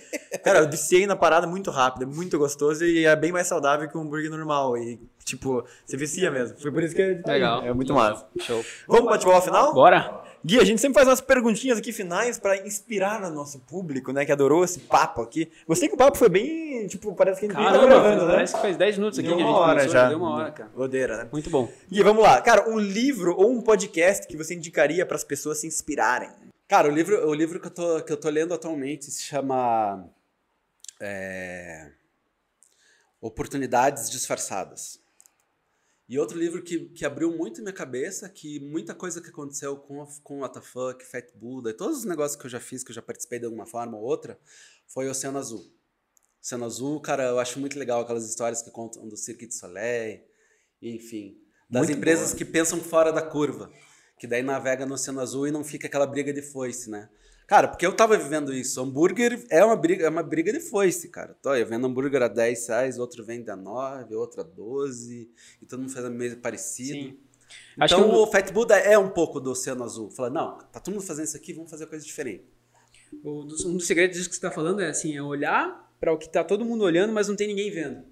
Cara, 0.42 0.60
eu 0.60 0.70
viciei 0.70 1.06
na 1.06 1.16
parada 1.18 1.46
muito 1.46 1.70
rápido, 1.70 2.04
é 2.04 2.06
muito 2.06 2.40
gostoso 2.40 2.86
e 2.86 3.06
é 3.06 3.14
bem 3.14 3.34
mais 3.34 3.48
saudável 3.48 3.90
que 3.90 3.98
um 3.98 4.02
hambúrguer 4.02 4.32
normal. 4.32 4.78
E, 4.78 5.02
tipo, 5.26 5.66
você 5.86 5.98
vicia 5.98 6.32
mesmo. 6.32 6.58
Foi 6.60 6.72
por 6.72 6.82
isso 6.82 6.96
que 6.96 7.02
é, 7.02 7.22
Legal. 7.28 7.62
é 7.66 7.74
muito 7.74 7.94
massa. 7.94 8.26
Show. 8.40 8.64
Vamos 8.88 9.04
pro 9.04 9.12
bate-bola 9.12 9.42
final? 9.42 9.74
Bora? 9.74 10.24
Gui, 10.44 10.60
a 10.60 10.64
gente 10.64 10.82
sempre 10.82 10.96
faz 10.96 11.08
umas 11.08 11.22
perguntinhas 11.22 11.78
aqui 11.78 11.94
finais 11.94 12.40
pra 12.40 12.58
inspirar 12.66 13.24
o 13.24 13.30
nosso 13.30 13.60
público, 13.60 14.12
né? 14.12 14.26
Que 14.26 14.32
adorou 14.32 14.64
esse 14.64 14.80
papo 14.80 15.22
aqui. 15.22 15.52
Gostei 15.68 15.88
que 15.88 15.94
o 15.94 15.98
papo 15.98 16.18
foi 16.18 16.30
bem, 16.30 16.88
tipo, 16.88 17.14
parece 17.14 17.40
que 17.40 17.46
a 17.46 17.50
gente 17.50 17.58
tá 17.58 17.64
Caramba, 17.64 17.86
gravando, 17.88 18.26
né? 18.26 18.34
parece 18.34 18.56
que 18.56 18.62
faz 18.62 18.78
10 18.78 18.98
minutos 18.98 19.20
aqui 19.20 19.28
Deu 19.28 19.38
que 19.38 19.44
a 19.44 19.46
uma 19.46 19.54
gente 19.54 19.62
hora 19.62 19.80
começou, 19.80 19.94
já. 19.94 20.10
Deu 20.10 20.18
uma 20.18 20.30
hora, 20.36 20.52
cara. 20.52 20.72
Rodeira, 20.76 21.18
né? 21.18 21.30
Muito 21.32 21.50
bom. 21.50 21.70
Gui, 21.90 22.02
vamos 22.02 22.24
lá. 22.24 22.42
Cara, 22.42 22.70
um 22.70 22.80
livro 22.80 23.36
ou 23.38 23.52
um 23.52 23.62
podcast 23.62 24.28
que 24.28 24.36
você 24.36 24.56
indicaria 24.56 25.06
pras 25.06 25.24
pessoas 25.24 25.60
se 25.60 25.68
inspirarem? 25.68 26.30
Cara, 26.68 26.88
o 26.88 26.92
livro, 26.92 27.28
o 27.28 27.34
livro 27.34 27.60
que, 27.60 27.68
eu 27.68 27.72
tô, 27.72 28.02
que 28.02 28.12
eu 28.14 28.18
tô 28.18 28.30
lendo 28.30 28.54
atualmente 28.54 29.12
se 29.12 29.22
chama 29.24 30.06
é, 31.00 31.90
Oportunidades 33.20 34.10
Disfarçadas. 34.10 35.01
E 36.12 36.20
outro 36.20 36.38
livro 36.38 36.62
que, 36.62 36.90
que 36.90 37.06
abriu 37.06 37.32
muito 37.32 37.62
minha 37.62 37.72
cabeça, 37.72 38.28
que 38.28 38.60
muita 38.60 38.94
coisa 38.94 39.22
que 39.22 39.30
aconteceu 39.30 39.78
com, 39.78 40.06
com 40.22 40.42
o 40.42 40.44
WTF, 40.46 41.06
Fat 41.10 41.32
Buddha 41.34 41.70
e 41.70 41.74
todos 41.74 42.00
os 42.00 42.04
negócios 42.04 42.38
que 42.38 42.46
eu 42.46 42.50
já 42.50 42.60
fiz, 42.60 42.84
que 42.84 42.92
eu 42.92 42.96
já 42.96 43.02
participei 43.02 43.40
de 43.40 43.46
alguma 43.46 43.66
forma 43.66 43.98
ou 43.98 44.04
outra, 44.04 44.38
foi 44.86 45.08
Oceano 45.08 45.38
Azul. 45.38 45.74
Oceano 46.44 46.66
Azul, 46.66 47.00
cara, 47.00 47.30
eu 47.30 47.40
acho 47.40 47.62
muito 47.62 47.80
legal 47.80 48.02
aquelas 48.02 48.30
histórias 48.30 48.62
que 48.62 48.70
contam 48.70 49.08
do 49.08 49.16
Cirque 49.16 49.48
de 49.48 49.56
Soleil, 49.56 50.22
enfim. 50.82 51.38
Das 51.70 51.88
Muito 51.88 51.98
empresas 51.98 52.32
boa. 52.32 52.38
que 52.40 52.44
pensam 52.44 52.82
fora 52.82 53.14
da 53.14 53.22
curva, 53.22 53.72
que 54.20 54.28
daí 54.28 54.44
navega 54.44 54.86
no 54.86 54.96
Oceano 54.96 55.22
Azul 55.22 55.48
e 55.48 55.52
não 55.52 55.64
fica 55.64 55.88
aquela 55.88 56.06
briga 56.06 56.34
de 56.34 56.42
foice, 56.42 56.90
né? 56.90 57.10
Cara, 57.48 57.68
porque 57.68 57.86
eu 57.86 57.94
tava 57.94 58.18
vivendo 58.18 58.54
isso. 58.54 58.82
Hambúrguer 58.82 59.46
é 59.50 59.64
uma 59.64 59.76
briga, 59.76 60.06
é 60.06 60.10
uma 60.10 60.24
briga 60.24 60.54
de 60.54 60.60
foice, 60.60 61.10
cara. 61.10 61.36
Tô, 61.42 61.54
eu 61.54 61.66
vendo 61.66 61.86
hambúrguer 61.86 62.22
a 62.22 62.28
10 62.28 62.68
reais, 62.68 62.98
outro 62.98 63.26
vende 63.26 63.50
a 63.52 63.56
9, 63.56 64.16
outro 64.16 64.42
a 64.42 64.44
12, 64.44 65.30
e 65.62 65.66
todo 65.66 65.82
mundo 65.82 65.92
faz 65.92 66.06
a 66.06 66.10
mesma 66.10 66.40
parecido. 66.40 66.94
Sim. 66.94 67.20
Acho 67.78 67.96
então 67.96 68.10
que 68.10 68.16
o 68.16 68.28
Fat 68.28 68.52
Buddha 68.52 68.76
é 68.78 68.98
um 68.98 69.10
pouco 69.10 69.40
do 69.40 69.52
Oceano 69.52 69.84
Azul. 69.84 70.10
Fala, 70.10 70.30
não, 70.30 70.58
tá 70.72 70.80
todo 70.80 70.94
mundo 70.94 71.04
fazendo 71.04 71.26
isso 71.26 71.36
aqui, 71.38 71.54
vamos 71.54 71.70
fazer 71.70 71.86
coisa 71.88 72.06
diferente. 72.06 72.46
Um 73.24 73.46
dos 73.46 73.86
segredos 73.86 74.16
disso 74.16 74.30
que 74.30 74.36
você 74.36 74.42
tá 74.42 74.52
falando 74.52 74.82
é 74.82 74.88
assim, 74.88 75.16
é 75.18 75.22
olhar 75.22 75.94
para 76.00 76.14
o 76.14 76.18
que 76.18 76.30
tá 76.30 76.44
todo 76.44 76.64
mundo 76.64 76.84
olhando, 76.84 77.12
mas 77.12 77.28
não 77.28 77.36
tem 77.36 77.48
ninguém 77.48 77.70
vendo. 77.70 78.04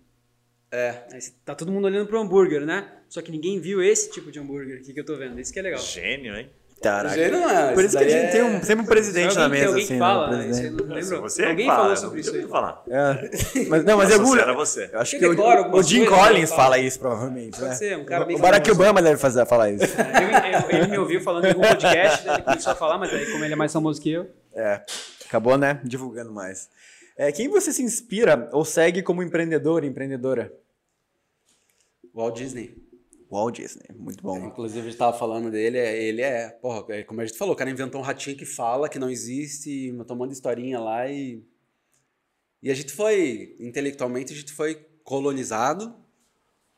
É. 0.72 1.08
Aí 1.12 1.20
tá 1.44 1.56
todo 1.56 1.72
mundo 1.72 1.86
olhando 1.86 2.08
pro 2.08 2.20
hambúrguer, 2.20 2.66
né? 2.66 3.02
Só 3.08 3.22
que 3.22 3.32
ninguém 3.32 3.60
viu 3.60 3.82
esse 3.82 4.12
tipo 4.12 4.32
de 4.32 4.40
hambúrguer 4.40 4.80
aqui 4.80 4.94
que 4.94 5.00
eu 5.00 5.06
tô 5.06 5.16
vendo. 5.16 5.40
Isso 5.40 5.52
que 5.52 5.60
é 5.60 5.64
legal. 5.64 5.82
Gênio, 5.82 6.36
hein? 6.36 6.52
Caraca. 6.82 7.28
Não 7.30 7.50
é, 7.50 7.74
Por 7.74 7.84
isso 7.84 7.98
que 7.98 8.04
a 8.04 8.08
gente 8.08 8.26
é- 8.26 8.32
tem 8.32 8.42
um, 8.44 8.64
sempre 8.64 8.86
um 8.86 8.88
presidente 8.88 9.38
Alguém- 9.38 9.42
na 9.44 9.50
mesa, 9.50 9.68
alguém 9.68 9.84
assim, 9.84 9.94
né, 9.94 10.00
fala, 10.00 10.28
né? 10.30 10.38
Isso 10.38 10.44
aí 10.44 10.50
presidente. 10.72 10.88
não 10.88 10.96
lembro. 10.96 11.22
Você 11.22 11.46
alguém 11.46 11.66
fala, 11.66 11.78
falou 11.80 11.92
eu 11.92 11.98
sobre 11.98 12.20
isso 12.22 12.36
aí. 12.36 12.42
que 12.44 12.48
falar. 12.48 12.84
É. 12.88 13.30
Mas, 13.68 13.84
não, 13.84 13.98
mas 13.98 14.10
é 14.12 14.14
era 14.42 14.54
você. 14.54 14.90
Eu 14.94 15.00
acho 15.02 15.12
Você 15.12 15.20
que 15.20 15.26
o, 15.26 15.76
o 15.76 15.84
Jim 15.84 16.00
né, 16.02 16.08
Collins 16.08 16.50
fala. 16.52 16.78
isso, 16.80 17.00
provavelmente. 17.00 17.58
Pode 17.58 17.70
né? 17.70 17.76
ser, 17.76 17.98
um 17.98 18.06
cara 18.06 18.24
bem 18.24 18.38
o 18.38 18.40
Barack 18.40 18.66
famoso. 18.66 18.82
Obama 18.82 19.02
deve 19.02 19.18
fazer, 19.20 19.46
falar 19.46 19.72
isso. 19.72 19.84
Eu- 20.00 20.76
eu- 20.78 20.80
ele 20.84 20.88
me 20.88 20.98
ouviu 20.98 21.20
falando 21.22 21.46
em 21.46 21.50
algum 21.50 21.62
podcast, 21.62 22.26
daí 22.26 22.36
ele 22.36 22.44
começou 22.44 22.72
a 22.72 22.76
falar, 22.76 22.98
mas 22.98 23.12
daí, 23.12 23.26
como 23.32 23.44
ele 23.44 23.54
é 23.54 23.58
mais 23.58 23.74
famoso 23.74 24.02
que 24.02 24.12
eu. 24.12 24.30
É, 24.54 24.82
acabou, 25.28 25.58
né? 25.58 25.80
Divulgando 25.84 26.32
mais. 26.32 26.70
É, 27.18 27.32
quem 27.32 27.50
você 27.50 27.74
se 27.74 27.84
inspira 27.84 28.48
ou 28.54 28.64
segue 28.64 29.02
como 29.04 29.22
empreendedor, 29.22 29.84
empreendedora? 29.84 30.52
Walt 32.16 32.38
Disney. 32.38 32.76
Walt 33.32 33.56
Disney, 33.56 33.86
muito 33.96 34.24
bom. 34.24 34.38
Inclusive, 34.48 34.82
a 34.82 34.84
gente 34.90 34.98
tava 34.98 35.18
falando 35.18 35.52
dele, 35.52 35.78
é- 35.78 36.02
ele 36.04 36.22
é, 36.22 36.50
porra, 36.50 36.84
é 36.96 37.04
como 37.04 37.22
a 37.22 37.26
gente 37.26 37.38
falou, 37.38 37.54
o 37.54 37.58
cara 37.58 37.70
inventou 37.70 38.02
um 38.02 38.04
ratinho 38.04 38.36
que 38.36 38.46
fala, 38.46 38.90
que 38.90 38.98
não 39.00 39.10
existe, 39.10 39.92
monte 40.16 40.30
de 40.30 40.36
historinha 40.36 40.80
lá 40.80 41.08
e. 41.08 41.44
E 42.62 42.70
a 42.70 42.74
gente 42.74 42.92
foi, 42.92 43.56
intelectualmente, 43.60 44.34
a 44.34 44.36
gente 44.36 44.52
foi 44.52 44.76
colonizado 45.04 45.96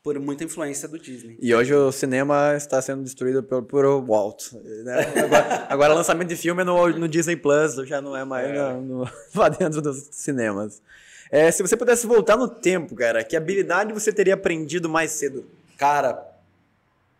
por 0.02 0.18
muita 0.18 0.44
influência 0.44 0.86
do 0.88 0.98
Disney. 0.98 1.36
E 1.40 1.54
hoje 1.54 1.72
o 1.74 1.90
cinema 1.92 2.54
está 2.56 2.80
sendo 2.82 3.02
destruído 3.04 3.42
por, 3.42 3.62
por 3.62 3.84
Walt. 4.04 4.52
né? 4.52 5.00
Agora, 5.24 5.66
agora 5.68 5.94
lançamento 5.94 6.28
de 6.28 6.36
filme 6.36 6.62
é 6.62 6.64
no, 6.64 6.88
no 6.90 7.08
Disney 7.08 7.36
Plus, 7.36 7.74
já 7.88 8.00
não 8.00 8.16
é 8.16 8.24
mais 8.24 8.52
no- 8.52 8.80
no- 9.04 9.10
lá 9.34 9.48
dentro 9.48 9.80
dos 9.80 10.08
cinemas. 10.12 10.82
É, 11.30 11.50
se 11.50 11.62
você 11.62 11.76
pudesse 11.76 12.06
voltar 12.06 12.36
no 12.36 12.46
tempo, 12.48 12.94
cara, 12.94 13.24
que 13.24 13.36
habilidade 13.36 13.92
você 13.92 14.12
teria 14.12 14.34
aprendido 14.34 14.88
mais 14.88 15.12
cedo? 15.12 15.44
Cara, 15.78 16.31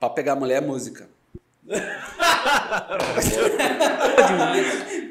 pra 0.03 0.11
pegar 0.11 0.35
mulher 0.35 0.57
é 0.57 0.67
música. 0.67 1.07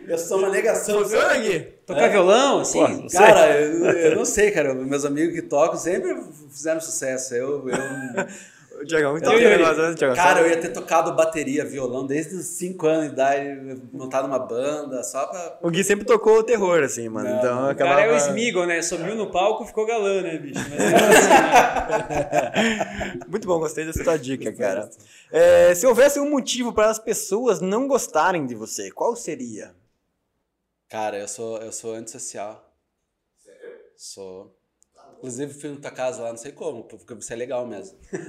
Eu 0.05 0.17
sou 0.17 0.39
uma 0.39 0.49
negação. 0.49 0.99
aqui. 0.99 1.59
Tocar 1.85 2.09
violão, 2.09 2.59
assim. 2.59 3.03
Pô, 3.03 3.07
Cara, 3.09 3.57
eu, 3.61 3.85
eu 3.85 4.15
não 4.17 4.25
sei, 4.25 4.51
cara. 4.51 4.73
Meus 4.73 5.05
amigos 5.05 5.33
que 5.33 5.41
tocam 5.41 5.77
sempre 5.77 6.21
fizeram 6.49 6.81
sucesso. 6.81 7.33
Eu, 7.33 7.69
eu, 7.69 7.77
Tiagão, 8.85 9.17
então, 9.17 9.33
Eu, 9.33 9.37
tem 9.39 9.47
um 9.47 9.51
Yuri. 9.51 9.63
negócio, 9.63 9.81
né, 9.89 9.95
Tiagão? 9.95 10.15
cara, 10.15 10.41
eu 10.41 10.49
ia 10.49 10.57
ter 10.59 10.69
tocado 10.69 11.13
bateria, 11.15 11.63
violão 11.65 12.05
desde 12.05 12.35
os 12.35 12.45
5 12.45 12.87
anos 12.87 13.05
de 13.07 13.13
idade, 13.13 13.81
montado 13.93 14.25
uma 14.25 14.39
banda, 14.39 15.03
só 15.03 15.25
pra. 15.27 15.59
O 15.61 15.69
Gui 15.69 15.83
sempre 15.83 16.05
tocou 16.05 16.37
o 16.39 16.43
terror, 16.43 16.83
assim, 16.83 17.07
mano. 17.09 17.29
Não, 17.29 17.37
então 17.37 17.61
o 17.63 17.65
O 17.65 17.69
acabava... 17.69 17.97
cara 18.01 18.11
é 18.11 18.13
o 18.13 18.17
Smeagol, 18.17 18.65
né? 18.65 18.81
Subiu 18.81 19.15
no 19.15 19.31
palco, 19.31 19.65
ficou 19.65 19.85
galã, 19.85 20.21
né, 20.21 20.37
bicho? 20.37 20.59
Mas 20.69 20.79
é 20.81 20.95
assim, 20.95 21.29
né? 21.29 23.19
Muito 23.27 23.47
bom, 23.47 23.59
gostei 23.59 23.85
dessa 23.85 24.03
tua 24.03 24.17
dica, 24.17 24.51
cara. 24.53 24.89
É, 25.31 25.73
se 25.75 25.85
houvesse 25.87 26.19
um 26.19 26.29
motivo 26.29 26.73
para 26.73 26.89
as 26.89 26.99
pessoas 26.99 27.61
não 27.61 27.87
gostarem 27.87 28.45
de 28.45 28.55
você, 28.55 28.91
qual 28.91 29.15
seria? 29.15 29.73
Cara, 30.89 31.17
eu 31.17 31.27
sou, 31.27 31.57
eu 31.59 31.71
sou 31.71 31.93
antissocial. 31.93 32.69
Sério? 33.43 33.77
Sou. 33.95 34.55
Inclusive, 35.21 35.53
fui 35.53 35.69
na 35.69 35.75
tua 35.75 35.91
casa 35.91 36.23
lá, 36.23 36.29
não 36.29 36.37
sei 36.37 36.51
como, 36.51 36.83
porque 36.83 37.13
você 37.13 37.33
é 37.33 37.35
legal 37.35 37.67
mesmo. 37.67 37.95
Foi 38.09 38.23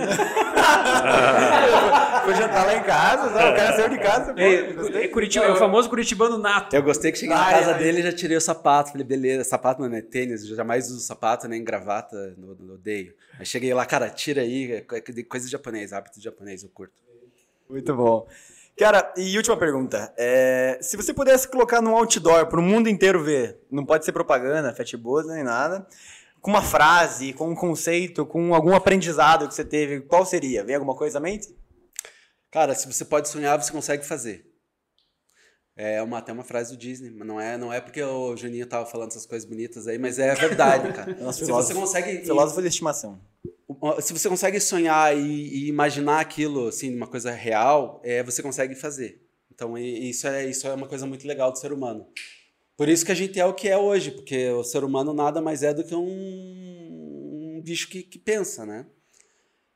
jantar 2.34 2.66
lá 2.66 2.76
em 2.76 2.82
casa, 2.82 3.32
sabe? 3.32 3.50
o 3.50 3.56
cara 3.56 3.74
saiu 3.74 3.88
de 3.88 3.98
casa. 3.98 4.34
É, 4.36 5.04
é, 5.04 5.08
Curitiba, 5.08 5.46
é 5.46 5.52
o 5.52 5.56
famoso 5.56 5.88
curitibano 5.88 6.36
nato. 6.36 6.76
Eu 6.76 6.82
gostei 6.82 7.10
que 7.10 7.18
cheguei 7.18 7.34
na 7.34 7.50
casa 7.50 7.72
ai. 7.72 7.78
dele 7.78 8.00
e 8.00 8.02
já 8.02 8.12
tirei 8.12 8.36
o 8.36 8.40
sapato. 8.42 8.92
Falei, 8.92 9.06
beleza, 9.06 9.42
sapato 9.42 9.80
não 9.80 9.96
é 9.96 10.02
tênis, 10.02 10.46
eu 10.46 10.54
jamais 10.54 10.90
uso 10.90 11.00
sapato, 11.00 11.48
nem 11.48 11.64
gravata, 11.64 12.34
no, 12.36 12.54
no 12.56 12.74
odeio. 12.74 13.14
Aí 13.40 13.46
cheguei 13.46 13.72
lá, 13.72 13.86
cara, 13.86 14.10
tira 14.10 14.42
aí, 14.42 14.70
é 14.70 14.82
de 15.12 15.24
coisa 15.24 15.46
de 15.46 15.52
japonês, 15.52 15.94
hábito 15.94 16.18
de 16.18 16.24
japonês, 16.24 16.62
eu 16.62 16.68
curto. 16.68 16.92
Muito 17.70 17.96
bom. 17.96 18.28
Cara, 18.76 19.14
e 19.16 19.34
última 19.38 19.56
pergunta. 19.56 20.12
É, 20.18 20.78
se 20.82 20.94
você 20.94 21.14
pudesse 21.14 21.48
colocar 21.48 21.80
num 21.80 21.96
outdoor 21.96 22.48
para 22.48 22.60
o 22.60 22.62
mundo 22.62 22.86
inteiro 22.88 23.24
ver, 23.24 23.58
não 23.70 23.86
pode 23.86 24.04
ser 24.04 24.12
propaganda, 24.12 24.74
fatboas 24.74 25.26
nem 25.26 25.42
nada, 25.42 25.86
com 26.42 26.50
uma 26.50 26.60
frase, 26.62 27.32
com 27.32 27.48
um 27.50 27.54
conceito, 27.54 28.26
com 28.26 28.54
algum 28.54 28.74
aprendizado 28.74 29.48
que 29.48 29.54
você 29.54 29.64
teve, 29.64 30.00
qual 30.02 30.26
seria? 30.26 30.62
Vem 30.64 30.74
alguma 30.74 30.94
coisa 30.94 31.16
à 31.18 31.20
mente? 31.20 31.48
Cara, 32.50 32.74
se 32.74 32.86
você 32.92 33.04
pode 33.04 33.28
sonhar, 33.28 33.58
você 33.62 33.72
consegue 33.72 34.04
fazer. 34.04 34.44
É 35.74 36.02
uma, 36.02 36.18
até 36.18 36.32
uma 36.32 36.44
frase 36.44 36.72
do 36.72 36.76
Disney, 36.78 37.10
mas 37.10 37.26
não 37.26 37.40
é, 37.40 37.56
não 37.56 37.72
é 37.72 37.80
porque 37.80 38.02
o 38.02 38.36
Juninho 38.36 38.66
tava 38.66 38.84
falando 38.84 39.10
essas 39.10 39.24
coisas 39.24 39.48
bonitas 39.48 39.86
aí, 39.86 39.96
mas 39.98 40.18
é 40.18 40.34
verdade, 40.34 40.92
cara. 40.92 41.14
Nosso 41.18 41.38
se 41.40 41.46
filósofo- 41.46 41.72
você 41.74 41.80
consegue. 41.80 42.24
Filósofo 42.26 42.60
de 42.60 42.68
estimação. 42.68 43.20
Se 44.02 44.12
você 44.12 44.28
consegue 44.28 44.60
sonhar 44.60 45.16
e, 45.16 45.20
e 45.22 45.68
imaginar 45.68 46.20
aquilo, 46.20 46.68
assim, 46.68 46.94
uma 46.94 47.06
coisa 47.06 47.30
real, 47.30 48.02
é, 48.04 48.22
você 48.22 48.42
consegue 48.42 48.74
fazer. 48.74 49.22
Então, 49.50 49.78
isso 49.78 50.26
é, 50.26 50.44
isso 50.44 50.66
é 50.66 50.74
uma 50.74 50.86
coisa 50.86 51.06
muito 51.06 51.26
legal 51.26 51.50
do 51.50 51.58
ser 51.58 51.72
humano. 51.72 52.06
Por 52.76 52.88
isso 52.88 53.04
que 53.04 53.12
a 53.12 53.14
gente 53.14 53.38
é 53.38 53.44
o 53.44 53.54
que 53.54 53.68
é 53.68 53.76
hoje, 53.76 54.10
porque 54.10 54.50
o 54.50 54.64
ser 54.64 54.82
humano 54.82 55.12
nada 55.12 55.40
mais 55.40 55.62
é 55.62 55.72
do 55.72 55.84
que 55.84 55.94
um, 55.94 57.56
um 57.56 57.60
bicho 57.62 57.88
que, 57.88 58.02
que 58.02 58.18
pensa, 58.18 58.64
né? 58.64 58.86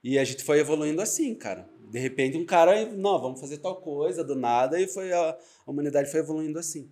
E 0.02 0.18
a 0.18 0.24
gente 0.24 0.44
foi 0.44 0.58
evoluindo 0.58 1.02
assim, 1.02 1.34
cara. 1.34 1.68
De 1.90 1.98
repente, 1.98 2.36
um 2.36 2.44
cara, 2.44 2.84
não, 2.86 3.20
vamos 3.20 3.40
fazer 3.40 3.58
tal 3.58 3.76
coisa 3.76 4.24
do 4.24 4.34
nada, 4.34 4.80
e 4.80 4.88
foi 4.88 5.12
a, 5.12 5.36
a 5.66 5.70
humanidade 5.70 6.10
foi 6.10 6.20
evoluindo 6.20 6.58
assim. 6.58 6.90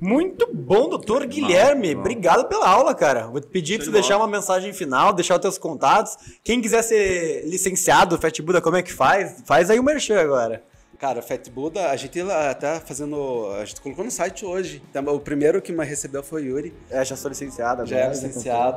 Muito 0.00 0.48
bom, 0.52 0.88
doutor 0.88 1.26
Guilherme. 1.26 1.94
Obrigado 1.94 2.48
pela 2.48 2.66
aula, 2.66 2.94
cara. 2.94 3.26
Vou 3.26 3.40
te 3.40 3.48
pedir 3.48 3.76
para 3.76 3.84
você 3.84 3.90
deixar 3.90 4.16
uma 4.16 4.26
mensagem 4.26 4.72
final, 4.72 5.12
deixar 5.12 5.34
os 5.34 5.40
teus 5.40 5.58
contatos. 5.58 6.16
Quem 6.42 6.60
quiser 6.62 6.82
ser 6.82 7.44
licenciado 7.46 8.16
do 8.16 8.20
Fat 8.20 8.40
Buda, 8.40 8.62
como 8.62 8.76
é 8.76 8.82
que 8.82 8.92
faz? 8.92 9.42
Faz 9.44 9.68
aí 9.68 9.78
o 9.78 9.82
merchan 9.82 10.18
agora. 10.18 10.64
Cara, 11.00 11.22
Fat 11.22 11.48
Buda, 11.48 11.90
a 11.90 11.96
gente 11.96 12.20
tá 12.60 12.78
fazendo. 12.84 13.50
A 13.58 13.64
gente 13.64 13.80
colocou 13.80 14.04
no 14.04 14.10
site 14.10 14.44
hoje. 14.44 14.82
Então, 14.90 15.02
O 15.14 15.18
primeiro 15.18 15.62
que 15.62 15.72
me 15.72 15.82
recebeu 15.82 16.22
foi 16.22 16.42
o 16.42 16.46
Yuri. 16.46 16.74
É, 16.90 17.02
já 17.02 17.16
sou 17.16 17.30
licenciado 17.30 17.86
Já 17.86 17.96
é 18.00 18.08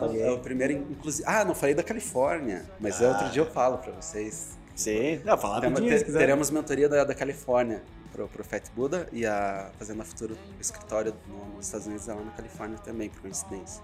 paguei. 0.07 0.21
É 0.24 0.32
o 0.32 0.39
primeiro, 0.39 0.71
inclusive. 0.74 1.28
Ah, 1.28 1.43
não 1.43 1.53
falei 1.53 1.76
da 1.76 1.84
Califórnia. 1.84 2.63
Mas 2.80 3.01
é 3.01 3.09
outro 3.09 3.28
dia 3.30 3.41
eu 3.41 3.51
falo 3.51 3.78
pra 3.78 3.91
vocês. 3.91 4.57
Sim, 4.74 5.19
não, 5.26 5.38
falar 5.38 5.59
se 5.99 6.05
quiser. 6.05 6.17
teremos 6.19 6.49
mentoria 6.49 6.88
da, 6.89 7.03
da 7.03 7.13
Califórnia 7.13 7.84
pro, 8.13 8.28
pro 8.30 8.43
Fat 8.43 8.63
Buda 8.74 9.07
e 9.11 9.24
a 9.26 9.69
Fazenda 9.78 10.03
Futuro, 10.03 10.36
o 10.57 10.61
escritório 10.61 11.13
no- 11.28 11.57
nos 11.57 11.65
Estados 11.67 11.86
Unidos 11.86 12.07
é 12.09 12.13
lá 12.13 12.21
na 12.24 12.32
Califórnia 12.32 12.78
também, 12.80 13.07
por 13.09 13.21
coincidência. 13.21 13.84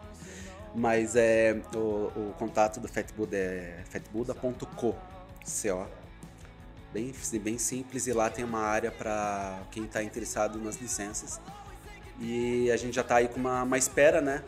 Mas 0.74 1.16
é, 1.16 1.56
o, 1.76 1.78
o 1.80 2.34
contato 2.40 2.80
do 2.80 2.88
Fat 2.88 3.06
Buda 3.16 3.36
é 3.38 3.84
fatbuda.co, 3.90 4.96
C-O. 5.46 5.86
Bem, 6.92 7.14
bem 7.44 7.58
simples 7.58 8.08
e 8.08 8.14
lá 8.14 8.30
tem 8.30 8.44
uma 8.44 8.62
área 8.62 8.92
para 8.92 9.62
quem 9.72 9.86
está 9.86 10.02
interessado 10.02 10.58
nas 10.60 10.78
licenças. 10.78 11.40
E 12.20 12.70
a 12.72 12.78
gente 12.78 12.96
já 12.96 13.02
está 13.02 13.18
aí 13.18 13.28
com 13.28 13.40
uma, 13.40 13.64
uma 13.64 13.78
espera, 13.78 14.22
né? 14.22 14.44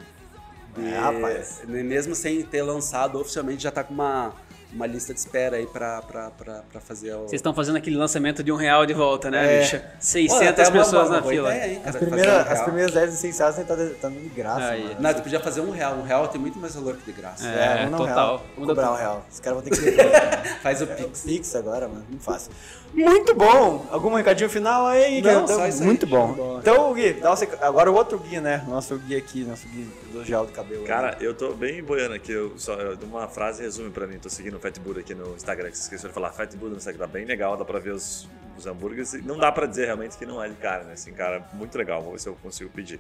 É, 0.78 0.98
rapaz. 0.98 1.62
Mesmo 1.68 2.16
sem 2.16 2.44
ter 2.44 2.64
lançado 2.64 3.20
oficialmente, 3.20 3.64
já 3.64 3.70
está 3.70 3.84
com 3.84 3.94
uma, 3.94 4.34
uma 4.74 4.88
lista 4.88 5.14
de 5.14 5.20
espera 5.20 5.58
aí 5.58 5.66
pra, 5.68 6.02
pra, 6.02 6.30
pra, 6.32 6.62
pra 6.72 6.80
fazer 6.82 7.14
o. 7.14 7.22
Vocês 7.22 7.34
estão 7.34 7.54
fazendo 7.54 7.76
aquele 7.78 7.96
lançamento 7.98 8.44
de 8.44 8.52
um 8.52 8.56
real 8.56 8.86
de 8.86 8.94
volta, 8.94 9.30
né, 9.30 9.58
É. 9.58 9.60
bicha? 9.62 9.80
Pô, 9.80 9.86
600 10.00 10.48
até 10.48 10.64
uma- 10.64 10.72
pessoas 10.72 11.10
uma 11.10 11.18
na 11.22 11.24
fila. 11.24 11.56
ideia, 11.56 11.74
hein, 11.74 11.82
As 11.86 11.96
primeiras, 11.96 12.48
um 12.48 12.52
as 12.52 12.62
primeiras 12.62 12.94
10 12.94 13.12
licenciadas 13.12 13.56
tá, 13.56 13.64
tá 13.64 13.76
dando 13.76 14.22
de 14.22 14.30
graça, 14.30 14.66
Aí. 14.68 14.84
mano. 14.84 14.96
Não, 15.00 15.14
tu 15.14 15.22
podia 15.22 15.40
fazer 15.40 15.62
um 15.62 15.72
real. 15.72 15.96
Um 15.96 16.04
real 16.04 16.28
tem 16.28 16.40
muito 16.40 16.58
mais 16.60 16.74
valor 16.76 16.96
que 16.96 17.06
de 17.06 17.12
graça. 17.12 17.48
É, 17.48 17.86
vamos 17.86 17.92
dar 17.92 17.96
um 17.96 18.08
total. 18.08 18.28
Real. 18.38 18.44
Vou 18.58 18.68
cobrar 18.68 18.92
um 18.92 18.96
real. 18.96 19.26
Os 19.32 19.40
caras 19.40 19.62
vão 19.62 19.70
ter 19.70 19.78
que 19.78 19.92
Faz 20.64 20.82
o 20.82 20.88
Pix. 20.88 21.22
Pix 21.22 21.56
agora, 21.56 21.88
mano. 21.88 22.06
Não 22.10 22.20
fácil. 22.20 22.52
Muito 22.94 23.34
bom! 23.34 23.86
Algum 23.90 24.14
recadinho 24.14 24.50
final 24.50 24.86
aí? 24.86 25.22
Não, 25.22 25.44
Então, 25.44 25.48
só 25.48 25.68
isso 25.68 25.80
aí. 25.82 25.86
Muito 25.86 26.06
bom. 26.06 26.60
Então, 26.60 26.94
Gui, 26.94 27.16
agora 27.62 27.92
o 27.92 27.96
outro 27.96 28.20
Gui, 28.20 28.40
né? 28.40 28.64
Nosso 28.68 28.98
Gui 28.98 29.16
aqui, 29.16 29.44
nosso 29.44 29.68
Gui 29.70 29.90
do 30.12 30.24
gel 30.26 30.46
do 30.46 30.52
cabelo. 30.52 30.84
Cara, 30.86 31.18
eu 31.22 31.34
tô 31.34 31.54
bem 31.54 31.82
boiando 31.82 32.16
aqui. 32.16 32.32
Eu 32.32 32.54
só, 32.58 32.76
uma 33.04 33.28
frase 33.28 33.64
resume 33.64 33.90
pra 33.90 34.06
mim. 34.06 34.20
Tô 34.20 34.30
seguindo 34.30 34.58
o 34.58 34.60
Fat 34.60 34.78
Buddha 34.80 35.00
aqui 35.00 35.16
no 35.16 35.36
Instagram, 35.36 35.70
que 35.70 35.78
você 35.78 35.84
esqueceu 35.84 36.10
de 36.10 36.14
falar. 36.14 36.32
Fat 36.32 36.54
Buddha 36.56 36.72
no 36.72 36.78
Instagram, 36.78 37.08
bem 37.08 37.26
legal. 37.26 37.56
Dá 37.56 37.64
pra 37.64 37.80
ver 37.80 37.92
os, 37.94 38.28
os 38.58 38.66
hambúrgueres. 38.66 39.14
Não 39.24 39.38
dá 39.38 39.52
pra 39.52 39.66
dizer 39.66 39.86
realmente 39.86 40.18
que 40.18 40.26
não 40.26 40.44
é 40.44 40.50
de 40.50 40.56
carne, 40.56 40.86
né? 40.88 40.94
Assim, 40.94 41.14
cara, 41.14 41.44
muito 41.54 41.78
legal. 41.78 42.02
Vou 42.02 42.12
ver 42.12 42.20
se 42.20 42.28
eu 42.28 42.36
consigo 42.42 42.70
pedir. 42.70 43.00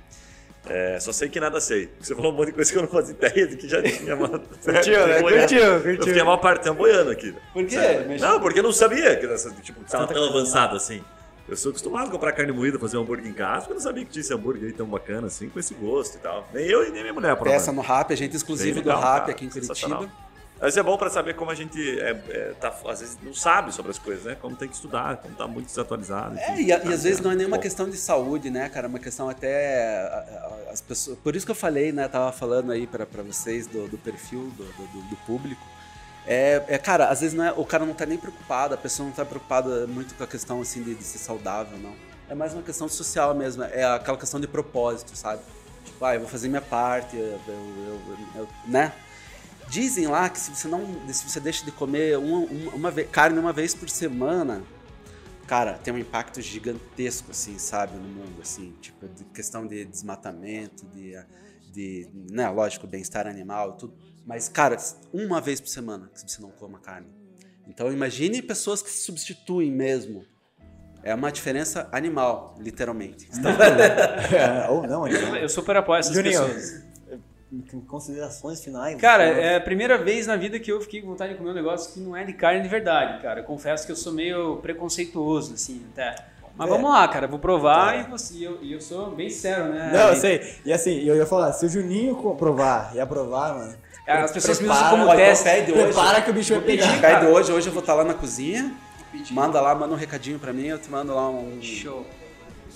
É, 0.69 0.99
só 0.99 1.11
sei 1.11 1.27
que 1.27 1.39
nada 1.39 1.59
sei. 1.59 1.89
Você 1.99 2.13
falou 2.15 2.31
um 2.31 2.35
monte 2.35 2.47
de 2.47 2.53
coisa 2.53 2.71
que 2.71 2.77
eu 2.77 2.83
não 2.83 2.89
fazia 2.89 3.15
ideia 3.15 3.47
de 3.47 3.57
que 3.57 3.67
já 3.67 3.81
tinha, 3.81 4.15
mano. 4.15 4.39
Curtiu, 4.63 5.07
né? 5.07 5.21
Curtiu, 5.21 5.59
Eu 5.59 5.81
curtiu. 5.81 6.05
fiquei 6.05 6.23
mal 6.23 6.37
partendo 6.37 6.75
boiando 6.75 7.09
aqui. 7.11 7.33
Por 7.51 7.65
quê? 7.65 7.77
Não, 8.19 8.39
porque 8.39 8.59
eu 8.59 8.63
não 8.63 8.71
sabia 8.71 9.15
que 9.15 9.25
essa, 9.25 9.49
tipo, 9.61 9.83
tava 9.85 10.07
tão 10.07 10.23
avançado 10.29 10.75
assim. 10.75 11.03
Eu 11.49 11.57
sou 11.57 11.71
acostumado 11.71 12.07
a 12.07 12.11
comprar 12.11 12.31
carne 12.31 12.51
moída, 12.51 12.77
fazer 12.79 12.97
um 12.97 13.01
hambúrguer 13.01 13.27
em 13.27 13.33
casa, 13.33 13.61
porque 13.61 13.71
eu 13.71 13.75
não 13.75 13.81
sabia 13.81 14.05
que 14.05 14.11
tinha 14.11 14.21
esse 14.21 14.33
hambúrguer 14.33 14.67
aí 14.67 14.73
tão 14.73 14.85
bacana 14.85 15.27
assim, 15.27 15.49
com 15.49 15.59
esse 15.59 15.73
gosto 15.73 16.15
e 16.15 16.19
tal. 16.19 16.47
Nem 16.53 16.65
eu 16.65 16.87
e 16.87 16.91
nem 16.91 17.01
minha 17.01 17.13
mulher, 17.13 17.35
por 17.35 17.47
Peça 17.47 17.71
no 17.71 17.81
Rap, 17.81 18.13
agente 18.13 18.35
exclusivo 18.37 18.75
Bem 18.75 18.83
do 18.83 18.89
legal, 18.89 19.01
Rap 19.01 19.19
cara. 19.21 19.31
aqui 19.31 19.45
em. 19.45 19.49
Curitiba. 19.49 20.09
Mas 20.61 20.77
é 20.77 20.83
bom 20.83 20.95
pra 20.95 21.09
saber 21.09 21.33
como 21.35 21.49
a 21.49 21.55
gente 21.55 21.99
é, 21.99 22.11
é, 22.29 22.53
tá, 22.59 22.71
às 22.87 22.99
vezes 22.99 23.17
não 23.23 23.33
sabe 23.33 23.73
sobre 23.73 23.89
as 23.89 23.97
coisas, 23.97 24.25
né? 24.25 24.37
Como 24.39 24.55
tem 24.55 24.67
que 24.69 24.75
estudar, 24.75 25.17
como 25.17 25.33
tá 25.35 25.47
muito 25.47 25.65
desatualizado. 25.65 26.37
É, 26.37 26.61
e, 26.61 26.71
a- 26.71 26.79
Tá 26.79 26.89
e 26.89 26.93
às 26.93 27.01
vezes 27.03 27.19
não 27.19 27.31
é 27.31 27.35
nenhuma 27.35 27.57
Bom, 27.57 27.63
questão 27.63 27.89
de 27.89 27.97
saúde, 27.97 28.51
né, 28.51 28.69
cara? 28.69 28.85
É 28.85 28.89
uma 28.89 28.99
questão 28.99 29.27
até. 29.27 30.07
As 30.71 30.79
pessoas, 30.79 31.17
por 31.19 31.35
isso 31.35 31.45
que 31.45 31.51
eu 31.51 31.55
falei, 31.55 31.91
né? 31.91 32.07
Tava 32.07 32.31
falando 32.31 32.71
aí 32.71 32.85
pra 32.85 33.05
vocês 33.23 33.65
do, 33.65 33.87
do 33.87 33.97
perfil 33.97 34.51
do, 34.55 34.63
do- 34.63 34.87
do- 34.87 35.09
do 35.09 35.15
público. 35.25 35.65
É, 36.27 36.63
é, 36.67 36.77
cara, 36.77 37.07
às 37.07 37.21
vezes 37.21 37.35
não 37.35 37.43
é, 37.43 37.51
o 37.51 37.65
cara 37.65 37.83
não 37.83 37.95
tá 37.95 38.05
nem 38.05 38.17
preocupado, 38.19 38.75
a 38.75 38.77
pessoa 38.77 39.07
não 39.07 39.13
tá 39.13 39.25
preocupada 39.25 39.87
muito 39.87 40.13
com 40.13 40.23
a 40.23 40.27
questão 40.27 40.61
assim 40.61 40.83
de, 40.83 40.93
de 40.93 41.03
ser 41.03 41.17
saudável, 41.17 41.75
não. 41.79 41.95
É 42.29 42.35
mais 42.35 42.53
uma 42.53 42.61
questão 42.61 42.87
social 42.87 43.33
mesmo, 43.33 43.63
é 43.63 43.83
aquela 43.83 44.17
questão 44.17 44.39
de 44.39 44.47
propósito, 44.47 45.15
sabe? 45.17 45.41
Tipo, 45.83 46.05
ah, 46.05 46.13
eu 46.13 46.19
vou 46.21 46.29
fazer 46.29 46.47
minha 46.47 46.61
parte, 46.61 47.17
eu, 47.17 47.23
eu- 47.25 47.39
eu- 47.47 48.17
eu- 48.41 48.47
né? 48.67 48.93
Dizem 49.71 50.05
lá 50.05 50.29
que 50.29 50.37
se 50.37 50.53
você 50.53 50.67
não, 50.67 50.85
se 51.07 51.23
você 51.29 51.39
deixa 51.39 51.63
de 51.63 51.71
comer 51.71 52.17
uma, 52.17 52.39
uma, 52.39 52.71
uma 52.73 52.91
ve- 52.91 53.05
carne 53.05 53.39
uma 53.39 53.53
vez 53.53 53.73
por 53.73 53.89
semana, 53.89 54.61
cara, 55.47 55.75
tem 55.75 55.93
um 55.93 55.97
impacto 55.97 56.41
gigantesco, 56.41 57.31
assim, 57.31 57.57
sabe, 57.57 57.95
no 57.95 58.03
mundo, 58.03 58.41
assim, 58.41 58.75
tipo, 58.81 59.07
de 59.07 59.23
questão 59.25 59.65
de 59.65 59.85
desmatamento, 59.85 60.85
de, 60.87 61.13
de 61.71 62.05
né, 62.29 62.49
lógico, 62.49 62.85
bem-estar 62.85 63.25
animal, 63.27 63.77
tudo. 63.77 63.93
Mas, 64.25 64.49
cara, 64.49 64.75
uma 65.13 65.39
vez 65.39 65.61
por 65.61 65.69
semana 65.69 66.11
que 66.13 66.19
você 66.19 66.41
não 66.41 66.51
coma 66.51 66.77
carne. 66.77 67.07
Então, 67.65 67.89
imagine 67.93 68.41
pessoas 68.41 68.81
que 68.81 68.89
se 68.89 69.05
substituem 69.05 69.71
mesmo. 69.71 70.25
É 71.01 71.15
uma 71.15 71.31
diferença 71.31 71.87
animal, 71.93 72.55
literalmente. 72.59 73.29
É, 74.35 74.69
ou 74.69 74.85
não. 74.85 75.07
Eu 75.07 75.47
super 75.47 75.77
apoio 75.77 75.99
essas 75.99 76.13
Juninho, 76.13 76.39
pessoas. 76.45 76.90
Considerações 77.87 78.63
finais? 78.63 78.95
Cara, 78.99 79.23
é 79.23 79.55
a 79.57 79.61
primeira 79.61 79.97
vez 79.97 80.27
na 80.27 80.35
vida 80.35 80.59
que 80.59 80.71
eu 80.71 80.79
fiquei 80.81 81.01
com 81.01 81.07
vontade 81.07 81.33
de 81.33 81.37
comer 81.37 81.51
um 81.51 81.53
negócio 81.55 81.93
que 81.93 81.99
não 81.99 82.15
é 82.15 82.23
de 82.23 82.33
carne 82.33 82.61
de 82.61 82.67
verdade, 82.69 83.21
cara. 83.21 83.41
Eu 83.41 83.43
confesso 83.43 83.85
que 83.85 83.91
eu 83.91 83.95
sou 83.95 84.13
meio 84.13 84.57
preconceituoso, 84.57 85.53
assim, 85.53 85.81
até. 85.91 86.15
Mas 86.55 86.67
É. 86.67 86.69
vamos 86.71 86.89
lá, 86.91 87.07
cara, 87.07 87.27
vou 87.27 87.39
provar 87.39 87.99
e, 87.99 88.03
você, 88.09 88.33
e 88.35 88.43
eu, 88.43 88.59
e 88.61 88.73
eu 88.73 88.81
sou 88.81 89.11
bem 89.11 89.29
sério, 89.29 89.65
né? 89.73 89.89
Não, 89.93 90.09
eu 90.09 90.15
sei. 90.15 90.41
E 90.65 90.71
assim, 90.73 90.99
eu 91.03 91.15
ia 91.15 91.25
falar, 91.25 91.53
se 91.53 91.65
o 91.65 91.69
Juninho 91.69 92.15
provar 92.37 92.91
e 92.93 92.99
aprovar, 92.99 93.55
mano. 93.55 93.73
Cara, 94.05 94.25
as 94.25 94.31
pessoas 94.31 94.59
me 94.59 94.67
prepara- 94.67 94.87
usam 94.95 95.05
como 95.07 95.15
teste. 95.17 95.43
pede 95.45 95.71
hoje. 95.71 95.83
Prepara 95.83 96.21
que 96.21 96.29
o 96.29 96.33
bicho 96.33 96.53
vai 96.53 96.63
pegar. 96.63 96.99
Pede 96.99 97.25
hoje, 97.27 97.51
hoje 97.51 97.67
eu 97.67 97.73
vou 97.73 97.79
estar 97.81 97.93
lá 97.93 98.03
na 98.03 98.13
cozinha. 98.13 98.73
Manda 99.31 99.61
lá, 99.61 99.75
manda 99.75 99.93
um 99.93 99.97
recadinho 99.97 100.39
pra 100.39 100.51
mim, 100.51 100.67
eu 100.67 100.77
te 100.79 100.89
mando 100.89 101.13
lá 101.13 101.29
um. 101.29 101.61
Show. 101.61 102.05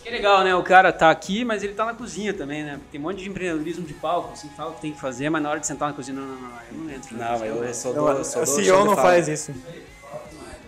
Que 0.06 0.12
legal, 0.12 0.44
né? 0.44 0.54
O 0.54 0.62
cara 0.62 0.94
tá 0.94 1.10
aqui, 1.10 1.44
mas 1.44 1.64
ele 1.64 1.74
tá 1.74 1.84
na 1.84 1.96
cozinha 1.96 2.32
também, 2.32 2.64
né? 2.64 2.80
Tem 2.92 3.02
um 3.02 3.04
monte 3.04 3.24
de 3.24 3.28
empreendedorismo 3.28 3.84
de 3.88 3.96
palco, 3.96 4.34
assim, 4.34 4.48
fala 4.56 4.70
o 4.70 4.74
que 4.76 4.82
tem 4.82 4.92
que 4.92 5.02
fazer, 5.02 5.32
mas 5.32 5.42
na 5.42 5.50
hora 5.50 5.60
de 5.60 5.66
sentar 5.66 5.90
na 5.90 5.96
cozinha, 5.96 6.16
não, 6.16 6.28
não, 6.28 6.42
não, 6.42 6.50
eu 6.72 6.78
não 6.78 6.92
entro. 6.92 7.18
Não, 7.18 7.44
eu 7.44 7.74
sou 7.74 7.92
do. 7.92 8.02
Não, 8.02 8.24
sou 8.24 8.44
o 8.44 8.46
do 8.46 8.52
CEO 8.52 8.86
não 8.86 8.96
faz 8.96 9.28
isso. 9.28 9.52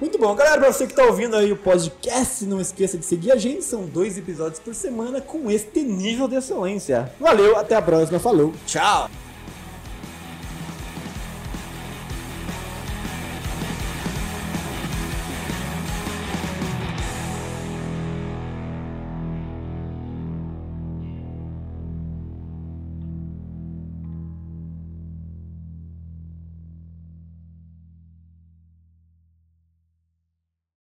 Muito 0.02 0.18
bom, 0.18 0.34
galera. 0.34 0.60
Pra 0.60 0.74
você 0.74 0.88
que 0.88 0.94
tá 0.96 1.04
ouvindo 1.04 1.36
aí 1.36 1.52
o 1.52 1.56
podcast, 1.56 2.48
não 2.48 2.60
esqueça 2.60 2.98
de 2.98 3.06
seguir 3.06 3.32
a 3.32 3.36
gente. 3.36 3.64
São 3.64 3.86
dois 3.86 4.18
episódios 4.18 4.60
por 4.60 4.74
semana 4.74 5.22
com 5.22 5.52
este 5.52 5.84
nível 5.84 6.28
de 6.28 6.38
excelência. 6.38 7.12
Valeu, 7.20 7.60
até 7.60 7.76
a 7.76 7.82
próxima. 7.82 8.20
Falou, 8.20 8.52
tchau. 8.66 9.08